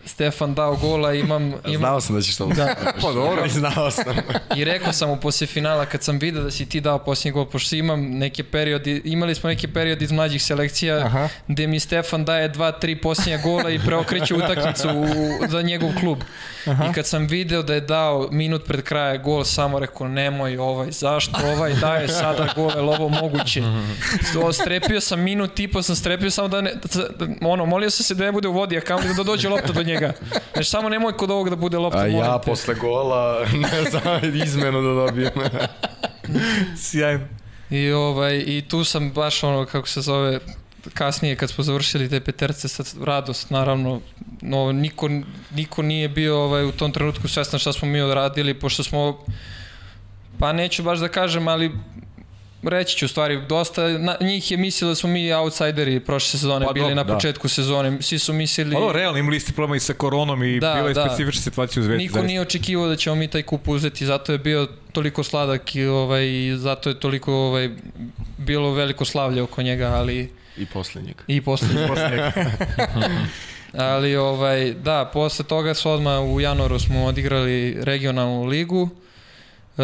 Stefan 0.04 0.54
dao 0.54 0.76
gola, 0.76 1.14
imam... 1.14 1.42
imam... 1.66 1.78
Znao 1.78 2.00
sam 2.00 2.16
da 2.16 2.22
ćeš 2.22 2.36
to 2.36 2.46
da. 2.46 2.74
Pa 3.02 3.12
dobro. 3.12 3.48
Znao 3.58 3.90
sam. 3.90 4.16
I 4.56 4.64
rekao 4.64 4.92
sam 4.92 5.08
mu 5.08 5.16
posle 5.16 5.46
finala 5.46 5.86
kad 5.86 6.02
sam 6.02 6.18
video 6.18 6.42
da 6.42 6.50
si 6.50 6.66
ti 6.66 6.80
dao 6.80 6.98
posljednji 6.98 7.32
gol, 7.32 7.46
pošto 7.46 7.76
imam 7.76 8.00
neke 8.00 8.44
periodi, 8.44 9.02
imali 9.04 9.34
smo 9.34 9.48
neke 9.48 9.68
periodi 9.68 10.04
iz 10.04 10.12
mlađih 10.12 10.42
selekcija 10.42 10.96
Aha. 10.96 11.28
gde 11.48 11.66
mi 11.66 11.80
Stefan 11.80 12.24
daje 12.24 12.48
dva, 12.48 12.72
tri 12.72 13.00
posljednja 13.00 13.38
gola 13.42 13.70
i 13.70 13.78
preokreće 13.78 14.34
utakmicu 14.34 14.88
u, 14.88 15.06
za 15.48 15.62
njegov 15.62 15.90
klub. 16.00 16.18
Aha. 16.66 16.84
I 16.90 16.92
kad 16.92 17.06
sam 17.06 17.26
video 17.26 17.62
da 17.62 17.74
je 17.74 17.80
dao 17.80 18.28
minut 18.30 18.64
pred 18.66 18.82
kraja 18.82 19.16
gol, 19.16 19.44
samo 19.44 19.78
rekao 19.78 20.08
nemoj 20.08 20.56
ovaj, 20.56 20.90
zašto 20.90 21.38
ovaj 21.54 21.74
daje 21.74 22.08
sada 22.08 22.48
gol, 22.56 22.70
je 22.70 22.80
ovo 22.80 23.08
moguće? 23.08 23.62
O, 24.44 24.52
strepio 24.52 25.00
sam 25.00 25.20
minut 25.20 25.60
i 25.60 25.68
po 25.68 25.82
sam 25.82 25.96
strepio 25.96 26.30
samo 26.30 26.48
da 26.48 26.60
ne, 26.60 26.72
da, 27.18 27.26
ono, 27.40 27.66
molio 27.66 27.90
sam 27.90 28.04
se 28.04 28.14
da 28.14 28.24
ne 28.24 28.32
bude 28.32 28.48
u 28.48 28.52
vodi, 28.52 28.78
a 28.78 28.80
kamo 28.80 29.02
da 29.16 29.22
dođe 29.22 29.48
lopta 29.48 29.72
do 29.74 29.82
njega. 29.82 30.12
Znači, 30.52 30.70
samo 30.70 30.88
nemoj 30.88 31.12
kod 31.12 31.30
ovog 31.30 31.50
da 31.50 31.56
bude 31.56 31.78
lopta. 31.78 31.98
A 31.98 32.06
ja 32.06 32.38
te. 32.38 32.50
posle 32.50 32.74
gola 32.74 33.46
ne 33.72 33.90
znam 33.90 34.34
izmenu 34.44 34.82
da 34.82 34.94
dobijem. 34.94 35.32
Sjajno. 36.86 37.24
I, 37.70 37.90
ovaj, 37.90 38.44
I 38.46 38.62
tu 38.68 38.84
sam 38.84 39.12
baš 39.12 39.42
ono, 39.44 39.64
kako 39.64 39.88
se 39.88 40.00
zove, 40.00 40.38
kasnije 40.94 41.36
kad 41.36 41.50
smo 41.50 41.64
završili 41.64 42.08
te 42.08 42.20
peterce 42.20 42.68
sa 42.68 42.84
radost 43.04 43.50
naravno 43.50 44.00
no, 44.42 44.72
niko, 44.72 45.08
niko 45.54 45.82
nije 45.82 46.08
bio 46.08 46.38
ovaj, 46.38 46.64
u 46.64 46.72
tom 46.72 46.92
trenutku 46.92 47.28
svestan 47.28 47.60
šta 47.60 47.72
smo 47.72 47.88
mi 47.88 48.00
odradili 48.00 48.54
pošto 48.54 48.82
smo 48.82 49.24
pa 50.38 50.52
neću 50.52 50.82
baš 50.82 50.98
da 50.98 51.08
kažem 51.08 51.48
ali 51.48 51.72
reći 52.66 52.96
ću 52.96 53.04
u 53.04 53.08
stvari, 53.08 53.46
dosta 53.48 53.88
na, 53.88 54.16
njih 54.20 54.50
je 54.50 54.56
mislilo 54.56 54.90
da 54.90 54.94
smo 54.94 55.10
mi 55.10 55.32
outsideri 55.32 56.00
prošle 56.00 56.30
sezone 56.30 56.66
Pa 56.66 56.72
bili 56.72 56.84
dobro, 56.84 56.94
na 56.94 57.04
da. 57.04 57.14
početku 57.14 57.48
sezone. 57.48 58.02
Svi 58.02 58.18
su 58.18 58.32
mislili... 58.32 58.74
Pa 58.74 58.80
dobro, 58.80 58.98
realno 58.98 59.18
imali 59.18 59.40
ste 59.40 59.52
problema 59.52 59.76
i 59.76 59.80
sa 59.80 59.92
koronom 59.94 60.42
i 60.42 60.60
Da, 60.60 60.74
bila 60.74 60.88
je 60.88 60.94
da. 60.94 61.04
specifična 61.08 61.42
situacija 61.42 61.80
u 61.80 61.84
Zvezdi. 61.84 62.02
Niko 62.02 62.12
zaista. 62.12 62.26
nije 62.26 62.40
očekivao 62.40 62.88
da 62.88 62.96
ćemo 62.96 63.16
mi 63.16 63.28
taj 63.28 63.42
kup 63.42 63.68
uzeti, 63.68 64.06
zato 64.06 64.32
je 64.32 64.38
bio 64.38 64.68
toliko 64.92 65.22
sladak 65.24 65.74
i 65.74 65.86
ovaj, 65.86 66.26
zato 66.56 66.88
je 66.88 67.00
toliko 67.00 67.34
ovaj, 67.34 67.70
bilo 68.38 68.72
veliko 68.72 69.04
slavlje 69.04 69.42
oko 69.42 69.62
njega, 69.62 69.86
ali 69.86 70.32
I 70.56 70.66
posle 70.66 71.02
njega. 71.02 71.22
i 71.26 71.40
posle. 71.40 71.68
ali 73.92 74.16
ovaj, 74.16 74.72
da, 74.72 75.10
posle 75.12 75.44
toga 75.44 75.74
su 75.74 75.90
odmah 75.90 76.20
u 76.22 76.40
januaru 76.40 76.78
smo 76.78 77.04
odigrali 77.04 77.76
regionalnu 77.80 78.44
ligu. 78.44 78.88
E, 79.78 79.82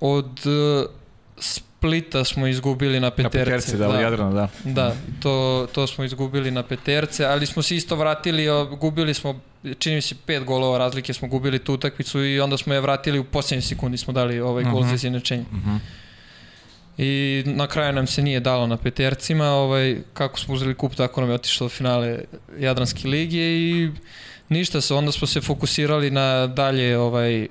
od 0.00 0.40
Splita 1.40 2.24
smo 2.24 2.46
izgubili 2.46 3.00
na 3.00 3.06
Na 3.06 3.10
peterce. 3.10 3.44
peterce, 3.44 3.76
da, 3.76 3.88
da. 3.88 4.00
Jadrana, 4.00 4.30
da. 4.32 4.48
Da, 4.64 4.94
to, 5.22 5.66
to 5.72 5.86
smo 5.86 6.04
izgubili 6.04 6.50
na 6.50 6.62
peterce, 6.62 7.24
ali 7.24 7.46
smo 7.46 7.62
se 7.62 7.76
isto 7.76 7.96
vratili, 7.96 8.46
gubili 8.80 9.14
smo, 9.14 9.40
čini 9.78 9.94
mi 9.94 10.02
se, 10.02 10.14
pet 10.26 10.44
golova 10.44 10.78
razlike 10.78 11.12
smo 11.12 11.28
gubili 11.28 11.58
tu 11.58 11.74
utakmicu 11.74 12.24
i 12.24 12.40
onda 12.40 12.56
smo 12.56 12.74
je 12.74 12.80
vratili 12.80 13.18
u 13.18 13.24
posljednjoj 13.24 13.62
sekundi 13.62 13.98
smo 13.98 14.12
dali 14.12 14.40
ovaj 14.40 14.64
gol 14.64 14.84
za 14.84 14.94
izjednačenje. 14.94 15.44
Mhm. 15.52 15.76
I 16.98 17.42
na 17.46 17.66
kraju 17.66 17.92
nam 17.92 18.06
se 18.06 18.22
nije 18.22 18.40
dalo 18.40 18.66
na 18.66 18.76
petercima, 18.76 19.46
ovaj, 19.46 19.98
kako 20.14 20.38
smo 20.38 20.54
uzeli 20.54 20.74
kup, 20.74 20.94
tako 20.94 21.20
nam 21.20 21.30
je 21.30 21.34
otišlo 21.34 21.64
do 21.64 21.68
finale 21.68 22.18
Jadranske 22.58 23.08
lige 23.08 23.38
i 23.40 23.90
ništa 24.50 24.80
se, 24.80 24.94
onda 24.94 25.12
smo 25.12 25.26
se 25.26 25.40
fokusirali 25.40 26.10
na 26.10 26.46
dalje 26.46 26.98
ovaj, 26.98 27.42
e, 27.42 27.48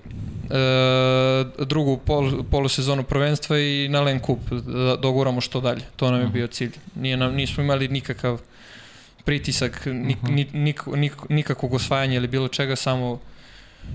drugu 1.66 1.98
pol, 1.98 2.44
polusezonu 2.52 3.04
prvenstva 3.04 3.60
i 3.60 3.88
na 3.90 4.02
Len 4.02 4.20
Kup, 4.20 4.40
da 4.52 4.96
doguramo 4.96 5.42
što 5.42 5.62
dalje. 5.62 5.82
To 5.96 6.12
nam 6.12 6.22
je 6.22 6.28
bio 6.28 6.48
cilj. 6.48 6.72
Nije 6.96 7.18
nam, 7.18 7.34
nismo 7.36 7.64
imali 7.64 7.88
nikakav 7.88 8.40
pritisak, 9.26 9.86
nik, 9.86 10.18
nik, 10.24 10.54
nik, 10.54 10.82
nik, 10.96 11.14
nikakvog 11.30 11.74
osvajanja 11.74 12.16
ili 12.16 12.28
bilo 12.28 12.48
čega, 12.48 12.76
samo 12.76 13.20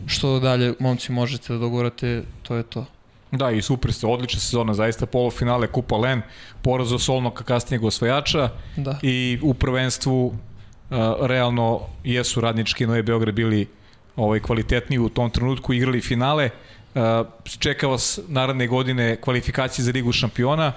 što 0.07 0.41
dalje 0.41 0.75
momci 0.81 1.13
možete 1.13 1.53
da 1.53 1.59
dogurate, 1.59 2.23
to 2.43 2.55
je 2.55 2.63
to. 2.63 2.87
Da, 3.33 3.51
i 3.51 3.63
super 3.63 3.93
ste, 3.93 4.07
odlična 4.07 4.41
sezona, 4.41 4.75
zaista 4.75 5.07
polufinale 5.07 5.67
Kupa 5.67 5.97
Len, 5.97 6.23
poraz 6.63 6.93
od 6.93 7.03
Solnog 7.03 7.43
kasnijeg 7.45 7.85
osvajača 7.85 8.49
Da. 8.77 8.99
i 9.03 9.39
u 9.43 9.55
prvenstvu 9.55 10.35
realno 11.21 11.81
jesu 12.05 12.41
radnički 12.41 12.87
Novi 12.87 13.03
Beograd 13.03 13.35
bili 13.35 13.67
ovaj, 14.17 14.41
kvalitetniji 14.41 14.99
u 14.99 15.09
tom 15.09 15.31
trenutku, 15.31 15.73
igrali 15.73 16.01
finale. 16.01 16.51
Čeka 17.59 17.87
vas 17.87 18.21
naredne 18.29 18.67
godine 18.67 19.17
kvalifikacije 19.17 19.85
za 19.85 19.93
Ligu 19.93 20.13
šampiona. 20.13 20.73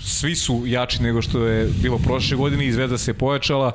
Svi 0.00 0.34
su 0.34 0.62
jači 0.66 1.02
nego 1.02 1.22
što 1.22 1.46
je 1.46 1.68
bilo 1.82 1.98
prošle 1.98 2.36
godine 2.36 2.66
i 2.66 2.72
Zvezda 2.72 2.98
se 2.98 3.14
pojačala. 3.14 3.72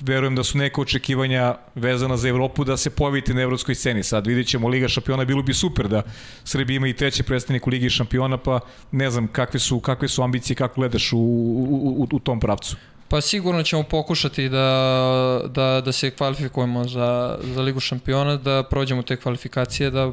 Verujem 0.00 0.34
da 0.34 0.44
su 0.44 0.58
neke 0.58 0.80
očekivanja 0.80 1.54
vezana 1.74 2.16
za 2.16 2.28
Evropu 2.28 2.64
da 2.64 2.76
se 2.76 2.90
pojavite 2.90 3.34
na 3.34 3.40
evropskoj 3.40 3.74
sceni. 3.74 4.02
Sad 4.02 4.26
vidjet 4.26 4.46
ćemo 4.46 4.68
Liga 4.68 4.88
šampiona, 4.88 5.24
bilo 5.24 5.42
bi 5.42 5.54
super 5.54 5.88
da 5.88 6.02
Srbija 6.44 6.76
ima 6.76 6.88
i 6.88 6.92
treći 6.92 7.22
predstavnik 7.22 7.66
u 7.66 7.70
Ligi 7.70 7.90
šampiona, 7.90 8.36
pa 8.36 8.60
ne 8.92 9.10
znam 9.10 9.28
kakve 9.28 9.60
su, 9.60 9.80
kakve 9.80 10.08
su 10.08 10.22
ambicije, 10.22 10.56
kako 10.56 10.74
gledaš 10.74 11.12
u, 11.12 11.18
u, 11.18 11.96
u, 11.98 12.08
u 12.12 12.18
tom 12.18 12.40
pravcu. 12.40 12.76
Pa 13.08 13.20
sigurno 13.20 13.62
ćemo 13.62 13.82
pokušati 13.82 14.48
da, 14.48 15.40
da, 15.48 15.80
da 15.84 15.92
se 15.92 16.10
kvalifikujemo 16.10 16.84
za, 16.84 17.38
za 17.42 17.62
Ligu 17.62 17.80
šampiona, 17.80 18.36
da 18.36 18.62
prođemo 18.62 19.02
te 19.02 19.16
kvalifikacije, 19.16 19.90
da, 19.90 20.12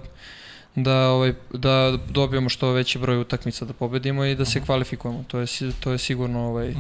da, 0.76 1.10
ovaj, 1.10 1.34
da 1.54 1.98
dobijemo 2.10 2.50
što 2.50 2.72
veći 2.72 3.00
broj 3.00 3.18
utakmica 3.18 3.66
da 3.66 3.74
pobedimo 3.74 4.26
i 4.26 4.36
da 4.36 4.46
se 4.46 4.62
kvalifikujemo. 4.62 5.24
To 5.28 5.40
je, 5.40 5.48
to 5.80 5.92
je 5.92 5.98
sigurno 5.98 6.48
ovaj, 6.48 6.74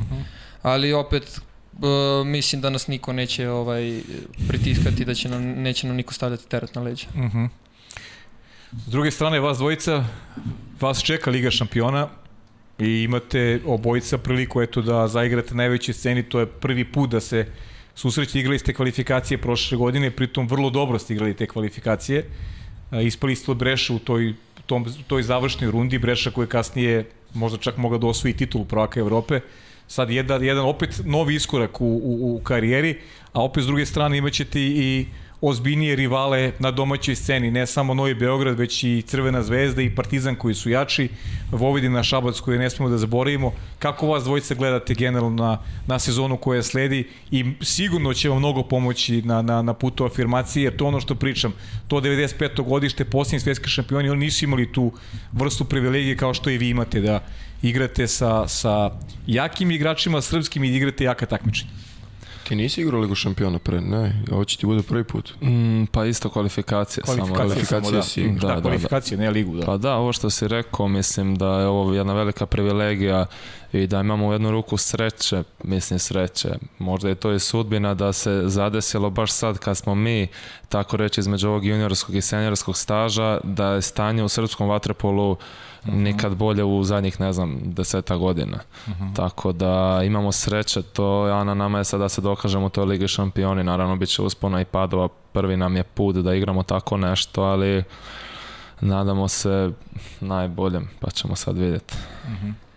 ali 0.61 0.93
opet 0.93 1.23
e, 1.23 2.23
mislim 2.25 2.61
da 2.61 2.69
nas 2.69 2.87
niko 2.87 3.13
neće 3.13 3.49
ovaj 3.49 4.01
pritiskati 4.47 5.05
da 5.05 5.13
će 5.13 5.29
nam 5.29 5.43
neće 5.43 5.87
nam 5.87 5.95
niko 5.95 6.13
stavljati 6.13 6.47
teret 6.47 6.75
na 6.75 6.81
leđa. 6.81 7.07
Uh 7.15 7.21
-huh. 7.21 7.49
S 8.87 8.91
druge 8.91 9.11
strane, 9.11 9.39
vas 9.39 9.57
dvojica, 9.57 10.05
vas 10.81 11.03
čeka 11.03 11.29
Liga 11.29 11.51
šampiona 11.51 12.07
i 12.79 13.03
imate 13.03 13.59
obojica 13.65 14.17
priliku 14.17 14.61
eto 14.61 14.81
da 14.81 15.07
zaigrate 15.07 15.49
na 15.49 15.57
najvećoj 15.57 15.93
sceni, 15.93 16.23
to 16.23 16.39
je 16.39 16.45
prvi 16.45 16.85
put 16.85 17.09
da 17.09 17.19
se 17.19 17.45
susrećete, 17.95 18.39
igrali 18.39 18.59
ste 18.59 18.73
kvalifikacije 18.73 19.37
prošle 19.37 19.77
godine, 19.77 20.11
pritom 20.11 20.47
vrlo 20.47 20.69
dobro 20.69 20.99
ste 20.99 21.13
igrali 21.13 21.33
te 21.33 21.47
kvalifikacije. 21.47 22.25
Ispali 23.03 23.35
ste 23.35 23.51
od 23.51 23.57
Breša 23.57 23.93
u 23.93 23.99
toj, 23.99 24.33
tom, 24.65 24.85
toj 25.07 25.23
završnoj 25.23 25.71
rundi, 25.71 25.99
Breša 25.99 26.31
koji 26.31 26.45
je 26.45 26.49
kasnije 26.49 27.05
možda 27.33 27.57
čak 27.57 27.77
mogao 27.77 27.99
da 27.99 28.07
osvoji 28.07 28.33
titulu 28.33 28.65
prvaka 28.65 28.99
Evrope. 28.99 29.39
Sad 29.87 30.09
jedan, 30.09 30.43
jedan 30.43 30.65
opet 30.65 31.01
novi 31.05 31.35
iskorak 31.35 31.81
u, 31.81 31.85
u, 31.85 32.35
u 32.35 32.39
karijeri, 32.43 32.97
a 33.33 33.43
opet 33.43 33.63
s 33.63 33.67
druge 33.67 33.85
strane 33.85 34.17
imaćete 34.17 34.61
i 34.61 35.05
ozbiljnije 35.47 35.95
rivale 35.95 36.51
na 36.59 36.71
domaćoj 36.71 37.15
sceni, 37.15 37.51
ne 37.51 37.65
samo 37.67 37.93
Novi 37.93 38.13
Beograd, 38.13 38.59
već 38.59 38.83
i 38.83 39.03
Crvena 39.07 39.43
zvezda 39.43 39.81
i 39.81 39.95
Partizan 39.95 40.35
koji 40.35 40.55
su 40.55 40.69
jači, 40.69 41.09
Vojvodina 41.51 42.03
Šabac 42.03 42.39
koju 42.39 42.59
ne 42.59 42.69
smemo 42.69 42.89
da 42.89 42.97
zaboravimo. 42.97 43.51
Kako 43.79 44.07
vas 44.07 44.23
dvojica 44.23 44.55
gledate 44.55 44.93
generalno 44.93 45.43
na, 45.43 45.57
na 45.87 45.99
sezonu 45.99 46.37
koja 46.37 46.63
sledi 46.63 47.07
i 47.31 47.45
sigurno 47.61 48.13
će 48.13 48.29
vam 48.29 48.37
mnogo 48.37 48.63
pomoći 48.63 49.21
na, 49.21 49.41
na, 49.41 49.61
na 49.61 49.73
putu 49.73 50.05
afirmacije, 50.05 50.63
jer 50.63 50.75
to 50.75 50.85
ono 50.85 50.99
što 50.99 51.15
pričam, 51.15 51.53
to 51.87 52.01
95. 52.01 52.63
godište, 52.63 53.05
posljednji 53.05 53.39
svetski 53.39 53.69
šampioni, 53.69 54.09
oni 54.09 54.19
nisu 54.19 54.45
imali 54.45 54.71
tu 54.71 54.91
vrstu 55.31 55.65
privilegije 55.65 56.17
kao 56.17 56.33
što 56.33 56.49
i 56.49 56.57
vi 56.57 56.69
imate 56.69 57.01
da 57.01 57.23
igrate 57.61 58.07
sa, 58.07 58.47
sa 58.47 58.91
jakim 59.27 59.71
igračima 59.71 60.21
srpskim 60.21 60.63
i 60.63 60.69
da 60.69 60.77
igrate 60.77 61.03
jaka 61.03 61.25
takmičenja. 61.25 61.84
Ti 62.45 62.55
nisi 62.55 62.81
igrao 62.81 62.99
Ligu 62.99 63.15
šampiona 63.15 63.59
pre, 63.59 63.81
ne, 63.81 64.23
ovo 64.31 64.43
će 64.45 64.57
ti 64.57 64.65
bude 64.65 64.83
prvi 64.83 65.03
put. 65.03 65.33
Mm, 65.41 65.83
pa 65.85 66.05
isto 66.05 66.29
kvalifikacije. 66.29 67.03
Kvalifikacije, 67.03 67.25
samo, 67.25 67.35
kvalifikacije 67.35 67.81
samo, 67.81 67.91
da. 67.91 68.01
si- 68.03 68.27
Da, 68.31 68.39
da, 68.39 68.47
da, 68.47 68.55
da, 68.55 68.61
kvalifikacije, 68.61 69.17
ne 69.17 69.29
ligu, 69.29 69.55
da. 69.55 69.65
Pa 69.65 69.77
da, 69.77 69.95
ovo 69.95 70.13
što 70.13 70.29
si 70.29 70.47
rekao, 70.47 70.87
mislim 70.87 71.35
da 71.35 71.59
je 71.59 71.67
ovo 71.67 71.93
jedna 71.93 72.13
velika 72.13 72.45
privilegija 72.45 73.25
i 73.73 73.87
da 73.87 73.99
imamo 73.99 74.27
u 74.27 74.33
jednu 74.33 74.51
ruku 74.51 74.77
sreće, 74.77 75.43
mislim 75.63 75.99
sreće, 75.99 76.49
možda 76.79 77.09
je 77.09 77.15
to 77.15 77.33
i 77.33 77.39
sudbina 77.39 77.93
da 77.93 78.13
se 78.13 78.41
zadesilo 78.45 79.09
baš 79.09 79.31
sad 79.31 79.57
kad 79.57 79.77
smo 79.77 79.95
mi, 79.95 80.27
tako 80.69 80.97
reći, 80.97 81.19
između 81.19 81.49
ovog 81.49 81.65
juniorskog 81.65 82.15
i 82.15 82.21
seniorskog 82.21 82.77
staža, 82.77 83.39
da 83.43 83.67
je 83.67 83.81
stanje 83.81 84.23
u 84.23 84.29
srpskom 84.29 84.69
vaterpolu 85.85 86.03
nikad 86.03 86.35
bolje 86.35 86.63
u 86.63 86.83
zadnjih, 86.83 87.19
ne 87.19 87.33
znam, 87.33 87.59
deseta 87.63 88.15
godina. 88.15 88.59
Tako 89.15 89.51
da 89.51 90.01
imamo 90.05 90.31
sreće, 90.31 90.81
to 90.81 91.23
a 91.23 91.43
na 91.43 91.53
nama 91.53 91.77
je 91.77 91.83
sad 91.83 91.99
da 91.99 92.09
se 92.09 92.21
dokažemo 92.21 92.65
u 92.65 92.69
toj 92.69 92.85
Ligi 92.85 93.07
šampioni, 93.07 93.63
naravno 93.63 93.95
bit 93.95 94.09
će 94.09 94.21
uspona 94.21 94.61
i 94.61 94.65
padova, 94.65 95.07
prvi 95.07 95.57
nam 95.57 95.75
je 95.75 95.83
put 95.83 96.15
da 96.15 96.33
igramo 96.33 96.63
tako 96.63 96.97
nešto, 96.97 97.41
ali 97.41 97.83
nadamo 98.81 99.27
se 99.27 99.71
najboljem, 100.21 100.89
pa 100.99 101.11
ćemo 101.11 101.35
sad 101.35 101.57
vidjeti. 101.57 101.93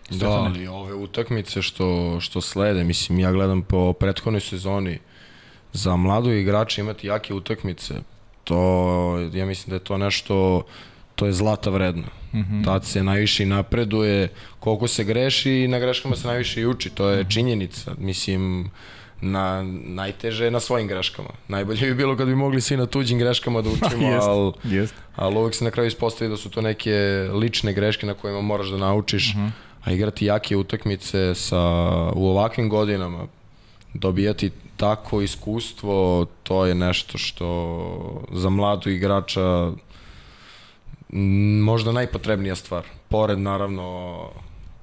Da, 0.09 0.29
ali 0.29 0.67
ove 0.67 0.93
utakmice 0.93 1.61
što, 1.61 2.17
što 2.19 2.41
slede, 2.41 2.83
mislim, 2.83 3.19
ja 3.19 3.31
gledam 3.31 3.61
po 3.61 3.93
prethodnoj 3.93 4.41
sezoni, 4.41 4.99
za 5.73 5.95
mladu 5.95 6.31
igrača 6.31 6.81
imati 6.81 7.07
jake 7.07 7.33
utakmice, 7.33 7.93
to, 8.43 9.29
ja 9.33 9.45
mislim 9.45 9.69
da 9.69 9.75
je 9.75 9.79
to 9.79 9.97
nešto, 9.97 10.63
to 11.19 11.25
je 11.25 11.33
zlata 11.33 11.69
vredno. 11.69 12.07
Mm 12.33 12.39
-hmm. 12.39 12.65
Tad 12.65 12.85
se 12.85 13.03
najviše 13.03 13.43
i 13.43 13.45
napreduje, 13.45 14.27
koliko 14.59 14.87
se 14.87 15.03
greši 15.03 15.51
i 15.51 15.67
na 15.67 15.79
greškama 15.79 16.15
se 16.15 16.27
najviše 16.27 16.61
i 16.61 16.65
uči, 16.65 16.89
to 16.89 17.09
je 17.09 17.25
činjenica. 17.29 17.91
Mislim, 17.97 18.71
na, 19.21 19.63
najteže 19.83 20.45
je 20.45 20.51
na 20.51 20.59
svojim 20.59 20.87
greškama. 20.87 21.29
Najbolje 21.47 21.87
bi 21.87 21.93
bilo 21.93 22.17
kad 22.17 22.27
bi 22.27 22.35
mogli 22.35 22.61
svi 22.61 22.77
na 22.77 22.85
tuđim 22.85 23.19
greškama 23.19 23.61
da 23.61 23.69
učimo, 23.75 24.07
Jest, 24.07 24.27
ali 24.27 24.51
jest. 24.63 24.95
ali 25.15 25.35
uvek 25.35 25.55
se 25.55 25.63
na 25.63 25.71
kraju 25.71 25.87
ispostavi 25.87 26.29
da 26.29 26.37
su 26.37 26.49
to 26.49 26.61
neke 26.61 26.93
lične 27.33 27.73
greške 27.73 28.07
na 28.07 28.13
kojima 28.13 28.41
moraš 28.41 28.67
da 28.67 28.77
naučiš, 28.77 29.33
uh 29.35 29.41
-huh. 29.41 29.49
a 29.83 29.91
igrati 29.91 30.25
jake 30.25 30.55
utakmice 30.57 31.35
sa, 31.35 31.61
u 32.15 32.27
ovakvim 32.27 32.69
godinama, 32.69 33.27
dobijati 33.93 34.51
tako 34.77 35.21
iskustvo, 35.21 36.25
to 36.43 36.65
je 36.65 36.75
nešto 36.75 37.17
što 37.17 38.25
za 38.31 38.49
mladu 38.49 38.89
igrača 38.89 39.71
možda 41.63 41.91
najpotrebnija 41.91 42.55
stvar. 42.55 42.83
Pored 43.09 43.39
naravno 43.39 44.19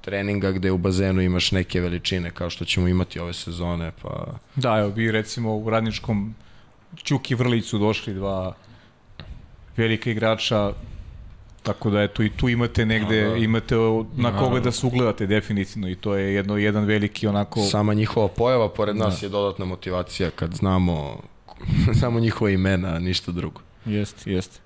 treninga 0.01 0.51
gde 0.51 0.71
u 0.71 0.77
bazenu 0.77 1.21
imaš 1.21 1.51
neke 1.51 1.81
veličine 1.81 2.31
kao 2.31 2.49
što 2.49 2.65
ćemo 2.65 2.87
imati 2.87 3.19
ove 3.19 3.33
sezone, 3.33 3.91
pa 4.01 4.25
Da, 4.55 4.77
evo 4.79 4.89
bi 4.89 5.11
recimo 5.11 5.55
u 5.57 5.69
radničkom 5.69 6.35
Ćuki 7.03 7.35
Vrlić 7.35 7.65
su 7.65 7.77
došli 7.77 8.13
dva 8.13 8.53
velika 9.77 10.09
igrača 10.09 10.73
tako 11.63 11.89
da 11.89 12.01
eto 12.01 12.23
i 12.23 12.29
tu 12.29 12.49
imate 12.49 12.85
negde 12.85 13.21
Da, 13.21 13.29
da. 13.29 13.37
imate 13.37 13.75
na 14.15 14.39
koga 14.39 14.59
da 14.59 14.71
se 14.71 14.85
ugledate 14.87 15.25
definitivno 15.27 15.89
i 15.89 15.95
to 15.95 16.15
je 16.15 16.33
jedno 16.33 16.57
jedan 16.57 16.85
veliki 16.85 17.27
onako 17.27 17.61
Sama 17.61 17.93
njihova 17.93 18.27
pojava 18.27 18.69
pored 18.69 18.95
nas 18.95 19.23
je 19.23 19.29
dodatna 19.29 19.65
motivacija 19.65 20.29
kad 20.29 20.53
znamo 20.53 21.21
samo 22.01 22.19
njihova 22.19 22.51
imena, 22.51 22.99
ništa 22.99 23.31
drugo. 23.31 23.61
Jeste, 23.85 24.31
jeste. 24.31 24.59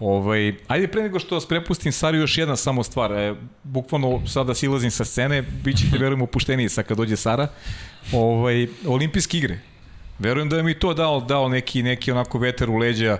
Ovaj, 0.00 0.54
ajde 0.68 0.88
pre 0.88 1.02
nego 1.02 1.18
što 1.18 1.34
vas 1.34 1.46
prepustim 1.46 1.92
Sariju 1.92 2.20
još 2.20 2.38
jedna 2.38 2.56
samo 2.56 2.82
stvar. 2.82 3.12
E, 3.12 3.34
bukvalno 3.62 4.26
sada 4.26 4.54
silazim 4.54 4.90
sa 4.90 5.04
scene, 5.04 5.42
bit 5.42 5.78
ćete 5.78 5.98
verujem 5.98 6.22
opušteniji 6.22 6.68
sa 6.68 6.82
kad 6.82 6.96
dođe 6.96 7.16
Sara. 7.16 7.48
Ovaj, 8.12 8.66
olimpijske 8.86 9.38
igre. 9.38 9.58
Verujem 10.18 10.48
da 10.48 10.56
je 10.56 10.62
mi 10.62 10.78
to 10.78 10.94
dao, 10.94 11.20
dao 11.20 11.48
neki, 11.48 11.82
neki 11.82 12.12
onako 12.12 12.38
veter 12.38 12.70
u 12.70 12.76
leđa 12.76 13.18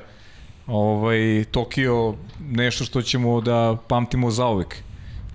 ovaj, 0.66 1.44
Tokio, 1.50 2.14
nešto 2.40 2.84
što 2.84 3.02
ćemo 3.02 3.40
da 3.40 3.76
pamtimo 3.88 4.30
zauvek. 4.30 4.76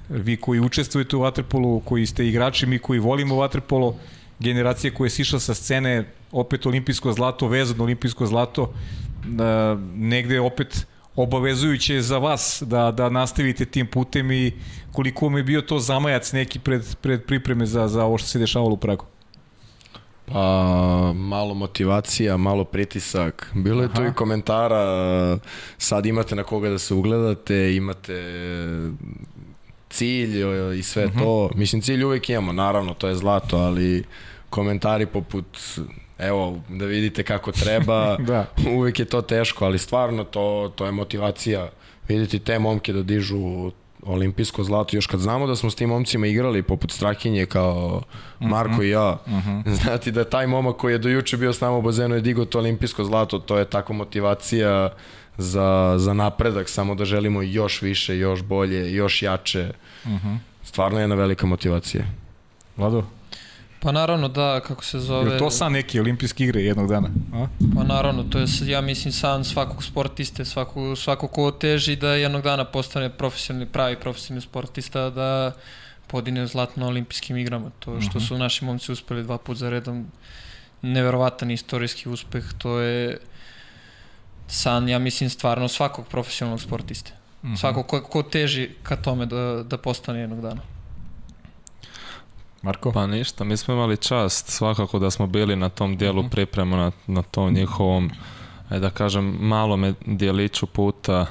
Vi 0.10 0.38
koji 0.38 0.60
učestvujete 0.60 1.16
u 1.16 1.20
Waterpolu, 1.20 1.82
koji 1.86 2.06
ste 2.06 2.28
igrači, 2.28 2.66
mi 2.66 2.80
koji 2.80 3.00
volimo 3.00 3.36
Waterpolo, 3.36 3.94
generacija 4.40 4.94
koja 4.94 5.06
je 5.06 5.10
sišla 5.10 5.40
sa 5.40 5.54
scene, 5.54 6.06
opet 6.32 6.66
olimpijsko 6.66 7.14
zlato, 7.14 7.48
vezano 7.48 7.84
olimpijsko 7.84 8.26
zlato, 8.26 8.74
da, 9.26 9.78
negde 9.96 10.40
opet 10.40 10.88
obavezujuće 11.16 12.02
za 12.02 12.18
vas 12.18 12.64
da, 12.66 12.92
da 12.92 13.10
nastavite 13.10 13.66
tim 13.66 13.88
putem 13.88 14.32
i 14.32 14.52
koliko 14.92 15.30
mi 15.30 15.40
je 15.40 15.44
bio 15.44 15.62
to 15.62 15.80
zamajac 15.80 16.32
neki 16.34 16.60
pred, 16.60 16.96
pred 17.02 17.26
pripreme 17.26 17.66
za, 17.66 17.88
za 17.88 18.06
ovo 18.06 18.18
što 18.18 18.28
se 18.28 18.40
dešavalo 18.40 18.74
u 18.74 18.78
Pragu? 18.78 19.06
Pa, 20.26 21.14
malo 21.16 21.54
motivacija, 21.54 22.38
malo 22.38 22.64
pritisak. 22.64 23.52
Bilo 23.54 23.82
je 23.82 23.86
Aha. 23.86 23.96
tu 23.96 24.06
i 24.06 24.14
komentara, 24.14 25.38
sad 25.78 26.06
imate 26.06 26.36
na 26.36 26.44
koga 26.44 26.70
da 26.70 26.80
se 26.80 26.94
ugledate, 26.94 27.76
imate 27.76 28.24
cilj 29.90 30.44
i 30.78 30.84
sve 30.84 31.06
uh 31.06 31.12
-huh. 31.12 31.20
to. 31.20 31.50
Mislim, 31.56 31.82
cilj 31.82 32.04
uvek 32.04 32.30
imamo, 32.30 32.54
naravno, 32.54 32.94
to 32.94 33.08
je 33.08 33.16
zlato, 33.16 33.58
ali 33.58 34.04
komentari 34.50 35.06
poput 35.06 35.58
evo, 36.22 36.60
da 36.70 36.86
vidite 36.86 37.24
kako 37.24 37.52
treba, 37.52 38.18
da. 38.28 38.46
uvek 38.70 39.00
je 39.00 39.06
to 39.06 39.22
teško, 39.22 39.66
ali 39.66 39.80
stvarno 39.80 40.24
to, 40.24 40.72
to 40.76 40.86
je 40.86 40.92
motivacija. 40.92 41.70
Vidite 42.08 42.40
te 42.40 42.60
momke 42.60 42.94
da 42.94 43.04
dižu 43.04 43.72
olimpijsko 44.04 44.64
zlato, 44.64 44.98
još 44.98 45.08
kad 45.08 45.20
znamo 45.20 45.48
da 45.48 45.56
smo 45.56 45.70
s 45.70 45.76
tim 45.76 45.90
momcima 45.90 46.28
igrali 46.28 46.64
poput 46.64 46.92
Strahinje 46.92 47.46
kao 47.46 48.02
Marko 48.40 48.74
mm 48.74 48.80
-hmm. 48.80 48.86
i 48.86 48.90
ja, 48.90 49.18
mm 49.28 49.32
-hmm. 49.32 49.74
znati 49.84 50.12
da 50.12 50.24
taj 50.24 50.48
momak 50.48 50.76
koji 50.76 50.94
je 50.94 50.98
do 50.98 51.10
juče 51.10 51.38
bio 51.38 51.54
s 51.54 51.62
nama 51.62 51.78
u 51.78 51.82
bazenu 51.82 52.16
je 52.16 52.22
digao 52.22 52.46
to 52.46 52.60
olimpijsko 52.60 53.04
zlato, 53.04 53.40
to 53.40 53.58
je 53.58 53.66
tako 53.66 53.94
motivacija 53.94 54.90
za, 55.38 55.96
za 55.98 56.14
napredak, 56.14 56.70
samo 56.70 56.96
da 56.96 57.06
želimo 57.06 57.42
još 57.42 57.82
više, 57.82 58.18
još 58.18 58.44
bolje, 58.44 58.94
još 58.94 59.22
jače. 59.22 59.72
Mm 60.06 60.10
-hmm. 60.10 60.38
Stvarno 60.64 61.00
je 61.00 61.04
jedna 61.04 61.16
velika 61.16 61.46
motivacija. 61.46 62.04
Vlado? 62.78 63.04
Pa 63.84 63.92
naravno 63.92 64.28
da, 64.28 64.60
kako 64.60 64.84
se 64.84 65.00
zove... 65.00 65.32
Je 65.32 65.38
to 65.38 65.50
san 65.52 65.72
neki 65.72 66.00
olimpijski 66.00 66.44
igre 66.44 66.62
jednog 66.62 66.88
dana? 66.90 67.10
A? 67.34 67.48
Pa 67.76 67.84
naravno, 67.84 68.24
to 68.24 68.40
je, 68.40 68.46
ja 68.66 68.82
mislim, 68.82 69.12
san 69.12 69.44
svakog 69.44 69.84
sportiste, 69.84 70.46
svako, 70.46 70.96
svako 70.96 71.28
ko 71.28 71.52
teži 71.52 71.96
da 71.96 72.14
jednog 72.14 72.42
dana 72.42 72.66
postane 72.66 73.10
profesionalni, 73.10 73.66
pravi 73.66 73.96
profesionalni 73.96 74.42
sportista, 74.42 75.10
da 75.10 75.52
podine 76.08 76.48
zlatno 76.48 76.84
na 76.84 76.88
olimpijskim 76.88 77.38
igrama. 77.38 77.72
To 77.80 78.02
što 78.02 78.18
mhm. 78.18 78.28
su 78.28 78.38
naši 78.38 78.66
momci 78.66 78.92
uspeli 78.92 79.24
dva 79.24 79.38
puta 79.38 79.58
za 79.58 79.70
redom, 79.70 80.06
neverovatan 80.82 81.52
istorijski 81.52 82.10
uspeh, 82.10 82.46
to 82.58 82.80
je 82.80 83.18
san, 84.48 84.90
ja 84.90 85.00
mislim, 85.00 85.30
stvarno 85.30 85.68
svakog 85.68 86.08
profesionalnog 86.08 86.62
sportiste. 86.62 87.12
Mm 87.44 87.48
-hmm. 87.48 87.60
Svako 87.60 87.84
ko, 87.84 88.02
ko 88.02 88.24
teži 88.24 88.70
ka 88.84 88.96
tome 88.96 89.26
da, 89.26 89.64
da 89.64 89.78
postane 89.78 90.20
jednog 90.20 90.42
dana. 90.42 90.62
Marko? 92.62 92.92
Pa 92.92 93.08
ništa, 93.08 93.44
mi 93.44 93.58
smo 93.58 93.74
imali 93.74 93.98
čast 93.98 94.50
svakako 94.50 95.00
da 95.00 95.12
smo 95.12 95.28
bili 95.28 95.56
na 95.56 95.70
tom 95.70 95.98
dijelu 95.98 96.22
mhm. 96.22 96.30
priprema 96.30 96.78
na, 96.78 96.92
na 97.08 97.22
tom 97.22 97.54
njihovom, 97.54 98.12
e, 98.72 98.80
da 98.80 98.90
kažem, 98.90 99.38
malome 99.40 99.94
dijeliću 100.06 100.66
puta 100.66 101.26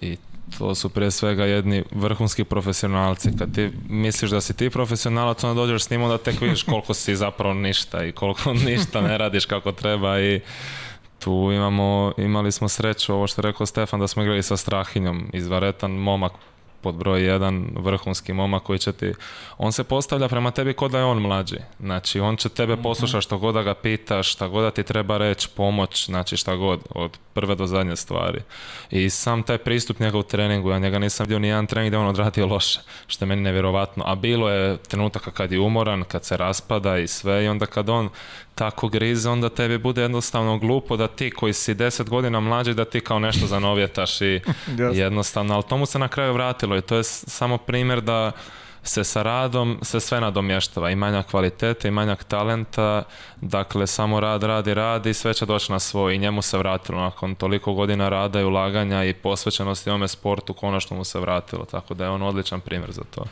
i 0.00 0.16
to 0.58 0.74
su 0.74 0.88
pre 0.88 1.10
svega 1.10 1.44
jedni 1.44 1.84
vrhunski 1.90 2.44
profesionalci. 2.44 3.30
Kad 3.38 3.54
ti 3.54 3.70
misliš 3.88 4.30
da 4.30 4.40
si 4.40 4.56
ti 4.56 4.70
profesionalac, 4.70 5.44
onda 5.44 5.60
dođeš 5.60 5.84
s 5.84 5.90
njim, 5.90 6.02
onda 6.02 6.18
tek 6.18 6.40
vidiš 6.40 6.62
koliko 6.62 6.94
si 6.94 7.16
zapravo 7.16 7.54
ništa 7.54 8.04
i 8.04 8.12
koliko 8.12 8.52
ništa 8.66 9.00
ne 9.00 9.18
radiš 9.18 9.46
kako 9.46 9.72
treba 9.72 10.20
i 10.20 10.40
tu 11.18 11.50
imamo, 11.54 12.12
imali 12.16 12.52
smo 12.52 12.68
sreću, 12.68 13.14
ovo 13.14 13.26
što 13.26 13.40
je 13.40 13.42
rekao 13.42 13.66
Stefan, 13.66 14.00
da 14.00 14.08
smo 14.08 14.22
igrali 14.22 14.42
sa 14.42 14.56
Strahinjom, 14.56 15.30
izvaretan 15.32 15.90
momak 15.90 16.32
pod 16.80 16.94
broj 16.94 17.24
jedan 17.24 17.68
vrhunski 17.76 18.32
momak 18.32 18.62
koji 18.62 18.78
će 18.78 18.92
ti, 18.92 19.12
on 19.58 19.72
se 19.72 19.84
postavlja 19.84 20.28
prema 20.28 20.50
tebi 20.50 20.72
kod 20.72 20.90
da 20.90 20.98
je 20.98 21.04
on 21.04 21.18
mlađi. 21.18 21.56
Znači, 21.80 22.20
on 22.20 22.36
će 22.36 22.48
tebe 22.48 22.72
mhm. 22.72 22.82
poslušati 22.82 23.22
što 23.22 23.38
god 23.38 23.54
da 23.54 23.62
ga 23.62 23.74
pitaš, 23.74 24.32
šta 24.32 24.48
god 24.48 24.62
da 24.62 24.70
ti 24.70 24.82
treba 24.82 25.18
reći, 25.18 25.48
pomoć, 25.56 26.06
znači 26.06 26.36
šta 26.36 26.54
god, 26.56 26.80
od 26.90 27.18
prve 27.32 27.54
do 27.54 27.66
zadnje 27.66 27.96
stvari. 27.96 28.40
I 28.90 29.10
sam 29.10 29.42
taj 29.42 29.58
pristup 29.58 30.00
njega 30.00 30.18
u 30.18 30.22
treningu, 30.22 30.70
ja 30.70 30.78
njega 30.78 30.98
nisam 30.98 31.24
vidio 31.24 31.38
ni 31.38 31.48
jedan 31.48 31.66
trening 31.66 31.90
gde 31.90 31.98
on 31.98 32.06
odradio 32.06 32.46
loše, 32.46 32.80
što 33.06 33.24
je 33.24 33.26
meni 33.26 33.42
nevjerovatno. 33.42 34.04
A 34.06 34.14
bilo 34.14 34.50
je 34.50 34.76
trenutaka 34.76 35.30
kad 35.30 35.52
je 35.52 35.60
umoran, 35.60 36.04
kad 36.04 36.24
se 36.24 36.36
raspada 36.36 36.98
i 36.98 37.06
sve 37.06 37.44
i 37.44 37.48
onda 37.48 37.66
kad 37.66 37.88
on 37.88 38.08
tako 38.56 38.88
grize, 38.88 39.30
onda 39.30 39.48
tebi 39.48 39.78
bude 39.78 40.02
jednostavno 40.02 40.58
glupo 40.58 40.96
da 40.96 41.08
ti 41.08 41.30
koji 41.30 41.52
si 41.52 41.74
10 41.74 42.08
godina 42.08 42.40
mlađi, 42.40 42.74
da 42.74 42.84
ti 42.84 43.00
kao 43.00 43.18
nešto 43.18 43.46
zanovjetaš 43.46 44.20
i 44.20 44.40
jednostavno, 44.92 45.54
ali 45.54 45.62
tomu 45.68 45.86
se 45.86 45.98
na 45.98 46.08
kraju 46.08 46.32
vratilo 46.32 46.76
i 46.76 46.82
to 46.82 46.96
je 46.96 47.04
samo 47.04 47.58
primjer 47.58 48.00
da 48.00 48.32
se 48.82 49.04
sa 49.04 49.22
radom 49.22 49.78
se 49.82 50.00
sve 50.00 50.20
nadomještava, 50.20 50.90
i 50.90 50.96
manjak 50.96 51.26
kvalitete 51.30 51.88
i 51.88 51.90
manjak 51.90 52.24
talenta, 52.24 53.02
dakle 53.40 53.86
samo 53.86 54.20
rad, 54.20 54.42
radi, 54.42 54.74
radi 54.74 55.10
i 55.10 55.14
sve 55.14 55.34
će 55.34 55.46
doći 55.46 55.72
na 55.72 55.78
svoj 55.78 56.14
i 56.14 56.18
njemu 56.18 56.42
se 56.42 56.58
vratilo 56.58 57.00
nakon 57.00 57.34
toliko 57.34 57.72
godina 57.72 58.08
rada 58.08 58.40
i 58.40 58.44
ulaganja 58.44 59.04
i 59.04 59.14
posvećenosti 59.14 59.90
ome 59.90 60.08
sportu, 60.08 60.54
konačno 60.54 60.96
mu 60.96 61.04
se 61.04 61.20
vratilo, 61.20 61.64
tako 61.64 61.94
da 61.94 62.04
je 62.04 62.10
on 62.10 62.22
odličan 62.22 62.60
primjer 62.60 62.92
za 62.92 63.02
to. 63.14 63.24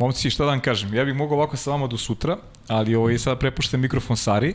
Momci, 0.00 0.30
šta 0.30 0.44
da 0.44 0.50
vam 0.50 0.60
kažem, 0.60 0.94
ja 0.94 1.04
bih 1.04 1.14
mogao 1.14 1.36
ovako 1.36 1.56
sa 1.56 1.70
vama 1.70 1.86
do 1.86 1.96
sutra, 1.96 2.36
ali 2.68 2.94
ovo 2.94 3.10
je 3.10 3.18
sad 3.18 3.38
prepušten 3.38 3.80
mikrofon 3.80 4.16
Sari, 4.16 4.54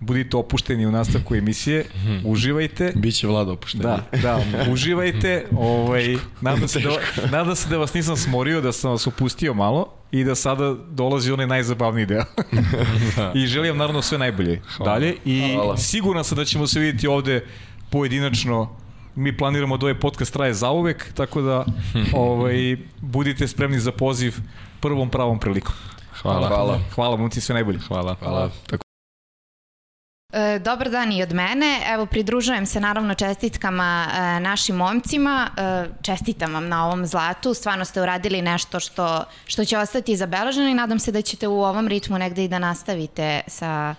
budite 0.00 0.36
opušteni 0.36 0.86
u 0.86 0.90
nastavku 0.90 1.34
emisije, 1.34 1.84
mhm. 1.96 2.18
uživajte. 2.24 2.92
Biće 2.96 3.26
vlada 3.26 3.52
opušteni. 3.52 3.82
Da, 3.82 4.06
da, 4.22 4.40
uživajte. 4.70 5.46
Ovaj, 5.56 6.16
nadam, 6.40 6.68
se 6.68 6.80
da, 6.80 6.90
nadam 7.30 7.56
se 7.56 7.68
da 7.68 7.78
vas 7.78 7.94
nisam 7.94 8.16
smorio, 8.16 8.60
da 8.60 8.72
sam 8.72 8.90
vas 8.90 9.06
opustio 9.06 9.54
malo 9.54 9.86
i 10.10 10.24
da 10.24 10.34
sada 10.34 10.74
dolazi 10.90 11.32
onaj 11.32 11.46
najzabavniji 11.46 12.06
deo. 12.06 12.24
da. 13.16 13.32
I 13.34 13.46
želim 13.46 13.76
naravno 13.76 14.02
sve 14.02 14.18
najbolje 14.18 14.60
Hvala. 14.76 14.92
dalje 14.92 15.16
i 15.24 15.54
Hvala. 15.54 15.76
siguran 15.76 16.24
sam 16.24 16.36
da 16.38 16.44
ćemo 16.44 16.66
se 16.66 16.80
vidjeti 16.80 17.06
ovde 17.06 17.44
pojedinačno 17.90 18.76
mi 19.14 19.36
planiramo 19.36 19.76
da 19.76 19.86
ovaj 19.86 20.00
podcast 20.00 20.32
traje 20.32 20.54
zauvek, 20.54 21.12
tako 21.14 21.42
da 21.42 21.64
ovaj, 22.14 22.76
budite 23.00 23.48
spremni 23.48 23.80
za 23.80 23.92
poziv 23.92 24.34
prvom 24.82 25.10
pravom 25.10 25.38
prilikom. 25.38 25.74
Hvala. 26.22 26.48
Hvala. 26.48 26.78
Hvala, 26.94 27.16
momci, 27.16 27.40
sve 27.40 27.54
najbolje. 27.54 27.78
Hvala. 27.78 28.16
Hvala. 28.20 28.50
Tako. 28.66 28.82
E, 30.32 30.58
dobar 30.58 30.90
dan 30.90 31.12
i 31.12 31.22
od 31.22 31.32
mene. 31.32 31.80
Evo, 31.86 32.06
pridružujem 32.06 32.66
se 32.66 32.80
naravno 32.80 33.14
čestitkama 33.14 34.06
e, 34.06 34.40
našim 34.40 34.76
momcima. 34.76 35.48
E, 35.56 35.86
čestitam 36.02 36.54
vam 36.54 36.68
na 36.68 36.86
ovom 36.86 37.06
zlatu. 37.06 37.54
Stvarno 37.54 37.84
ste 37.84 38.02
uradili 38.02 38.42
nešto 38.42 38.80
što, 38.80 39.24
što 39.46 39.64
će 39.64 39.78
ostati 39.78 40.16
zabeleženo 40.16 40.68
i 40.68 40.74
nadam 40.74 40.98
se 40.98 41.12
da 41.12 41.22
ćete 41.22 41.48
u 41.48 41.62
ovom 41.62 41.88
ritmu 41.88 42.18
negde 42.18 42.44
i 42.44 42.48
da 42.48 42.58
nastavite 42.58 43.40
sa 43.46 43.94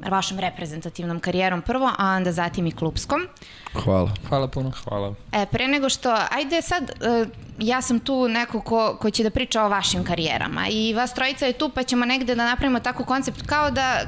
vašom 0.00 0.38
reprezentativnom 0.38 1.20
karijerom 1.20 1.62
prvo, 1.62 1.90
a 1.98 2.06
onda 2.06 2.32
zatim 2.32 2.66
i 2.66 2.72
klubskom. 2.72 3.28
Hvala. 3.72 4.10
Hvala 4.28 4.48
puno. 4.48 4.72
Hvala. 4.84 5.14
E, 5.32 5.46
pre 5.46 5.68
nego 5.68 5.88
što, 5.88 6.16
ajde 6.30 6.62
sad, 6.62 6.90
e, 6.90 7.26
ja 7.58 7.82
sam 7.82 8.00
tu 8.00 8.28
neko 8.28 8.60
ko, 8.60 8.96
ko 9.00 9.10
će 9.10 9.22
da 9.22 9.30
priča 9.30 9.62
o 9.62 9.68
vašim 9.68 10.04
karijerama 10.04 10.68
i 10.70 10.94
vas 10.94 11.14
trojica 11.14 11.46
je 11.46 11.52
tu 11.52 11.68
pa 11.74 11.82
ćemo 11.82 12.04
negde 12.04 12.34
da 12.34 12.44
napravimo 12.44 12.80
tako 12.80 13.04
koncept 13.04 13.42
kao 13.46 13.70
da 13.70 14.00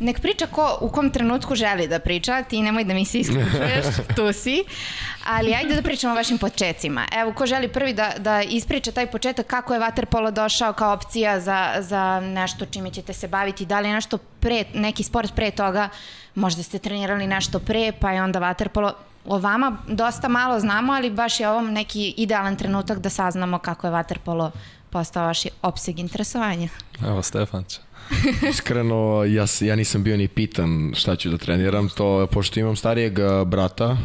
nek 0.00 0.20
priča 0.20 0.46
ko 0.46 0.78
u 0.80 0.88
kom 0.88 1.10
trenutku 1.10 1.54
želi 1.54 1.88
da 1.88 1.98
priča, 1.98 2.42
ti 2.42 2.62
nemoj 2.62 2.84
da 2.84 2.94
mi 2.94 3.04
se 3.04 3.18
isključuješ, 3.18 3.86
tu 4.16 4.32
si, 4.32 4.64
ali 5.26 5.54
ajde 5.54 5.74
da 5.74 5.82
pričamo 5.82 6.12
o 6.12 6.16
vašim 6.16 6.38
početcima. 6.38 7.06
Evo, 7.12 7.32
ko 7.32 7.46
želi 7.46 7.68
prvi 7.68 7.92
da, 7.92 8.12
da 8.18 8.42
ispriča 8.42 8.92
taj 8.92 9.06
početak, 9.06 9.46
kako 9.46 9.74
je 9.74 9.80
Waterpolo 9.80 10.30
došao 10.30 10.72
kao 10.72 10.94
opcija 10.94 11.40
za, 11.40 11.74
za 11.78 12.20
nešto 12.20 12.66
čime 12.66 12.90
ćete 12.90 13.12
se 13.12 13.28
baviti, 13.28 13.66
da 13.66 13.80
li 13.80 13.88
je 13.88 13.94
nešto 13.94 14.18
pre, 14.18 14.64
neki 14.74 15.02
sport 15.02 15.34
pre 15.34 15.50
toga, 15.50 15.88
možda 16.34 16.62
ste 16.62 16.78
trenirali 16.78 17.26
nešto 17.26 17.58
pre, 17.58 17.92
pa 18.00 18.12
je 18.12 18.22
onda 18.22 18.40
Waterpolo, 18.40 18.92
o 19.24 19.38
vama 19.38 19.76
dosta 19.88 20.28
malo 20.28 20.60
znamo, 20.60 20.92
ali 20.92 21.10
baš 21.10 21.40
je 21.40 21.48
ovom 21.48 21.72
neki 21.72 22.14
idealan 22.16 22.56
trenutak 22.56 22.98
da 22.98 23.08
saznamo 23.08 23.58
kako 23.58 23.86
je 23.86 23.92
Waterpolo 23.92 24.50
postao 24.90 25.26
vaš 25.26 25.42
opseg 25.62 25.98
interesovanja. 25.98 26.68
Evo, 27.06 27.22
Stefan 27.22 27.64
će. 27.64 27.91
Iskreno, 28.50 29.24
ja, 29.24 29.44
ja 29.60 29.76
nisam 29.76 30.02
bio 30.02 30.16
ni 30.16 30.28
pitan 30.28 30.92
šta 30.94 31.16
ću 31.16 31.30
da 31.30 31.38
treniram, 31.38 31.88
to, 31.88 32.26
pošto 32.26 32.60
imam 32.60 32.76
starijeg 32.76 33.18
brata, 33.46 33.96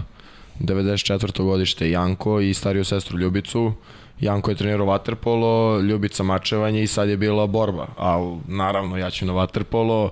94. 0.60 1.44
godište 1.44 1.90
Janko 1.90 2.40
i 2.41 2.53
stariju 2.53 2.86
sestru 2.86 3.18
Ljubicu, 3.18 3.74
Janko 4.19 4.52
je 4.52 4.56
trenirao 4.56 4.86
vaterpolo, 4.86 5.80
Ljubica 5.80 6.24
mačevanje 6.24 6.84
i 6.84 6.88
sad 6.88 7.10
je 7.10 7.18
bila 7.18 7.48
borba. 7.48 7.88
A 7.98 8.38
naravno, 8.48 8.98
ja 8.98 9.10
ću 9.10 9.26
na 9.26 9.34
vaterpolo. 9.34 10.11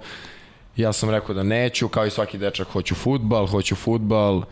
Ja 0.78 0.94
sam 0.94 1.10
rekao 1.10 1.36
da 1.36 1.44
neću, 1.44 1.88
kao 1.88 2.06
i 2.06 2.10
svaki 2.10 2.38
dečak, 2.38 2.68
hoću 2.68 2.96
futbal, 2.96 3.48
hoću 3.48 3.76
futbal 3.76 4.44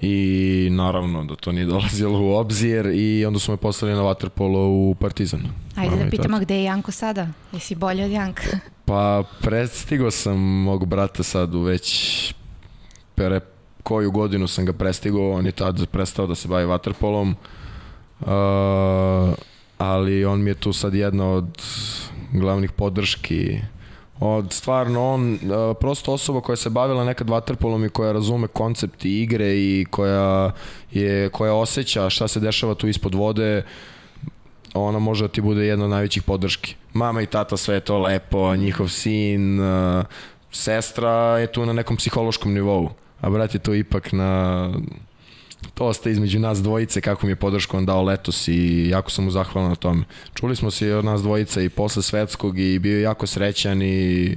i 0.00 0.68
naravno 0.72 1.24
da 1.24 1.34
to 1.34 1.52
nije 1.52 1.66
dolazilo 1.66 2.20
u 2.20 2.34
obzir 2.34 2.86
i 2.86 3.24
onda 3.26 3.38
su 3.38 3.52
me 3.52 3.56
poslali 3.56 3.94
na 3.94 4.02
vaterpolo 4.02 4.68
u 4.68 4.94
Partizan. 5.00 5.42
Ajde 5.76 5.96
da 5.96 6.10
pitamo 6.10 6.38
gde 6.38 6.56
je 6.56 6.64
Janko 6.64 6.92
sada? 6.92 7.28
Jesi 7.52 7.74
bolji 7.74 8.02
od 8.02 8.10
Janka? 8.10 8.42
Pa 8.84 9.22
prestigao 9.40 10.10
sam 10.10 10.38
mog 10.38 10.86
brata 10.86 11.22
sad 11.22 11.54
u 11.54 11.60
već 11.60 12.34
pre 13.14 13.40
koju 13.82 14.10
godinu 14.10 14.46
sam 14.48 14.64
ga 14.64 14.72
prestigao, 14.72 15.30
on 15.30 15.46
je 15.46 15.52
tad 15.52 15.86
prestao 15.86 16.26
da 16.26 16.34
se 16.34 16.48
bavi 16.48 16.66
vaterpolom. 16.66 17.36
Uh, 18.20 18.26
ali 19.78 20.24
on 20.24 20.42
mi 20.42 20.50
je 20.50 20.54
tu 20.54 20.72
sad 20.72 20.94
jedna 20.94 21.30
od 21.30 21.62
glavnih 22.32 22.72
podrški 22.72 23.58
od 24.20 24.52
stvarno 24.52 25.12
on 25.12 25.38
prosto 25.80 26.12
osoba 26.12 26.40
koja 26.40 26.56
se 26.56 26.70
bavila 26.70 27.04
nekad 27.04 27.30
vaterpolom 27.30 27.84
i 27.84 27.88
koja 27.88 28.12
razume 28.12 28.48
koncept 28.48 29.04
i 29.04 29.22
igre 29.22 29.54
i 29.54 29.86
koja 29.90 30.50
je 30.90 31.28
koja 31.28 31.54
osjeća 31.54 32.10
šta 32.10 32.28
se 32.28 32.40
dešava 32.40 32.74
tu 32.74 32.88
ispod 32.88 33.14
vode 33.14 33.62
ona 34.74 34.98
može 34.98 35.24
da 35.24 35.28
ti 35.28 35.40
bude 35.40 35.66
jedna 35.66 35.84
od 35.84 35.90
najvećih 35.90 36.22
podrški. 36.22 36.76
Mama 36.94 37.22
i 37.22 37.26
tata 37.26 37.56
sve 37.56 37.74
je 37.74 37.80
to 37.80 37.98
lepo, 37.98 38.56
njihov 38.56 38.88
sin, 38.88 39.60
uh, 39.60 40.04
sestra 40.50 41.38
je 41.38 41.52
tu 41.52 41.66
na 41.66 41.72
nekom 41.72 41.96
psihološkom 41.96 42.54
nivou, 42.54 42.90
a 43.20 43.30
brat 43.30 43.54
je 43.54 43.60
tu 43.60 43.74
ipak 43.74 44.12
na 44.12 44.70
to 45.74 45.86
ostaje 45.86 46.12
između 46.12 46.38
nas 46.38 46.62
dvojice 46.62 47.00
kako 47.00 47.26
mi 47.26 47.32
je 47.32 47.36
podršku 47.36 47.76
on 47.76 47.86
dao 47.86 48.02
letos 48.02 48.48
i 48.48 48.88
jako 48.88 49.10
sam 49.10 49.24
mu 49.24 49.30
zahvalan 49.30 49.70
na 49.70 49.76
tome. 49.76 50.04
Čuli 50.34 50.56
smo 50.56 50.70
se 50.70 50.86
i 50.86 50.92
od 50.92 51.04
nas 51.04 51.22
dvojica 51.22 51.60
i 51.60 51.68
posle 51.68 52.02
svetskog 52.02 52.58
i 52.58 52.78
bio 52.78 52.96
je 52.96 53.02
jako 53.02 53.26
srećan 53.26 53.82
i 53.82 54.36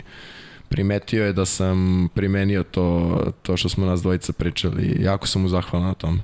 primetio 0.70 1.26
je 1.26 1.34
da 1.34 1.46
sam 1.46 2.10
primenio 2.16 2.64
to, 2.64 3.18
to 3.42 3.58
što 3.58 3.70
smo 3.70 3.86
nas 3.86 4.02
dvojica 4.02 4.34
pričali. 4.34 4.98
Jako 5.00 5.28
sam 5.28 5.42
mu 5.42 5.48
zahvalan 5.48 5.88
na 5.88 5.94
tome. 5.94 6.20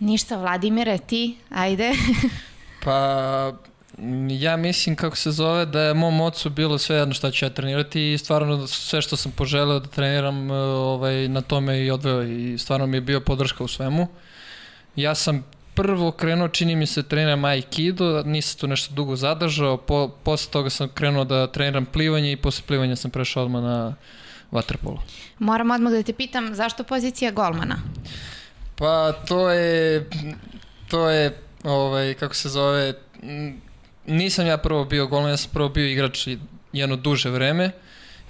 Ništa, 0.00 0.36
Vladimire, 0.36 0.98
ti, 0.98 1.36
ajde. 1.50 1.92
Pa, 2.84 3.52
ja 4.40 4.56
mislim 4.56 4.96
kako 4.96 5.16
se 5.16 5.30
zove 5.30 5.66
da 5.66 5.80
je 5.80 5.94
mom 5.94 6.20
ocu 6.20 6.50
bilo 6.50 6.78
sve 6.78 6.96
jedno 6.96 7.14
šta 7.14 7.30
ću 7.30 7.44
ja 7.44 7.50
trenirati 7.50 8.12
i 8.12 8.18
stvarno 8.18 8.66
sve 8.66 9.02
što 9.02 9.16
sam 9.16 9.32
poželeo 9.32 9.78
da 9.78 9.88
treniram 9.88 10.50
e, 10.50 10.54
ovaj, 10.54 11.28
na 11.28 11.40
tome 11.40 11.84
i 11.84 11.90
odveo 11.90 12.22
i 12.22 12.58
stvarno 12.58 12.86
mi 12.86 12.96
je 12.96 13.00
bio 13.00 13.20
podrška 13.20 13.64
u 13.64 13.68
svemu. 13.68 14.08
Ja 14.96 15.14
sam 15.14 15.44
prvo 15.74 16.10
krenuo, 16.12 16.48
čini 16.48 16.76
mi 16.76 16.86
se, 16.86 17.02
treniram 17.02 17.44
Aikido, 17.44 18.22
nisam 18.22 18.60
tu 18.60 18.66
nešto 18.66 18.94
dugo 18.94 19.16
zadržao, 19.16 19.76
po, 19.76 20.08
posle 20.08 20.52
toga 20.52 20.70
sam 20.70 20.88
krenuo 20.88 21.24
da 21.24 21.46
treniram 21.46 21.86
plivanje 21.86 22.32
i 22.32 22.36
posle 22.36 22.64
plivanja 22.66 22.96
sam 22.96 23.10
prešao 23.10 23.44
odmah 23.44 23.62
na 23.62 23.94
vaterpolo. 24.50 25.02
Moram 25.38 25.70
odmah 25.70 25.92
da 25.92 26.02
te 26.02 26.12
pitam, 26.12 26.54
zašto 26.54 26.84
pozicija 26.84 27.30
golmana? 27.30 27.76
Pa 28.76 29.12
to 29.12 29.50
je, 29.50 30.08
to 30.88 31.08
je, 31.10 31.38
ovaj, 31.64 32.14
kako 32.14 32.34
se 32.34 32.48
zove, 32.48 32.94
nisam 34.06 34.46
ja 34.46 34.56
prvo 34.56 34.84
bio 34.84 35.06
golman, 35.06 35.30
ja 35.30 35.36
sam 35.36 35.50
prvo 35.52 35.68
bio 35.68 35.86
igrač 35.86 36.28
jedno 36.72 36.96
duže 36.96 37.30
vreme 37.30 37.70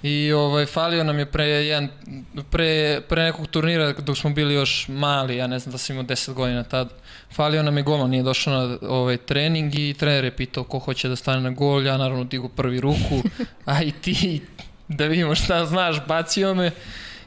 i 0.03 0.31
ovaj, 0.31 0.65
falio 0.65 1.03
nam 1.03 1.19
je 1.19 1.25
pre, 1.25 1.45
jedan, 1.45 1.89
pre, 2.51 3.01
pre 3.09 3.23
nekog 3.23 3.47
turnira 3.47 3.93
dok 3.93 4.17
smo 4.17 4.29
bili 4.29 4.53
još 4.53 4.87
mali, 4.87 5.37
ja 5.37 5.47
ne 5.47 5.59
znam 5.59 5.71
da 5.71 5.77
sam 5.77 5.95
imao 5.95 6.05
10 6.05 6.33
godina 6.33 6.63
tad, 6.63 6.89
falio 7.31 7.63
nam 7.63 7.77
je 7.77 7.83
golman, 7.83 8.09
nije 8.09 8.23
došao 8.23 8.53
na 8.53 8.77
ovaj, 8.81 9.17
trening 9.17 9.75
i 9.75 9.93
trener 9.93 10.23
je 10.23 10.35
pitao 10.35 10.63
ko 10.63 10.79
hoće 10.79 11.09
da 11.09 11.15
stane 11.15 11.41
na 11.41 11.49
gol, 11.49 11.85
ja 11.85 11.97
naravno 11.97 12.23
digu 12.23 12.49
prvi 12.49 12.79
ruku, 12.81 13.21
a 13.65 13.83
i 13.83 13.91
ti 13.91 14.41
da 14.87 15.05
vidimo 15.05 15.35
šta 15.35 15.65
znaš, 15.65 16.05
bacio 16.07 16.53
me 16.53 16.71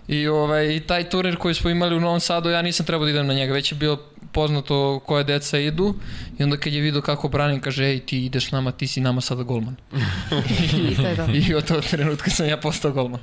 I, 0.08 0.28
ovaj, 0.28 0.76
I 0.76 0.80
taj 0.80 1.08
turnir 1.10 1.36
koji 1.36 1.54
smo 1.54 1.70
imali 1.70 1.96
u 1.96 2.00
Novom 2.00 2.20
Sadu, 2.20 2.50
ja 2.50 2.62
nisam 2.62 2.86
trebao 2.86 3.04
da 3.04 3.10
idem 3.10 3.26
na 3.26 3.34
njega, 3.34 3.52
već 3.52 3.72
je 3.72 3.78
bilo 3.78 3.98
poznato 4.34 5.00
koje 5.06 5.24
deca 5.24 5.58
idu 5.58 5.94
i 6.38 6.42
onda 6.42 6.56
kad 6.56 6.72
je 6.72 6.80
vidio 6.80 7.02
kako 7.02 7.28
branim, 7.28 7.60
kaže, 7.60 7.84
ej, 7.84 8.00
ti 8.00 8.24
ideš 8.24 8.52
nama, 8.52 8.72
ti 8.72 8.86
si 8.86 9.00
nama 9.00 9.20
sada 9.20 9.42
golman. 9.42 9.76
I 10.90 10.96
to 10.96 11.06
je 11.06 11.16
to. 11.16 11.26
I 11.32 11.54
od 11.54 11.64
tog 11.64 11.84
trenutka 11.84 12.30
sam 12.30 12.48
ja 12.48 12.56
postao 12.56 12.92
golman. 12.92 13.20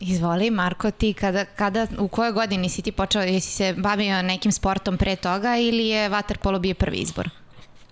Izvoli, 0.00 0.50
Marko, 0.50 0.90
ti 0.90 1.12
kada, 1.12 1.44
kada, 1.44 1.86
u 1.98 2.08
kojoj 2.08 2.32
godini 2.32 2.68
si 2.68 2.82
ti 2.82 2.92
počeo, 2.92 3.22
jesi 3.22 3.52
se 3.52 3.74
bavio 3.78 4.22
nekim 4.22 4.52
sportom 4.52 4.98
pre 4.98 5.16
toga 5.16 5.56
ili 5.56 5.88
je 5.88 6.08
vaterpolo 6.08 6.58
bio 6.58 6.74
prvi 6.74 6.96
izbor? 6.96 7.30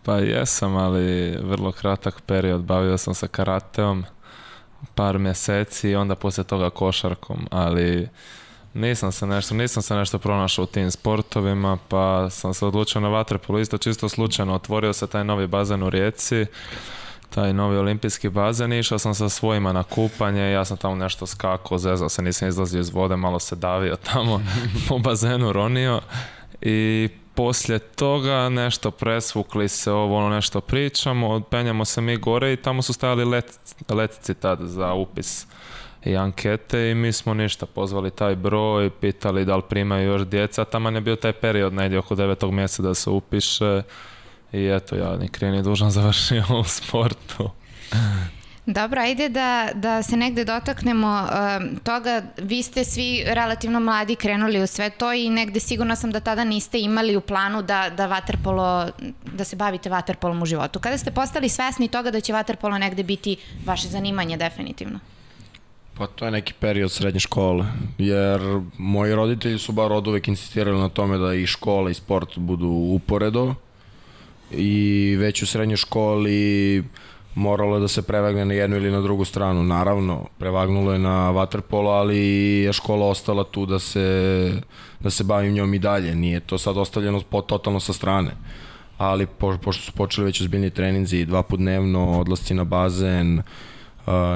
Pa 0.03 0.19
jesam, 0.19 0.77
ali 0.77 1.37
vrlo 1.43 1.73
kratak 1.73 2.21
period. 2.27 2.63
Bavio 2.63 2.99
sam 2.99 3.15
se 3.15 3.29
karateom 3.29 4.05
par 4.95 5.19
mjeseci 5.19 5.91
i 5.91 5.95
onda 5.95 6.15
poslije 6.15 6.45
toga 6.45 6.71
košarkom, 6.71 7.47
ali 7.51 8.09
nisam 8.75 9.13
se 9.13 9.27
nešto, 9.27 9.55
nisam 9.55 9.83
se 9.83 9.95
nešto 9.95 10.19
pronašao 10.19 10.63
u 10.63 10.67
tim 10.67 10.91
sportovima, 10.91 11.79
pa 11.89 12.31
sam 12.31 12.55
se 12.55 12.67
odlučio 12.67 13.01
na 13.01 13.09
vaterpolo. 13.09 13.59
Isto 13.59 13.79
čisto 13.79 14.09
slučajno. 14.09 14.55
Otvorio 14.55 14.93
se 14.93 15.07
taj 15.07 15.25
novi 15.25 15.47
bazen 15.47 15.83
u 15.83 15.91
Rijeci, 15.91 16.47
taj 17.31 17.53
novi 17.53 17.77
olimpijski 17.77 18.29
bazen 18.29 18.73
išao 18.73 18.99
sam 18.99 19.15
sa 19.15 19.29
svojima 19.29 19.73
na 19.73 19.83
kupanje, 19.83 20.51
ja 20.51 20.65
sam 20.65 20.77
tamo 20.77 20.95
nešto 20.95 21.27
skakao, 21.27 21.79
zezao 21.79 22.09
se, 22.09 22.23
nisam 22.23 22.49
izlazio 22.49 22.81
iz 22.81 22.91
vode, 22.91 23.17
malo 23.17 23.39
se 23.39 23.57
davio 23.57 23.97
tamo 24.13 24.43
po 24.89 24.99
bazenu, 24.99 25.53
ronio. 25.53 26.01
I 26.61 27.09
poslije 27.35 27.79
toga 27.79 28.49
nešto 28.49 28.91
presvukli 28.91 29.69
se 29.69 29.93
ovo 29.93 30.19
ono 30.19 30.29
nešto 30.29 30.61
pričamo, 30.61 31.41
penjamo 31.41 31.85
se 31.85 32.01
mi 32.01 32.17
gore 32.17 32.53
i 32.53 32.57
tamo 32.57 32.83
su 32.83 32.93
stajali 32.93 33.25
let, 33.25 33.59
letci 33.89 34.35
tad 34.35 34.59
za 34.61 34.93
upis 34.93 35.47
i 36.05 36.17
ankete 36.17 36.91
i 36.91 36.95
mi 36.95 37.13
smo 37.13 37.35
ništa 37.35 37.67
pozvali 37.67 38.11
taj 38.11 38.37
broj, 38.37 38.91
pitali 38.91 39.45
da 39.45 39.57
li 39.57 39.63
primaju 39.69 40.13
još 40.13 40.27
djeca, 40.27 40.65
taman 40.65 40.95
je 40.95 41.01
bio 41.01 41.17
taj 41.17 41.33
period 41.33 41.73
negdje 41.73 41.99
oko 41.99 42.15
devetog 42.15 42.53
mjeseca 42.53 42.83
da 42.83 42.95
se 42.95 43.11
upiše 43.11 43.83
i 44.53 44.67
eto 44.67 44.97
ja 44.97 45.17
ni 45.17 45.29
kriv 45.29 45.51
ni 45.51 45.63
dužan 45.63 45.91
završio 46.01 46.45
u 46.61 46.65
sportu. 46.65 47.51
Dobro, 48.67 49.01
ajde 49.01 49.29
da, 49.29 49.69
da 49.75 50.03
se 50.03 50.17
negde 50.17 50.45
dotaknemo 50.45 51.29
um, 51.29 51.77
toga. 51.77 52.23
Vi 52.39 52.63
ste 52.63 52.85
svi 52.85 53.25
relativno 53.27 53.81
mladi 53.81 54.17
krenuli 54.17 54.63
u 54.63 54.67
sve 54.67 54.91
to 54.91 55.13
i 55.13 55.31
negde 55.31 55.61
sigurno 55.61 55.97
sam 55.97 56.11
da 56.11 56.21
tada 56.21 56.45
niste 56.45 56.81
imali 56.81 57.17
u 57.17 57.21
planu 57.21 57.63
da, 57.63 57.91
da 57.97 58.07
vaterpolo, 58.07 58.89
da 59.33 59.45
se 59.45 59.57
bavite 59.57 59.91
vaterpolom 59.91 60.43
u 60.43 60.47
životu. 60.47 60.79
Kada 60.79 60.99
ste 60.99 61.11
postali 61.11 61.49
svesni 61.49 61.89
toga 61.89 62.11
da 62.11 62.21
će 62.21 62.33
vaterpolo 62.33 62.79
negde 62.79 63.03
biti 63.03 63.37
vaše 63.65 63.89
zanimanje 63.89 64.37
definitivno? 64.37 64.99
Pa 65.99 66.07
to 66.07 66.25
je 66.25 66.31
neki 66.31 66.53
period 66.61 66.91
srednje 66.91 67.21
škole, 67.21 67.67
jer 67.99 68.41
moji 68.79 69.15
roditelji 69.15 69.59
su 69.59 69.73
bar 69.73 69.93
od 69.93 70.07
uvek 70.07 70.29
insistirali 70.29 70.79
na 70.79 70.89
tome 70.89 71.19
da 71.19 71.35
i 71.35 71.47
škola 71.47 71.91
i 71.91 71.95
sport 71.95 72.39
budu 72.39 72.69
uporedo 72.69 73.55
i 74.51 75.17
već 75.19 75.43
u 75.43 75.47
srednjoj 75.47 75.77
školi 75.77 76.85
moralo 77.35 77.77
je 77.77 77.81
da 77.81 77.89
se 77.89 78.03
prevagne 78.03 78.45
na 78.45 78.55
jednu 78.55 78.77
ili 78.77 78.91
na 78.91 79.01
drugu 79.01 79.25
stranu. 79.25 79.63
Naravno, 79.63 80.27
prevagnulo 80.39 80.93
je 80.93 80.99
na 80.99 81.31
vaterpolo, 81.31 81.91
ali 81.91 82.19
je 82.65 82.73
škola 82.73 83.07
ostala 83.07 83.45
tu 83.45 83.67
da 83.67 83.79
se, 83.79 84.53
da 85.01 85.11
se 85.11 85.25
bavim 85.25 85.53
njom 85.53 85.75
i 85.75 85.79
dalje. 85.79 86.15
Nije 86.15 86.41
to 86.41 86.59
sad 86.59 86.77
ostavljeno 86.77 87.21
po, 87.31 87.41
totalno 87.41 87.81
sa 87.81 87.93
strane. 87.93 88.31
Ali 88.99 89.27
po, 89.27 89.59
pošto 89.63 89.83
su 89.83 89.93
počeli 89.93 90.25
već 90.25 90.41
ozbiljni 90.41 90.71
treninzi, 90.71 91.25
dva 91.25 91.43
put 91.43 91.61
dnevno, 91.61 92.21
odlasci 92.21 92.55
na 92.55 92.65
bazen, 92.65 93.39
Uh, 93.39 93.72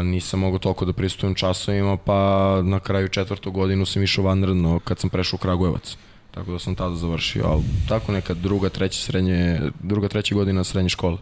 nisam 0.05 0.41
mogao 0.41 0.59
toliko 0.59 0.85
da 0.85 0.93
pristujem 0.93 1.35
časovima, 1.35 1.97
pa 1.97 2.61
na 2.63 2.81
kraju 2.81 3.09
četvrtog 3.09 3.55
godinu 3.55 3.87
sam 3.87 4.03
išao 4.03 4.25
vanredno 4.25 4.79
kad 4.79 4.99
sam 4.99 5.11
prešao 5.11 5.37
u 5.37 5.39
Kragujevac. 5.39 5.97
Tako 6.31 6.53
da 6.53 6.59
sam 6.59 6.75
tada 6.75 6.95
završio, 6.95 7.45
ali 7.47 7.63
tako 7.89 8.13
neka 8.13 8.35
druga, 8.35 8.69
treća, 8.69 9.01
srednje, 9.01 9.61
druga, 9.83 10.09
treća 10.09 10.35
godina 10.35 10.65
srednje 10.65 10.89
škole. 10.89 11.19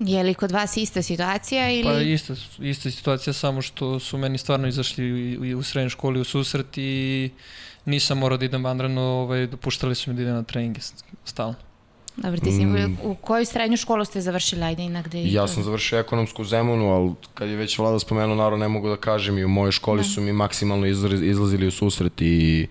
Je 0.00 0.22
li 0.22 0.34
kod 0.34 0.52
vas 0.52 0.76
ista 0.76 1.02
situacija 1.02 1.70
ili... 1.70 1.84
Pa 1.84 2.00
ista, 2.00 2.34
ista 2.58 2.90
situacija, 2.90 3.32
samo 3.32 3.62
što 3.62 3.98
su 3.98 4.18
meni 4.18 4.38
stvarno 4.38 4.68
izašli 4.68 5.54
u, 5.54 5.58
u 5.58 5.62
srednjoj 5.62 5.90
školi 5.90 6.20
u 6.20 6.24
susret 6.24 6.66
i 6.78 7.30
nisam 7.84 8.18
morao 8.18 8.38
da 8.38 8.44
idem 8.44 8.64
vanredno, 8.64 9.02
ovaj, 9.02 9.46
dopuštali 9.46 9.94
su 9.94 10.10
mi 10.10 10.16
da 10.16 10.22
idem 10.22 10.34
na 10.34 10.42
treninge 10.42 10.80
stalno. 11.24 11.54
Dobro, 12.18 12.40
ti 12.40 12.52
si, 12.52 12.66
u 13.02 13.14
koju 13.14 13.46
srednju 13.46 13.76
školu 13.76 14.04
ste 14.04 14.20
završili, 14.20 14.62
ajde 14.62 14.82
i 14.82 14.88
negde? 14.88 15.18
i 15.18 15.32
Ja 15.32 15.42
to- 15.42 15.48
sam 15.48 15.62
završio 15.62 15.98
ekonomsku 15.98 16.44
zemunu, 16.44 16.88
ali 16.88 17.12
kad 17.34 17.48
je 17.48 17.56
već 17.56 17.78
vlada 17.78 17.98
spomenuo, 17.98 18.36
naravno 18.36 18.56
ne 18.58 18.68
mogu 18.68 18.88
da 18.88 18.96
kažem 18.96 19.38
i 19.38 19.44
u 19.44 19.48
mojoj 19.48 19.72
školi 19.72 20.04
su 20.04 20.20
mi 20.20 20.32
maksimalno 20.32 20.86
izla- 20.86 21.24
izlazili 21.24 21.66
u 21.66 21.70
susret 21.70 22.20
i 22.20 22.66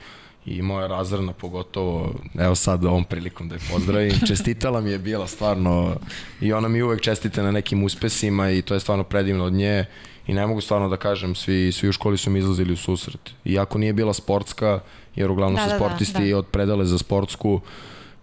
i 0.47 0.61
moja 0.61 0.87
razredna 0.87 1.33
pogotovo, 1.33 2.13
evo 2.37 2.55
sad 2.55 2.85
ovom 2.85 3.03
prilikom 3.03 3.49
da 3.49 3.55
je 3.55 3.61
pozdravim, 3.71 4.11
čestitala 4.27 4.81
mi 4.81 4.91
je 4.91 4.99
bila 4.99 5.27
stvarno 5.27 5.95
i 6.41 6.53
ona 6.53 6.67
mi 6.67 6.81
uvek 6.81 7.01
čestite 7.01 7.43
na 7.43 7.51
nekim 7.51 7.83
uspesima 7.83 8.51
i 8.51 8.61
to 8.61 8.73
je 8.73 8.79
stvarno 8.79 9.03
predivno 9.03 9.43
od 9.45 9.53
nje 9.53 9.85
i 10.27 10.33
ne 10.33 10.47
mogu 10.47 10.61
stvarno 10.61 10.89
da 10.89 10.97
kažem, 10.97 11.35
svi, 11.35 11.71
svi 11.71 11.89
u 11.89 11.93
školi 11.93 12.17
su 12.17 12.29
mi 12.29 12.39
izlazili 12.39 12.73
u 12.73 12.77
susret. 12.77 13.19
Iako 13.45 13.77
nije 13.77 13.93
bila 13.93 14.13
sportska, 14.13 14.79
jer 15.15 15.31
uglavnom 15.31 15.55
Da, 15.55 15.61
su 15.61 15.67
da, 15.67 15.73
da, 15.73 15.77
sportisti 15.79 16.31
da. 16.31 16.37
od 16.37 16.45
predale 16.45 16.85
za 16.85 16.97
sportsku, 16.97 17.61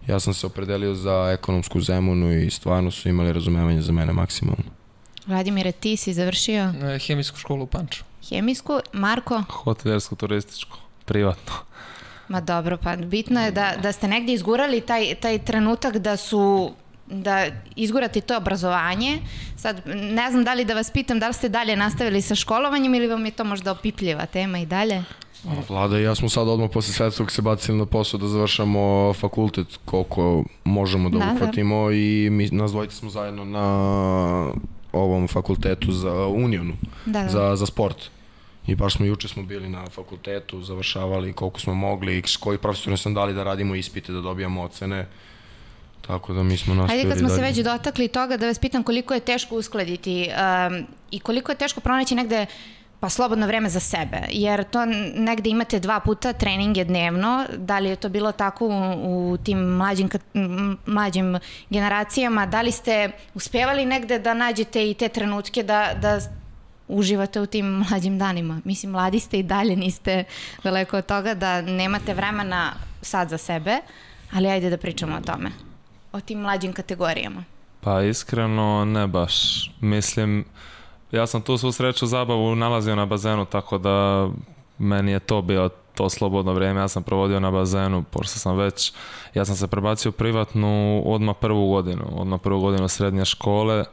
ja 0.07 0.19
sam 0.19 0.33
se 0.33 0.45
opredelio 0.47 0.93
za 0.93 1.31
ekonomsku 1.39 1.81
zemunu 1.81 2.33
i 2.33 2.49
stvarno 2.49 2.91
su 2.91 3.09
imali 3.09 3.33
razumevanje 3.33 3.81
za 3.81 3.91
mene 3.91 4.13
maksimalno. 4.13 4.63
Vladimire, 5.27 5.71
ti 5.71 5.97
si 5.97 6.13
završio 6.13 6.73
E, 6.95 6.99
Hemijsku 6.99 7.37
školu 7.37 7.63
u 7.63 7.67
Panču. 7.67 8.03
hemijsku. 8.29 8.79
Marko? 8.93 9.43
Hoteljersko, 9.49 10.15
turističko, 10.15 10.77
privatno. 11.05 11.53
Ma 12.27 12.41
dobro, 12.41 12.77
pa 12.77 12.95
bitno 12.95 13.41
je 13.45 13.51
da, 13.51 13.73
da 13.81 13.91
ste 13.91 14.07
negdje 14.07 14.33
izgurali 14.35 14.81
taj, 14.81 15.15
taj 15.15 15.39
trenutak 15.39 15.97
da 15.97 16.17
su 16.17 16.73
da 17.07 17.45
izgurate 17.75 18.21
to 18.21 18.37
obrazovanje. 18.37 19.19
Sad, 19.57 19.81
ne 19.85 20.31
znam 20.31 20.43
da 20.43 20.53
li 20.53 20.65
da 20.65 20.73
vas 20.73 20.91
pitam 20.91 21.19
da 21.19 21.27
li 21.27 21.33
ste 21.33 21.49
dalje 21.49 21.75
nastavili 21.75 22.21
sa 22.21 22.35
školovanjem 22.35 22.93
ili 22.95 23.07
vam 23.07 23.25
je 23.25 23.31
to 23.31 23.43
možda 23.43 23.71
opipljiva 23.71 24.25
tema 24.25 24.59
i 24.59 24.65
dalje? 24.65 25.03
Vlada 25.69 25.99
i 25.99 26.03
ja 26.03 26.15
smo 26.15 26.29
sad 26.29 26.47
odmah 26.47 26.69
posle 26.73 26.93
svetskog 26.93 27.31
se 27.31 27.41
bacili 27.41 27.77
na 27.77 27.85
posao 27.85 28.19
da 28.19 28.27
završamo 28.27 29.13
fakultet 29.13 29.67
koliko 29.85 30.43
možemo 30.63 31.09
da, 31.09 31.17
Da, 31.19 31.25
da. 31.25 31.31
uhvatimo 31.33 31.91
i 31.91 32.29
mi, 32.31 32.47
nas 32.47 32.71
dvojice 32.71 32.95
smo 32.95 33.09
zajedno 33.09 33.45
na 33.45 33.65
ovom 34.93 35.27
fakultetu 35.27 35.91
za 35.91 36.27
Unionu, 36.27 36.73
Da, 37.05 37.21
da. 37.21 37.29
za, 37.29 37.55
za 37.55 37.65
sport. 37.65 38.09
I 38.67 38.75
baš 38.75 38.93
smo 38.93 39.05
juče 39.05 39.27
smo 39.27 39.43
bili 39.43 39.69
na 39.69 39.85
fakultetu, 39.85 40.61
završavali 40.61 41.33
koliko 41.33 41.59
smo 41.59 41.73
mogli, 41.73 42.23
koji 42.39 42.57
profesori 42.57 42.97
sam 42.97 43.13
dali 43.13 43.33
da 43.33 43.43
radimo 43.43 43.75
ispite, 43.75 44.11
da 44.11 44.21
dobijamo 44.21 44.61
ocene. 44.63 45.07
Tako 46.01 46.33
da 46.33 46.43
mi 46.43 46.57
smo 46.57 46.75
nastavili 46.75 46.99
Ajde 46.99 47.09
kad 47.09 47.19
smo 47.19 47.29
se 47.29 47.35
dalje. 47.35 47.47
već 47.47 47.57
dotakli 47.57 48.07
toga 48.07 48.37
da 48.37 48.47
vas 48.47 48.59
pitam 48.59 48.83
koliko 48.83 49.13
je 49.13 49.19
teško 49.19 49.55
uskladiti 49.55 50.29
um, 50.69 50.85
i 51.11 51.19
koliko 51.19 51.51
je 51.51 51.57
teško 51.57 51.79
pronaći 51.81 52.15
negde 52.15 52.45
pa 53.05 53.09
slobodno 53.09 53.47
vreme 53.47 53.69
za 53.69 53.79
sebe, 53.79 54.17
jer 54.29 54.63
to 54.63 54.85
negde 55.15 55.49
imate 55.49 55.79
dva 55.79 55.99
puta 55.99 56.33
treninge 56.33 56.83
dnevno, 56.83 57.45
da 57.57 57.79
li 57.79 57.89
je 57.89 57.95
to 57.95 58.09
bilo 58.09 58.31
tako 58.31 58.67
u, 58.67 59.31
u 59.31 59.37
tim 59.37 59.59
mlađim, 59.59 60.09
mlađim 60.85 61.37
generacijama, 61.69 62.45
da 62.45 62.61
li 62.61 62.71
ste 62.71 63.11
uspevali 63.33 63.85
negde 63.85 64.19
da 64.19 64.33
nađete 64.33 64.89
i 64.89 64.93
te 64.93 65.09
trenutke 65.09 65.63
da, 65.63 65.91
da 66.01 66.19
uživate 66.87 67.41
u 67.41 67.45
tim 67.45 67.65
mlađim 67.65 68.17
danima? 68.17 68.61
Mislim, 68.63 68.91
mladi 68.91 69.19
ste 69.19 69.39
i 69.39 69.43
dalje, 69.43 69.75
niste 69.75 70.23
daleko 70.63 70.97
od 70.97 71.05
toga 71.05 71.33
da 71.33 71.61
nemate 71.61 72.13
vremena 72.13 72.73
sad 73.01 73.29
za 73.29 73.37
sebe, 73.37 73.77
ali 74.33 74.47
ajde 74.47 74.69
da 74.69 74.77
pričamo 74.77 75.17
o 75.17 75.21
tome 75.21 75.51
o 76.11 76.19
tim 76.19 76.39
mlađim 76.39 76.73
kategorijama? 76.73 77.43
Pa 77.81 78.01
iskreno 78.01 78.85
ne 78.85 79.07
baš. 79.07 79.71
Mislim, 79.81 80.45
ja 81.15 81.27
sam 81.27 81.41
tu 81.41 81.57
svu 81.57 81.71
sreću 81.71 82.05
zabavu 82.05 82.55
nalazio 82.55 82.95
na 82.95 83.05
bazenu, 83.05 83.45
tako 83.45 83.77
da 83.77 84.29
meni 84.77 85.11
je 85.11 85.19
to 85.19 85.41
bio 85.41 85.69
to 85.95 86.09
slobodno 86.09 86.53
vrijeme. 86.53 86.81
Ja 86.81 86.87
sam 86.87 87.03
provodio 87.03 87.39
na 87.39 87.51
bazenu, 87.51 88.03
pošto 88.03 88.39
sam 88.39 88.57
već, 88.57 88.93
ja 89.33 89.45
sam 89.45 89.55
se 89.55 89.67
prebacio 89.67 90.11
privatnu 90.11 91.03
odmah 91.05 91.35
prvu 91.41 91.69
godinu, 91.69 92.03
odmah 92.15 92.39
prvu 92.41 92.61
godinu 92.61 92.87
srednje 92.87 93.25
škole, 93.25 93.85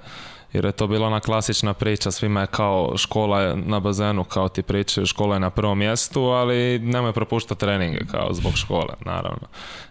jer 0.53 0.65
je 0.65 0.73
to 0.73 0.87
bila 0.87 1.07
ona 1.07 1.21
klasična 1.21 1.75
priča, 1.75 2.11
svima 2.11 2.41
je 2.41 2.47
kao 2.47 2.97
škola 2.97 3.41
je 3.41 3.57
na 3.57 3.81
bazenu, 3.81 4.25
kao 4.25 4.49
ti 4.49 4.63
pričaju, 4.63 5.07
škola 5.07 5.35
je 5.35 5.41
na 5.41 5.51
prvom 5.51 5.79
mjestu, 5.79 6.23
ali 6.23 6.79
nemoj 6.79 7.13
propuštati 7.13 7.61
treninge 7.61 8.01
kao 8.11 8.29
zbog 8.33 8.53
škole, 8.57 8.95
naravno. 9.05 9.49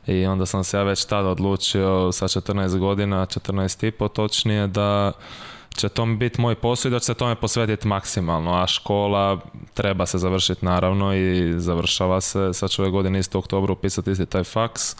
I 0.07 0.25
onda 0.25 0.45
sam 0.45 0.63
se 0.63 0.77
ja 0.77 0.83
već 0.83 1.05
tada 1.05 1.29
odlučio 1.29 2.11
sa 2.11 2.27
14 2.27 2.77
godina, 2.77 3.25
14 3.25 3.87
i 3.87 3.91
po 3.91 4.07
točnije, 4.07 4.67
da 4.67 5.11
će 5.76 5.89
to 5.89 6.06
biti 6.06 6.41
moj 6.41 6.56
posao 6.56 6.89
i 6.89 6.91
da 6.91 6.99
će 6.99 7.06
se 7.06 7.14
tome 7.14 7.35
posvetiti 7.35 7.88
maksimalno, 7.88 8.53
a 8.53 8.68
škola 8.68 9.39
treba 9.73 10.06
se 10.06 10.18
završiti 10.18 10.65
naravno 10.65 11.15
i 11.15 11.53
završava 11.57 12.22
se, 12.22 12.53
sad 12.53 12.69
ću 12.69 12.81
ove 12.81 12.91
godine 12.91 13.19
isto 13.19 13.39
oktobru 13.39 13.73
upisati 13.73 14.11
isti 14.11 14.26
taj 14.26 14.43
faks, 14.43 14.95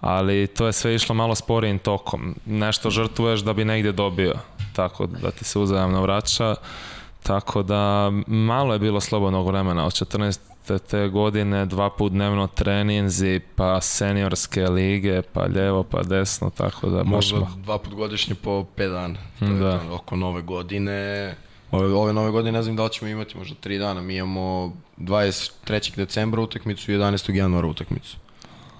ali 0.00 0.46
to 0.46 0.66
je 0.66 0.72
sve 0.72 0.94
išlo 0.94 1.14
malo 1.14 1.34
sporijim 1.34 1.78
tokom. 1.78 2.34
Nešto 2.46 2.90
žrtvuješ 2.90 3.40
da 3.40 3.52
bi 3.52 3.64
negdje 3.64 3.92
dobio, 3.92 4.34
tako 4.72 5.06
da 5.06 5.30
ti 5.30 5.44
se 5.44 5.58
uzajamno 5.58 6.02
vraća. 6.02 6.54
Tako 7.22 7.62
da 7.62 8.10
malo 8.26 8.72
je 8.72 8.78
bilo 8.78 9.00
slobodnog 9.00 9.46
vremena 9.46 9.86
od 9.86 9.92
14 9.92 10.38
te 10.80 11.08
godine, 11.08 11.66
dva 11.66 11.90
put 11.90 12.12
dnevno 12.12 12.46
treninzi, 12.46 13.40
pa 13.56 13.80
seniorske 13.80 14.62
lige, 14.62 15.22
pa 15.24 15.42
lijevo, 15.42 15.82
pa 15.82 16.02
desno, 16.02 16.50
tako 16.50 16.88
da 16.88 17.04
Možda 17.04 17.36
ma- 17.36 17.56
dva 17.56 17.78
put 17.78 17.94
godišnje 17.94 18.34
po 18.34 18.64
5 18.68 18.88
dana. 18.88 19.14
To 19.38 19.44
je 19.44 19.52
Da. 19.52 19.78
to, 19.80 19.94
oko 19.94 20.16
nove 20.16 20.42
godine. 20.42 21.34
Ove, 21.70 21.86
ove 21.86 22.12
nove 22.12 22.30
godine 22.30 22.52
ne 22.52 22.62
znam 22.62 22.76
da 22.76 22.84
li 22.84 22.90
ćemo 22.90 23.08
imati 23.10 23.38
možda 23.38 23.54
3 23.56 23.78
dana. 23.78 24.00
Mi 24.00 24.16
imamo 24.16 24.72
23. 24.98 25.96
decembra 25.96 26.40
utakmicu 26.42 26.92
i 26.92 26.94
11. 26.94 27.34
januara 27.34 27.66
utakmicu. 27.66 28.16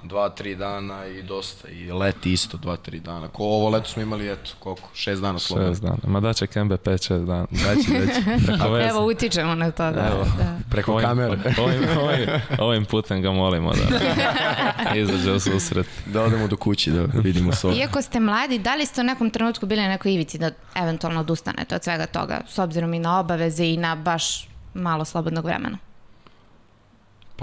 Dva, 0.04 0.28
tri 0.28 0.56
dana 0.56 1.06
i 1.06 1.22
dosta. 1.22 1.68
I 1.68 1.92
leti 1.92 2.32
isto, 2.32 2.56
dva, 2.56 2.76
tri 2.76 3.00
dana. 3.00 3.28
Ko 3.28 3.44
ovo 3.44 3.68
leto 3.68 3.88
smo 3.88 4.02
imali, 4.02 4.32
eto, 4.32 4.50
koliko? 4.58 4.88
Šest 4.94 5.22
dana 5.22 5.38
slobodno. 5.38 5.70
Šest 5.70 5.82
dana. 5.82 5.96
Ma 6.12 6.20
da 6.20 6.32
će 6.32 6.46
Kembe 6.46 6.76
5-6 6.76 7.26
dana. 7.26 7.46
Daći, 7.50 7.90
daći. 7.90 8.46
Preko 8.46 8.68
veze. 8.72 8.88
Evo, 8.88 9.06
utičemo 9.06 9.54
na 9.54 9.70
to, 9.70 9.90
da. 9.90 10.06
Evo. 10.12 10.24
da. 10.38 10.58
Preko 10.70 10.92
Ovim, 10.92 11.06
kamere. 11.06 11.38
ovim, 11.64 11.82
ovim, 11.98 12.28
ovim 12.58 12.84
putem 12.84 13.22
ga 13.22 13.30
molimo 13.32 13.72
da 13.72 14.94
izađe 14.94 15.32
u 15.32 15.40
susret. 15.40 15.86
Da 16.06 16.22
odemo 16.22 16.48
do 16.48 16.56
kući, 16.56 16.90
da 16.90 17.02
vidimo 17.20 17.52
sve. 17.52 17.76
Iako 17.76 18.02
ste 18.02 18.20
mladi, 18.20 18.58
da 18.58 18.74
li 18.74 18.86
ste 18.86 19.00
u 19.00 19.04
nekom 19.04 19.30
trenutku 19.30 19.66
bili 19.66 19.82
na 19.82 19.88
nekoj 19.88 20.14
ivici 20.14 20.38
da 20.38 20.50
eventualno 20.74 21.20
odustanete 21.20 21.74
od 21.74 21.84
svega 21.84 22.06
toga, 22.06 22.40
s 22.48 22.58
obzirom 22.58 22.94
i 22.94 22.98
na 22.98 23.20
obaveze 23.20 23.64
i 23.64 23.76
na 23.76 23.96
baš 23.96 24.48
malo 24.74 25.04
slobodnog 25.04 25.44
vremena? 25.44 25.78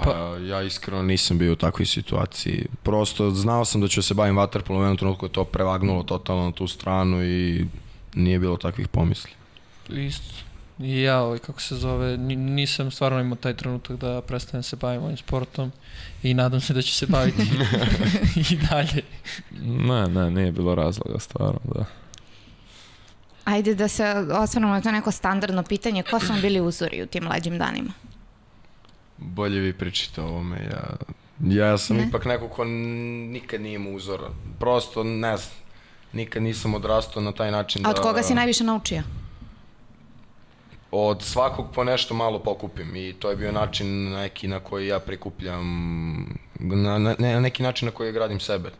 Pa 0.04 0.36
ja 0.38 0.62
iskreno 0.62 1.02
nisam 1.02 1.38
bio 1.38 1.52
u 1.52 1.56
takvoj 1.56 1.86
situaciji. 1.86 2.66
Prosto 2.82 3.30
znao 3.30 3.64
sam 3.64 3.80
da 3.80 3.88
ću 3.88 4.02
se 4.02 4.14
bavim 4.14 4.36
vaterpolom, 4.36 4.82
u 4.82 4.84
jednom 4.84 4.96
trenutku 4.96 5.26
je 5.26 5.32
to 5.32 5.44
prevagnulo 5.44 6.02
totalno 6.02 6.44
na 6.44 6.52
tu 6.52 6.66
stranu 6.68 7.24
i 7.24 7.66
nije 8.14 8.38
bilo 8.38 8.56
takvih 8.56 8.88
pomisli. 8.88 9.30
Isto. 9.88 10.34
I 10.78 11.02
ja, 11.02 11.20
ovaj, 11.20 11.38
kako 11.38 11.60
se 11.60 11.76
zove, 11.76 12.16
ni- 12.16 12.36
nisam 12.36 12.90
stvarno 12.90 13.20
imao 13.20 13.36
taj 13.36 13.56
trenutak 13.56 13.96
da 13.96 14.20
prestanem 14.20 14.62
se 14.62 14.76
bavim 14.76 15.02
ovim 15.02 15.16
sportom 15.16 15.72
i 16.22 16.34
nadam 16.34 16.60
se 16.60 16.74
da 16.74 16.82
ću 16.82 16.92
se 16.92 17.06
baviti 17.06 17.42
i 18.50 18.56
dalje. 18.70 19.02
Ne, 19.60 20.08
ne, 20.08 20.30
nije 20.30 20.52
bilo 20.52 20.74
razloga 20.74 21.18
stvarno, 21.18 21.60
da. 21.74 21.84
Ajde 23.44 23.74
da 23.74 23.88
se 23.88 24.04
osvrnemo 24.42 24.72
na 24.72 24.80
to 24.80 24.90
neko 24.92 25.10
standardno 25.10 25.62
pitanje, 25.62 26.02
ko 26.02 26.20
su 26.20 26.26
vam 26.26 26.40
bili 26.40 26.60
uzori 26.60 27.02
u 27.02 27.06
tim 27.06 27.24
mlađim 27.24 27.58
danima? 27.58 27.92
Bolje 29.20 29.60
vi 29.60 29.72
pričate 29.72 30.20
o 30.20 30.24
ovome, 30.24 30.56
ja... 30.72 30.96
Ja 31.40 31.78
sam 31.78 31.96
Ne? 31.96 32.06
ipak 32.08 32.24
neko 32.24 32.48
ko 32.48 32.64
nikad 32.64 33.60
nije 33.60 33.74
imao 33.74 33.92
uzora. 33.92 34.28
Prosto, 34.58 35.04
ne 35.04 35.36
znam, 35.36 35.54
nikad 36.12 36.42
nisam 36.42 36.74
odrastao 36.74 37.22
na 37.22 37.32
taj 37.32 37.50
način 37.50 37.82
da... 37.82 37.88
A 37.88 37.90
od 37.90 38.00
koga 38.00 38.22
si 38.22 38.34
najviše 38.34 38.64
naučio? 38.64 39.02
Od 40.90 41.22
svakog 41.22 41.66
po 41.74 41.84
nešto 41.84 42.14
malo 42.14 42.38
pokupim 42.38 42.96
i 42.96 43.12
to 43.12 43.30
je 43.30 43.36
bio 43.36 43.52
način 43.52 44.12
neki 44.12 44.48
na 44.48 44.60
koji 44.60 44.86
ja 44.86 44.98
prikupljam, 44.98 45.66
na, 46.60 46.98
na, 46.98 47.14
na 47.18 47.40
neki 47.40 47.62
način 47.62 47.86
na 47.86 47.92
koji 47.92 48.08
ja 48.08 48.12
gradim 48.12 48.40
sebe. 48.40 48.70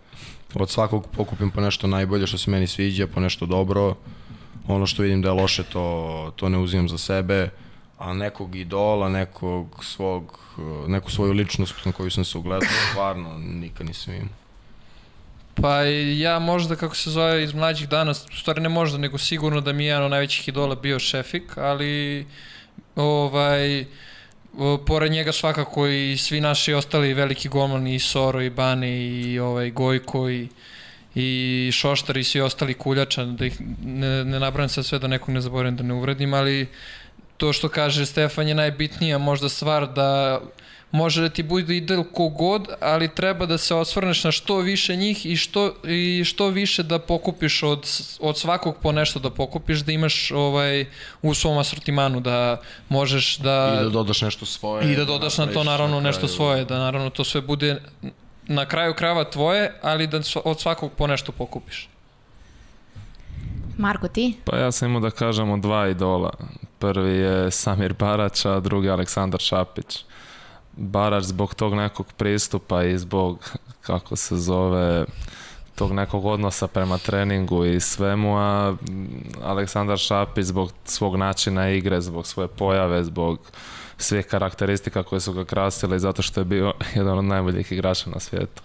Od 0.55 0.71
svakog 0.71 1.07
pokupim 1.17 1.51
po 1.51 1.61
nešto 1.61 1.87
najbolje 1.87 2.27
što 2.27 2.39
se 2.39 2.51
meni 2.51 2.67
sviđa, 2.67 3.07
po 3.07 3.21
nešto 3.21 3.47
dobro. 3.47 3.95
Ono 4.69 4.87
što 4.87 5.03
vidim 5.03 5.23
da 5.23 5.29
je 5.29 5.33
loše, 5.33 5.63
to, 5.63 6.33
to 6.37 6.49
ne 6.49 6.59
uzimam 6.59 6.89
za 6.89 6.99
sebe. 6.99 7.51
A 8.01 8.15
nekog 8.15 8.57
idola, 8.57 9.09
nekog 9.09 9.85
svog, 9.85 10.39
neku 10.87 11.11
svoju 11.11 11.33
ličnost 11.33 11.85
na 11.85 11.93
koju 11.93 12.11
sam 12.11 12.25
se 12.25 12.39
ugledao, 12.39 12.69
stvarno 12.91 13.39
nikad 13.39 13.87
nisam 13.87 14.15
imao. 14.15 14.41
Pa 15.55 15.83
ja 16.17 16.39
možda, 16.39 16.77
kako 16.77 16.97
se 16.97 17.11
zove, 17.11 17.45
iz 17.45 17.55
mlađih 17.55 17.89
dana, 17.89 18.15
stvari 18.15 18.61
ne 18.61 18.69
možda, 18.69 18.99
nego 18.99 19.19
sigurno 19.19 19.61
da 19.61 19.73
mi 19.73 19.85
je 19.85 19.89
jedan 19.89 20.05
od 20.05 20.11
najvećih 20.11 20.49
idola 20.49 20.75
bio 20.75 20.99
Šefik, 20.99 21.59
ali 21.59 22.27
ovaj, 22.97 23.85
pored 24.87 25.13
njega 25.13 25.33
svakako 25.33 25.87
i 25.87 26.17
svi 26.17 26.41
naši 26.41 26.73
ostali 26.73 27.15
veliki 27.15 27.49
golmani, 27.49 27.95
i 27.95 27.99
Soro, 27.99 28.43
i 28.43 28.51
Bane, 28.51 29.01
i 29.01 29.39
ovaj, 29.39 29.71
Gojko, 29.71 30.31
i, 30.31 30.49
i 31.15 31.71
Šoštar, 31.73 32.17
i 32.17 32.25
svi 32.25 32.41
ostali 32.41 32.75
kuljača, 32.75 33.25
da 33.25 33.47
ih 33.47 33.61
ne, 33.85 34.25
ne 34.25 34.41
nabrajam 34.41 34.69
sad 34.69 34.87
sve 34.87 34.99
da 34.99 35.07
nekog 35.07 35.35
ne 35.35 35.41
zaboravim 35.41 35.77
da 35.77 35.83
ne 35.83 35.95
uvredim, 35.95 36.35
ali 36.35 36.67
to 37.41 37.53
što 37.53 37.69
kaže 37.69 38.07
Stefan 38.07 38.49
je 38.49 38.55
najbitnija 38.55 39.19
možda 39.19 39.49
stvar 39.49 39.87
da 39.89 40.41
može 40.91 41.23
da 41.23 41.29
ti 41.29 41.43
bude 41.43 41.77
idel 41.77 42.05
kogod, 42.13 42.69
ali 42.81 43.15
treba 43.15 43.47
da 43.47 43.59
se 43.59 43.75
osvrneš 43.75 44.25
na 44.25 44.33
što 44.33 44.57
više 44.57 44.97
njih 44.97 45.27
i 45.27 45.37
što, 45.37 45.75
i 45.85 46.25
što 46.25 46.49
više 46.49 46.83
da 46.83 46.99
pokupiš 46.99 47.63
od, 47.63 47.87
od 48.21 48.39
svakog 48.39 48.77
po 48.83 48.93
nešto 48.93 49.19
da 49.19 49.31
pokupiš, 49.31 49.81
da 49.81 49.93
imaš 49.93 50.31
ovaj, 50.31 50.87
u 51.23 51.35
svom 51.35 51.59
asortimanu, 51.59 52.21
da 52.21 52.61
možeš 52.89 53.37
da... 53.39 53.79
I 53.81 53.85
da 53.85 53.89
dodaš 53.91 54.23
nešto 54.23 54.47
svoje. 54.47 54.93
I 54.93 54.97
da 54.97 55.05
dodaš 55.05 55.39
na 55.39 55.47
to 55.47 55.65
naravno 55.65 56.01
nešto 56.01 56.27
kraju. 56.27 56.37
svoje, 56.37 56.65
da 56.65 56.79
naravno 56.79 57.11
to 57.11 57.25
sve 57.25 57.41
bude 57.41 57.81
na 58.47 58.67
kraju 58.67 58.95
krava 58.95 59.25
tvoje, 59.25 59.73
ali 59.83 60.07
da 60.07 60.21
od 60.45 60.61
svakog 60.61 60.93
po 60.97 61.07
nešto 61.07 61.33
pokupiš. 61.33 61.89
Marko, 63.81 64.09
ti? 64.09 64.35
Pa 64.45 64.57
ja 64.57 64.73
sam 64.73 64.89
imao 64.89 65.01
da 65.01 65.11
kažemo 65.11 65.57
dva 65.57 65.89
idola. 65.89 66.31
Prvi 66.79 67.13
je 67.13 67.51
Samir 67.51 67.95
Barać, 67.95 68.47
a 68.47 68.61
drugi 68.61 68.91
Aleksandar 68.91 69.41
Šapić. 69.41 70.05
Barać 70.77 71.25
zbog 71.25 71.55
tog 71.55 71.75
nekog 71.75 72.13
pristupa 72.13 72.85
i 72.85 72.99
zbog, 72.99 73.57
kako 73.81 74.17
se 74.17 74.37
zove, 74.37 75.05
tog 75.75 75.93
nekog 75.93 76.25
odnosa 76.25 76.67
prema 76.67 76.99
treningu 76.99 77.65
i 77.65 77.81
svemu, 77.81 78.39
a 78.39 78.77
Aleksandar 79.45 79.99
Šapić 79.99 80.45
zbog 80.45 80.73
svog 80.85 81.17
načina 81.17 81.71
igre, 81.71 82.01
zbog 82.01 82.27
svoje 82.27 82.49
pojave, 82.49 83.05
zbog 83.05 83.39
svih 83.99 84.27
karakteristika 84.27 85.03
koje 85.03 85.21
su 85.21 85.33
ga 85.33 85.45
krasile 85.45 85.97
i 85.97 86.01
zato 86.01 86.23
što 86.23 86.41
je 86.41 86.45
bio 86.45 86.73
jedan 86.97 87.19
od 87.19 87.25
najboljih 87.25 87.73
igrača 87.73 88.11
na 88.11 88.21
svijetu. 88.21 88.63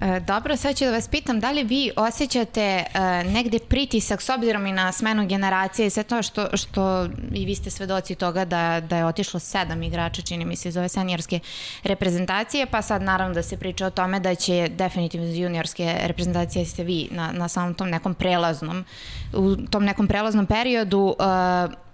E, 0.00 0.20
dobro, 0.20 0.56
sad 0.56 0.76
ću 0.76 0.84
da 0.84 0.90
vas 0.90 1.08
pitam, 1.08 1.40
da 1.40 1.50
li 1.50 1.64
vi 1.64 1.90
osjećate 1.96 2.60
e, 2.60 2.84
negde 3.24 3.58
pritisak 3.58 4.22
s 4.22 4.28
obzirom 4.28 4.66
i 4.66 4.72
na 4.72 4.92
smenu 4.92 5.26
generacije 5.26 5.86
i 5.86 5.90
sve 5.90 6.02
to 6.02 6.22
što, 6.22 6.56
što 6.56 7.08
i 7.32 7.44
vi 7.44 7.54
ste 7.54 7.70
svedoci 7.70 8.14
toga 8.14 8.44
da, 8.44 8.80
da 8.80 8.96
je 8.96 9.04
otišlo 9.04 9.40
sedam 9.40 9.82
igrača, 9.82 10.22
čini 10.22 10.44
mi 10.44 10.56
se, 10.56 10.68
iz 10.68 10.76
ove 10.76 10.88
seniorske 10.88 11.40
reprezentacije, 11.82 12.66
pa 12.66 12.82
sad 12.82 13.02
naravno 13.02 13.34
da 13.34 13.42
se 13.42 13.56
priča 13.56 13.86
o 13.86 13.90
tome 13.90 14.20
da 14.20 14.34
će 14.34 14.68
definitivno 14.68 15.26
iz 15.26 15.38
juniorske 15.38 15.96
reprezentacije 16.02 16.64
ste 16.64 16.84
vi 16.84 17.08
na, 17.10 17.32
na 17.32 17.48
samom 17.48 17.74
tom 17.74 17.90
nekom 17.90 18.14
prelaznom, 18.14 18.84
u 19.32 19.56
tom 19.56 19.84
nekom 19.84 20.08
prelaznom 20.08 20.46
periodu 20.46 21.14
e, 21.18 21.87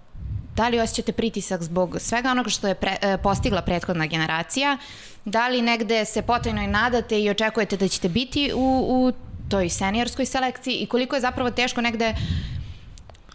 da 0.55 0.67
li 0.67 0.79
osjećate 0.79 1.11
pritisak 1.11 1.61
zbog 1.61 1.95
svega 1.99 2.31
onoga 2.31 2.49
što 2.49 2.67
je 2.67 2.75
pre, 2.75 2.97
e, 3.01 3.17
postigla 3.17 3.61
prethodna 3.61 4.05
generacija, 4.05 4.77
da 5.25 5.47
li 5.47 5.61
negde 5.61 6.05
se 6.05 6.21
potajno 6.21 6.61
i 6.61 6.67
nadate 6.67 7.21
i 7.21 7.29
očekujete 7.29 7.77
da 7.77 7.87
ćete 7.87 8.09
biti 8.09 8.51
u, 8.55 8.85
u 8.89 9.11
toj 9.49 9.69
seniorskoj 9.69 10.25
selekciji 10.25 10.75
i 10.75 10.85
koliko 10.85 11.15
je 11.15 11.21
zapravo 11.21 11.51
teško 11.51 11.81
negde 11.81 12.15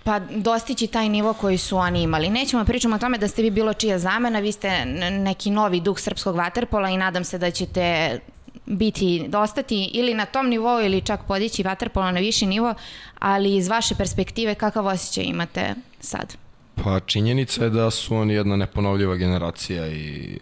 pa 0.05 0.19
dostići 0.19 0.87
taj 0.87 1.09
nivo 1.09 1.33
koji 1.33 1.59
su 1.59 1.77
oni 1.77 2.03
imali. 2.03 2.31
Nećemo 2.31 2.65
pričamo 2.65 2.97
o 2.97 2.99
tome 2.99 3.19
da 3.19 3.29
ste 3.29 3.43
vi 3.43 3.51
bilo 3.51 3.73
čija 3.73 3.99
zamena, 3.99 4.39
vi 4.39 4.53
ste 4.53 4.85
neki 5.11 5.51
novi 5.51 5.81
duh 5.81 5.99
srpskog 5.99 6.37
vaterpola 6.37 6.91
i 6.91 6.97
nadam 6.97 7.25
se 7.25 7.39
da 7.39 7.51
ćete 7.51 8.19
biti, 8.67 9.25
dostati 9.29 9.91
ili 9.95 10.15
na 10.15 10.27
tom 10.27 10.49
nivou 10.49 10.81
ili 10.81 11.01
čak 11.01 11.21
podići 11.29 11.63
vaterpola 11.63 12.13
na 12.13 12.21
viši 12.21 12.47
nivo, 12.47 12.75
ali 13.19 13.57
iz 13.57 13.69
vaše 13.69 13.95
perspektive 13.95 14.55
kakav 14.55 14.87
osjećaj 14.87 15.25
imate 15.25 15.75
sad? 16.01 16.37
Pa 16.85 17.01
činjenica 17.01 17.65
je 17.65 17.71
da 17.71 17.91
su 17.91 18.17
oni 18.17 18.35
jedna 18.35 18.57
neponovljiva 18.57 19.17
generacija 19.17 19.89
i 19.89 20.39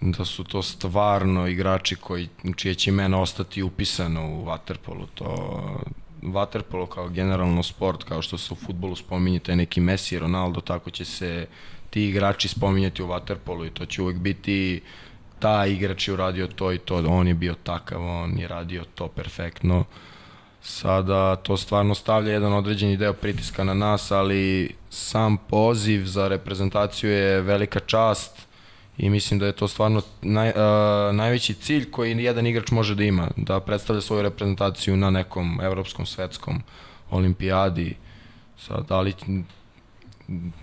da 0.00 0.24
su 0.24 0.44
to 0.44 0.62
stvarno 0.62 1.46
igrači 1.46 1.96
koji, 1.96 2.28
čije 2.56 2.74
će 2.74 2.90
imena 2.90 3.20
ostati 3.20 3.62
upisano 3.62 4.26
u 4.26 4.44
Waterpolu. 4.44 5.06
To, 5.14 5.60
Waterpolo 6.22 6.86
kao 6.86 7.08
generalno 7.08 7.62
sport, 7.62 8.04
kao 8.04 8.22
što 8.22 8.38
se 8.38 8.54
u 8.54 8.56
futbolu 8.56 8.96
spominje 8.96 9.38
taj 9.38 9.56
neki 9.56 9.80
Messi, 9.80 10.18
Ronaldo, 10.18 10.60
tako 10.60 10.90
će 10.90 11.04
se 11.04 11.46
ti 11.90 12.08
igrači 12.08 12.48
spominjati 12.48 13.02
u 13.02 13.06
Waterpolu 13.06 13.66
i 13.66 13.70
to 13.70 13.86
će 13.86 14.02
uvek 14.02 14.16
biti 14.16 14.82
ta 15.38 15.66
igrač 15.66 16.08
je 16.08 16.14
uradio 16.14 16.46
to 16.46 16.72
i 16.72 16.78
to, 16.78 17.04
on 17.08 17.28
je 17.28 17.34
bio 17.34 17.54
takav, 17.62 18.02
on 18.04 18.38
je 18.38 18.48
radio 18.48 18.84
to 18.94 19.08
perfektno. 19.08 19.84
Sada 20.62 21.36
to 21.36 21.56
stvarno 21.56 21.94
stavlja 21.94 22.32
jedan 22.32 22.52
određeni 22.52 22.96
deo 22.96 23.12
pritiska 23.12 23.64
na 23.64 23.74
nas, 23.74 24.10
ali 24.10 24.70
sam 24.90 25.36
poziv 25.36 26.04
za 26.04 26.28
reprezentaciju 26.28 27.10
je 27.10 27.40
velika 27.40 27.80
čast 27.80 28.46
i 28.98 29.10
mislim 29.10 29.40
da 29.40 29.46
je 29.46 29.52
to 29.52 29.68
stvarno 29.68 30.02
naj, 30.22 30.48
uh, 30.48 30.54
najveći 31.14 31.54
cilj 31.54 31.90
koji 31.90 32.24
jedan 32.24 32.46
igrač 32.46 32.70
može 32.70 32.94
da 32.94 33.04
ima, 33.04 33.28
da 33.36 33.60
predstavlja 33.60 34.00
svoju 34.00 34.22
reprezentaciju 34.22 34.96
na 34.96 35.10
nekom 35.10 35.60
evropskom, 35.62 36.06
svetskom 36.06 36.62
olimpijadi. 37.10 37.96
Sad, 38.58 38.86
da 38.88 39.00
li 39.00 39.14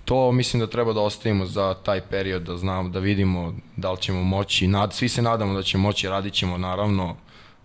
to 0.05 0.31
mislim 0.31 0.59
da 0.59 0.67
treba 0.67 0.93
da 0.93 1.01
ostavimo 1.01 1.45
za 1.45 1.73
taj 1.73 2.01
period, 2.01 2.41
da 2.41 2.57
znamo, 2.57 2.89
da 2.89 2.99
vidimo 2.99 3.53
da 3.75 3.91
li 3.91 4.01
ćemo 4.01 4.23
moći, 4.23 4.67
nad, 4.67 4.93
svi 4.93 5.09
se 5.09 5.21
nadamo 5.21 5.53
da 5.53 5.63
ćemo 5.63 5.83
moći, 5.83 6.09
radit 6.09 6.33
ćemo 6.33 6.57
naravno 6.57 7.15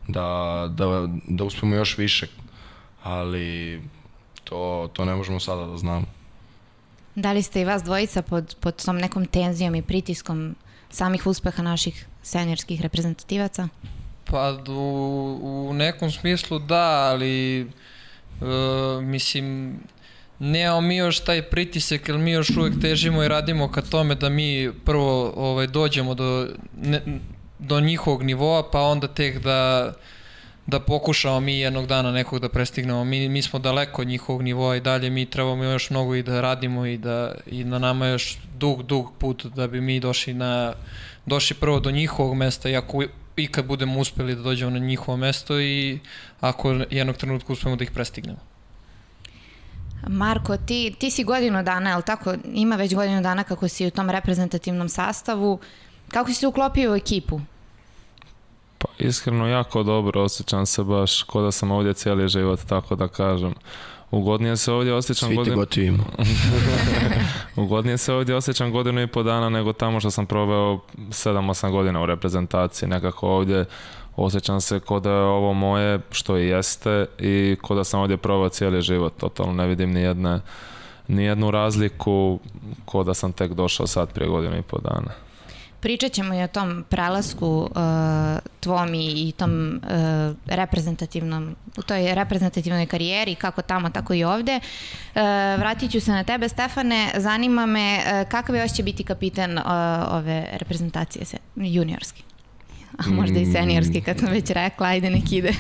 da, 0.08 0.68
da, 0.70 1.08
da 1.28 1.44
uspemo 1.44 1.74
još 1.74 1.98
više, 1.98 2.26
ali 3.02 3.80
to, 4.44 4.90
to 4.92 5.04
ne 5.04 5.14
možemo 5.14 5.40
sada 5.40 5.66
da 5.66 5.76
znamo. 5.76 6.06
Da 7.14 7.32
li 7.32 7.42
ste 7.42 7.60
i 7.60 7.64
vas 7.64 7.82
dvojica 7.82 8.22
pod, 8.22 8.56
pod 8.60 8.84
tom 8.84 8.96
nekom 8.96 9.26
tenzijom 9.26 9.74
i 9.74 9.82
pritiskom 9.82 10.54
samih 10.90 11.26
uspeha 11.26 11.62
naših 11.62 12.06
senjorskih 12.22 12.80
reprezentativaca? 12.80 13.68
Pa 14.24 14.58
u, 14.68 15.68
u 15.70 15.74
nekom 15.74 16.10
smislu 16.10 16.58
da, 16.58 17.10
ali 17.10 17.60
e, 17.60 17.66
mislim 19.02 19.76
nemamo 20.38 20.80
mi 20.80 20.96
još 20.96 21.20
taj 21.20 21.42
pritisak 21.42 22.08
jer 22.08 22.18
mi 22.18 22.30
još 22.30 22.50
uvek 22.50 22.80
težimo 22.80 23.22
i 23.22 23.28
radimo 23.28 23.72
ka 23.72 23.82
tome 23.82 24.14
da 24.14 24.28
mi 24.28 24.72
prvo 24.84 25.32
ovaj, 25.36 25.66
dođemo 25.66 26.14
do, 26.14 26.48
ne, 26.82 27.00
do 27.64 27.80
njihovog 27.80 28.22
nivoa 28.22 28.70
pa 28.70 28.80
onda 28.80 29.08
tek 29.08 29.38
da 29.38 29.92
da 30.66 30.80
pokušamo 30.80 31.40
mi 31.40 31.58
jednog 31.58 31.86
dana 31.86 32.10
nekog 32.10 32.38
da 32.38 32.48
prestignemo. 32.48 33.04
Mi, 33.04 33.28
mi 33.28 33.42
smo 33.42 33.58
daleko 33.58 34.02
od 34.02 34.08
njihovog 34.08 34.42
nivoa 34.42 34.76
i 34.76 34.80
dalje 34.80 35.10
mi 35.10 35.26
trebamo 35.26 35.64
još 35.64 35.90
mnogo 35.90 36.14
i 36.14 36.22
da 36.22 36.40
radimo 36.40 36.86
i 36.86 36.98
da 36.98 37.34
i 37.46 37.64
na 37.64 37.78
nama 37.78 38.06
još 38.06 38.38
dug, 38.58 38.82
dug 38.82 39.12
put 39.18 39.46
da 39.46 39.66
bi 39.66 39.80
mi 39.80 40.00
došli 40.00 40.34
na 40.34 40.72
došli 41.26 41.56
prvo 41.56 41.80
do 41.80 41.90
njihovog 41.90 42.36
mesta 42.36 42.68
i 42.68 42.76
ako 42.76 43.02
i 43.36 43.46
kad 43.46 43.66
budemo 43.66 44.00
uspeli 44.00 44.34
da 44.34 44.42
dođemo 44.42 44.70
na 44.70 44.78
njihovo 44.78 45.16
mesto 45.16 45.60
i 45.60 45.98
ako 46.40 46.74
jednog 46.90 47.16
trenutka 47.16 47.52
uspemo 47.52 47.76
da 47.76 47.84
ih 47.84 47.90
prestignemo. 47.90 48.38
Marko, 50.08 50.56
ti, 50.56 50.94
ti 50.98 51.10
si 51.10 51.24
godinu 51.24 51.62
dana, 51.62 51.90
je 51.90 51.96
li 51.96 52.02
tako? 52.02 52.34
Ima 52.54 52.76
već 52.76 52.94
godinu 52.94 53.22
dana 53.22 53.44
kako 53.44 53.68
si 53.68 53.86
u 53.86 53.90
tom 53.90 54.10
reprezentativnom 54.10 54.88
sastavu. 54.88 55.58
Kako 56.08 56.28
si 56.30 56.34
se 56.34 56.46
uklopio 56.46 56.92
u 56.92 56.96
ekipu? 56.96 57.40
Pa 58.84 59.04
iskreno 59.04 59.48
jako 59.48 59.82
dobro, 59.82 60.22
osjećam 60.22 60.66
se 60.66 60.84
baš 60.84 61.22
ko 61.22 61.42
da 61.42 61.52
sam 61.52 61.70
ovdje 61.70 61.92
cijeli 61.92 62.28
život, 62.28 62.60
tako 62.68 62.96
da 62.96 63.08
kažem. 63.08 63.54
Ugodnije 64.10 64.56
se 64.56 64.72
ovdje 64.72 64.94
osjećam 64.94 65.28
Svi 65.28 65.36
godinu... 65.36 65.56
gotivimo. 65.56 66.04
Ugodnije 67.56 67.98
se 68.04 68.12
ovdje 68.12 68.36
osjećam 68.36 68.72
godinu 68.72 69.02
i 69.02 69.06
po 69.06 69.22
dana 69.22 69.48
nego 69.48 69.72
tamo 69.72 70.00
što 70.00 70.10
sam 70.10 70.26
proveo 70.26 70.78
7-8 70.96 71.70
godina 71.70 72.02
u 72.02 72.06
reprezentaciji. 72.06 72.88
Nekako 72.88 73.28
ovdje 73.28 73.64
osjećam 74.16 74.60
se 74.60 74.80
ko 74.80 75.00
da 75.00 75.10
je 75.10 75.22
ovo 75.22 75.52
moje, 75.52 76.00
što 76.10 76.38
i 76.38 76.46
jeste, 76.46 77.06
i 77.18 77.56
ko 77.62 77.74
da 77.74 77.84
sam 77.84 78.00
ovdje 78.00 78.16
proveo 78.16 78.48
cijeli 78.48 78.82
život. 78.82 79.12
Totalno 79.16 79.52
ne 79.52 79.66
vidim 79.66 79.92
ni 79.92 80.00
jedne 80.00 80.40
ni 81.08 81.24
jednu 81.24 81.50
razliku 81.50 82.40
ko 82.84 83.04
da 83.04 83.14
sam 83.14 83.32
tek 83.32 83.52
došao 83.52 83.86
sad 83.86 84.12
prije 84.12 84.28
godinu 84.28 84.56
i 84.58 84.62
po 84.62 84.78
dana. 84.78 85.10
Pričat 85.84 86.12
ćemo 86.12 86.34
i 86.34 86.42
o 86.42 86.48
tom 86.48 86.84
prelasku 86.88 87.46
uh, 87.46 87.68
tvom 88.60 88.94
i, 88.94 89.28
i 89.28 89.32
tom 89.32 89.80
uh, 89.82 90.36
reprezentativnom, 90.46 91.56
u 91.76 91.82
toj 91.82 92.14
reprezentativnoj 92.14 92.86
karijeri, 92.86 93.34
kako 93.34 93.62
tamo, 93.62 93.90
tako 93.90 94.14
i 94.14 94.24
ovde. 94.24 94.56
Uh, 94.56 95.20
vratit 95.58 95.90
ću 95.90 96.00
se 96.00 96.10
na 96.10 96.24
tebe, 96.24 96.48
Stefane. 96.48 97.10
Zanima 97.16 97.66
me 97.66 97.98
uh, 97.98 98.28
kakav 98.28 98.56
je 98.56 98.68
će 98.68 98.82
biti 98.82 99.04
kapitan 99.04 99.58
uh, 99.58 99.64
ove 100.10 100.46
reprezentacije 100.52 101.24
se, 101.24 101.36
juniorski? 101.56 102.22
A 102.98 103.10
možda 103.10 103.40
i 103.40 103.52
seniorski, 103.52 104.00
kad 104.00 104.18
sam 104.18 104.28
već 104.28 104.50
rekla, 104.50 104.86
ajde 104.86 105.10
nek 105.10 105.32
ide. 105.32 105.52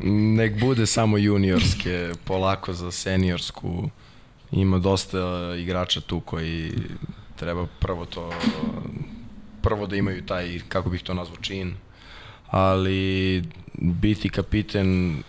nek 0.40 0.60
bude 0.60 0.86
samo 0.86 1.18
juniorske, 1.18 2.12
polako 2.24 2.72
za 2.72 2.90
seniorsku. 2.90 3.90
Ima 4.52 4.78
dosta 4.78 5.18
igrača 5.58 6.00
tu 6.00 6.20
koji 6.20 6.72
treba 7.36 7.66
prvo 7.78 8.04
to 8.04 8.30
prvo 9.62 9.86
da 9.86 9.96
imaju 9.96 10.26
taj, 10.26 10.60
kako 10.68 10.90
bih 10.90 11.02
to 11.02 11.14
nazvao, 11.14 11.36
čin, 11.36 11.74
ali 12.46 13.42
biti 13.74 14.28
kapiten, 14.28 15.22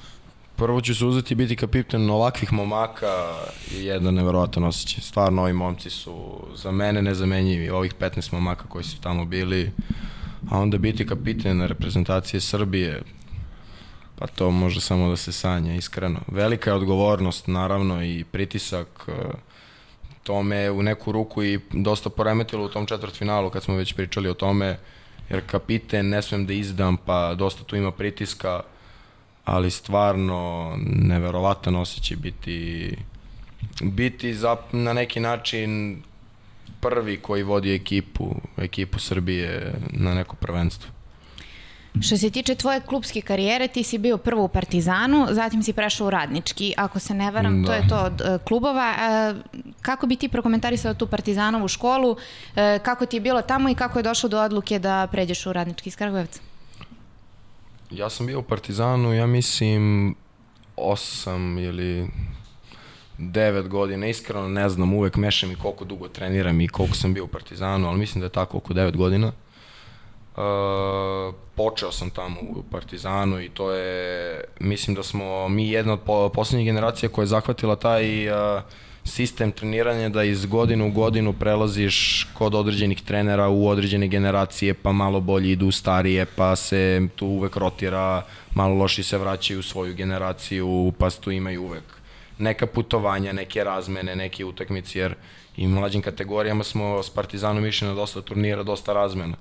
prvo 0.55 0.81
ću 0.81 0.95
se 0.95 1.05
uzeti 1.05 1.35
biti 1.35 1.55
kapiten 1.55 2.09
ovakvih 2.09 2.53
momaka 2.53 3.35
je 3.71 3.85
jedan 3.85 4.13
neverovatan 4.13 4.63
osjećaj. 4.63 5.01
Stvarno, 5.01 5.41
ovi 5.41 5.53
momci 5.53 5.89
su 5.89 6.43
za 6.55 6.71
mene 6.71 7.01
nezamenjivi, 7.01 7.69
ovih 7.69 7.95
15 7.95 8.33
momaka 8.33 8.67
koji 8.67 8.83
su 8.83 9.01
tamo 9.01 9.25
bili, 9.25 9.71
a 10.49 10.59
onda 10.59 10.77
biti 10.77 11.07
kapiten 11.07 11.61
reprezentacije 11.61 12.41
Srbije, 12.41 13.01
pa 14.15 14.27
to 14.27 14.51
može 14.51 14.81
samo 14.81 15.09
da 15.09 15.15
se 15.15 15.31
sanja, 15.31 15.75
iskreno. 15.75 16.19
Velika 16.27 16.69
je 16.69 16.75
odgovornost, 16.75 17.47
naravno, 17.47 18.03
i 18.03 18.23
pritisak, 18.31 19.07
uh, 19.07 19.13
to 20.23 20.43
me 20.43 20.71
u 20.71 20.83
neku 20.83 21.11
ruku 21.11 21.43
i 21.43 21.59
dosta 21.71 22.09
poremetilo 22.09 22.65
u 22.65 22.69
tom 22.69 22.85
četvrtfinalu 22.85 23.49
kad 23.49 23.63
smo 23.63 23.75
već 23.75 23.93
pričali 23.93 24.29
o 24.29 24.33
tome, 24.33 24.79
jer 25.29 25.41
kapiten 25.45 26.09
ne 26.09 26.21
smem 26.21 26.45
da 26.45 26.53
izdam, 26.53 26.97
pa 26.97 27.33
dosta 27.33 27.63
tu 27.63 27.75
ima 27.75 27.91
pritiska, 27.91 28.61
ali 29.45 29.71
stvarno 29.71 30.73
neverovatan 30.85 31.75
osjećaj 31.75 32.17
biti 32.17 32.95
biti 33.81 34.33
za, 34.33 34.57
na 34.71 34.93
neki 34.93 35.19
način 35.19 36.01
prvi 36.81 37.17
koji 37.17 37.43
vodi 37.43 37.75
ekipu, 37.75 38.35
ekipu 38.57 38.99
Srbije 38.99 39.73
na 39.89 40.13
neko 40.13 40.35
prvenstvo. 40.35 40.91
Što 41.99 42.17
se 42.17 42.29
tiče 42.29 42.55
tvoje 42.55 42.79
klubske 42.79 43.21
karijere, 43.21 43.67
ti 43.67 43.83
si 43.83 43.97
bio 43.97 44.17
prvo 44.17 44.43
u 44.43 44.47
Partizanu, 44.47 45.27
zatim 45.31 45.63
si 45.63 45.73
prešao 45.73 46.07
u 46.07 46.09
Radnički. 46.09 46.73
Ako 46.77 46.99
se 46.99 47.13
ne 47.13 47.31
varam, 47.31 47.63
da. 47.63 47.67
to 47.67 47.73
je 47.73 47.87
to 47.87 47.97
od 47.97 48.21
uh, 48.21 48.41
klubova. 48.47 48.95
Uh, 48.95 49.61
kako 49.81 50.07
bi 50.07 50.15
ti 50.15 50.29
prokomentarisao 50.29 50.93
tu 50.93 51.07
Partizanovu 51.07 51.67
školu? 51.67 52.11
Uh, 52.11 52.17
kako 52.83 53.05
ti 53.05 53.17
je 53.17 53.21
bilo 53.21 53.41
tamo 53.41 53.69
i 53.69 53.75
kako 53.75 53.99
je 53.99 54.03
došlo 54.03 54.29
do 54.29 54.41
odluke 54.41 54.79
da 54.79 55.07
pređeš 55.11 55.45
u 55.45 55.53
Radnički 55.53 55.89
iz 55.89 55.95
Kragujevca? 55.95 56.41
Ja 57.91 58.09
sam 58.09 58.25
bio 58.25 58.39
u 58.39 58.43
Partizanu, 58.43 59.13
ja 59.13 59.25
mislim, 59.25 60.15
osam 60.75 61.57
ili 61.57 62.07
devet 63.17 63.67
godina, 63.67 64.07
iskreno 64.07 64.47
ne 64.47 64.69
znam, 64.69 64.93
uvek 64.93 65.15
mešam 65.15 65.51
i 65.51 65.55
koliko 65.55 65.85
dugo 65.85 66.07
treniram 66.07 66.61
i 66.61 66.67
koliko 66.67 66.95
sam 66.95 67.13
bio 67.13 67.23
u 67.23 67.27
Partizanu, 67.27 67.87
ali 67.87 67.99
mislim 67.99 68.19
da 68.19 68.25
je 68.25 68.29
tako 68.29 68.57
oko 68.57 68.73
devet 68.73 68.97
godina. 68.97 69.27
Uh, 69.27 69.33
počeo 71.55 71.91
sam 71.91 72.09
tamo 72.09 72.41
u 72.41 72.63
Partizanu 72.71 73.41
i 73.41 73.49
to 73.49 73.71
je, 73.71 74.43
mislim 74.59 74.95
da 74.95 75.03
smo 75.03 75.49
mi 75.49 75.69
jedna 75.69 75.93
od 75.93 75.99
po, 75.99 76.29
poslednjih 76.29 76.65
generacija 76.65 77.09
koja 77.09 77.23
je 77.23 77.27
zahvatila 77.27 77.75
taj 77.75 78.29
uh, 78.29 78.61
sistem 79.03 79.51
treniranja 79.51 80.09
da 80.09 80.23
iz 80.23 80.45
godine 80.45 80.83
u 80.83 80.91
godinu 80.91 81.33
prelaziš 81.33 82.27
kod 82.33 82.55
određenih 82.55 83.01
trenera 83.01 83.49
u 83.49 83.67
određene 83.67 84.07
generacije, 84.07 84.73
pa 84.73 84.91
malo 84.91 85.19
bolje 85.19 85.51
idu 85.51 85.71
starije, 85.71 86.25
pa 86.25 86.55
se 86.55 87.07
tu 87.15 87.27
uvek 87.27 87.55
rotira, 87.55 88.25
malo 88.53 88.75
loši 88.75 89.03
se 89.03 89.17
vraćaju 89.17 89.59
u 89.59 89.63
svoju 89.63 89.95
generaciju, 89.95 90.93
pa 90.97 91.09
tu 91.09 91.31
imaju 91.31 91.63
uvek 91.63 91.83
neka 92.37 92.67
putovanja, 92.67 93.33
neke 93.33 93.63
razmene, 93.63 94.15
neke 94.15 94.45
utakmice, 94.45 94.99
jer 94.99 95.15
i 95.57 95.67
mlađim 95.67 96.01
kategorijama 96.01 96.63
smo 96.63 97.03
s 97.03 97.09
Partizanom 97.09 97.65
išli 97.65 97.87
na 97.87 97.93
dosta 97.93 98.21
turnira, 98.21 98.63
dosta 98.63 98.93
razmena. 98.93 99.37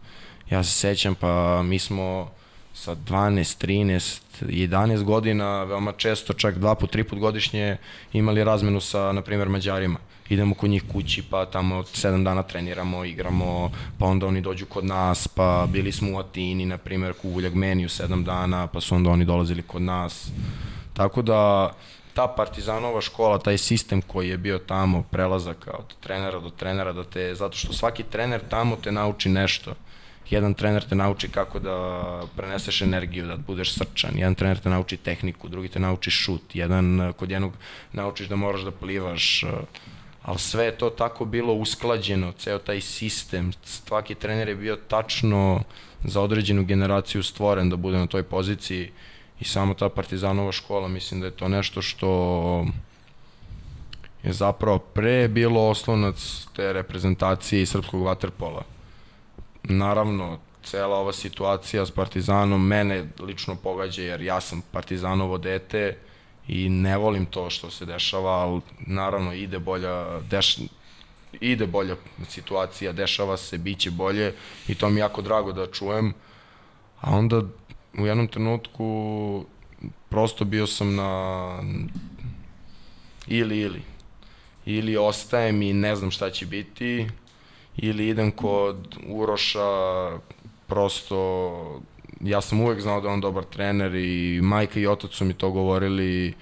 Ja 0.51 0.65
se 0.65 0.73
sećam, 0.73 1.15
pa 1.15 1.63
mi 1.63 1.79
smo 1.79 2.31
sa 2.75 2.95
12, 2.95 3.67
13, 3.67 4.21
11 4.41 5.03
godina, 5.03 5.65
veoma 5.65 5.93
često, 5.93 6.33
čak 6.33 6.59
dva 6.59 6.75
put, 6.75 6.91
tri 6.91 7.05
put 7.05 7.19
godišnje 7.19 7.77
imali 8.13 8.45
razmenu 8.45 8.81
sa, 8.81 9.13
na 9.13 9.23
primjer, 9.23 9.49
Mađarima. 9.49 9.99
Idemo 10.29 10.55
kod 10.55 10.71
njih 10.71 10.85
kući, 10.93 11.23
pa 11.31 11.47
tamo 11.47 11.83
7 11.83 12.25
dana 12.25 12.43
treniramo, 12.43 13.05
igramo, 13.05 13.71
pa 13.99 14.07
onda 14.07 14.27
oni 14.27 14.41
dođu 14.41 14.67
kod 14.67 14.85
nas, 14.85 15.29
pa 15.29 15.67
bili 15.73 15.93
smo 15.93 16.13
u 16.13 16.19
Atini, 16.19 16.67
na 16.67 16.79
primjer, 16.79 17.15
u 17.23 17.29
Uljagmeniju 17.29 17.89
7 17.89 18.25
dana, 18.25 18.67
pa 18.67 18.81
su 18.81 18.95
onda 18.95 19.11
oni 19.11 19.25
dolazili 19.25 19.63
kod 19.63 19.83
nas. 19.83 20.31
Tako 20.93 21.23
da, 21.23 21.73
ta 22.21 22.29
Partizanova 22.29 23.01
škola, 23.01 23.39
taj 23.39 23.59
sistem 23.59 24.03
koji 24.03 24.29
je 24.29 24.39
bio 24.39 24.59
tamo, 24.59 25.03
prelazak 25.11 25.69
od 25.79 25.95
trenera 26.01 26.41
do 26.41 26.51
trenera, 26.51 26.93
da 26.93 27.05
te, 27.05 27.35
zato 27.35 27.57
što 27.57 27.73
svaki 27.73 28.03
trener 28.03 28.41
tamo 28.49 28.77
te 28.77 28.93
nauči 28.93 29.29
nešto. 29.29 29.75
Jedan 30.31 30.55
trener 30.55 30.85
te 30.85 30.95
nauči 30.95 31.29
kako 31.29 31.59
da 31.59 31.77
preneseš 32.37 32.83
energiju, 32.83 33.27
da 33.27 33.37
budeš 33.37 33.73
srčan, 33.75 34.19
jedan 34.19 34.35
trener 34.35 34.59
te 34.59 34.69
nauči 34.69 34.97
tehniku, 34.97 35.49
drugi 35.49 35.69
te 35.69 35.81
nauči 35.81 36.11
šut, 36.11 36.55
jedan 36.55 37.13
kod 37.17 37.31
jednog 37.31 37.53
naučiš 37.93 38.29
da 38.29 38.37
moraš 38.37 38.69
da 38.69 38.71
plivaš, 38.71 39.45
ali 40.23 40.39
sve 40.39 40.65
je 40.65 40.79
to 40.79 40.91
tako 40.91 41.25
bilo 41.25 41.55
usklađeno, 41.55 42.33
ceo 42.33 42.59
taj 42.59 42.81
sistem, 42.81 43.53
svaki 43.65 44.15
trener 44.15 44.49
je 44.49 44.57
bio 44.57 44.77
tačno 44.77 45.63
za 46.05 46.21
određenu 46.21 46.65
generaciju 46.65 47.23
stvoren 47.23 47.71
da 47.71 47.77
bude 47.77 47.99
na 47.99 48.07
toj 48.07 48.23
poziciji 48.23 48.91
i 49.41 49.45
samo 49.45 49.75
ta 49.75 49.89
Partizanova 49.89 50.53
škola, 50.53 50.89
mislim 50.89 51.21
da 51.21 51.27
je 51.27 51.37
to 51.37 51.49
nešto 51.49 51.83
što 51.83 52.67
je 54.23 54.33
zapravo 54.33 54.79
pre 54.79 55.29
bilo 55.29 55.69
oslonac 55.69 56.47
te 56.57 56.73
reprezentacije 56.73 57.67
srpskog 57.67 58.03
vaterpola 58.03 58.63
naravno, 59.63 60.39
cela 60.63 60.97
ova 60.97 61.13
situacija 61.13 61.87
s 61.87 61.91
Partizanom 61.91 62.67
mene 62.67 63.09
lično 63.21 63.55
pogađa 63.55 64.03
jer 64.03 64.23
ja 64.23 64.41
sam 64.41 64.63
Partizanovo 64.73 65.39
dete 65.39 65.97
i 66.49 66.69
ne 66.69 66.97
volim 66.97 67.27
to 67.27 67.51
što 67.51 67.71
se 67.71 67.85
dešava, 67.85 68.31
ali 68.31 68.61
naravno 68.79 69.33
ide 69.33 69.59
bolja, 69.59 70.21
deš, 70.21 70.59
ide 71.41 71.67
bolja 71.67 71.97
situacija, 72.29 72.93
dešava 72.93 73.37
se, 73.37 73.59
bit 73.59 73.79
će 73.79 73.91
bolje 73.91 74.35
i 74.69 74.75
to 74.75 74.91
mi 74.91 75.01
jako 75.01 75.23
drago 75.23 75.53
da 75.53 75.67
čujem. 75.67 76.15
A 77.01 77.11
onda 77.11 77.43
u 77.99 78.07
jednom 78.07 78.29
trenutku 78.29 79.45
prosto 80.09 80.45
bio 80.45 80.67
sam 80.67 80.95
na 80.95 81.63
ili 83.27 83.59
ili. 83.59 83.83
Ili 84.67 84.97
ostajem 84.97 85.63
i 85.63 85.73
ne 85.73 85.97
znam 85.97 86.11
šta 86.11 86.31
će 86.31 86.47
biti, 86.47 87.07
ili 87.77 88.09
idem 88.09 88.31
kod 88.31 88.97
Uroša, 89.07 89.69
prosto 90.67 91.81
ja 92.21 92.41
sam 92.41 92.61
uvek 92.61 92.81
znao 92.81 93.01
da 93.01 93.09
je 93.09 93.15
on 93.15 93.21
dobar 93.21 93.45
trener 93.45 93.95
i 93.95 94.41
majka 94.43 94.81
i 94.81 94.87
otac 94.87 95.11
su 95.11 95.25
mi 95.25 95.35
to 95.35 95.51
govorili 95.51 96.35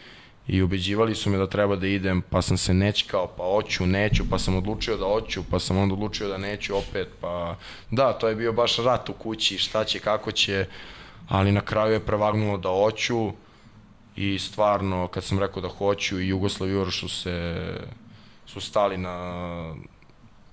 i 0.49 0.63
ubeđivali 0.63 1.15
su 1.15 1.31
me 1.31 1.39
da 1.39 1.47
treba 1.47 1.77
da 1.77 1.87
idem, 1.87 2.23
pa 2.31 2.43
sam 2.43 2.57
se 2.57 2.75
nečkao, 2.75 3.27
pa 3.27 3.45
hoću, 3.45 3.87
neću, 3.87 4.25
pa 4.31 4.39
sam 4.39 4.57
odlučio 4.57 4.97
da 4.97 5.05
hoću, 5.05 5.43
pa 5.51 5.59
sam 5.59 5.79
onda 5.79 5.95
odlučio 5.95 6.29
da 6.29 6.39
neću 6.39 6.77
opet, 6.77 7.09
pa 7.21 7.57
da, 7.91 8.13
to 8.13 8.29
je 8.29 8.35
bio 8.35 8.53
baš 8.53 8.77
rat 8.77 9.09
u 9.09 9.13
kući, 9.13 9.59
šta 9.59 9.85
će, 9.85 9.99
kako 9.99 10.33
će, 10.33 10.67
ali 11.29 11.53
na 11.53 11.61
kraju 11.61 11.93
je 11.93 12.07
prevagnulo 12.07 12.59
da 12.59 12.69
hoću 12.69 13.33
i 14.17 14.39
stvarno 14.39 15.09
kad 15.09 15.25
sam 15.25 15.39
rekao 15.39 15.63
da 15.63 15.69
hoću 15.69 16.21
i 16.21 16.29
Jugoslav 16.29 16.71
i 16.71 16.75
Uroš 16.75 17.01
su 17.01 17.09
se 17.09 17.67
su 18.47 18.61
stali 18.61 18.97
na 18.97 19.75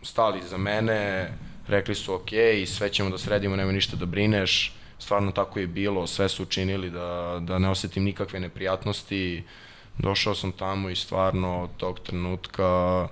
stali 0.01 0.41
za 0.49 0.57
mene, 0.57 1.31
rekli 1.67 1.95
su 1.95 2.13
ok, 2.13 2.29
sve 2.67 2.89
ćemo 2.89 3.09
da 3.09 3.17
sredimo, 3.17 3.55
nema 3.55 3.71
ništa 3.71 3.95
da 3.95 4.05
brineš, 4.05 4.73
stvarno 4.99 5.31
tako 5.31 5.59
je 5.59 5.67
bilo, 5.67 6.07
sve 6.07 6.29
su 6.29 6.43
učinili 6.43 6.89
da, 6.89 7.39
da 7.41 7.59
ne 7.59 7.69
osetim 7.69 8.03
nikakve 8.03 8.39
neprijatnosti, 8.39 9.43
došao 9.97 10.35
sam 10.35 10.51
tamo 10.51 10.89
i 10.89 10.95
stvarno 10.95 11.63
od 11.63 11.69
tog 11.77 11.99
trenutka 11.99 13.07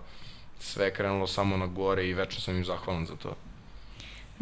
sve 0.60 0.86
je 0.86 0.94
krenulo 0.94 1.28
samo 1.28 1.58
na 1.58 1.68
gore 1.68 2.08
i 2.08 2.14
večno 2.14 2.42
sam 2.42 2.58
im 2.58 2.66
zahvalan 2.66 3.06
za 3.06 3.16
to. 3.16 3.36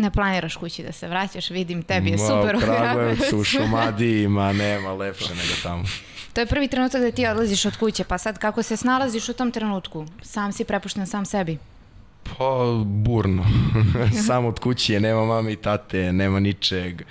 Ne 0.02 0.12
planiraš 0.12 0.56
kući 0.56 0.84
da 0.84 0.92
se 0.92 1.08
vraćaš, 1.08 1.50
vidim, 1.50 1.84
tebi 1.84 2.10
je 2.10 2.18
super 2.18 2.56
u 2.56 2.60
Kragujevcu, 2.60 3.38
u 3.38 3.44
Šumadiji, 3.52 4.28
ma 4.28 4.54
nema 4.54 4.94
lepše 4.94 5.30
nego 5.30 5.54
tamo. 5.64 5.84
To 6.34 6.42
je 6.42 6.46
prvi 6.46 6.68
trenutak 6.68 7.02
da 7.02 7.12
ti 7.12 7.28
odlaziš 7.28 7.66
od 7.66 7.78
kuće, 7.78 8.04
pa 8.04 8.18
sad 8.18 8.38
kako 8.38 8.64
se 8.64 8.78
snalaziš 8.78 9.30
u 9.30 9.34
tom 9.34 9.52
trenutku? 9.52 10.06
Sam 10.22 10.52
si 10.52 10.64
prepušten 10.64 11.08
sam 11.08 11.26
sebi? 11.26 11.58
Pa, 12.24 12.46
burno. 12.86 13.46
samo 14.28 14.48
od 14.48 14.60
kuće, 14.60 15.00
nema 15.00 15.26
mame 15.26 15.52
i 15.52 15.56
tate, 15.56 16.14
nema 16.14 16.40
ničeg. 16.40 17.02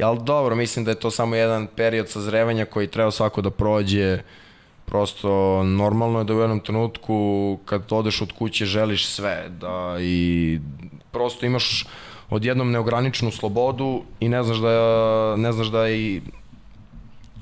Ali 0.00 0.18
dobro, 0.22 0.56
mislim 0.56 0.84
da 0.84 0.90
je 0.90 1.00
to 1.00 1.10
samo 1.10 1.36
jedan 1.36 1.66
period 1.66 2.08
sazrevanja 2.08 2.64
koji 2.64 2.86
treba 2.86 3.10
svako 3.10 3.42
da 3.42 3.50
prođe. 3.50 4.18
Prosto 4.84 5.62
normalno 5.64 6.18
je 6.18 6.24
da 6.24 6.34
u 6.34 6.40
jednom 6.40 6.60
trenutku 6.60 7.58
kad 7.64 7.92
odeš 7.92 8.22
od 8.22 8.32
kuće 8.32 8.64
želiš 8.64 9.06
sve 9.06 9.48
da 9.48 9.96
i 10.00 10.58
prosto 11.12 11.46
imaš 11.46 11.86
odjednom 12.34 12.70
neograničenu 12.70 13.30
slobodu 13.30 14.02
i 14.20 14.28
ne 14.28 14.42
znaš 14.42 14.58
da 14.58 15.36
ne 15.36 15.52
znaš 15.52 15.66
da 15.66 15.88
i 15.88 16.20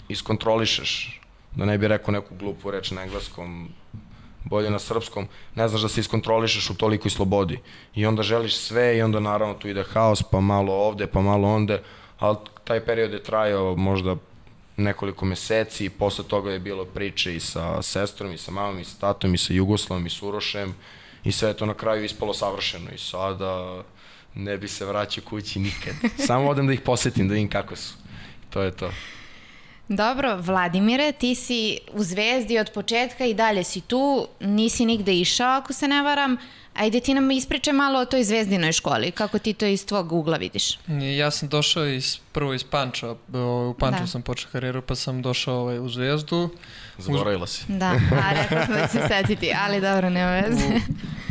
iskontrolišeš 0.08 1.20
da 1.56 1.64
ne 1.64 1.78
bi 1.78 1.88
rekao 1.88 2.12
neku 2.12 2.34
glupu 2.34 2.70
reč 2.70 2.90
na 2.90 3.02
engleskom 3.02 3.68
bolje 4.44 4.70
na 4.70 4.78
srpskom, 4.78 5.28
ne 5.54 5.68
znaš 5.68 5.82
da 5.82 5.88
se 5.88 6.00
iskontrolišeš 6.00 6.70
u 6.70 6.74
tolikoj 6.74 7.10
slobodi. 7.10 7.58
I 7.94 8.06
onda 8.06 8.22
želiš 8.22 8.56
sve 8.56 8.96
i 8.98 9.02
onda 9.02 9.20
naravno 9.20 9.54
tu 9.54 9.68
ide 9.68 9.84
haos, 9.84 10.22
pa 10.22 10.40
malo 10.40 10.72
ovde, 10.72 11.06
pa 11.06 11.20
malo 11.20 11.48
onde, 11.48 11.82
ali 12.18 12.36
taj 12.64 12.84
period 12.84 13.12
je 13.12 13.22
trajao 13.22 13.76
možda 13.76 14.16
nekoliko 14.76 15.24
meseci 15.24 15.84
i 15.84 15.90
posle 15.90 16.24
toga 16.24 16.52
je 16.52 16.58
bilo 16.58 16.84
priče 16.84 17.36
i 17.36 17.40
sa 17.40 17.82
sestrom, 17.82 18.32
i 18.32 18.38
sa 18.38 18.50
mamom, 18.50 18.80
i 18.80 18.84
sa 18.84 18.98
tatom, 19.00 19.34
i 19.34 19.38
sa 19.38 19.52
Jugoslavom, 19.52 20.06
i 20.06 20.10
sa 20.10 20.26
Urošem 20.26 20.74
i 21.24 21.32
sve 21.32 21.48
je 21.48 21.56
to 21.56 21.66
na 21.66 21.74
kraju 21.74 22.04
ispalo 22.04 22.34
savršeno 22.34 22.90
i 22.94 22.98
sada 22.98 23.82
ne 24.34 24.58
bi 24.58 24.68
se 24.68 24.84
vraćao 24.84 25.24
kući 25.24 25.58
nikad. 25.58 25.94
Samo 26.26 26.48
odem 26.48 26.66
da 26.66 26.72
ih 26.72 26.80
posetim, 26.80 27.28
da 27.28 27.34
vidim 27.34 27.50
kako 27.50 27.76
su. 27.76 27.94
To 28.50 28.62
je 28.62 28.76
to. 28.76 28.92
Dobro, 29.88 30.36
Vladimire, 30.36 31.12
ti 31.12 31.34
si 31.34 31.78
u 31.92 32.02
Zvezdi 32.02 32.58
od 32.58 32.70
početka 32.74 33.24
i 33.24 33.34
dalje 33.34 33.64
si 33.64 33.80
tu, 33.80 34.28
nisi 34.40 34.86
nigde 34.86 35.14
išao 35.14 35.58
ako 35.58 35.72
se 35.72 35.88
ne 35.88 36.02
varam. 36.02 36.36
Ajde 36.80 37.00
ti 37.00 37.14
nam 37.14 37.30
ispričaj 37.30 37.72
malo 37.72 37.98
o 38.00 38.04
toj 38.04 38.24
zvezdinoj 38.24 38.72
školi, 38.72 39.10
kako 39.10 39.38
ti 39.38 39.52
to 39.52 39.66
iz 39.66 39.86
tvog 39.86 40.12
ugla 40.12 40.36
vidiš? 40.36 40.78
Ja 41.18 41.30
sam 41.30 41.48
došao 41.48 41.86
iz, 41.86 42.18
prvo 42.32 42.54
iz 42.54 42.64
Panča, 42.64 43.14
u 43.70 43.74
Panču 43.78 44.00
da. 44.00 44.06
sam 44.06 44.22
počeo 44.22 44.50
karijeru 44.52 44.82
pa 44.82 44.94
sam 44.94 45.22
došao 45.22 45.54
ovaj, 45.54 45.78
u 45.78 45.88
Zvezdu. 45.88 46.50
Zaboravila 46.98 47.46
si. 47.46 47.64
Da, 47.68 47.90
a 48.24 48.32
rekao 48.42 48.66
sam 48.66 48.74
da 48.74 48.86
ću 48.86 48.92
se 48.92 49.08
setiti, 49.08 49.52
ali 49.58 49.80
dobro, 49.80 50.10
nema 50.10 50.30
veze. 50.30 50.64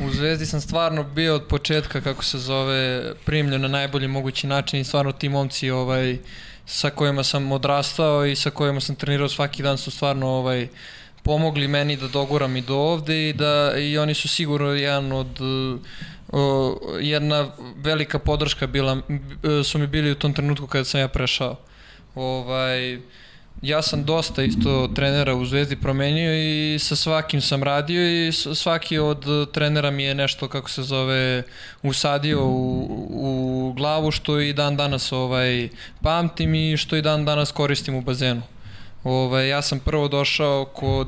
U, 0.04 0.06
u 0.06 0.12
Zvezdi 0.12 0.46
sam 0.46 0.62
stvarno 0.62 1.04
bio 1.04 1.36
od 1.36 1.46
početka, 1.48 2.02
kako 2.02 2.24
se 2.24 2.38
zove, 2.38 3.14
primljen 3.26 3.62
na 3.62 3.68
najbolji 3.68 4.08
mogući 4.08 4.48
način 4.48 4.80
i 4.80 4.84
stvarno 4.84 5.12
ti 5.12 5.30
momci 5.30 5.70
ovaj, 5.70 6.18
sa 6.66 6.90
kojima 6.90 7.24
sam 7.24 7.52
odrastao 7.52 8.26
i 8.26 8.36
sa 8.36 8.50
kojima 8.50 8.82
sam 8.82 8.96
trenirao 8.96 9.30
svaki 9.30 9.64
dan 9.64 9.78
su 9.78 9.92
stvarno 9.92 10.28
ovaj, 10.28 10.68
pomogli 11.24 11.68
meni 11.68 11.98
da 11.98 12.08
doguram 12.08 12.58
i 12.58 12.62
do 12.62 12.76
ovde 12.76 13.30
i 13.30 13.34
da 13.34 13.74
i 13.78 13.98
oni 13.98 14.14
su 14.14 14.28
sigurno 14.28 14.74
jedan 14.74 15.12
od 15.12 15.40
o, 16.32 16.76
jedna 17.02 17.48
velika 17.76 18.20
podrška 18.20 18.68
bila 18.68 19.02
su 19.64 19.80
mi 19.80 19.88
bili 19.88 20.12
u 20.12 20.16
tom 20.16 20.34
trenutku 20.34 20.68
kada 20.68 20.86
sam 20.86 21.00
ja 21.02 21.08
prešao. 21.08 21.56
Ovaj 22.16 23.00
ja 23.62 23.82
sam 23.82 24.04
dosta 24.04 24.44
isto 24.44 24.90
trenera 24.96 25.36
u 25.36 25.46
Zvezdi 25.46 25.76
promenio 25.76 26.34
i 26.36 26.80
sa 26.80 26.96
svakim 26.96 27.42
sam 27.42 27.64
radio 27.64 28.28
i 28.28 28.32
svaki 28.32 28.98
od 28.98 29.52
trenera 29.52 29.92
mi 29.92 30.04
je 30.04 30.16
nešto, 30.16 30.48
kako 30.48 30.70
se 30.70 30.84
zove, 30.84 31.44
usadio 31.84 32.46
u, 32.46 32.88
u 33.10 33.74
glavu 33.78 34.12
što 34.12 34.40
i 34.40 34.54
dan 34.54 34.78
danas 34.78 35.12
ovaj, 35.12 35.70
pamtim 36.02 36.56
i 36.56 36.78
što 36.78 36.96
i 36.96 37.02
dan 37.02 37.26
danas 37.26 37.52
koristim 37.52 37.96
u 37.96 38.02
bazenu. 38.02 38.42
Ovaj, 39.04 39.50
ja 39.50 39.62
sam 39.62 39.80
prvo 39.80 40.08
došao 40.08 40.66
kod, 40.66 41.08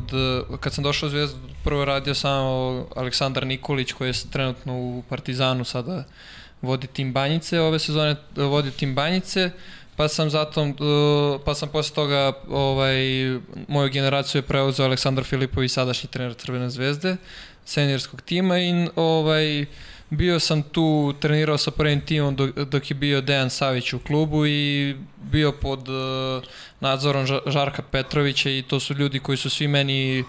kad 0.60 0.74
sam 0.74 0.84
došao 0.84 1.08
u 1.08 1.10
Zvezdu, 1.10 1.38
prvo 1.64 1.86
radio 1.86 2.16
samo 2.16 2.86
Aleksandar 2.96 3.48
Nikolić 3.48 3.92
koji 3.92 4.10
je 4.10 4.14
trenutno 4.32 4.74
u 4.78 5.04
Partizanu 5.10 5.64
sada 5.64 6.04
vodi 6.62 6.88
tim 6.88 7.14
Banjice, 7.14 7.60
ove 7.60 7.80
sezone 7.80 8.16
vodi 8.36 8.72
tim 8.72 8.96
Banjice, 8.96 9.52
pa 9.96 10.08
sam 10.08 10.30
zato, 10.30 10.74
pa 11.46 11.56
sam 11.56 11.70
posle 11.70 11.96
toga 11.96 12.34
ovaj, 12.50 12.96
moju 13.68 13.90
generaciju 13.90 14.40
je 14.40 14.48
preuzeo 14.48 14.86
Aleksandar 14.86 15.24
Filipović, 15.24 15.72
sadašnji 15.72 16.10
trener 16.10 16.34
Crvene 16.34 16.70
zvezde, 16.70 17.18
senjorskog 17.66 18.22
tima 18.22 18.60
i 18.60 18.88
ovaj, 18.96 19.66
bio 20.12 20.40
sam 20.40 20.64
tu, 20.64 21.14
trenirao 21.20 21.58
sa 21.58 21.72
prvim 21.72 22.02
timom 22.02 22.36
dok, 22.36 22.50
dok 22.56 22.92
je 22.92 22.96
bio 22.96 23.22
Dejan 23.22 23.50
Savić 23.50 23.94
u 23.94 24.00
klubu 24.00 24.46
i 24.46 24.96
bio 25.32 25.52
pod 25.52 25.90
uh, 25.90 26.44
nadzorom 26.80 27.26
Žarka 27.48 27.82
Petrovića 27.92 28.50
i 28.50 28.64
to 28.68 28.80
su 28.80 28.94
ljudi 28.94 29.20
koji 29.20 29.38
su 29.38 29.50
svi 29.50 29.68
meni 29.68 30.24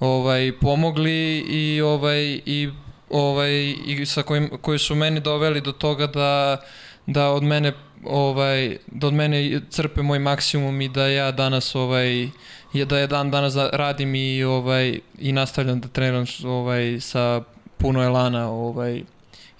ovaj 0.00 0.52
pomogli 0.60 1.38
i 1.38 1.80
ovaj 1.80 2.40
i 2.46 2.70
ovaj 3.10 3.74
i 3.86 4.06
sa 4.06 4.22
kojim 4.22 4.50
koji 4.60 4.78
su 4.78 4.94
meni 4.94 5.20
doveli 5.20 5.60
do 5.60 5.72
toga 5.72 6.06
da 6.06 6.60
da 7.06 7.30
od 7.30 7.42
mene 7.42 7.72
ovaj 8.04 8.76
da 8.86 9.06
od 9.06 9.14
mene 9.14 9.60
crpe 9.70 10.02
moj 10.02 10.18
maksimum 10.18 10.80
i 10.80 10.88
da 10.88 11.06
ja 11.06 11.30
danas 11.30 11.74
ovaj 11.74 12.28
je 12.72 12.84
da 12.84 12.98
je 12.98 13.06
dan 13.06 13.30
danas 13.30 13.54
da 13.54 13.70
radim 13.72 14.14
i 14.14 14.44
ovaj 14.44 14.98
i 15.18 15.32
nastavljam 15.32 15.80
da 15.80 15.88
treniram 15.88 16.24
ovaj 16.44 17.00
sa 17.00 17.42
puno 17.78 18.02
elana 18.02 18.50
ovaj 18.50 19.02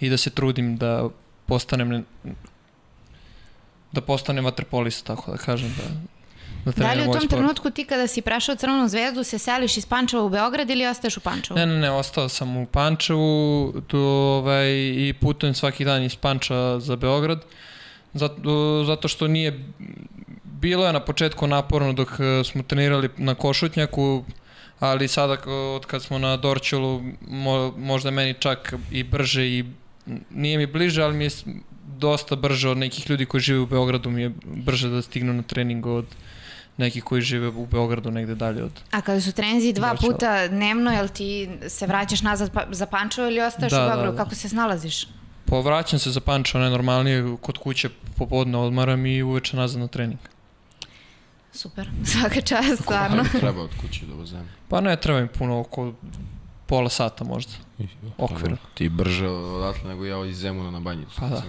i 0.01 0.11
da 0.11 0.17
se 0.17 0.31
trudim 0.31 0.77
da 0.77 1.09
postanem 1.47 2.05
da 3.93 4.01
postanem 4.01 4.45
vaterpolista 4.45 5.17
tako 5.17 5.31
da 5.31 5.37
kažem 5.37 5.75
da 5.77 5.85
Da, 6.65 6.73
da 6.73 6.93
li 6.93 7.09
u 7.09 7.13
tom 7.13 7.29
trenutku 7.29 7.71
ti 7.71 7.85
kada 7.85 8.07
si 8.07 8.23
prešao 8.23 8.55
Crvenu 8.55 8.89
zvezdu 8.89 9.25
se 9.25 9.39
seliš 9.39 9.77
iz 9.77 9.87
Pančeva 9.87 10.23
u 10.23 10.29
Beograd 10.29 10.71
ili 10.71 10.87
ostaješ 10.87 11.17
u 11.17 11.21
Pančevu? 11.21 11.59
Ne, 11.59 11.67
ne, 11.67 11.79
ne, 11.79 11.91
ostao 11.91 12.29
sam 12.29 12.57
u 12.57 12.67
Pančevu 12.67 13.73
tu, 13.87 13.99
ovaj, 13.99 14.69
i 14.97 15.15
putujem 15.21 15.55
svaki 15.55 15.85
dan 15.85 16.03
iz 16.03 16.17
Panča 16.17 16.81
za 16.81 16.97
Beograd 16.97 17.45
zato, 18.15 18.85
zato 18.87 19.09
što 19.09 19.29
nije 19.29 19.65
bilo 20.45 20.87
je 20.87 20.93
na 20.93 21.01
početku 21.01 21.47
naporno 21.47 21.93
dok 21.93 22.09
eh, 22.09 22.45
smo 22.45 22.63
trenirali 22.63 23.09
na 23.17 23.35
Košutnjaku 23.35 24.25
ali 24.81 25.09
sada 25.09 25.37
od 25.77 25.87
kad 25.87 26.03
smo 26.03 26.19
na 26.19 26.37
Dorčelu 26.37 27.03
mo, 27.29 27.75
možda 27.77 28.11
meni 28.11 28.35
čak 28.35 28.75
i 28.91 29.03
brže 29.03 29.49
i 29.49 29.65
nije 30.31 30.59
mi 30.59 30.67
bliže, 30.67 31.03
ali 31.03 31.17
mi 31.17 31.25
je 31.25 31.31
dosta 31.99 32.37
brže 32.37 32.69
od 32.69 32.79
nekih 32.79 33.11
ljudi 33.11 33.27
koji 33.27 33.41
žive 33.41 33.59
u 33.59 33.67
Beogradu 33.67 34.11
mi 34.11 34.23
je 34.23 34.33
brže 34.45 34.89
da 34.89 35.03
stignu 35.03 35.33
na 35.33 35.43
trening 35.43 35.87
od 35.87 36.07
neki 36.77 37.01
koji 37.01 37.23
žive 37.23 37.49
u 37.49 37.67
Beogradu 37.67 38.11
negde 38.11 38.35
dalje 38.35 38.65
od... 38.65 38.81
A 38.91 39.01
kada 39.01 39.21
su 39.21 39.33
trenzi 39.33 39.73
dva 39.73 39.93
Dačeva. 39.93 40.13
puta 40.13 40.49
dnevno, 40.49 40.91
jel 40.91 41.09
ti 41.09 41.49
se 41.69 41.87
vraćaš 41.87 42.23
nazad 42.23 42.53
pa, 42.53 42.67
za 42.71 42.87
Pančevo 42.87 43.29
ili 43.29 43.41
ostaješ 43.41 43.73
da, 43.73 43.85
u 43.85 43.89
Beogradu? 43.89 44.13
Da, 44.13 44.17
da. 44.17 44.25
Kako 44.25 44.35
se 44.35 44.49
snalaziš? 44.49 45.07
Povraćam 45.45 45.99
se 45.99 46.11
za 46.11 46.21
Pančevo, 46.21 46.63
najnormalnije, 46.63 47.37
kod 47.41 47.59
kuće 47.59 47.89
popodne 48.17 48.59
odmaram 48.59 49.07
i 49.07 49.23
uveče 49.23 49.57
nazad 49.57 49.81
na 49.81 49.87
trening. 49.87 50.21
Super, 51.53 51.91
svaka 52.13 52.41
čast, 52.41 52.83
stvarno. 52.83 53.17
Koliko 53.17 53.39
treba 53.39 53.63
od 53.63 53.71
kuće 53.81 54.07
do 54.07 54.15
bazena? 54.15 54.45
Pa 54.69 54.81
ne, 54.81 54.97
treba 54.97 55.21
mi 55.21 55.29
puno, 55.29 55.61
oko 55.61 55.93
pola 56.71 56.89
sata 56.89 57.25
možda, 57.25 57.53
okvirno. 58.19 58.57
Ti 58.75 58.89
brže 58.89 59.29
odatle 59.29 59.91
nego 59.91 60.05
ja 60.05 60.27
iz 60.27 60.37
Zemuna 60.37 60.71
na 60.71 60.81
banjicu. 60.81 61.17
Pa 61.19 61.27
da. 61.27 61.43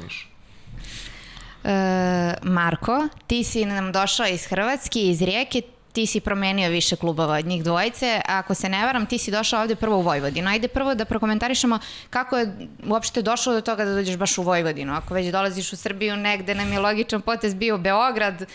E, 1.63 2.33
Marko, 2.43 3.07
ti 3.27 3.43
si 3.43 3.65
nam 3.65 3.91
došao 3.91 4.27
iz 4.27 4.45
Hrvatske, 4.45 4.99
iz 4.99 5.21
Rijeke, 5.21 5.61
ti 5.93 6.05
si 6.05 6.19
promenio 6.19 6.69
više 6.69 6.95
klubova 6.95 7.37
od 7.37 7.45
njih 7.45 7.63
dvojice. 7.63 8.21
Ako 8.25 8.53
se 8.53 8.69
ne 8.69 8.85
varam, 8.85 9.05
ti 9.05 9.17
si 9.17 9.31
došao 9.31 9.61
ovde 9.61 9.75
prvo 9.75 9.97
u 9.97 10.01
Vojvodinu. 10.01 10.49
Ajde 10.49 10.67
prvo 10.67 10.95
da 10.95 11.05
prokomentarišemo 11.05 11.79
kako 12.09 12.37
je 12.37 12.67
uopšte 12.87 13.21
došlo 13.21 13.53
do 13.53 13.61
toga 13.61 13.85
da 13.85 13.93
dođeš 13.93 14.17
baš 14.17 14.37
u 14.37 14.43
Vojvodinu. 14.43 14.93
Ako 14.93 15.13
već 15.13 15.31
dolaziš 15.31 15.73
u 15.73 15.77
Srbiju, 15.77 16.17
negde 16.17 16.55
nam 16.55 16.73
je 16.73 16.79
logičan 16.79 17.21
potez 17.21 17.53
bio 17.53 17.77
Beograd, 17.77 18.45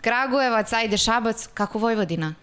Kragujevac, 0.00 0.72
ajde 0.72 0.96
Šabac, 0.96 1.48
kako 1.54 1.78
Vojvodina? 1.78 2.34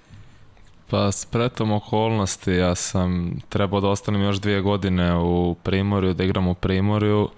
Pa 0.90 1.12
spretom 1.12 1.72
okolnosti 1.72 2.52
ja 2.52 2.76
sam 2.76 3.40
trebao 3.50 3.82
da 3.82 3.88
ostanem 3.88 4.22
još 4.22 4.38
dvije 4.38 4.62
godine 4.62 5.16
u 5.16 5.56
Primorju, 5.64 6.14
da 6.14 6.24
igram 6.24 6.48
u 6.48 6.54
Primorju. 6.54 7.30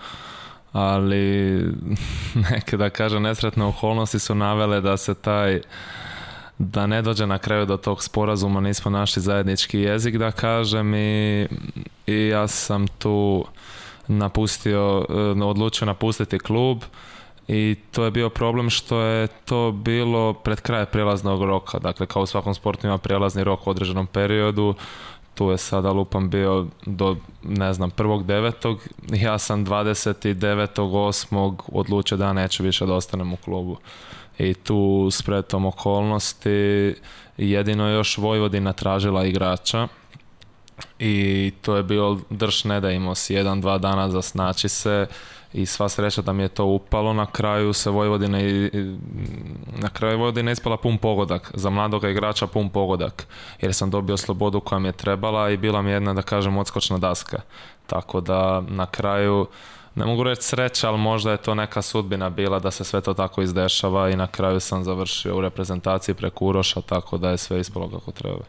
Ali 0.72 1.60
neke 2.52 2.78
da 2.78 2.90
kažem 2.90 3.24
nesretne 3.24 3.66
okolnosti 3.66 4.20
su 4.20 4.36
navele 4.36 4.82
da 4.82 4.98
se 4.98 5.14
taj 5.16 5.62
da 6.58 6.88
ne 6.88 7.02
dođe 7.02 7.28
na 7.28 7.38
kraju 7.38 7.66
do 7.66 7.78
tog 7.78 8.04
sporazuma, 8.04 8.62
nismo 8.62 8.92
našli 8.92 9.22
zajednički 9.22 9.80
jezik 9.80 10.18
da 10.18 10.32
kažem 10.32 10.94
i, 10.96 11.48
i 12.08 12.28
ja 12.28 12.48
sam 12.48 12.88
tu 12.88 13.46
napustio, 14.08 15.06
odlučio 15.44 15.86
napustiti 15.86 16.40
klub 16.40 16.84
i 17.50 17.76
to 17.92 18.06
je 18.06 18.12
bio 18.12 18.30
problem 18.30 18.70
što 18.70 19.00
je 19.02 19.28
to 19.28 19.72
bilo 19.72 20.34
pred 20.34 20.62
kraj 20.62 20.86
prelaznog 20.86 21.44
roka, 21.44 21.80
dakle 21.80 22.06
kao 22.06 22.22
u 22.22 22.26
svakom 22.26 22.56
sportu 22.56 22.88
ima 22.88 22.98
prelazni 22.98 23.44
rok 23.44 23.68
u 23.68 23.70
određenom 23.70 24.08
periodu, 24.08 24.76
tu 25.36 25.50
je 25.50 25.58
sada 25.58 25.92
lupam 25.92 26.30
bio 26.30 26.68
do, 26.86 27.18
ne 27.44 27.74
znam, 27.74 27.92
prvog 27.92 28.26
devetog, 28.26 28.88
ja 29.12 29.38
sam 29.38 29.66
29.8. 29.66 31.56
odlučio 31.68 32.18
da 32.18 32.34
neću 32.34 32.64
više 32.64 32.86
da 32.86 32.94
ostanem 32.94 33.34
u 33.34 33.38
klubu. 33.38 33.78
I 34.40 34.54
tu 34.54 35.10
spretom 35.12 35.66
okolnosti 35.66 36.96
jedino 37.38 37.90
još 37.90 38.18
Vojvodina 38.18 38.74
tražila 38.74 39.26
igrača 39.26 39.88
i 41.00 41.52
to 41.62 41.76
je 41.76 41.84
bio 41.84 42.18
drž 42.30 42.66
ne 42.66 42.82
da 42.82 42.92
imao 42.92 43.16
si 43.16 43.34
jedan, 43.34 43.62
dva 43.62 43.78
dana 43.78 44.10
za 44.10 44.22
snaći 44.22 44.70
se 44.70 45.08
i 45.54 45.66
sva 45.66 45.90
sreća 45.90 46.22
da 46.22 46.34
mi 46.34 46.44
je 46.44 46.50
to 46.50 46.66
upalo, 46.66 47.14
na 47.14 47.26
kraju 47.26 47.74
se 47.74 47.90
Vojvodina 47.90 48.42
i, 48.42 48.70
na 49.78 49.90
kraju 49.90 50.18
Vojvodina 50.18 50.52
ispala 50.52 50.78
pun 50.78 50.98
pogodak, 50.98 51.52
za 51.54 51.70
mladog 51.70 52.04
igrača 52.04 52.48
pun 52.48 52.70
pogodak, 52.70 53.28
jer 53.62 53.74
sam 53.74 53.90
dobio 53.90 54.18
slobodu 54.18 54.60
koja 54.60 54.80
mi 54.80 54.88
je 54.88 54.92
trebala 54.92 55.50
i 55.50 55.58
bila 55.58 55.82
mi 55.82 55.92
jedna, 55.92 56.14
da 56.14 56.22
kažem, 56.22 56.58
odskočna 56.58 56.98
daska. 56.98 57.42
Tako 57.88 58.22
da 58.22 58.62
na 58.62 58.86
kraju, 58.86 59.48
ne 59.96 60.06
mogu 60.06 60.24
reći 60.24 60.44
sreća, 60.44 60.90
ali 60.90 60.98
možda 60.98 61.32
je 61.32 61.38
to 61.38 61.56
neka 61.56 61.82
sudbina 61.82 62.30
bila 62.30 62.60
da 62.60 62.72
se 62.72 62.84
sve 62.84 63.02
to 63.02 63.14
tako 63.14 63.42
izdešava 63.42 64.10
i 64.10 64.16
na 64.16 64.28
kraju 64.28 64.60
sam 64.60 64.84
završio 64.84 65.38
u 65.38 65.42
reprezentaciji 65.42 66.16
preko 66.16 66.46
Uroša, 66.46 66.82
tako 66.82 67.18
da 67.18 67.30
je 67.30 67.38
sve 67.38 67.60
ispalo 67.60 67.90
kako 67.90 68.12
treba. 68.12 68.44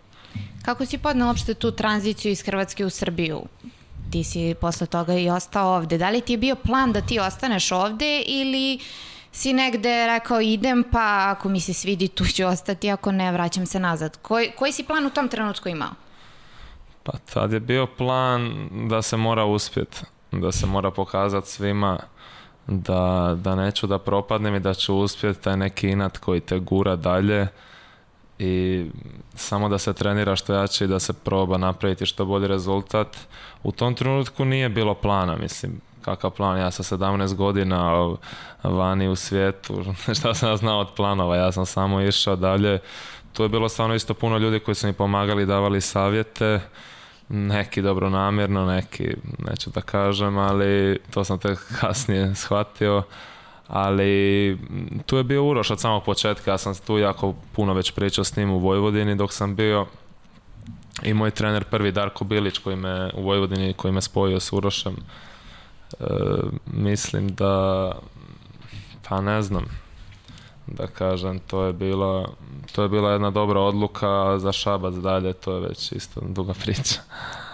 Kako 0.64 0.86
si 0.86 0.98
podnao 0.98 1.28
uopšte 1.28 1.55
tu 1.55 1.70
tranziciju 1.70 2.32
iz 2.32 2.43
Hrvatske 2.43 2.85
u 2.85 2.90
Srbiju? 2.90 3.43
Ti 4.11 4.24
si 4.24 4.55
posle 4.61 4.87
toga 4.87 5.15
i 5.15 5.31
ostao 5.31 5.77
ovde. 5.77 5.99
Da 5.99 6.11
li 6.11 6.20
ti 6.20 6.32
je 6.32 6.39
bio 6.39 6.55
plan 6.55 6.93
da 6.93 7.01
ti 7.01 7.19
ostaneš 7.19 7.73
ovde 7.73 8.23
ili 8.27 8.81
si 9.32 9.53
negde 9.53 10.07
rekao 10.07 10.41
idem 10.41 10.85
pa 10.93 11.35
ako 11.37 11.49
mi 11.49 11.61
se 11.61 11.74
svidi 11.74 12.09
tu 12.09 12.24
ću 12.24 12.47
ostati, 12.47 12.91
ako 12.91 13.12
ne 13.12 13.32
vraćam 13.32 13.66
se 13.66 13.81
nazad. 13.81 14.19
Koji, 14.23 14.51
koji 14.59 14.73
si 14.73 14.85
plan 14.85 15.07
u 15.07 15.11
tom 15.11 15.28
trenutku 15.28 15.69
imao? 15.69 15.91
Pa 17.03 17.12
tad 17.32 17.53
je 17.53 17.61
bio 17.61 17.87
plan 17.87 18.69
da 18.89 19.03
se 19.03 19.16
mora 19.16 19.45
uspjeti, 19.45 19.97
da 20.32 20.53
se 20.53 20.66
mora 20.66 20.91
pokazati 20.91 21.49
svima 21.49 21.99
da, 22.66 23.35
da 23.37 23.55
neću 23.55 23.87
da 23.87 23.99
propadnem 23.99 24.55
i 24.55 24.61
da 24.61 24.74
ću 24.74 24.97
uspjeti 24.97 25.41
taj 25.41 25.57
neki 25.57 25.89
inat 25.89 26.19
koji 26.19 26.41
te 26.41 26.59
gura 26.59 26.97
dalje 26.97 27.49
i 28.41 28.87
samo 29.35 29.69
da 29.69 29.79
se 29.79 29.93
trenira 29.93 30.37
što 30.37 30.55
jače 30.55 30.85
i 30.85 30.89
da 30.89 30.99
se 30.99 31.12
proba 31.12 31.59
napraviti 31.59 32.07
što 32.07 32.25
bolji 32.25 32.49
rezultat. 32.49 33.17
U 33.62 33.73
tom 33.73 33.95
trenutku 33.95 34.45
nije 34.45 34.69
bilo 34.69 34.95
plana, 34.95 35.37
mislim, 35.37 35.81
kakav 36.03 36.31
plan, 36.31 36.59
ja 36.59 36.71
sa 36.71 36.97
17 36.97 37.35
godina 37.35 37.93
vani 38.62 39.09
u 39.09 39.17
svijetu, 39.17 39.85
šta 40.19 40.35
sam 40.35 40.57
znao 40.57 40.81
od 40.81 40.89
planova, 40.97 41.37
ja 41.37 41.53
sam 41.53 41.67
samo 41.67 42.01
išao 42.01 42.37
dalje. 42.37 42.79
Tu 43.33 43.43
je 43.43 43.49
bilo 43.49 43.69
stvarno 43.69 43.95
isto 43.95 44.15
puno 44.15 44.39
ljudi 44.39 44.61
koji 44.61 44.75
su 44.75 44.87
mi 44.87 44.93
pomagali, 44.93 45.47
davali 45.47 45.81
savjete, 45.81 46.61
neki 47.29 47.83
dobro 47.83 48.11
namjerno, 48.11 48.67
neki 48.67 49.17
neću 49.39 49.71
da 49.71 49.81
kažem, 49.81 50.39
ali 50.39 50.99
to 51.11 51.25
sam 51.25 51.39
tek 51.39 51.59
kasnije 51.81 52.35
shvatio 52.35 53.03
ali 53.70 54.59
tu 55.06 55.16
je 55.16 55.24
bio 55.24 55.44
Uroš 55.44 55.70
od 55.70 55.80
samog 55.80 56.05
početka, 56.05 56.51
ja 56.51 56.59
sam 56.59 56.74
tu 56.74 56.98
jako 56.98 57.34
puno 57.52 57.74
već 57.74 57.92
pričao 57.92 58.24
s 58.24 58.36
njim 58.36 58.51
u 58.51 58.59
Vojvodini 58.59 59.16
dok 59.16 59.32
sam 59.32 59.56
bio 59.56 59.86
i 61.02 61.14
moj 61.14 61.30
trener 61.30 61.64
prvi 61.64 61.92
Darko 61.92 62.24
Bilić 62.24 62.59
koji 62.59 62.76
me 62.76 63.10
u 63.14 63.22
Vojvodini 63.22 63.72
koji 63.72 63.92
me 63.92 64.02
spojio 64.02 64.40
s 64.40 64.52
Urošem 64.52 64.97
e, 66.01 66.05
mislim 66.66 67.34
da 67.34 67.92
pa 69.09 69.20
ne 69.20 69.42
znam 69.42 69.64
da 70.66 70.86
kažem 70.86 71.38
to 71.38 71.64
je 71.64 71.72
bilo 71.72 72.26
to 72.72 72.82
je 72.82 72.88
bila 72.88 73.12
jedna 73.12 73.30
dobra 73.30 73.60
odluka 73.60 74.38
za 74.38 74.52
Šabac 74.52 74.94
dalje, 74.94 75.32
to 75.32 75.55
je 75.55 75.60
već 75.60 75.92
isto 75.92 76.20
duga 76.20 76.55
priča. 76.62 77.01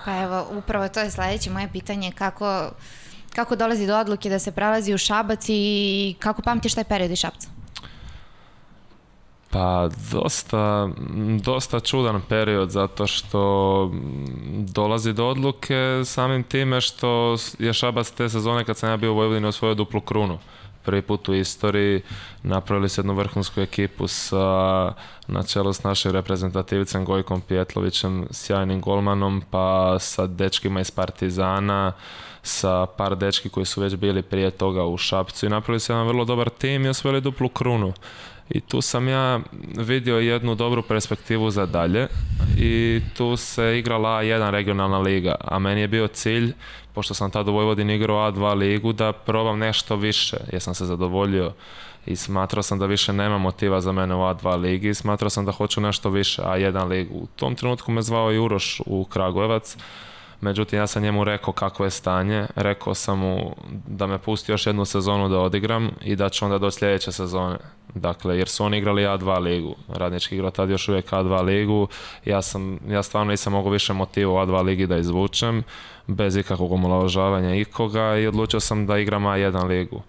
Pa 0.05 0.23
evo, 0.23 0.47
upravo 0.51 0.89
to 0.89 1.01
je 1.01 1.11
sledeće 1.11 1.51
moje 1.51 1.69
pitanje, 1.73 2.13
kako, 2.13 2.71
kako 3.37 3.57
dolazi 3.57 3.87
do 3.87 3.97
odluke 3.97 4.31
da 4.31 4.39
se 4.39 4.53
prelazi 4.53 4.95
u 4.95 4.99
Šabac 4.99 5.45
i 5.49 6.15
kako 6.19 6.43
pamtiš 6.43 6.75
taj 6.75 6.85
period 6.85 7.11
iz 7.11 7.19
Šabca? 7.19 7.49
Pa 9.51 9.89
dosta, 10.13 10.89
dosta 11.45 11.81
čudan 11.81 12.21
period 12.29 12.71
zato 12.71 13.07
što 13.07 13.91
dolazi 14.59 15.13
do 15.13 15.29
odluke 15.29 16.03
samim 16.05 16.43
time 16.43 16.81
što 16.81 17.37
je 17.59 17.73
Šabac 17.73 18.11
te 18.11 18.29
sezone 18.29 18.65
kad 18.65 18.77
sam 18.77 18.91
ja 18.91 18.97
bio 18.97 19.13
u 19.13 19.17
Vojvodini 19.17 19.47
osvojio 19.47 19.75
duplu 19.75 20.01
krunu 20.01 20.39
prvi 20.87 21.03
put 21.03 21.29
u 21.29 21.35
istoriji 21.35 22.03
napravili 22.43 22.89
su 22.89 23.01
jednu 23.01 23.15
vrhunsku 23.15 23.61
ekipu 23.61 24.09
sa, 24.09 24.37
na 25.27 25.43
čelu 25.43 25.73
s 25.73 25.83
našim 25.83 26.13
reprezentativcem 26.13 27.05
Gojkom 27.05 27.41
Pjetlovićem, 27.41 28.27
sjajnim 28.31 28.81
golmanom, 28.81 29.43
pa 29.51 29.97
sa 29.99 30.27
dečkima 30.27 30.81
iz 30.81 30.91
Partizana, 30.91 31.93
sa 32.47 32.87
par 32.87 33.17
dečki 33.17 33.49
koji 33.49 33.67
su 33.67 33.81
već 33.81 33.97
bili 33.97 34.23
prije 34.23 34.51
toga 34.51 34.85
u 34.85 34.97
Šapcu 34.97 35.47
i 35.47 35.49
napravili 35.49 35.81
su 35.81 35.93
jedan 35.93 36.07
vrlo 36.07 36.25
dobar 36.25 36.51
tim 36.51 36.85
i 36.85 36.89
osvojili 36.89 37.21
duplu 37.21 37.49
krunu. 37.49 37.93
I 38.51 38.61
tu 38.61 38.81
sam 38.81 39.09
ja 39.09 39.41
vidio 39.77 40.19
jednu 40.19 40.55
dobru 40.55 40.83
perspektivu 40.83 41.51
za 41.51 41.67
dalje 41.67 42.09
i 42.59 43.01
tu 43.17 43.37
se 43.37 43.79
igrala 43.79 44.23
A1 44.23 44.51
regionalna 44.51 44.99
liga, 44.99 45.35
a 45.45 45.59
meni 45.59 45.81
je 45.81 45.89
bio 45.89 46.09
cilj, 46.09 46.53
pošto 46.95 47.15
sam 47.15 47.31
tada 47.31 47.51
u 47.51 47.55
Vojvodini 47.55 47.95
igrao 47.95 48.31
A2 48.31 48.55
ligu, 48.55 48.93
da 48.93 49.13
probam 49.13 49.59
nešto 49.59 49.97
više, 49.97 50.37
jer 50.53 50.63
sam 50.63 50.75
se 50.75 50.85
zadovoljio 50.85 51.53
i 52.07 52.17
smatrao 52.17 52.63
sam 52.63 52.79
da 52.79 52.87
više 52.87 53.13
nema 53.13 53.39
motiva 53.39 53.81
za 53.81 53.93
mene 53.93 54.15
u 54.15 54.19
A2 54.19 54.61
ligi 54.61 54.89
i 54.89 54.95
smatrao 54.95 55.31
sam 55.31 55.45
da 55.45 55.53
hoću 55.53 55.81
nešto 55.81 56.11
više 56.11 56.43
A1 56.43 56.89
ligu. 56.89 57.15
U 57.15 57.27
tom 57.37 57.55
trenutku 57.55 57.93
me 57.93 58.03
zvao 58.03 58.31
Juroš 58.31 58.81
u 58.87 59.05
Kragujevac, 59.05 59.77
Međutim, 60.41 60.79
ja 60.79 60.87
sam 60.87 61.03
njemu 61.03 61.25
rekao 61.25 61.53
kako 61.53 61.85
je 61.85 61.91
stanje, 61.91 62.47
rekao 62.57 62.95
sam 62.95 63.19
mu 63.19 63.57
da 63.87 64.07
me 64.07 64.19
pusti 64.19 64.53
još 64.53 64.67
jednu 64.67 64.85
sezonu 64.85 65.29
da 65.29 65.39
odigram 65.39 65.91
i 66.05 66.17
da 66.17 66.29
ću 66.29 66.45
onda 66.45 66.59
do 66.59 66.71
sljedeće 66.71 67.13
sezone. 67.13 67.57
Dakle, 67.95 68.39
jer 68.39 68.49
su 68.49 68.65
oni 68.65 68.79
igrali 68.79 69.03
A2 69.03 69.39
ligu, 69.39 69.75
radnički 69.89 70.35
igra 70.35 70.51
tad 70.51 70.71
još 70.71 70.89
uvijek 70.89 71.11
A2 71.11 71.43
ligu, 71.43 71.89
ja, 72.25 72.43
sam, 72.43 72.79
ja 72.89 73.03
stvarno 73.03 73.31
nisam 73.31 73.53
mogao 73.53 73.73
više 73.73 73.93
motiva 73.93 74.33
u 74.33 74.37
A2 74.37 74.63
ligi 74.63 74.87
da 74.87 74.97
izvučem, 74.97 75.63
bez 76.07 76.37
ikakvog 76.37 76.73
omalovažavanja 76.73 77.55
ikoga 77.55 78.17
i 78.17 78.27
odlučio 78.27 78.61
sam 78.61 78.87
da 78.87 78.99
igram 78.99 79.25
A1 79.25 79.67
ligu. 79.67 80.03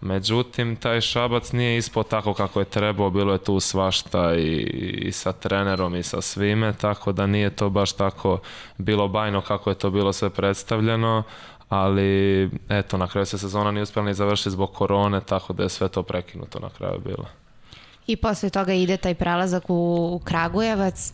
Međutim, 0.00 0.76
taj 0.76 1.00
Šabac 1.00 1.52
nije 1.52 1.78
ispao 1.78 2.02
tako 2.02 2.34
kako 2.34 2.60
je 2.60 2.64
trebao, 2.64 3.10
bilo 3.10 3.32
je 3.32 3.44
tu 3.44 3.60
svašta 3.60 4.34
i, 4.34 4.56
i 5.02 5.12
sa 5.12 5.32
trenerom 5.32 5.96
i 5.96 6.02
sa 6.02 6.20
svime, 6.20 6.72
tako 6.72 7.12
da 7.12 7.26
nije 7.26 7.50
to 7.50 7.70
baš 7.70 7.92
tako 7.92 8.38
bilo 8.78 9.08
bajno 9.08 9.40
kako 9.40 9.70
je 9.70 9.78
to 9.78 9.90
bilo 9.90 10.12
sve 10.12 10.30
predstavljeno, 10.30 11.22
ali 11.68 12.50
eto, 12.68 12.98
na 12.98 13.08
kraju 13.08 13.26
se 13.26 13.38
sezona 13.38 13.70
nije 13.70 13.82
uspjela 13.82 14.06
ni 14.08 14.14
završiti 14.14 14.50
zbog 14.50 14.72
korone, 14.72 15.20
tako 15.20 15.52
da 15.52 15.62
je 15.62 15.68
sve 15.68 15.88
to 15.88 16.02
prekinuto 16.02 16.60
na 16.60 16.68
kraju 16.70 17.00
bilo. 17.04 17.24
I 18.06 18.16
posle 18.16 18.50
toga 18.50 18.72
ide 18.72 18.96
taj 18.96 19.14
prelazak 19.14 19.64
u 19.68 20.20
Kragujevac. 20.24 21.12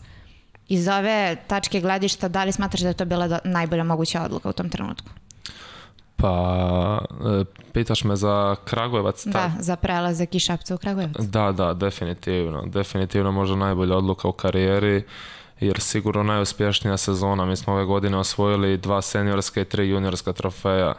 Iz 0.67 0.87
ove 0.87 1.37
tačke 1.47 1.81
gledišta, 1.81 2.27
da 2.27 2.43
li 2.43 2.51
smatraš 2.51 2.81
da 2.81 2.87
je 2.87 2.93
to 2.93 3.05
bila 3.05 3.39
najbolja 3.43 3.83
moguća 3.83 4.23
odluka 4.23 4.49
u 4.49 4.53
tom 4.53 4.69
trenutku? 4.69 5.09
Pa, 6.25 7.01
e, 7.41 7.45
pitaš 7.73 8.03
me 8.03 8.15
za 8.15 8.55
Kragujevac? 8.65 9.25
Da, 9.25 9.31
Ta... 9.31 9.51
za 9.59 9.75
prelazak 9.75 10.35
iz 10.35 10.41
Šapca 10.41 10.75
u 10.75 10.77
Kragujevac. 10.77 11.15
Da, 11.19 11.51
da, 11.51 11.73
definitivno. 11.73 12.63
Definitivno 12.65 13.31
možda 13.31 13.55
najbolja 13.55 13.97
odluka 13.97 14.27
u 14.27 14.31
karijeri, 14.31 15.03
jer 15.59 15.79
sigurno 15.79 16.23
najuspješnija 16.23 16.97
sezona. 16.97 17.45
Mi 17.45 17.55
smo 17.55 17.73
ove 17.73 17.85
godine 17.85 18.17
osvojili 18.17 18.77
dva 18.77 19.01
seniorska 19.01 19.61
i 19.61 19.65
tri 19.65 19.89
juniorska 19.89 20.33
trofeja. 20.33 20.93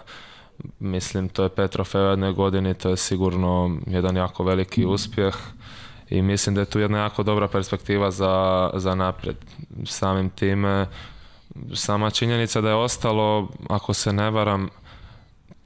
Mislim, 0.79 1.29
to 1.29 1.43
je 1.43 1.49
pet 1.49 1.71
trofeja 1.71 2.05
u 2.05 2.11
jednoj 2.11 2.33
godini, 2.33 2.75
to 2.75 2.91
je 2.91 2.97
sigurno 2.97 3.77
jedan 3.87 4.17
jako 4.17 4.45
veliki 4.45 4.85
uspjeh 4.85 5.37
i 6.11 6.23
mislim 6.23 6.55
da 6.55 6.61
je 6.61 6.65
tu 6.71 6.81
jedna 6.81 6.99
jako 6.99 7.23
dobra 7.23 7.49
perspektiva 7.49 8.11
za, 8.11 8.71
za 8.75 8.95
napred. 8.95 9.37
Samim 9.85 10.31
time, 10.31 10.87
sama 11.75 12.11
činjenica 12.11 12.61
da 12.61 12.69
je 12.69 12.75
ostalo, 12.75 13.49
ako 13.69 13.95
se 13.95 14.13
ne 14.13 14.31
varam, 14.31 14.69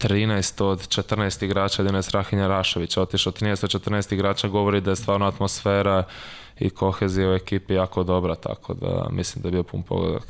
13 0.01 0.65
od 0.65 0.89
14 0.89 1.45
igrača 1.45 1.83
Dines 1.83 2.11
Rahinja 2.11 2.47
Rašović 2.47 2.97
otišao 2.97 3.33
13 3.33 3.65
od 3.65 3.71
14 3.85 4.15
igrača 4.15 4.49
govori 4.49 4.81
da 4.81 4.91
je 4.91 4.97
stvarno 4.97 5.27
atmosfera 5.27 6.05
i 6.59 6.71
kohezija 6.71 7.31
u 7.31 7.35
ekipi 7.35 7.75
jako 7.75 8.05
dobra, 8.05 8.35
tako 8.35 8.75
da 8.75 9.09
mislim 9.11 9.43
da 9.43 9.49
je 9.49 9.53
bio 9.53 9.63
pun 9.63 9.83
pogodak. 9.83 10.27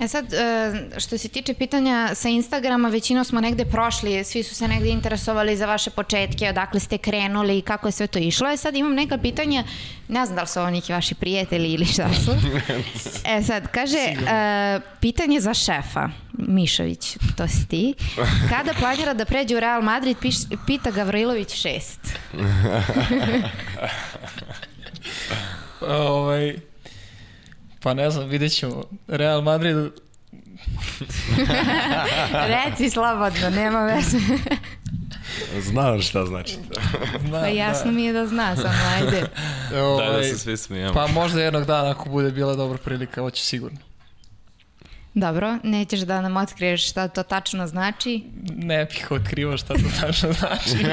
E 0.00 0.08
sad, 0.08 0.32
e, 0.32 0.72
što 0.98 1.18
se 1.18 1.28
tiče 1.28 1.54
pitanja 1.54 2.10
sa 2.14 2.28
Instagrama, 2.28 2.88
većinom 2.88 3.24
smo 3.24 3.40
negde 3.40 3.64
prošli, 3.64 4.24
svi 4.24 4.42
su 4.42 4.54
se 4.54 4.68
negde 4.68 4.88
interesovali 4.88 5.56
za 5.56 5.66
vaše 5.66 5.90
početke, 5.90 6.48
odakle 6.48 6.80
ste 6.80 6.98
krenuli 6.98 7.58
i 7.58 7.62
kako 7.62 7.88
je 7.88 7.92
sve 7.92 8.06
to 8.06 8.18
išlo. 8.18 8.50
E 8.50 8.56
sad 8.56 8.76
imam 8.76 8.94
neka 8.94 9.18
pitanja, 9.18 9.64
ne 10.08 10.26
znam 10.26 10.36
da 10.36 10.42
li 10.42 10.48
su 10.48 10.60
ovo 10.60 10.70
neki 10.70 10.92
vaši 10.92 11.14
prijatelji 11.14 11.72
ili 11.72 11.84
šta 11.84 12.08
su. 12.24 12.30
E 13.24 13.42
sad, 13.42 13.68
kaže, 13.70 14.14
uh, 14.16 14.82
pitanje 15.00 15.40
za 15.40 15.54
šefa, 15.54 16.08
Mišović, 16.32 17.16
to 17.36 17.48
si 17.48 17.68
ti. 17.68 17.94
Kada 18.48 18.72
planira 18.78 19.14
da 19.14 19.24
pređe 19.24 19.56
u 19.56 19.60
Real 19.60 19.82
Madrid, 19.82 20.16
piš, 20.20 20.36
pita 20.66 20.90
Gavrilović 20.90 21.48
6. 21.48 21.80
ovaj, 25.80 26.67
pa 27.88 27.94
ne 27.94 28.10
znam, 28.10 28.28
vidjet 28.28 28.52
ćemo. 28.52 28.82
Real 29.06 29.42
Madrid 29.42 29.76
Reci 32.52 32.90
slobodno, 32.90 33.50
nema 33.50 33.84
veze. 33.84 34.18
Znam 35.70 36.02
šta 36.02 36.24
znači. 36.24 36.56
zna, 37.20 37.40
Pa 37.40 37.46
jasno 37.46 37.92
mi 37.92 38.04
je 38.04 38.12
da 38.12 38.26
zna, 38.26 38.56
samo 38.56 38.78
ajde. 38.96 39.20
Da, 39.70 39.76
Da, 39.76 39.84
ovaj, 39.84 40.16
da 40.16 40.22
se 40.22 40.38
svi 40.38 40.56
smijemo. 40.56 40.94
Pa 40.94 41.06
možda 41.06 41.42
jednog 41.42 41.64
dana 41.64 41.90
ako 41.90 42.08
bude 42.08 42.30
bila 42.30 42.54
dobra 42.54 42.78
prilika, 42.78 43.20
hoće 43.20 43.44
sigurno. 43.44 43.78
Dobro, 45.14 45.58
nećeš 45.62 46.00
da 46.00 46.20
nam 46.20 46.36
otkriješ 46.36 46.90
šta 46.90 47.08
to 47.08 47.22
tačno 47.22 47.66
znači. 47.66 48.24
Ne 48.56 48.84
bih 48.84 49.06
otkrivao 49.10 49.56
šta 49.56 49.74
to 49.74 50.00
tačno 50.00 50.32
znači. 50.32 50.86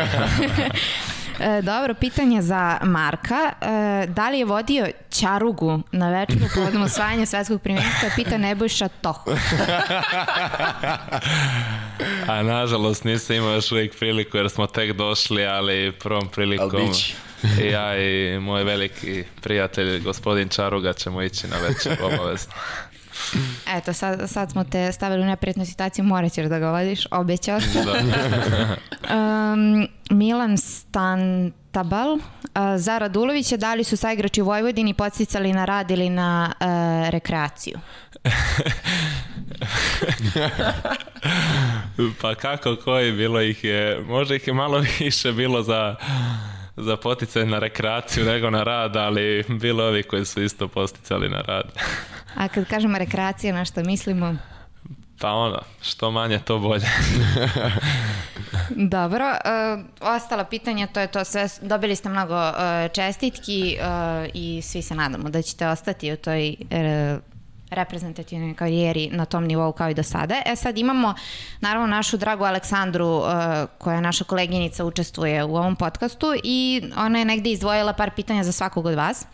E, 1.40 1.62
dobro, 1.62 1.94
pitanje 1.94 2.42
za 2.42 2.78
Marka. 2.84 3.52
E, 3.62 4.08
da 4.08 4.30
li 4.30 4.40
je 4.40 4.46
vodio 4.46 4.88
Ćarugu 5.12 5.82
na 5.92 6.10
večeru 6.10 6.46
povodom 6.56 6.84
osvajanja 6.90 7.26
svetskog 7.26 7.62
prvenstva? 7.62 8.10
Pita 8.16 8.38
Nebojša 8.38 8.88
Toh. 8.88 9.24
A 12.28 12.44
nažalost 12.44 13.04
nisam 13.04 13.36
imao 13.36 13.54
još 13.54 13.72
uvijek 13.72 14.00
priliku 14.00 14.38
jer 14.38 14.50
smo 14.50 14.68
tek 14.68 14.94
došli, 14.94 15.46
ali 15.46 15.92
prvom 15.92 16.28
prilikom 16.28 16.82
Al 16.82 16.88
bit 16.88 16.96
će. 16.96 17.14
i 17.64 17.68
ja 17.68 17.98
i 17.98 18.40
moj 18.40 18.64
veliki 18.64 19.24
prijatelj 19.42 20.02
gospodin 20.02 20.50
Čaruga 20.50 20.94
ćemo 20.94 21.22
ići 21.22 21.48
na 21.48 21.56
večer 21.68 21.98
obavezno. 22.14 22.54
Eto, 23.78 23.94
sad, 23.94 24.30
sad 24.30 24.52
smo 24.52 24.64
te 24.64 24.92
stavili 24.92 25.22
u 25.22 25.26
neprijatnu 25.26 25.66
situaciju, 25.66 26.06
morat 26.06 26.32
ćeš 26.32 26.46
da 26.46 26.60
ga 26.60 26.72
vodiš, 26.72 27.08
obećao 27.12 27.62
sam. 27.62 27.86
Da. 27.86 28.76
Um, 29.10 29.88
Milan 30.10 30.58
Stantabal, 30.58 32.14
uh, 32.14 32.20
za 32.78 32.98
Radulovića, 32.98 33.58
da 33.58 33.74
li 33.74 33.84
su 33.84 33.98
saigrači 33.98 34.42
u 34.42 34.46
Vojvodini 34.46 34.94
podsticali 34.94 35.54
na 35.54 35.66
rad 35.66 35.92
ili 35.92 36.10
na 36.10 36.54
uh, 36.60 36.66
rekreaciju? 37.10 37.80
Pa 42.22 42.36
kako 42.36 42.76
koji, 42.76 43.12
bilo 43.12 43.42
ih 43.42 43.64
je, 43.64 44.04
možda 44.08 44.36
ih 44.36 44.48
je 44.48 44.54
malo 44.54 44.78
više 45.00 45.32
bilo 45.32 45.64
za, 45.64 45.96
za 46.78 46.98
poticaj 46.98 47.46
na 47.46 47.60
rekreaciju 47.60 48.26
nego 48.26 48.50
na 48.50 48.64
rad, 48.64 48.96
ali 48.96 49.44
bilo 49.50 49.84
ovi 49.84 50.04
koji 50.04 50.26
su 50.26 50.44
isto 50.44 50.68
posticali 50.68 51.30
na 51.30 51.42
rad. 51.42 51.72
A 52.36 52.48
kad 52.48 52.68
kažemo 52.68 52.98
rekreacija, 52.98 53.54
na 53.54 53.66
što 53.66 53.84
mislimo? 53.84 54.36
Pa 55.20 55.32
ono, 55.32 55.62
što 55.82 56.12
manje 56.12 56.40
to 56.40 56.60
bolje. 56.60 56.88
Dobro, 58.96 59.26
uh, 59.26 59.86
ostala 60.00 60.44
pitanja, 60.44 60.88
to 60.88 61.00
je 61.00 61.08
to 61.08 61.24
sve, 61.24 61.48
dobili 61.62 61.96
ste 61.96 62.10
mnogo 62.10 62.50
uh, 62.50 62.92
čestitki 62.94 63.78
uh, 63.80 64.30
i 64.34 64.62
svi 64.62 64.82
se 64.82 64.96
nadamo 64.96 65.30
da 65.30 65.42
ćete 65.42 65.68
ostati 65.68 66.14
u 66.14 66.18
toj 66.18 66.56
uh, 66.60 67.35
reprezentativnoj 67.70 68.54
karijeri 68.54 69.10
na 69.12 69.26
tom 69.26 69.46
nivou 69.46 69.72
kao 69.72 69.90
i 69.90 69.94
do 69.94 70.04
sada. 70.04 70.42
E 70.46 70.56
sad 70.56 70.78
imamo 70.78 71.14
naravno 71.62 71.88
našu 71.88 72.18
dragu 72.18 72.44
Aleksandru 72.44 73.08
uh, 73.08 73.26
koja 73.78 73.96
je 73.96 74.02
naša 74.02 74.24
koleginica 74.24 74.86
učestvuje 74.86 75.44
u 75.44 75.56
ovom 75.56 75.76
podcastu 75.76 76.34
i 76.44 76.82
ona 76.98 77.20
je 77.20 77.26
negde 77.26 77.52
izdvojila 77.52 77.94
par 77.94 78.12
pitanja 78.16 78.44
za 78.44 78.52
svakog 78.52 78.86
od 78.86 78.96
vas. 78.96 79.26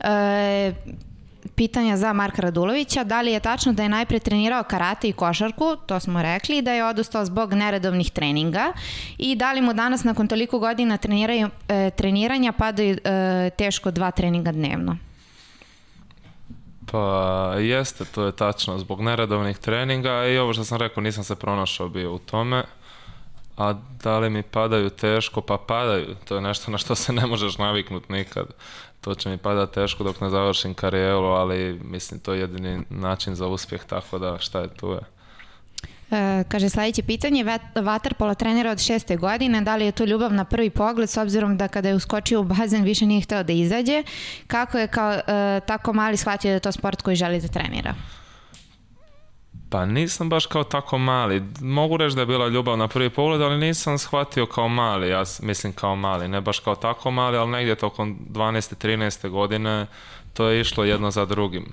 Uh, 0.00 1.04
pitanja 1.54 1.96
za 1.96 2.12
Marka 2.12 2.42
Radulovića. 2.42 3.04
Da 3.04 3.20
li 3.20 3.32
je 3.32 3.40
tačno 3.40 3.72
da 3.72 3.82
je 3.82 3.88
najpre 3.88 4.18
trenirao 4.18 4.62
karate 4.62 5.08
i 5.08 5.12
košarku, 5.12 5.76
to 5.86 6.00
smo 6.00 6.22
rekli, 6.22 6.62
da 6.62 6.72
je 6.72 6.84
odustao 6.84 7.24
zbog 7.24 7.54
neredovnih 7.54 8.10
treninga 8.10 8.72
i 9.18 9.36
da 9.36 9.52
li 9.52 9.60
mu 9.60 9.72
danas 9.72 10.04
nakon 10.04 10.28
toliko 10.28 10.58
godina 10.58 10.96
treniranja, 10.96 11.50
e, 11.68 11.90
treniranja 11.90 12.52
padaju 12.52 12.98
e, 13.04 13.50
teško 13.50 13.90
dva 13.90 14.10
treninga 14.10 14.52
dnevno? 14.52 14.96
Pa 16.94 17.54
jeste, 17.58 18.04
to 18.04 18.24
je 18.24 18.32
tačno, 18.32 18.78
zbog 18.78 19.00
neredovnih 19.00 19.58
treninga 19.58 20.26
i 20.26 20.38
ovo 20.38 20.52
što 20.52 20.64
sam 20.64 20.78
rekao, 20.78 21.02
nisam 21.02 21.24
se 21.24 21.34
pronašao 21.34 21.88
bio 21.88 22.14
u 22.14 22.18
tome. 22.18 22.64
A 23.56 23.74
da 24.02 24.18
li 24.18 24.30
mi 24.30 24.42
padaju 24.42 24.90
teško? 24.90 25.40
Pa 25.40 25.56
padaju, 25.56 26.14
to 26.24 26.34
je 26.34 26.40
nešto 26.40 26.70
na 26.70 26.78
što 26.78 26.94
se 26.94 27.12
ne 27.12 27.26
možeš 27.26 27.58
naviknuti 27.58 28.12
nikad. 28.12 28.46
To 29.00 29.14
će 29.14 29.28
mi 29.28 29.38
padati 29.38 29.74
teško 29.74 30.04
dok 30.04 30.20
ne 30.20 30.30
završim 30.30 30.74
karijeru, 30.74 31.26
ali 31.26 31.80
mislim 31.84 32.20
to 32.20 32.32
je 32.32 32.40
jedini 32.40 32.84
način 32.90 33.34
za 33.34 33.46
uspjeh, 33.46 33.84
tako 33.84 34.18
da 34.18 34.38
šta 34.38 34.60
je 34.60 34.68
tu 34.68 34.90
je. 34.90 35.00
E, 36.14 36.44
kaže 36.48 36.68
sledeće 36.68 37.02
pitanje, 37.02 37.44
Vaterpola 37.74 38.34
trenera 38.34 38.70
od 38.70 38.82
šeste 38.82 39.16
godine, 39.16 39.60
da 39.60 39.76
li 39.76 39.84
je 39.84 39.92
to 39.92 40.04
ljubav 40.04 40.32
na 40.32 40.44
prvi 40.44 40.70
pogled 40.70 41.10
s 41.10 41.16
obzirom 41.16 41.56
da 41.56 41.68
kada 41.68 41.88
je 41.88 41.94
uskočio 41.94 42.40
u 42.40 42.44
bazen 42.44 42.84
više 42.84 43.06
nije 43.06 43.20
hteo 43.20 43.42
da 43.42 43.52
izađe, 43.52 44.02
kako 44.46 44.78
je 44.78 44.86
kao 44.86 45.12
e, 45.12 45.20
tako 45.66 45.92
mali 45.92 46.16
shvatio 46.16 46.48
da 46.48 46.54
je 46.54 46.60
to 46.60 46.72
sport 46.72 47.02
koji 47.02 47.16
želi 47.16 47.40
da 47.40 47.48
trenira? 47.48 47.94
Pa 49.70 49.86
nisam 49.86 50.28
baš 50.28 50.46
kao 50.46 50.64
tako 50.64 50.98
mali. 50.98 51.42
Mogu 51.60 51.96
reći 51.96 52.14
da 52.14 52.22
je 52.22 52.26
bila 52.26 52.48
ljubav 52.48 52.76
na 52.76 52.88
prvi 52.88 53.10
pogled, 53.10 53.42
ali 53.42 53.58
nisam 53.58 53.98
shvatio 53.98 54.46
kao 54.46 54.68
mali. 54.68 55.08
Ja 55.08 55.22
mislim 55.42 55.72
kao 55.72 55.96
mali, 55.96 56.28
ne 56.28 56.40
baš 56.40 56.58
kao 56.58 56.74
tako 56.74 57.10
mali, 57.10 57.36
ali 57.36 57.50
negdje 57.50 57.74
tokom 57.74 58.18
12. 58.30 58.86
13. 58.86 59.28
godine 59.28 59.86
to 60.34 60.48
je 60.48 60.60
išlo 60.60 60.84
jedno 60.84 61.10
za 61.10 61.26
drugim. 61.26 61.72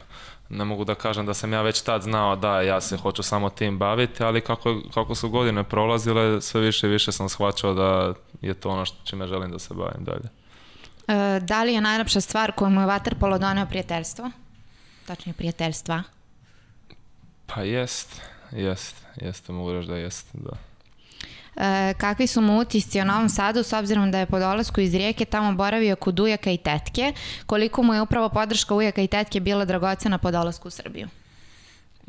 Ne 0.53 0.65
mogu 0.65 0.86
da 0.86 0.95
kažem 0.95 1.26
da 1.26 1.34
sam 1.34 1.53
ja 1.53 1.61
već 1.61 1.82
tad 1.82 2.02
znao 2.02 2.36
da 2.36 2.61
ja 2.61 2.82
se 2.82 2.98
hoću 2.98 3.23
samo 3.23 3.49
tim 3.49 3.78
baviti, 3.78 4.23
ali 4.23 4.41
kako, 4.41 4.82
kako 4.94 5.15
su 5.15 5.30
godine 5.30 5.64
prolazile, 5.64 6.41
sve 6.41 6.61
više 6.61 6.88
i 6.88 6.90
više 6.90 7.11
sam 7.11 7.30
shvaćao 7.30 7.73
da 7.73 8.14
je 8.41 8.53
to 8.53 8.69
ono 8.69 8.86
što 8.86 8.98
čime 9.03 9.28
želim 9.28 9.52
da 9.52 9.60
se 9.60 9.73
bavim 9.73 10.03
dalje. 10.03 10.30
E, 11.07 11.40
da 11.40 11.64
li 11.64 11.73
je 11.73 11.82
najlepša 11.82 12.22
stvar 12.22 12.52
koju 12.52 12.69
mu 12.69 12.82
je 12.82 12.88
Waterpolo 12.88 13.40
donio 13.40 13.65
prijateljstvo? 13.65 14.32
Tačnije 15.06 15.34
prijateljstva? 15.34 16.03
Pa 17.45 17.61
jest, 17.61 18.22
jest, 18.52 18.95
jeste, 19.15 19.53
mogu 19.53 19.73
reći 19.73 19.88
da 19.88 19.98
jest, 19.98 20.28
da. 20.34 20.70
E, 21.56 21.94
kakvi 21.98 22.28
su 22.28 22.41
mu 22.41 22.60
utisci 22.60 22.99
o 22.99 23.06
Novom 23.06 23.30
Sadu 23.30 23.64
s 23.64 23.73
obzirom 23.73 24.11
da 24.11 24.19
je 24.19 24.26
po 24.26 24.40
dolasku 24.40 24.82
iz 24.82 24.95
Rijeke 24.95 25.26
tamo 25.26 25.53
boravio 25.53 25.95
kod 25.95 26.19
ujaka 26.19 26.52
i 26.52 26.57
tetke, 26.57 27.14
koliko 27.45 27.84
mu 27.84 27.94
je 27.94 28.02
upravo 28.02 28.30
podrška 28.30 28.76
ujaka 28.76 29.02
i 29.02 29.07
tetke 29.07 29.40
bila 29.40 29.65
dragocena 29.65 30.18
po 30.18 30.32
dolasku 30.32 30.68
u 30.68 30.72
Srbiju? 30.72 31.07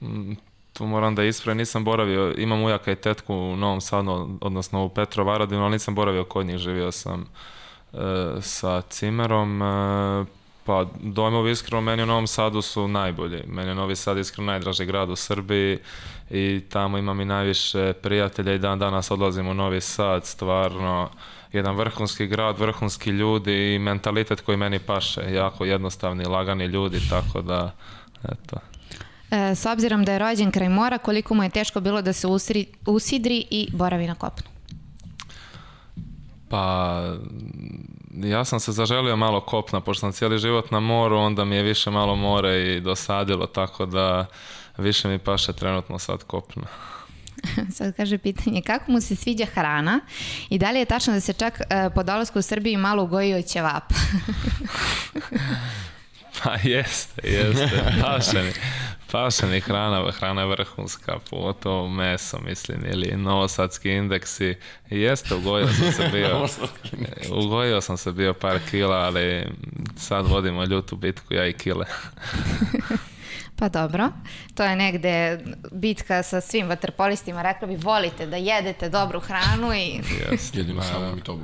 Mm, 0.02 0.32
tu 0.72 0.86
moram 0.86 1.14
da 1.14 1.24
ispravim, 1.24 1.58
nisam 1.58 1.84
boravio, 1.84 2.34
imam 2.36 2.62
ujaka 2.62 2.92
i 2.92 2.96
tetku 2.96 3.34
u 3.34 3.56
Novom 3.56 3.80
Sadu, 3.80 4.38
odnosno 4.40 4.84
u 4.84 4.88
Petrovaradinu, 4.88 5.62
ali 5.62 5.72
nisam 5.72 5.94
boravio 5.94 6.24
kod 6.24 6.46
njih, 6.46 6.58
živio 6.58 6.92
sam 6.92 7.26
e, 7.92 7.96
sa 8.40 8.82
Cimerom, 8.82 9.62
e, 9.62 10.24
Pa 10.64 10.86
dojmovi 11.00 11.50
iskreno 11.50 11.80
meni 11.80 12.02
u 12.02 12.06
Novom 12.06 12.26
Sadu 12.26 12.62
su 12.62 12.88
najbolji. 12.88 13.42
Meni 13.46 13.70
je 13.70 13.74
Novi 13.74 13.96
Sad 13.96 14.18
iskreno 14.18 14.52
najdraži 14.52 14.84
grad 14.84 15.10
u 15.10 15.16
Srbiji 15.16 15.78
i 16.32 16.62
tamo 16.68 16.98
imam 16.98 17.20
i 17.20 17.24
najviše 17.24 17.92
prijatelja 17.92 18.54
i 18.54 18.58
dan 18.58 18.78
danas 18.78 19.10
odlazim 19.10 19.48
u 19.48 19.54
Novi 19.54 19.80
Sad, 19.80 20.26
stvarno 20.26 21.10
jedan 21.52 21.76
vrhunski 21.76 22.26
grad, 22.26 22.58
vrhunski 22.58 23.10
ljudi 23.10 23.74
i 23.74 23.78
mentalitet 23.78 24.40
koji 24.40 24.56
meni 24.56 24.78
paše, 24.78 25.20
jako 25.32 25.64
jednostavni, 25.64 26.24
lagani 26.24 26.64
ljudi, 26.64 27.00
tako 27.10 27.42
da, 27.42 27.74
eto. 28.24 28.56
E, 29.30 29.54
s 29.54 29.66
obzirom 29.66 30.04
da 30.04 30.12
je 30.12 30.18
rođen 30.18 30.50
kraj 30.50 30.68
mora, 30.68 30.98
koliko 30.98 31.34
mu 31.34 31.42
je 31.42 31.50
teško 31.50 31.80
bilo 31.80 32.02
da 32.02 32.12
se 32.12 32.26
usri, 32.26 32.66
usidri 32.86 33.46
i 33.50 33.68
boravi 33.72 34.06
na 34.06 34.14
kopnu? 34.14 34.50
Pa, 36.48 37.00
ja 38.14 38.44
sam 38.44 38.60
se 38.60 38.72
zaželio 38.72 39.16
malo 39.16 39.40
kopna, 39.40 39.80
pošto 39.80 40.00
sam 40.00 40.12
cijeli 40.12 40.38
život 40.38 40.70
na 40.70 40.80
moru, 40.80 41.16
onda 41.16 41.44
mi 41.44 41.56
je 41.56 41.62
više 41.62 41.90
malo 41.90 42.16
more 42.16 42.62
i 42.62 42.80
dosadilo, 42.80 43.46
tako 43.46 43.86
da 43.86 44.26
više 44.78 45.08
mi 45.08 45.18
paše 45.18 45.52
trenutno 45.52 45.98
sad 45.98 46.24
kopna. 46.24 46.66
Sad 47.76 47.96
kaže 47.96 48.18
pitanje, 48.18 48.62
kako 48.62 48.92
mu 48.92 49.00
se 49.00 49.16
sviđa 49.16 49.44
hrana 49.44 50.00
i 50.50 50.58
da 50.58 50.70
li 50.70 50.78
je 50.78 50.84
tačno 50.84 51.12
da 51.12 51.20
se 51.20 51.32
čak 51.32 51.60
uh, 51.60 51.92
po 51.94 52.02
dolasku 52.02 52.38
u 52.38 52.42
Srbiji 52.42 52.76
malo 52.76 53.02
ugojio 53.02 53.42
ćevap? 53.42 53.84
pa 56.42 56.56
jeste, 56.62 57.28
jeste, 57.28 57.82
paše 58.02 58.42
mi. 58.42 58.52
Paše 59.12 59.46
mi 59.46 59.60
hrana, 59.60 60.10
hrana 60.10 60.42
je 60.42 60.46
vrhunska, 60.46 61.18
pogotovo 61.30 61.88
meso, 61.88 62.38
mislim, 62.38 62.84
ili 62.92 63.16
novosadski 63.16 63.90
indeksi. 63.90 64.54
I 64.90 65.00
jeste, 65.00 65.34
ugojio 65.34 65.68
sam 65.68 65.92
se 65.92 66.08
bio, 66.12 66.48
ugojio 67.44 67.80
sam 67.80 67.96
se 67.96 68.12
bio 68.12 68.34
par 68.34 68.58
kila, 68.70 68.96
ali 68.96 69.46
sad 69.96 70.26
vodimo 70.26 70.64
ljutu 70.64 70.96
bitku, 70.96 71.34
ja 71.34 71.46
i 71.46 71.52
kile. 71.52 71.86
Pa 73.56 73.68
dobro, 73.68 74.08
to 74.54 74.64
je 74.64 74.76
negde 74.76 75.38
bitka 75.72 76.22
sa 76.22 76.40
svim 76.40 76.68
vaterpolistima, 76.68 77.42
rekla 77.42 77.68
bi 77.68 77.76
volite 77.76 78.26
da 78.26 78.36
jedete 78.36 78.88
dobru 78.88 79.20
hranu 79.20 79.74
i... 79.74 80.00
Jeste, 80.30 80.58
jedino 80.60 80.82
samo 80.82 81.14
mi 81.14 81.20
to 81.20 81.38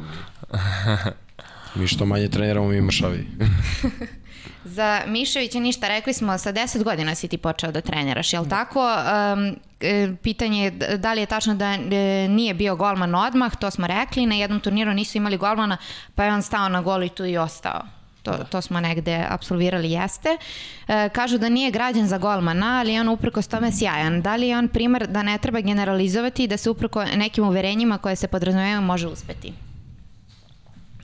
Mi 1.75 1.89
što 1.89 2.07
manje 2.07 2.29
treniramo, 2.29 2.69
mi 2.69 2.81
mršavi. 2.81 3.27
Za 4.65 5.03
Miševića 5.07 5.61
ništa, 5.61 5.89
rekli 5.89 6.13
smo, 6.13 6.39
sa 6.39 6.53
10 6.53 6.83
godina 6.83 7.15
si 7.15 7.29
ti 7.29 7.39
počeo 7.39 7.73
da 7.73 7.81
treniraš, 7.81 8.33
je 8.33 8.41
li 8.41 8.49
tako? 8.49 8.81
Um, 8.81 9.57
pitanje 10.23 10.65
je 10.65 10.71
da 10.97 11.13
li 11.13 11.21
je 11.21 11.27
tačno 11.27 11.55
da 11.55 11.67
e, 11.67 11.79
nije 12.29 12.55
bio 12.55 12.77
golman 12.77 13.15
odmah, 13.15 13.57
to 13.57 13.71
smo 13.71 13.87
rekli, 13.87 14.27
na 14.27 14.35
jednom 14.35 14.61
turniru 14.61 14.95
nisu 14.95 15.19
imali 15.19 15.37
golmana, 15.37 15.77
pa 16.15 16.25
je 16.25 16.33
on 16.33 16.43
stao 16.43 16.69
na 16.69 16.83
gol 16.83 17.03
i 17.03 17.09
tu 17.09 17.27
i 17.27 17.37
ostao. 17.37 17.98
To, 18.29 18.37
da. 18.37 18.45
to 18.45 18.61
smo 18.63 18.81
negde 18.81 19.27
absolvirali, 19.29 19.91
jeste. 19.91 20.29
E, 20.89 21.09
kažu 21.09 21.39
da 21.39 21.49
nije 21.49 21.71
građan 21.71 22.07
za 22.07 22.19
golmana, 22.19 22.79
ali 22.81 22.93
je 22.93 23.01
on 23.01 23.09
uprkos 23.09 23.49
tome 23.49 23.73
sjajan. 23.73 24.23
Da 24.23 24.37
li 24.37 24.49
je 24.49 24.59
on 24.59 24.69
primer 24.69 25.07
da 25.07 25.23
ne 25.23 25.39
treba 25.39 25.61
generalizovati 25.61 26.45
i 26.45 26.49
da 26.49 26.57
se 26.57 26.71
uprko 26.71 27.05
nekim 27.05 27.45
uverenjima 27.45 27.99
koje 27.99 28.17
se 28.17 28.29
podrazumevaju 28.29 28.81
može 28.81 29.07
uspeti? 29.07 29.53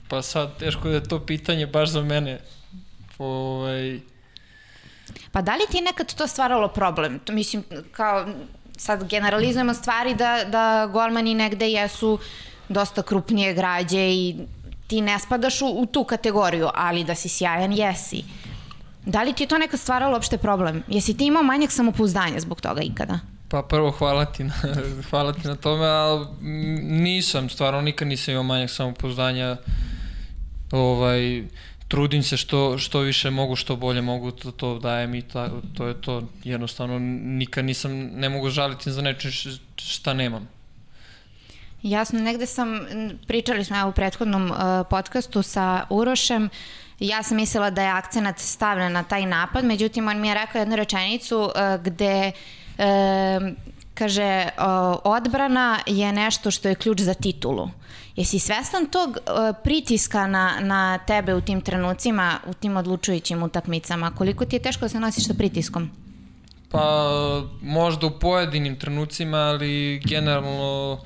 Pa 0.07 0.21
sad, 0.21 0.57
teško 0.57 0.89
je 0.89 1.03
to 1.03 1.19
pitanje 1.19 1.67
baš 1.67 1.89
za 1.89 2.01
mene. 2.01 2.39
Ovaj... 3.17 3.99
Pa 5.31 5.41
da 5.41 5.55
li 5.55 5.61
ti 5.71 5.77
je 5.77 5.83
nekad 5.83 6.13
to 6.13 6.27
stvaralo 6.27 6.67
problem? 6.67 7.19
To, 7.19 7.33
mislim, 7.33 7.63
kao 7.91 8.25
sad 8.77 9.09
generalizujemo 9.09 9.73
stvari 9.73 10.15
da, 10.15 10.43
da 10.47 10.89
golmani 10.93 11.33
negde 11.33 11.69
jesu 11.69 12.19
dosta 12.69 13.01
krupnije 13.01 13.53
građe 13.53 14.09
i 14.09 14.35
ti 14.87 15.01
ne 15.01 15.19
spadaš 15.19 15.61
u, 15.61 15.65
u 15.65 15.85
tu 15.85 16.03
kategoriju, 16.03 16.69
ali 16.73 17.03
da 17.03 17.15
si 17.15 17.29
sjajan, 17.29 17.73
jesi. 17.73 18.23
Da 19.05 19.23
li 19.23 19.33
ti 19.33 19.43
je 19.43 19.47
to 19.47 19.57
nekad 19.57 19.79
stvaralo 19.79 20.13
uopšte 20.13 20.37
problem? 20.37 20.83
Jesi 20.87 21.17
ti 21.17 21.25
imao 21.25 21.43
manjak 21.43 21.71
samopouzdanja 21.71 22.39
zbog 22.39 22.61
toga 22.61 22.81
ikada? 22.81 23.19
Pa 23.49 23.61
prvo 23.61 23.91
hvala 23.91 24.25
ti 24.25 24.43
na, 24.43 24.53
hvala 25.09 25.33
ti 25.33 25.47
na 25.47 25.55
tome, 25.55 25.85
ali 25.85 26.25
nisam, 26.81 27.49
stvarno 27.49 27.81
nikad 27.81 28.07
nisam 28.07 28.31
imao 28.31 28.43
manjak 28.43 28.69
samopouzdanja. 28.69 29.57
Ovaj, 30.71 31.43
trudim 31.87 32.23
se 32.23 32.37
što, 32.37 32.77
što 32.77 32.99
više 32.99 33.29
mogu, 33.29 33.55
što 33.55 33.75
bolje 33.75 34.01
mogu, 34.01 34.31
to, 34.31 34.51
to 34.51 34.79
dajem 34.79 35.15
i 35.15 35.21
ta, 35.21 35.49
to 35.73 35.87
je 35.87 36.01
to. 36.01 36.23
Jednostavno, 36.43 36.99
nikad 36.99 37.65
nisam, 37.65 37.91
ne 37.91 38.29
mogu 38.29 38.49
žaliti 38.49 38.91
za 38.91 39.01
nečem 39.01 39.31
šta 39.75 40.13
nemam. 40.13 40.54
Jasno, 41.85 42.19
negde 42.19 42.45
sam, 42.45 42.79
pričali 43.27 43.63
smo 43.63 43.87
u 43.87 43.91
prethodnom 43.91 44.51
uh, 44.51 44.57
podcastu 44.89 45.41
sa 45.41 45.85
Urošem, 45.89 46.49
ja 46.99 47.23
sam 47.23 47.37
mislila 47.37 47.69
da 47.69 47.83
je 47.83 47.89
akcenat 47.89 48.39
stavljen 48.39 48.91
na 48.93 49.03
taj 49.03 49.25
napad, 49.25 49.65
međutim 49.65 50.07
on 50.07 50.21
mi 50.21 50.27
je 50.27 50.33
rekao 50.33 50.59
jednu 50.59 50.75
rečenicu 50.75 51.39
uh, 51.39 51.51
gde 51.83 52.31
uh, 52.77 52.83
kaže 53.93 54.43
uh, 54.57 54.99
odbrana 55.03 55.79
je 55.85 56.11
nešto 56.11 56.51
što 56.51 56.69
je 56.69 56.75
ključ 56.75 56.99
za 56.99 57.13
titulu. 57.13 57.69
Jesi 58.15 58.39
svestan 58.39 58.85
tog 58.85 59.09
uh, 59.09 59.55
pritiska 59.63 60.27
na, 60.27 60.53
na 60.59 60.97
tebe 60.97 61.35
u 61.35 61.41
tim 61.41 61.61
trenucima, 61.61 62.39
u 62.47 62.53
tim 62.53 62.77
odlučujućim 62.77 63.43
utakmicama? 63.43 64.11
Koliko 64.11 64.45
ti 64.45 64.55
je 64.55 64.61
teško 64.61 64.85
da 64.85 64.89
se 64.89 64.99
nosiš 64.99 65.27
sa 65.27 65.33
pritiskom? 65.33 65.89
Pa 66.71 67.41
možda 67.61 68.07
u 68.07 68.19
pojedinim 68.19 68.79
trenucima, 68.79 69.37
ali 69.37 70.01
generalno 70.05 70.99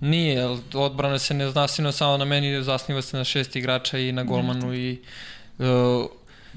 nije. 0.00 0.46
Odbrana 0.74 1.18
se 1.18 1.34
ne 1.34 1.50
zasniva 1.50 1.92
samo 1.92 2.16
na 2.16 2.24
meni, 2.24 2.62
zasniva 2.62 3.02
se 3.02 3.16
na 3.16 3.24
šest 3.24 3.56
igrača 3.56 3.98
i 3.98 4.12
na 4.12 4.24
golmanu 4.24 4.74
i 4.74 4.98
uh, 5.58 5.66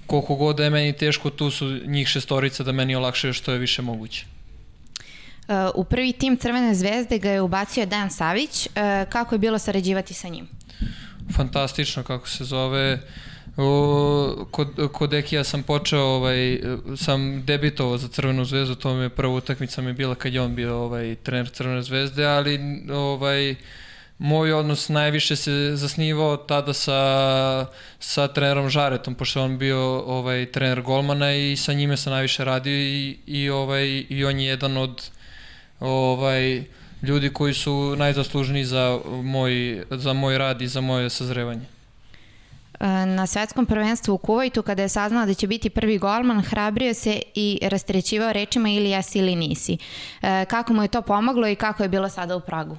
koliko 0.07 0.35
god 0.35 0.55
da 0.55 0.63
je 0.63 0.69
meni 0.69 0.93
teško, 0.93 1.30
tu 1.30 1.51
su 1.51 1.80
njih 1.85 2.07
šestorica 2.07 2.63
da 2.63 2.72
meni 2.72 2.95
olakšaju 2.95 3.34
što 3.34 3.51
je 3.51 3.57
više 3.57 3.81
moguće. 3.81 4.26
Uh, 5.47 5.55
u 5.76 5.84
prvi 5.84 6.13
tim 6.13 6.38
Crvene 6.38 6.76
zvezde 6.76 7.19
ga 7.19 7.30
je 7.30 7.41
ubacio 7.41 7.85
Dejan 7.85 8.11
Savić. 8.11 8.65
Uh, 8.65 8.72
kako 9.09 9.35
je 9.35 9.39
bilo 9.39 9.59
sarađivati 9.59 10.13
sa 10.13 10.27
njim? 10.27 10.47
Fantastično, 11.35 12.03
kako 12.03 12.30
se 12.30 12.43
zove. 12.43 12.99
O, 13.57 14.45
kod, 14.52 14.90
kod 14.94 15.14
Ekija 15.14 15.44
sam 15.44 15.64
počeo, 15.64 16.02
ovaj, 16.02 16.60
sam 16.98 17.45
debitovao 17.45 17.98
za 17.98 18.07
Crvenu 18.07 18.45
zvezdu, 18.45 18.76
to 18.76 18.94
mi 18.94 19.03
je 19.03 19.10
prva 19.10 19.34
utakmica 19.34 19.82
mi 19.82 19.94
bila 19.94 20.15
kad 20.15 20.34
je 20.34 20.41
on 20.41 20.56
bio 20.56 20.78
ovaj, 20.78 21.15
trener 21.15 21.49
Crvene 21.49 21.82
zvezde, 21.82 22.26
ali 22.26 22.60
ovaj, 22.91 23.56
moj 24.18 24.53
odnos 24.53 24.90
najviše 24.90 25.36
se 25.36 25.72
zasnivao 25.76 26.38
tada 26.38 26.73
sa, 26.73 27.65
sa 27.99 28.28
trenerom 28.28 28.69
Žaretom, 28.69 29.15
pošto 29.15 29.44
on 29.44 29.57
bio 29.57 29.99
ovaj, 29.99 30.45
trener 30.45 30.82
golmana 30.82 31.34
i 31.36 31.56
sa 31.57 31.73
njime 31.73 31.98
sam 31.98 32.14
najviše 32.14 32.45
radio 32.45 32.73
i, 32.73 33.18
i, 33.28 33.49
ovaj, 33.49 34.06
i 34.10 34.26
on 34.26 34.40
je 34.40 34.45
jedan 34.45 34.78
od 34.78 35.10
ovaj, 35.80 36.64
ljudi 37.03 37.30
koji 37.30 37.53
su 37.53 37.95
najzaslužniji 37.98 38.65
za 38.65 38.99
moj, 39.23 39.84
za 39.90 40.14
moj 40.14 40.38
rad 40.38 40.61
i 40.61 40.68
za 40.68 40.82
moje 40.82 41.10
sazrevanje. 41.10 41.81
E, 42.82 43.06
na 43.06 43.28
svetskom 43.28 43.66
prvenstvu 43.66 44.14
u 44.14 44.18
Kuvajtu 44.18 44.64
kada 44.64 44.82
je 44.82 44.90
saznao 44.90 45.26
da 45.26 45.34
će 45.34 45.48
biti 45.48 45.70
prvi 45.70 45.98
golman, 45.98 46.41
hrabrio 46.41 46.94
se 46.94 47.22
i 47.36 47.60
rastrećivao 47.62 48.34
rečima 48.34 48.70
ili 48.70 48.90
jesi 48.90 49.20
ili 49.20 49.36
nisi. 49.36 49.78
E, 50.22 50.45
kako 50.45 50.74
mu 50.74 50.82
je 50.82 50.88
to 50.88 51.02
pomoglo 51.02 51.48
i 51.48 51.56
kako 51.56 51.84
je 51.84 51.90
bilo 51.90 52.10
sada 52.10 52.36
u 52.36 52.40
Pragu? 52.40 52.78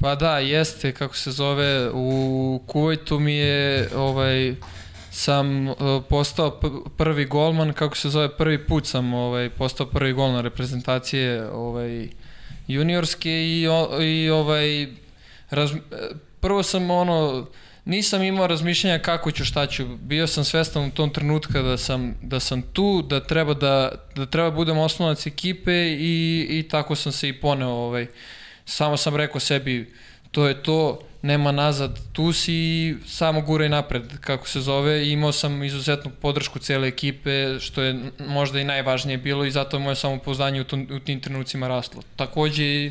Pa 0.00 0.14
da, 0.14 0.38
jeste, 0.38 0.92
kako 0.92 1.16
se 1.16 1.30
zove, 1.30 1.90
u 1.92 2.60
Kuvajtu 2.66 3.18
mi 3.18 3.34
je 3.34 3.88
ovaj, 3.96 4.54
sam 5.10 5.68
uh, 5.68 5.76
postao 6.08 6.60
prvi 6.96 7.24
golman, 7.24 7.72
kako 7.72 7.96
se 7.96 8.08
zove, 8.08 8.36
prvi 8.36 8.66
put 8.66 8.86
sam 8.86 9.14
ovaj, 9.14 9.50
postao 9.50 9.86
prvi 9.86 10.12
golman 10.12 10.44
reprezentacije 10.44 11.50
ovaj, 11.50 12.08
juniorske 12.68 13.30
i, 13.30 13.66
i 14.02 14.30
ovaj, 14.30 14.86
raz, 15.50 15.70
prvo 16.40 16.62
sam 16.62 16.90
ono, 16.90 17.46
nisam 17.84 18.22
imao 18.22 18.46
razmišljanja 18.46 18.98
kako 18.98 19.30
ću, 19.30 19.44
šta 19.44 19.66
ću. 19.66 19.86
Bio 19.86 20.26
sam 20.26 20.44
svestan 20.44 20.84
u 20.84 20.90
tom 20.90 21.10
trenutka 21.10 21.62
da 21.62 21.76
sam, 21.76 22.14
da 22.22 22.40
sam 22.40 22.62
tu, 22.62 23.02
da 23.02 23.20
treba 23.20 23.54
da, 23.54 23.92
da 24.14 24.26
treba 24.26 24.50
da 24.50 24.56
budem 24.56 24.78
osnovac 24.78 25.26
ekipe 25.26 25.72
i, 25.98 26.46
i 26.50 26.68
tako 26.70 26.94
sam 26.94 27.12
se 27.12 27.28
i 27.28 27.40
poneo. 27.40 27.68
Ovaj. 27.68 28.06
Samo 28.64 28.96
sam 28.96 29.16
rekao 29.16 29.40
sebi, 29.40 29.92
to 30.30 30.46
je 30.48 30.62
to, 30.62 31.00
nema 31.22 31.52
nazad, 31.52 32.00
tu 32.12 32.32
si 32.32 32.54
i 32.54 32.94
samo 33.06 33.40
guraj 33.40 33.68
napred, 33.68 34.02
kako 34.20 34.48
se 34.48 34.60
zove. 34.60 35.06
I 35.06 35.12
imao 35.12 35.32
sam 35.32 35.64
izuzetnu 35.64 36.10
podršku 36.20 36.58
cele 36.58 36.88
ekipe, 36.88 37.60
što 37.60 37.82
je 37.82 38.10
možda 38.18 38.60
i 38.60 38.64
najvažnije 38.64 39.18
bilo 39.18 39.44
i 39.44 39.50
zato 39.50 39.76
je 39.76 39.80
moje 39.80 39.96
samopouzdanje 39.96 40.60
u, 40.60 40.64
tom, 40.64 40.88
u 40.90 40.98
tim 40.98 41.20
trenucima 41.20 41.68
raslo. 41.68 42.02
Takođe, 42.16 42.90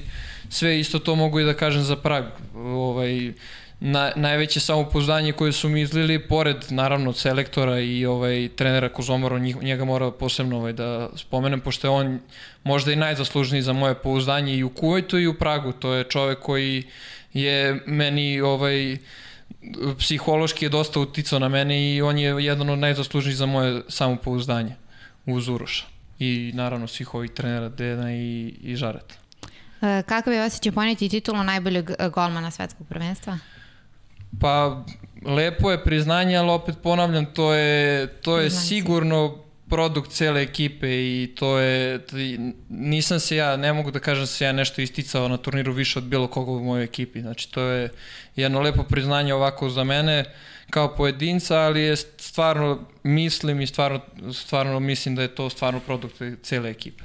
sve 0.50 0.80
isto 0.80 1.00
to 1.00 1.16
mogu 1.16 1.40
i 1.40 1.44
da 1.44 1.54
kažem 1.54 1.84
za 1.84 1.96
Prag. 1.96 2.26
Ovaj, 2.56 3.34
na, 3.86 4.12
najveće 4.16 4.60
samopouzdanje 4.60 5.32
koje 5.32 5.52
su 5.52 5.70
mi 5.70 5.82
izlili, 5.82 6.20
pored 6.28 6.58
naravno 6.70 7.14
selektora 7.14 7.80
i 7.80 8.06
ovaj, 8.06 8.50
trenera 8.56 8.90
Kozomaro, 8.90 9.40
njega 9.40 9.86
mora 9.86 10.12
posebno 10.12 10.58
ovaj, 10.58 10.74
da 10.74 11.10
spomenem, 11.16 11.60
pošto 11.60 11.88
je 11.88 11.92
on 11.92 12.20
možda 12.64 12.92
i 12.92 12.96
najzaslužniji 12.96 13.62
za 13.62 13.74
moje 13.74 13.96
pouzdanje 13.96 14.56
i 14.56 14.64
u 14.64 14.70
Kuvajtu 14.70 15.20
i 15.20 15.28
u 15.28 15.34
Pragu. 15.34 15.72
To 15.72 15.94
je 15.94 16.04
čovek 16.04 16.40
koji 16.40 16.84
je 17.34 17.84
meni 17.86 18.42
ovaj, 18.42 18.98
psihološki 20.00 20.66
je 20.66 20.70
dosta 20.70 21.00
uticao 21.00 21.40
na 21.40 21.50
mene 21.50 21.96
i 21.96 22.02
on 22.02 22.18
je 22.18 22.46
jedan 22.46 22.70
od 22.70 22.80
najzaslužnijih 22.80 23.38
za 23.38 23.46
moje 23.46 23.82
samopouzdanje 23.90 24.76
uz 25.26 25.48
Uroša 25.48 25.86
i 26.20 26.52
naravno 26.54 26.88
svih 26.88 27.14
ovih 27.14 27.32
trenera 27.32 27.70
Dena 27.70 28.14
i, 28.14 28.56
i 28.62 28.76
Žareta. 28.76 29.16
E, 29.82 30.04
kakav 30.08 30.34
je 30.34 30.44
osjećaj 30.44 30.72
poneti 30.72 31.10
titulu 31.10 31.44
najboljeg 31.44 31.92
golmana 32.14 32.52
svetskog 32.52 32.88
prvenstva? 32.88 33.40
Pa, 34.40 34.84
lepo 35.26 35.72
je 35.72 35.84
priznanje, 35.84 36.38
ali 36.38 36.52
opet 36.52 36.76
ponavljam, 36.84 37.26
to 37.26 37.54
je, 37.54 38.08
to 38.08 38.40
je 38.40 38.50
sigurno 38.50 39.44
produkt 39.70 40.12
cele 40.12 40.42
ekipe 40.42 40.88
i 40.88 41.36
to 41.36 41.58
je, 41.60 42.00
nisam 42.70 43.20
se 43.20 43.36
ja, 43.36 43.58
ne 43.58 43.74
mogu 43.74 43.92
da 43.92 44.00
kažem 44.00 44.24
da 44.24 44.28
se 44.28 44.46
ja 44.46 44.52
nešto 44.52 44.82
isticao 44.82 45.28
na 45.28 45.38
turniru 45.38 45.74
više 45.74 46.00
od 46.00 46.06
bilo 46.06 46.28
koga 46.28 46.52
u 46.52 46.64
mojoj 46.64 46.84
ekipi, 46.84 47.22
znači 47.22 47.52
to 47.52 47.62
je 47.62 47.90
jedno 48.36 48.62
lepo 48.62 48.84
priznanje 48.84 49.34
ovako 49.34 49.70
za 49.70 49.84
mene 49.84 50.26
kao 50.70 50.96
pojedinca, 50.96 51.60
ali 51.60 51.82
je 51.82 51.96
stvarno 51.96 52.80
mislim 53.04 53.62
i 53.62 53.68
stvarno, 53.68 54.00
stvarno 54.34 54.80
mislim 54.80 55.16
da 55.16 55.22
je 55.22 55.36
to 55.36 55.50
stvarno 55.50 55.80
produkt 55.80 56.22
cele 56.42 56.70
ekipe. 56.70 57.04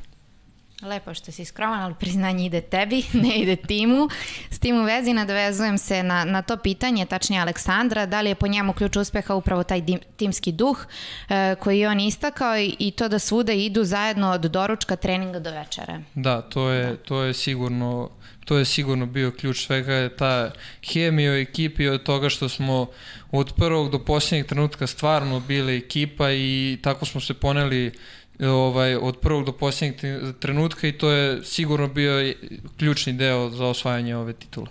Lepo 0.83 1.15
što 1.15 1.33
si 1.33 1.45
skroman, 1.45 1.83
ali 1.83 1.95
priznanje 1.95 2.47
ide 2.47 2.61
tebi, 2.61 3.03
ne 3.23 3.39
ide 3.39 3.57
timu. 3.57 4.09
S 4.51 4.59
tim 4.59 4.81
u 4.81 4.85
vezi 4.85 5.13
nadovezujem 5.13 5.79
se 5.79 6.03
na, 6.03 6.25
na 6.25 6.43
to 6.43 6.57
pitanje, 6.57 7.07
tačnije 7.07 7.43
Aleksandra, 7.43 8.07
da 8.07 8.21
li 8.21 8.31
je 8.31 8.35
po 8.35 8.47
njemu 8.47 8.73
ključ 8.73 8.97
uspeha 8.97 9.35
upravo 9.35 9.63
taj 9.63 9.81
dim, 9.81 9.99
timski 10.17 10.53
duh 10.53 10.87
e, 11.29 11.55
koji 11.61 11.79
je 11.79 11.89
on 11.89 12.01
istakao 12.01 12.59
i, 12.59 12.77
i 12.79 12.91
to 12.91 13.09
da 13.09 13.19
svuda 13.19 13.53
idu 13.53 13.85
zajedno 13.85 14.31
od 14.31 14.41
doručka 14.41 14.97
treninga 14.97 15.39
do 15.39 15.51
večere. 15.51 16.01
Da, 16.15 16.43
to 16.43 16.71
je, 16.71 16.87
da. 16.87 16.97
to 16.97 17.23
je 17.23 17.35
sigurno 17.35 18.11
to 18.49 18.59
je 18.59 18.65
sigurno 18.65 19.07
bio 19.07 19.31
ključ 19.31 19.67
svega, 19.67 19.93
je 19.93 20.17
ta 20.17 20.51
hemija 20.93 21.33
u 21.33 21.35
ekipi 21.35 21.89
od 21.89 22.03
toga 22.03 22.29
što 22.29 22.49
smo 22.49 22.87
od 23.31 23.53
prvog 23.57 23.91
do 23.91 24.05
posljednjeg 24.05 24.47
trenutka 24.47 24.87
stvarno 24.87 25.41
bili 25.41 25.77
ekipa 25.77 26.33
i 26.33 26.79
tako 26.83 27.07
smo 27.07 27.21
se 27.21 27.35
poneli 27.35 27.93
ovaj, 28.41 28.97
od 28.97 29.17
prvog 29.17 29.45
do 29.45 29.53
posljednjeg 29.53 29.97
trenutka 30.41 30.87
i 30.87 30.93
to 30.93 31.11
je 31.11 31.45
sigurno 31.45 31.89
bio 31.89 32.35
ključni 32.77 33.13
deo 33.13 33.51
za 33.51 33.67
osvajanje 33.67 34.17
ove 34.17 34.33
titule. 34.33 34.69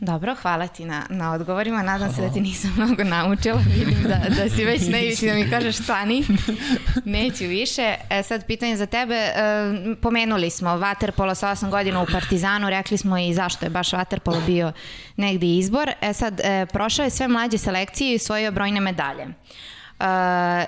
Dobro, 0.00 0.34
hvala 0.34 0.66
ti 0.66 0.84
na, 0.84 1.06
na 1.10 1.32
odgovorima. 1.32 1.82
Nadam 1.82 2.12
se 2.12 2.20
da 2.20 2.32
ti 2.32 2.40
nisam 2.40 2.72
mnogo 2.76 3.04
naučila. 3.04 3.60
Vidim 3.76 4.02
da, 4.02 4.22
da 4.36 4.50
si 4.50 4.64
već 4.64 4.88
nevići 4.88 5.26
da 5.26 5.34
mi 5.34 5.50
kažeš 5.50 5.76
stani. 5.76 6.24
Neću 7.04 7.44
više. 7.44 7.94
E, 8.10 8.22
sad 8.22 8.46
pitanje 8.46 8.76
za 8.76 8.86
tebe. 8.86 9.14
E, 9.14 9.32
pomenuli 10.02 10.50
smo 10.50 10.70
Waterpolo 10.70 11.34
sa 11.34 11.48
8 11.48 11.70
godina 11.70 12.02
u 12.02 12.06
Partizanu. 12.12 12.70
Rekli 12.70 12.98
smo 12.98 13.18
i 13.18 13.34
zašto 13.34 13.66
je 13.66 13.70
baš 13.70 13.90
Waterpolo 13.90 14.46
bio 14.46 14.72
negde 15.16 15.46
izbor. 15.46 15.90
E 16.00 16.12
sad, 16.12 16.40
e, 16.44 16.66
prošao 16.66 17.04
je 17.04 17.10
sve 17.10 17.28
mlađe 17.28 17.58
selekcije 17.58 18.14
i 18.14 18.18
svojio 18.18 18.52
brojne 18.52 18.80
medalje. 18.80 19.26
Uh, 20.00 20.06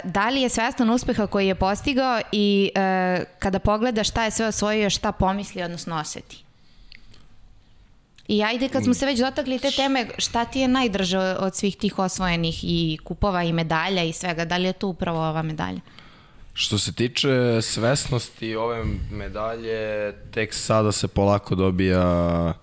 da 0.04 0.28
li 0.28 0.42
je 0.42 0.48
svestan 0.48 0.90
uspeha 0.90 1.26
koji 1.26 1.46
je 1.46 1.54
postigao 1.54 2.20
i 2.32 2.70
uh, 2.76 3.24
kada 3.38 3.58
pogleda 3.58 4.04
šta 4.04 4.24
je 4.24 4.30
sve 4.30 4.46
osvojio, 4.46 4.90
šta 4.90 5.12
pomisli, 5.12 5.62
odnosno 5.62 5.96
oseti? 5.96 6.44
I 8.28 8.42
ajde, 8.42 8.68
kad 8.68 8.84
smo 8.84 8.94
se 8.94 9.06
već 9.06 9.18
dotakli 9.18 9.58
te 9.58 9.70
teme, 9.70 10.06
šta 10.18 10.44
ti 10.44 10.60
je 10.60 10.68
najdrže 10.68 11.18
od 11.18 11.56
svih 11.56 11.76
tih 11.76 11.98
osvojenih 11.98 12.60
i 12.62 12.98
kupova 13.04 13.42
i 13.42 13.52
medalja 13.52 14.02
i 14.02 14.12
svega? 14.12 14.44
Da 14.44 14.56
li 14.56 14.64
je 14.64 14.72
to 14.72 14.88
upravo 14.88 15.18
ova 15.18 15.42
medalja? 15.42 15.80
Što 16.54 16.78
se 16.78 16.92
tiče 16.92 17.62
svesnosti 17.62 18.56
ove 18.56 18.84
medalje, 19.10 20.12
tek 20.30 20.54
sada 20.54 20.92
se 20.92 21.08
polako 21.08 21.54
dobija 21.54 22.54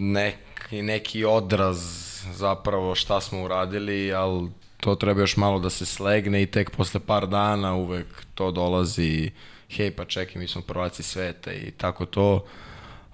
neki, 0.00 0.82
neki 0.82 1.24
odraz 1.24 1.78
zapravo 2.34 2.94
šta 2.94 3.20
smo 3.20 3.42
uradili, 3.42 4.12
ali 4.12 4.50
to 4.82 4.94
treba 4.94 5.20
još 5.20 5.36
malo 5.36 5.58
da 5.58 5.70
se 5.70 5.86
slegne 5.86 6.42
i 6.42 6.46
tek 6.46 6.70
posle 6.70 7.00
par 7.00 7.26
dana 7.26 7.74
uvek 7.74 8.06
to 8.34 8.50
dolazi 8.50 9.30
hej 9.70 9.90
pa 9.90 10.04
čekaj 10.04 10.40
mi 10.40 10.48
smo 10.48 10.62
prvaci 10.62 11.02
sveta 11.02 11.52
i 11.52 11.70
tako 11.70 12.06
to. 12.06 12.44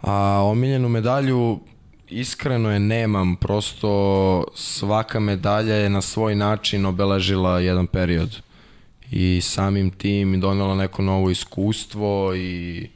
A 0.01 0.43
omiljenu 0.45 0.89
medalju 0.89 1.61
iskreno 2.09 2.71
je 2.71 2.81
nemam, 2.81 3.37
prosto 3.37 4.45
svaka 4.55 5.21
medalja 5.21 5.75
je 5.75 5.91
na 5.91 6.01
svoj 6.01 6.35
način 6.35 6.87
obeležila 6.87 7.61
jedan 7.61 7.87
period 7.87 8.41
i 9.11 9.41
samim 9.43 9.91
tim 9.91 10.41
donela 10.41 10.75
neko 10.75 11.03
novo 11.03 11.31
iskustvo 11.31 12.35
i 12.35 12.89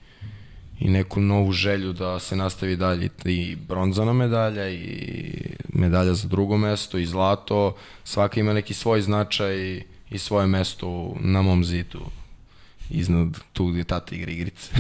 i 0.85 0.91
neku 0.91 1.21
novu 1.21 1.53
želju 1.53 1.93
da 1.93 2.19
se 2.19 2.37
nastavi 2.37 2.77
dalje. 2.77 3.09
I 3.25 3.57
bronzana 3.57 4.13
medalja 4.13 4.69
i 4.69 5.33
medalja 5.69 6.15
za 6.15 6.29
drugo 6.29 6.57
mesto 6.57 6.99
i 6.99 7.07
zlato, 7.07 7.77
svaka 8.05 8.41
ima 8.41 8.53
neki 8.53 8.75
svoj 8.75 9.01
značaj 9.01 9.83
i 10.11 10.19
svoje 10.19 10.47
mesto 10.47 11.15
na 11.21 11.43
mom 11.43 11.65
zidu 11.65 12.22
iznad 12.93 13.29
tu 13.53 13.67
gde 13.67 13.85
tata 13.85 14.15
igra 14.15 14.31
igrice. 14.31 14.71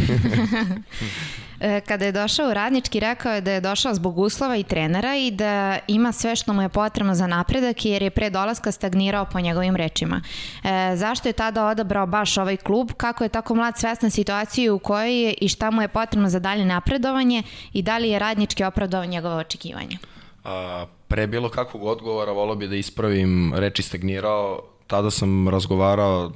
E, 1.64 1.80
kada 1.80 2.04
je 2.04 2.12
došao 2.12 2.50
u 2.50 2.54
radnički, 2.54 3.00
rekao 3.00 3.34
je 3.34 3.40
da 3.40 3.52
je 3.52 3.60
došao 3.60 3.94
zbog 3.94 4.18
uslova 4.18 4.56
i 4.56 4.62
trenera 4.62 5.16
i 5.16 5.30
da 5.30 5.78
ima 5.88 6.12
sve 6.12 6.36
što 6.36 6.52
mu 6.52 6.62
je 6.62 6.68
potrebno 6.68 7.14
za 7.14 7.26
napredak 7.26 7.84
jer 7.84 8.02
je 8.02 8.10
pre 8.10 8.30
dolaska 8.30 8.72
stagnirao 8.72 9.24
po 9.24 9.40
njegovim 9.40 9.76
rečima. 9.76 10.20
E, 10.64 10.96
zašto 10.96 11.28
je 11.28 11.32
tada 11.32 11.66
odabrao 11.66 12.06
baš 12.06 12.38
ovaj 12.38 12.56
klub? 12.56 12.92
Kako 12.96 13.24
je 13.24 13.28
tako 13.28 13.54
mlad 13.54 13.78
svestan 13.78 14.10
situaciju 14.10 14.74
u 14.74 14.78
kojoj 14.78 15.22
je 15.24 15.34
i 15.40 15.48
šta 15.48 15.70
mu 15.70 15.82
je 15.82 15.88
potrebno 15.88 16.28
za 16.28 16.38
dalje 16.38 16.64
napredovanje 16.64 17.42
i 17.72 17.82
da 17.82 17.98
li 17.98 18.08
je 18.08 18.18
radnički 18.18 18.64
opravdao 18.64 19.04
njegove 19.04 19.34
očekivanja? 19.34 19.98
A, 20.44 20.86
pre 21.08 21.26
bilo 21.26 21.48
kakvog 21.48 21.84
odgovora 21.84 22.32
volao 22.32 22.56
bi 22.56 22.68
da 22.68 22.76
ispravim 22.76 23.54
reči 23.54 23.82
stagnirao. 23.82 24.60
Tada 24.86 25.10
sam 25.10 25.48
razgovarao 25.48 26.32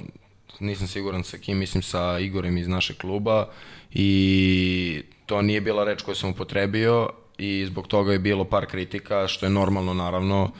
nisam 0.59 0.87
siguran 0.87 1.23
sa 1.23 1.37
kim, 1.37 1.57
mislim 1.57 1.83
sa 1.83 2.19
Igorem 2.19 2.57
iz 2.57 2.67
našeg 2.67 2.97
kluba 2.97 3.47
i 3.91 5.03
to 5.25 5.41
nije 5.41 5.61
bila 5.61 5.83
reč 5.83 6.01
koju 6.01 6.15
sam 6.15 6.29
upotrebio 6.29 7.09
i 7.37 7.65
zbog 7.65 7.87
toga 7.87 8.11
je 8.11 8.19
bilo 8.19 8.45
par 8.45 8.65
kritika, 8.65 9.27
što 9.27 9.45
je 9.45 9.49
normalno 9.49 9.93
naravno. 9.93 10.51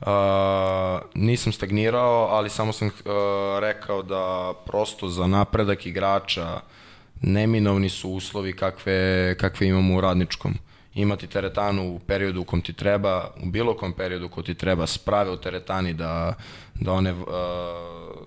Uh, 0.00 0.06
nisam 1.14 1.52
stagnirao, 1.52 2.28
ali 2.30 2.50
samo 2.50 2.72
sam 2.72 2.88
uh, 2.88 2.92
rekao 3.60 4.02
da 4.02 4.52
prosto 4.66 5.08
za 5.08 5.26
napredak 5.26 5.86
igrača 5.86 6.60
neminovni 7.22 7.88
su 7.88 8.10
uslovi 8.10 8.52
kakve, 8.52 9.34
kakve 9.40 9.66
imamo 9.66 9.96
u 9.96 10.00
radničkom. 10.00 10.54
Imati 10.98 11.26
teretanu 11.26 11.94
u 11.94 11.98
periodu 11.98 12.40
u 12.40 12.44
kom 12.44 12.60
ti 12.60 12.72
treba, 12.72 13.30
u 13.42 13.46
bilo 13.46 13.76
kom 13.76 13.92
periodu 13.92 14.28
ko 14.28 14.42
ti 14.42 14.54
treba, 14.54 14.86
sprave 14.86 15.30
u 15.30 15.36
teretani 15.36 15.94
da, 15.94 16.34
da 16.74 16.92
one 16.92 17.14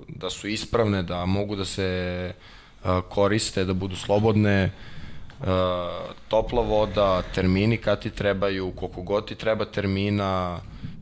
da 0.07 0.29
su 0.29 0.47
ispravne, 0.47 1.03
da 1.03 1.25
mogu 1.25 1.55
da 1.55 1.65
se 1.65 2.33
koriste, 3.09 3.65
da 3.65 3.73
budu 3.73 3.95
slobodne, 3.95 4.71
topla 6.27 6.61
voda, 6.61 7.21
termini 7.35 7.77
kad 7.77 8.01
ti 8.01 8.09
trebaju, 8.09 8.71
koliko 8.71 9.01
god 9.01 9.27
ti 9.27 9.35
treba 9.35 9.65
termina, 9.65 10.59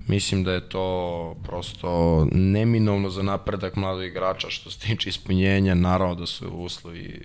mislim 0.07 0.43
da 0.43 0.53
je 0.53 0.69
to 0.69 1.35
prosto 1.43 2.27
neminovno 2.31 3.09
za 3.09 3.23
napredak 3.23 3.75
mladog 3.75 4.03
igrača 4.03 4.49
što 4.49 4.71
se 4.71 4.79
tiče 4.79 5.09
ispunjenja, 5.09 5.75
naravno 5.75 6.15
da 6.15 6.25
su 6.25 6.49
uslovi, 6.49 7.21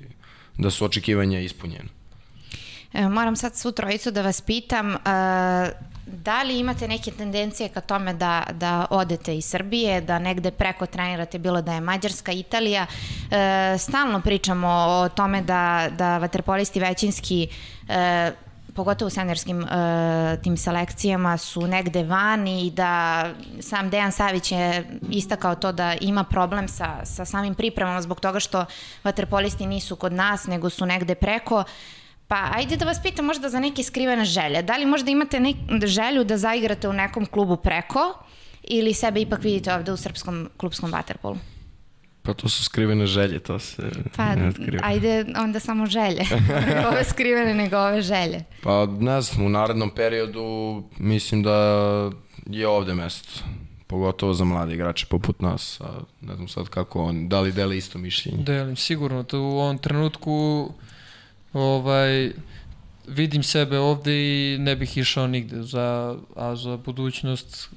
da 0.58 0.70
su 0.70 0.84
očekivanja 0.84 1.40
ispunjene. 1.40 2.03
E, 2.94 3.08
moram 3.08 3.36
sad 3.36 3.56
svu 3.56 3.72
trojicu 3.72 4.10
da 4.10 4.22
vas 4.22 4.40
pitam, 4.40 4.90
uh, 4.90 5.00
da 6.06 6.42
li 6.42 6.58
imate 6.58 6.88
neke 6.88 7.10
tendencije 7.10 7.68
ka 7.68 7.80
tome 7.80 8.14
da, 8.14 8.42
da 8.52 8.86
odete 8.90 9.36
iz 9.36 9.44
Srbije, 9.44 10.00
da 10.00 10.18
negde 10.18 10.50
preko 10.50 10.86
trenirate, 10.86 11.38
bilo 11.38 11.62
da 11.62 11.74
je 11.74 11.80
Mađarska, 11.80 12.32
Italija, 12.32 12.86
e, 13.30 13.78
stalno 13.78 14.20
pričamo 14.20 14.68
o 14.68 15.08
tome 15.08 15.42
da, 15.42 15.88
da 15.98 16.18
vaterpolisti 16.18 16.80
većinski 16.80 17.48
e, 17.88 18.32
pogotovo 18.74 19.06
u 19.06 19.10
seniorskim 19.10 19.58
uh, 19.58 19.68
tim 20.42 20.56
selekcijama 20.56 21.38
su 21.38 21.66
negde 21.66 22.02
vani 22.02 22.66
i 22.66 22.70
da 22.70 23.24
sam 23.60 23.90
Dejan 23.90 24.12
Savić 24.12 24.52
je 24.52 24.84
istakao 25.10 25.54
to 25.54 25.72
da 25.72 25.94
ima 26.00 26.24
problem 26.24 26.68
sa, 26.68 27.04
sa 27.04 27.24
samim 27.24 27.54
pripremama 27.54 28.02
zbog 28.02 28.20
toga 28.20 28.40
što 28.40 28.64
vaterpolisti 29.04 29.66
nisu 29.66 29.96
kod 29.96 30.12
nas 30.12 30.46
nego 30.46 30.70
su 30.70 30.86
negde 30.86 31.14
preko. 31.14 31.64
Pa 32.35 32.51
ajde 32.52 32.77
da 32.77 32.85
vas 32.85 33.02
pitam 33.02 33.24
možda 33.24 33.48
za 33.48 33.61
neke 33.61 33.82
skrivene 33.82 34.24
želje. 34.24 34.62
Da 34.62 34.77
li 34.77 34.86
možda 34.86 35.11
imate 35.11 35.40
nek, 35.40 35.56
želju 35.86 36.24
da 36.24 36.36
zaigrate 36.39 36.89
u 36.89 36.93
nekom 36.93 37.27
klubu 37.27 37.56
preko 37.56 37.98
ili 38.62 38.94
sebe 38.94 39.20
ipak 39.20 39.43
vidite 39.43 39.74
ovde 39.74 39.93
u 39.93 39.97
srpskom 39.97 40.48
klubskom 40.56 40.93
vaterpolu? 40.93 41.36
Pa 42.23 42.35
to 42.35 42.48
su 42.48 42.65
skrivene 42.65 43.06
želje, 43.06 43.39
to 43.39 43.59
se 43.59 43.82
Pa, 44.16 44.35
ne 44.35 44.48
otkriva. 44.48 44.81
ajde 44.85 45.24
onda 45.39 45.61
samo 45.61 45.86
želje. 45.86 46.24
ne 46.66 46.86
ove 46.93 47.05
skrivene, 47.05 47.55
nego 47.55 47.77
ove 47.77 48.02
želje. 48.02 48.44
Pa 48.62 48.86
ne 48.86 49.20
znam, 49.20 49.47
u 49.47 49.48
narednom 49.48 49.90
periodu 49.90 50.82
mislim 50.98 51.43
da 51.43 51.56
je 52.47 52.69
ovde 52.69 52.94
mesto. 52.94 53.44
Pogotovo 53.86 54.35
za 54.35 54.44
mlade 54.44 54.74
igrače 54.74 55.06
poput 55.06 55.40
nas. 55.40 55.81
A 55.81 56.01
ne 56.20 56.35
znam 56.35 56.48
sad 56.48 56.69
kako 56.69 57.02
on, 57.02 57.28
da 57.28 57.40
li 57.40 57.52
dele 57.52 57.77
isto 57.77 57.98
mišljenje. 57.98 58.43
Delim, 58.44 58.77
sigurno. 58.77 59.23
To 59.23 59.40
u 59.40 59.59
ovom 59.59 59.78
trenutku 59.78 60.73
ovaj, 61.55 62.32
vidim 63.06 63.43
sebe 63.43 63.78
ovde 63.78 64.12
i 64.14 64.59
ne 64.59 64.76
bih 64.76 64.98
išao 64.98 65.26
nigde. 65.26 65.62
Za, 65.62 66.16
a 66.36 66.56
za 66.56 66.76
budućnost 66.76 67.68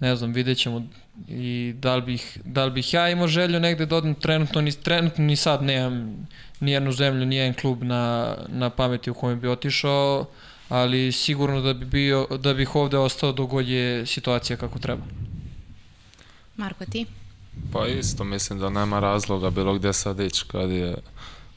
ne 0.00 0.16
znam, 0.16 0.32
vidjet 0.32 0.58
ćemo 0.58 0.82
i 1.28 1.74
da 1.76 1.96
li 1.96 2.02
bih, 2.02 2.38
da 2.44 2.64
li 2.64 2.70
bih 2.70 2.94
ja 2.94 3.10
imao 3.10 3.28
želju 3.28 3.60
negde 3.60 3.86
da 3.86 3.96
odem 3.96 4.14
trenutno, 4.14 4.60
ni, 4.60 4.72
trenutno 4.72 5.24
ni 5.24 5.36
sad 5.36 5.62
nemam 5.62 6.26
nijednu 6.60 6.92
zemlju, 6.92 7.26
nijedan 7.26 7.54
klub 7.54 7.82
na, 7.82 8.34
na 8.48 8.70
pameti 8.70 9.10
u 9.10 9.14
kojem 9.14 9.40
bi 9.40 9.48
otišao, 9.48 10.26
ali 10.68 11.12
sigurno 11.12 11.60
da 11.60 11.74
bi 11.74 11.84
bio, 11.84 12.26
da 12.40 12.54
bih 12.54 12.76
ovde 12.76 12.98
ostao 12.98 13.32
dok 13.32 13.50
god 13.50 13.68
je 13.68 14.06
situacija 14.06 14.56
kako 14.56 14.78
treba. 14.78 15.02
Marko, 16.56 16.84
ti? 16.84 17.06
Pa 17.72 17.86
isto, 17.86 18.24
mislim 18.24 18.58
da 18.58 18.70
nema 18.70 19.00
razloga 19.00 19.50
bilo 19.50 19.74
gde 19.74 19.92
sad 19.92 20.20
ići 20.20 20.44
kad 20.46 20.70
je 20.70 20.96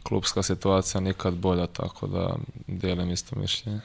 klubska 0.08 0.44
situacija 0.44 1.02
nikad 1.02 1.34
bolja, 1.34 1.68
tako 1.68 2.08
da 2.08 2.36
dijelim 2.68 3.12
isto 3.12 3.36
mišljenje. 3.36 3.80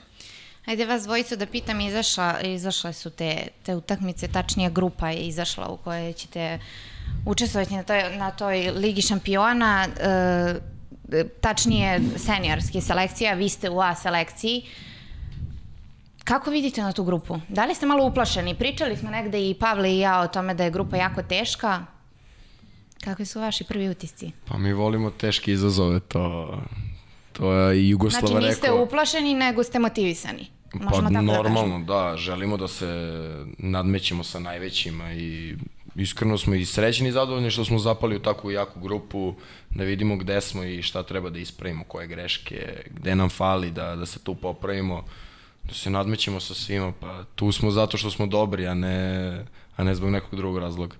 Ajde 0.66 0.86
vas 0.86 1.02
dvojicu 1.02 1.36
da 1.36 1.46
pitam, 1.46 1.80
izašla, 1.80 2.40
izašle 2.40 2.92
su 2.92 3.10
te, 3.10 3.48
te 3.62 3.74
utakmice, 3.76 4.28
tačnije 4.28 4.70
grupa 4.70 5.10
je 5.10 5.26
izašla 5.26 5.68
u 5.68 5.76
kojoj 5.76 6.12
ćete 6.12 6.58
učestvovati 7.26 7.74
na 7.74 7.82
toj, 7.82 8.16
na 8.16 8.30
toj 8.30 8.70
Ligi 8.70 9.02
šampiona, 9.02 9.88
e, 10.00 10.54
tačnije 11.40 12.00
seniorske 12.16 12.80
selekcija, 12.80 13.34
vi 13.34 13.48
ste 13.48 13.70
u 13.70 13.80
A 13.80 13.94
selekciji. 13.94 14.62
Kako 16.24 16.50
vidite 16.50 16.82
na 16.82 16.92
tu 16.92 17.04
grupu? 17.04 17.40
Da 17.48 17.64
li 17.64 17.74
ste 17.74 17.86
malo 17.86 18.06
uplašeni? 18.06 18.54
Pričali 18.54 18.96
smo 18.96 19.10
negde 19.10 19.50
i 19.50 19.54
Pavle 19.54 19.94
i 19.94 19.98
ja 19.98 20.20
o 20.20 20.28
tome 20.28 20.54
da 20.54 20.64
je 20.64 20.70
grupa 20.70 20.96
jako 20.96 21.22
teška. 21.22 21.86
Kakvi 23.04 23.26
su 23.26 23.40
vaši 23.40 23.64
prvi 23.64 23.88
utisci? 23.88 24.30
Pa 24.48 24.58
mi 24.58 24.72
volimo 24.72 25.10
teške 25.10 25.52
izazove, 25.52 26.00
to, 26.00 26.54
to 27.32 27.52
je 27.52 27.82
i 27.82 27.88
Jugoslava 27.88 28.26
Znači 28.26 28.46
niste 28.46 28.66
rekao. 28.66 28.82
uplašeni, 28.82 29.34
nego 29.34 29.62
ste 29.62 29.78
motivisani. 29.78 30.46
Možemo 30.74 30.90
Pa 30.90 30.96
tako 30.96 31.12
da 31.12 31.20
normalno, 31.20 31.84
da, 31.84 32.16
želimo 32.16 32.56
da 32.56 32.68
se 32.68 32.86
nadmećemo 33.58 34.24
sa 34.24 34.38
najvećima 34.38 35.12
i 35.12 35.56
iskreno 35.96 36.38
smo 36.38 36.54
i 36.54 36.66
srećni 36.66 37.08
i 37.08 37.12
zadovoljni 37.12 37.50
što 37.50 37.64
smo 37.64 37.78
zapali 37.78 38.16
u 38.16 38.22
takvu 38.22 38.50
jaku 38.50 38.80
grupu, 38.80 39.34
da 39.70 39.84
vidimo 39.84 40.16
gde 40.16 40.40
smo 40.40 40.64
i 40.64 40.82
šta 40.82 41.02
treba 41.02 41.30
da 41.30 41.38
ispravimo, 41.38 41.84
koje 41.84 42.06
greške, 42.06 42.82
gde 42.90 43.14
nam 43.14 43.28
fali 43.28 43.70
da, 43.70 43.96
da 43.96 44.06
se 44.06 44.18
tu 44.18 44.34
popravimo, 44.34 45.04
da 45.64 45.74
se 45.74 45.90
nadmećemo 45.90 46.40
sa 46.40 46.54
svima, 46.54 46.92
pa 47.00 47.24
tu 47.34 47.52
smo 47.52 47.70
zato 47.70 47.96
što 47.96 48.10
smo 48.10 48.26
dobri, 48.26 48.66
a 48.66 48.74
ne, 48.74 49.44
a 49.76 49.84
ne 49.84 49.94
zbog 49.94 50.10
nekog 50.10 50.36
drugog 50.36 50.58
razloga. 50.58 50.96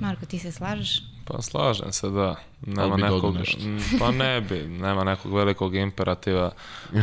Marko, 0.00 0.26
ti 0.26 0.38
se 0.38 0.52
slažeš? 0.52 1.02
Pa 1.28 1.42
slažem 1.42 1.92
se, 1.92 2.08
da. 2.10 2.36
Nema 2.66 2.82
Ali 2.82 3.02
bi 3.02 3.02
nekog, 3.02 3.36
nešto. 3.36 3.58
Pa 3.98 4.10
ne 4.10 4.40
bi, 4.40 4.58
nema 4.58 5.04
nekog 5.04 5.34
velikog 5.34 5.74
imperativa, 5.74 6.50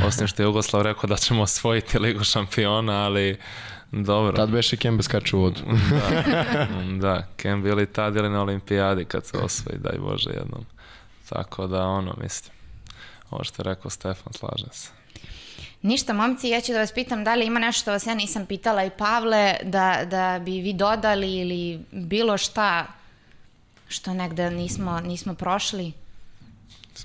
osim 0.07 0.27
što 0.27 0.41
je 0.41 0.45
Jugoslav 0.45 0.81
rekao 0.81 1.07
da 1.07 1.15
ćemo 1.15 1.41
osvojiti 1.41 1.99
Ligu 1.99 2.23
šampiona, 2.23 3.05
ali 3.05 3.37
dobro. 3.91 4.37
Tad 4.37 4.49
beše 4.49 4.77
Kembe 4.77 5.03
skače 5.03 5.35
u 5.35 5.39
vodu. 5.39 5.61
Da, 5.89 6.67
da. 7.07 7.27
Ken 7.37 7.63
bili 7.63 7.85
tad 7.85 8.15
ili 8.15 8.29
na 8.29 8.41
olimpijadi 8.41 9.05
kad 9.05 9.25
se 9.25 9.37
osvoji, 9.37 9.77
daj 9.79 9.97
Bože 9.99 10.29
jednom. 10.29 10.65
Tako 11.29 11.67
da, 11.67 11.85
ono, 11.85 12.15
mislim, 12.21 12.55
ovo 13.29 13.43
što 13.43 13.61
je 13.61 13.63
rekao 13.63 13.91
Stefan, 13.91 14.33
slažem 14.33 14.69
se. 14.71 14.89
Ništa, 15.81 16.13
momci, 16.13 16.49
ja 16.49 16.61
ću 16.61 16.71
da 16.71 16.79
vas 16.79 16.91
pitam 16.91 17.23
da 17.23 17.35
li 17.35 17.45
ima 17.45 17.59
nešto 17.59 17.81
što 17.81 17.91
vas 17.91 18.07
ja 18.07 18.15
nisam 18.15 18.45
pitala 18.45 18.83
i 18.83 18.89
Pavle, 18.89 19.55
da, 19.63 20.01
da 20.05 20.39
bi 20.45 20.51
vi 20.51 20.73
dodali 20.73 21.33
ili 21.33 21.79
bilo 21.91 22.37
šta 22.37 22.85
što 23.87 24.13
negde 24.13 24.49
nismo, 24.49 24.99
nismo 24.99 25.33
prošli. 25.33 25.91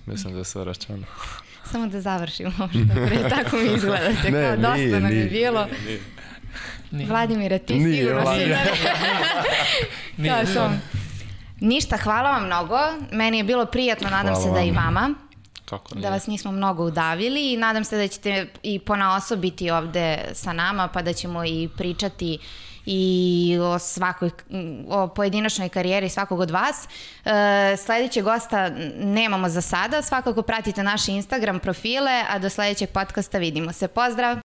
Mislim 0.06 0.32
da 0.32 0.38
je 0.38 0.44
sve 0.44 0.64
rečeno. 0.64 1.06
Samo 1.72 1.86
da 1.86 2.00
završimo 2.00 2.52
ovo 2.58 2.68
što 2.68 2.94
pre, 3.06 3.28
tako 3.36 3.56
mi 3.56 3.74
izgledate, 3.76 4.30
Ne, 4.30 4.46
kao 4.46 4.56
dosta 4.56 4.76
nije, 4.76 5.00
nam 5.00 5.10
je 5.10 5.16
nije. 5.16 5.26
bilo. 5.30 5.66
Nije. 6.90 7.06
Vladimire, 7.08 7.58
ti 7.58 7.74
Nije, 7.74 7.96
sigurno 7.98 8.34
si 8.34 8.48
da... 8.48 8.58
Kao 10.34 10.46
sam. 10.46 10.82
Ništa, 11.60 11.96
hvala 11.96 12.30
vam 12.30 12.46
mnogo. 12.46 12.76
Meni 13.12 13.38
je 13.38 13.44
bilo 13.44 13.66
prijatno, 13.66 14.10
nadam 14.10 14.34
Hvala 14.34 14.46
se 14.46 14.50
da 14.50 14.60
i 14.60 14.70
vama. 14.70 15.14
Kako 15.64 15.94
nije? 15.94 16.02
da 16.02 16.10
vas 16.10 16.26
nismo 16.26 16.52
mnogo 16.52 16.84
udavili 16.84 17.52
i 17.52 17.56
nadam 17.56 17.84
se 17.84 17.96
da 17.96 18.08
ćete 18.08 18.46
i 18.62 18.78
ponaosob 18.78 19.38
biti 19.38 19.70
ovde 19.70 20.18
sa 20.32 20.52
nama 20.52 20.88
pa 20.88 21.02
da 21.02 21.12
ćemo 21.12 21.44
i 21.44 21.68
pričati 21.76 22.38
i 22.92 23.58
o 23.62 23.78
svakoj, 23.78 24.30
o 24.88 25.08
pojedinačnoj 25.08 25.68
karijeri 25.68 26.08
svakog 26.08 26.40
od 26.40 26.50
vas. 26.50 26.88
E, 27.24 27.76
sledećeg 27.76 28.24
gosta 28.24 28.68
nemamo 28.98 29.48
za 29.48 29.60
sada, 29.60 30.02
svakako 30.02 30.42
pratite 30.42 30.82
naše 30.82 31.12
Instagram 31.12 31.60
profile, 31.60 32.22
a 32.28 32.38
do 32.38 32.50
sledećeg 32.50 32.88
podcasta 32.90 33.38
vidimo 33.38 33.72
se. 33.72 33.88
Pozdrav! 33.88 34.49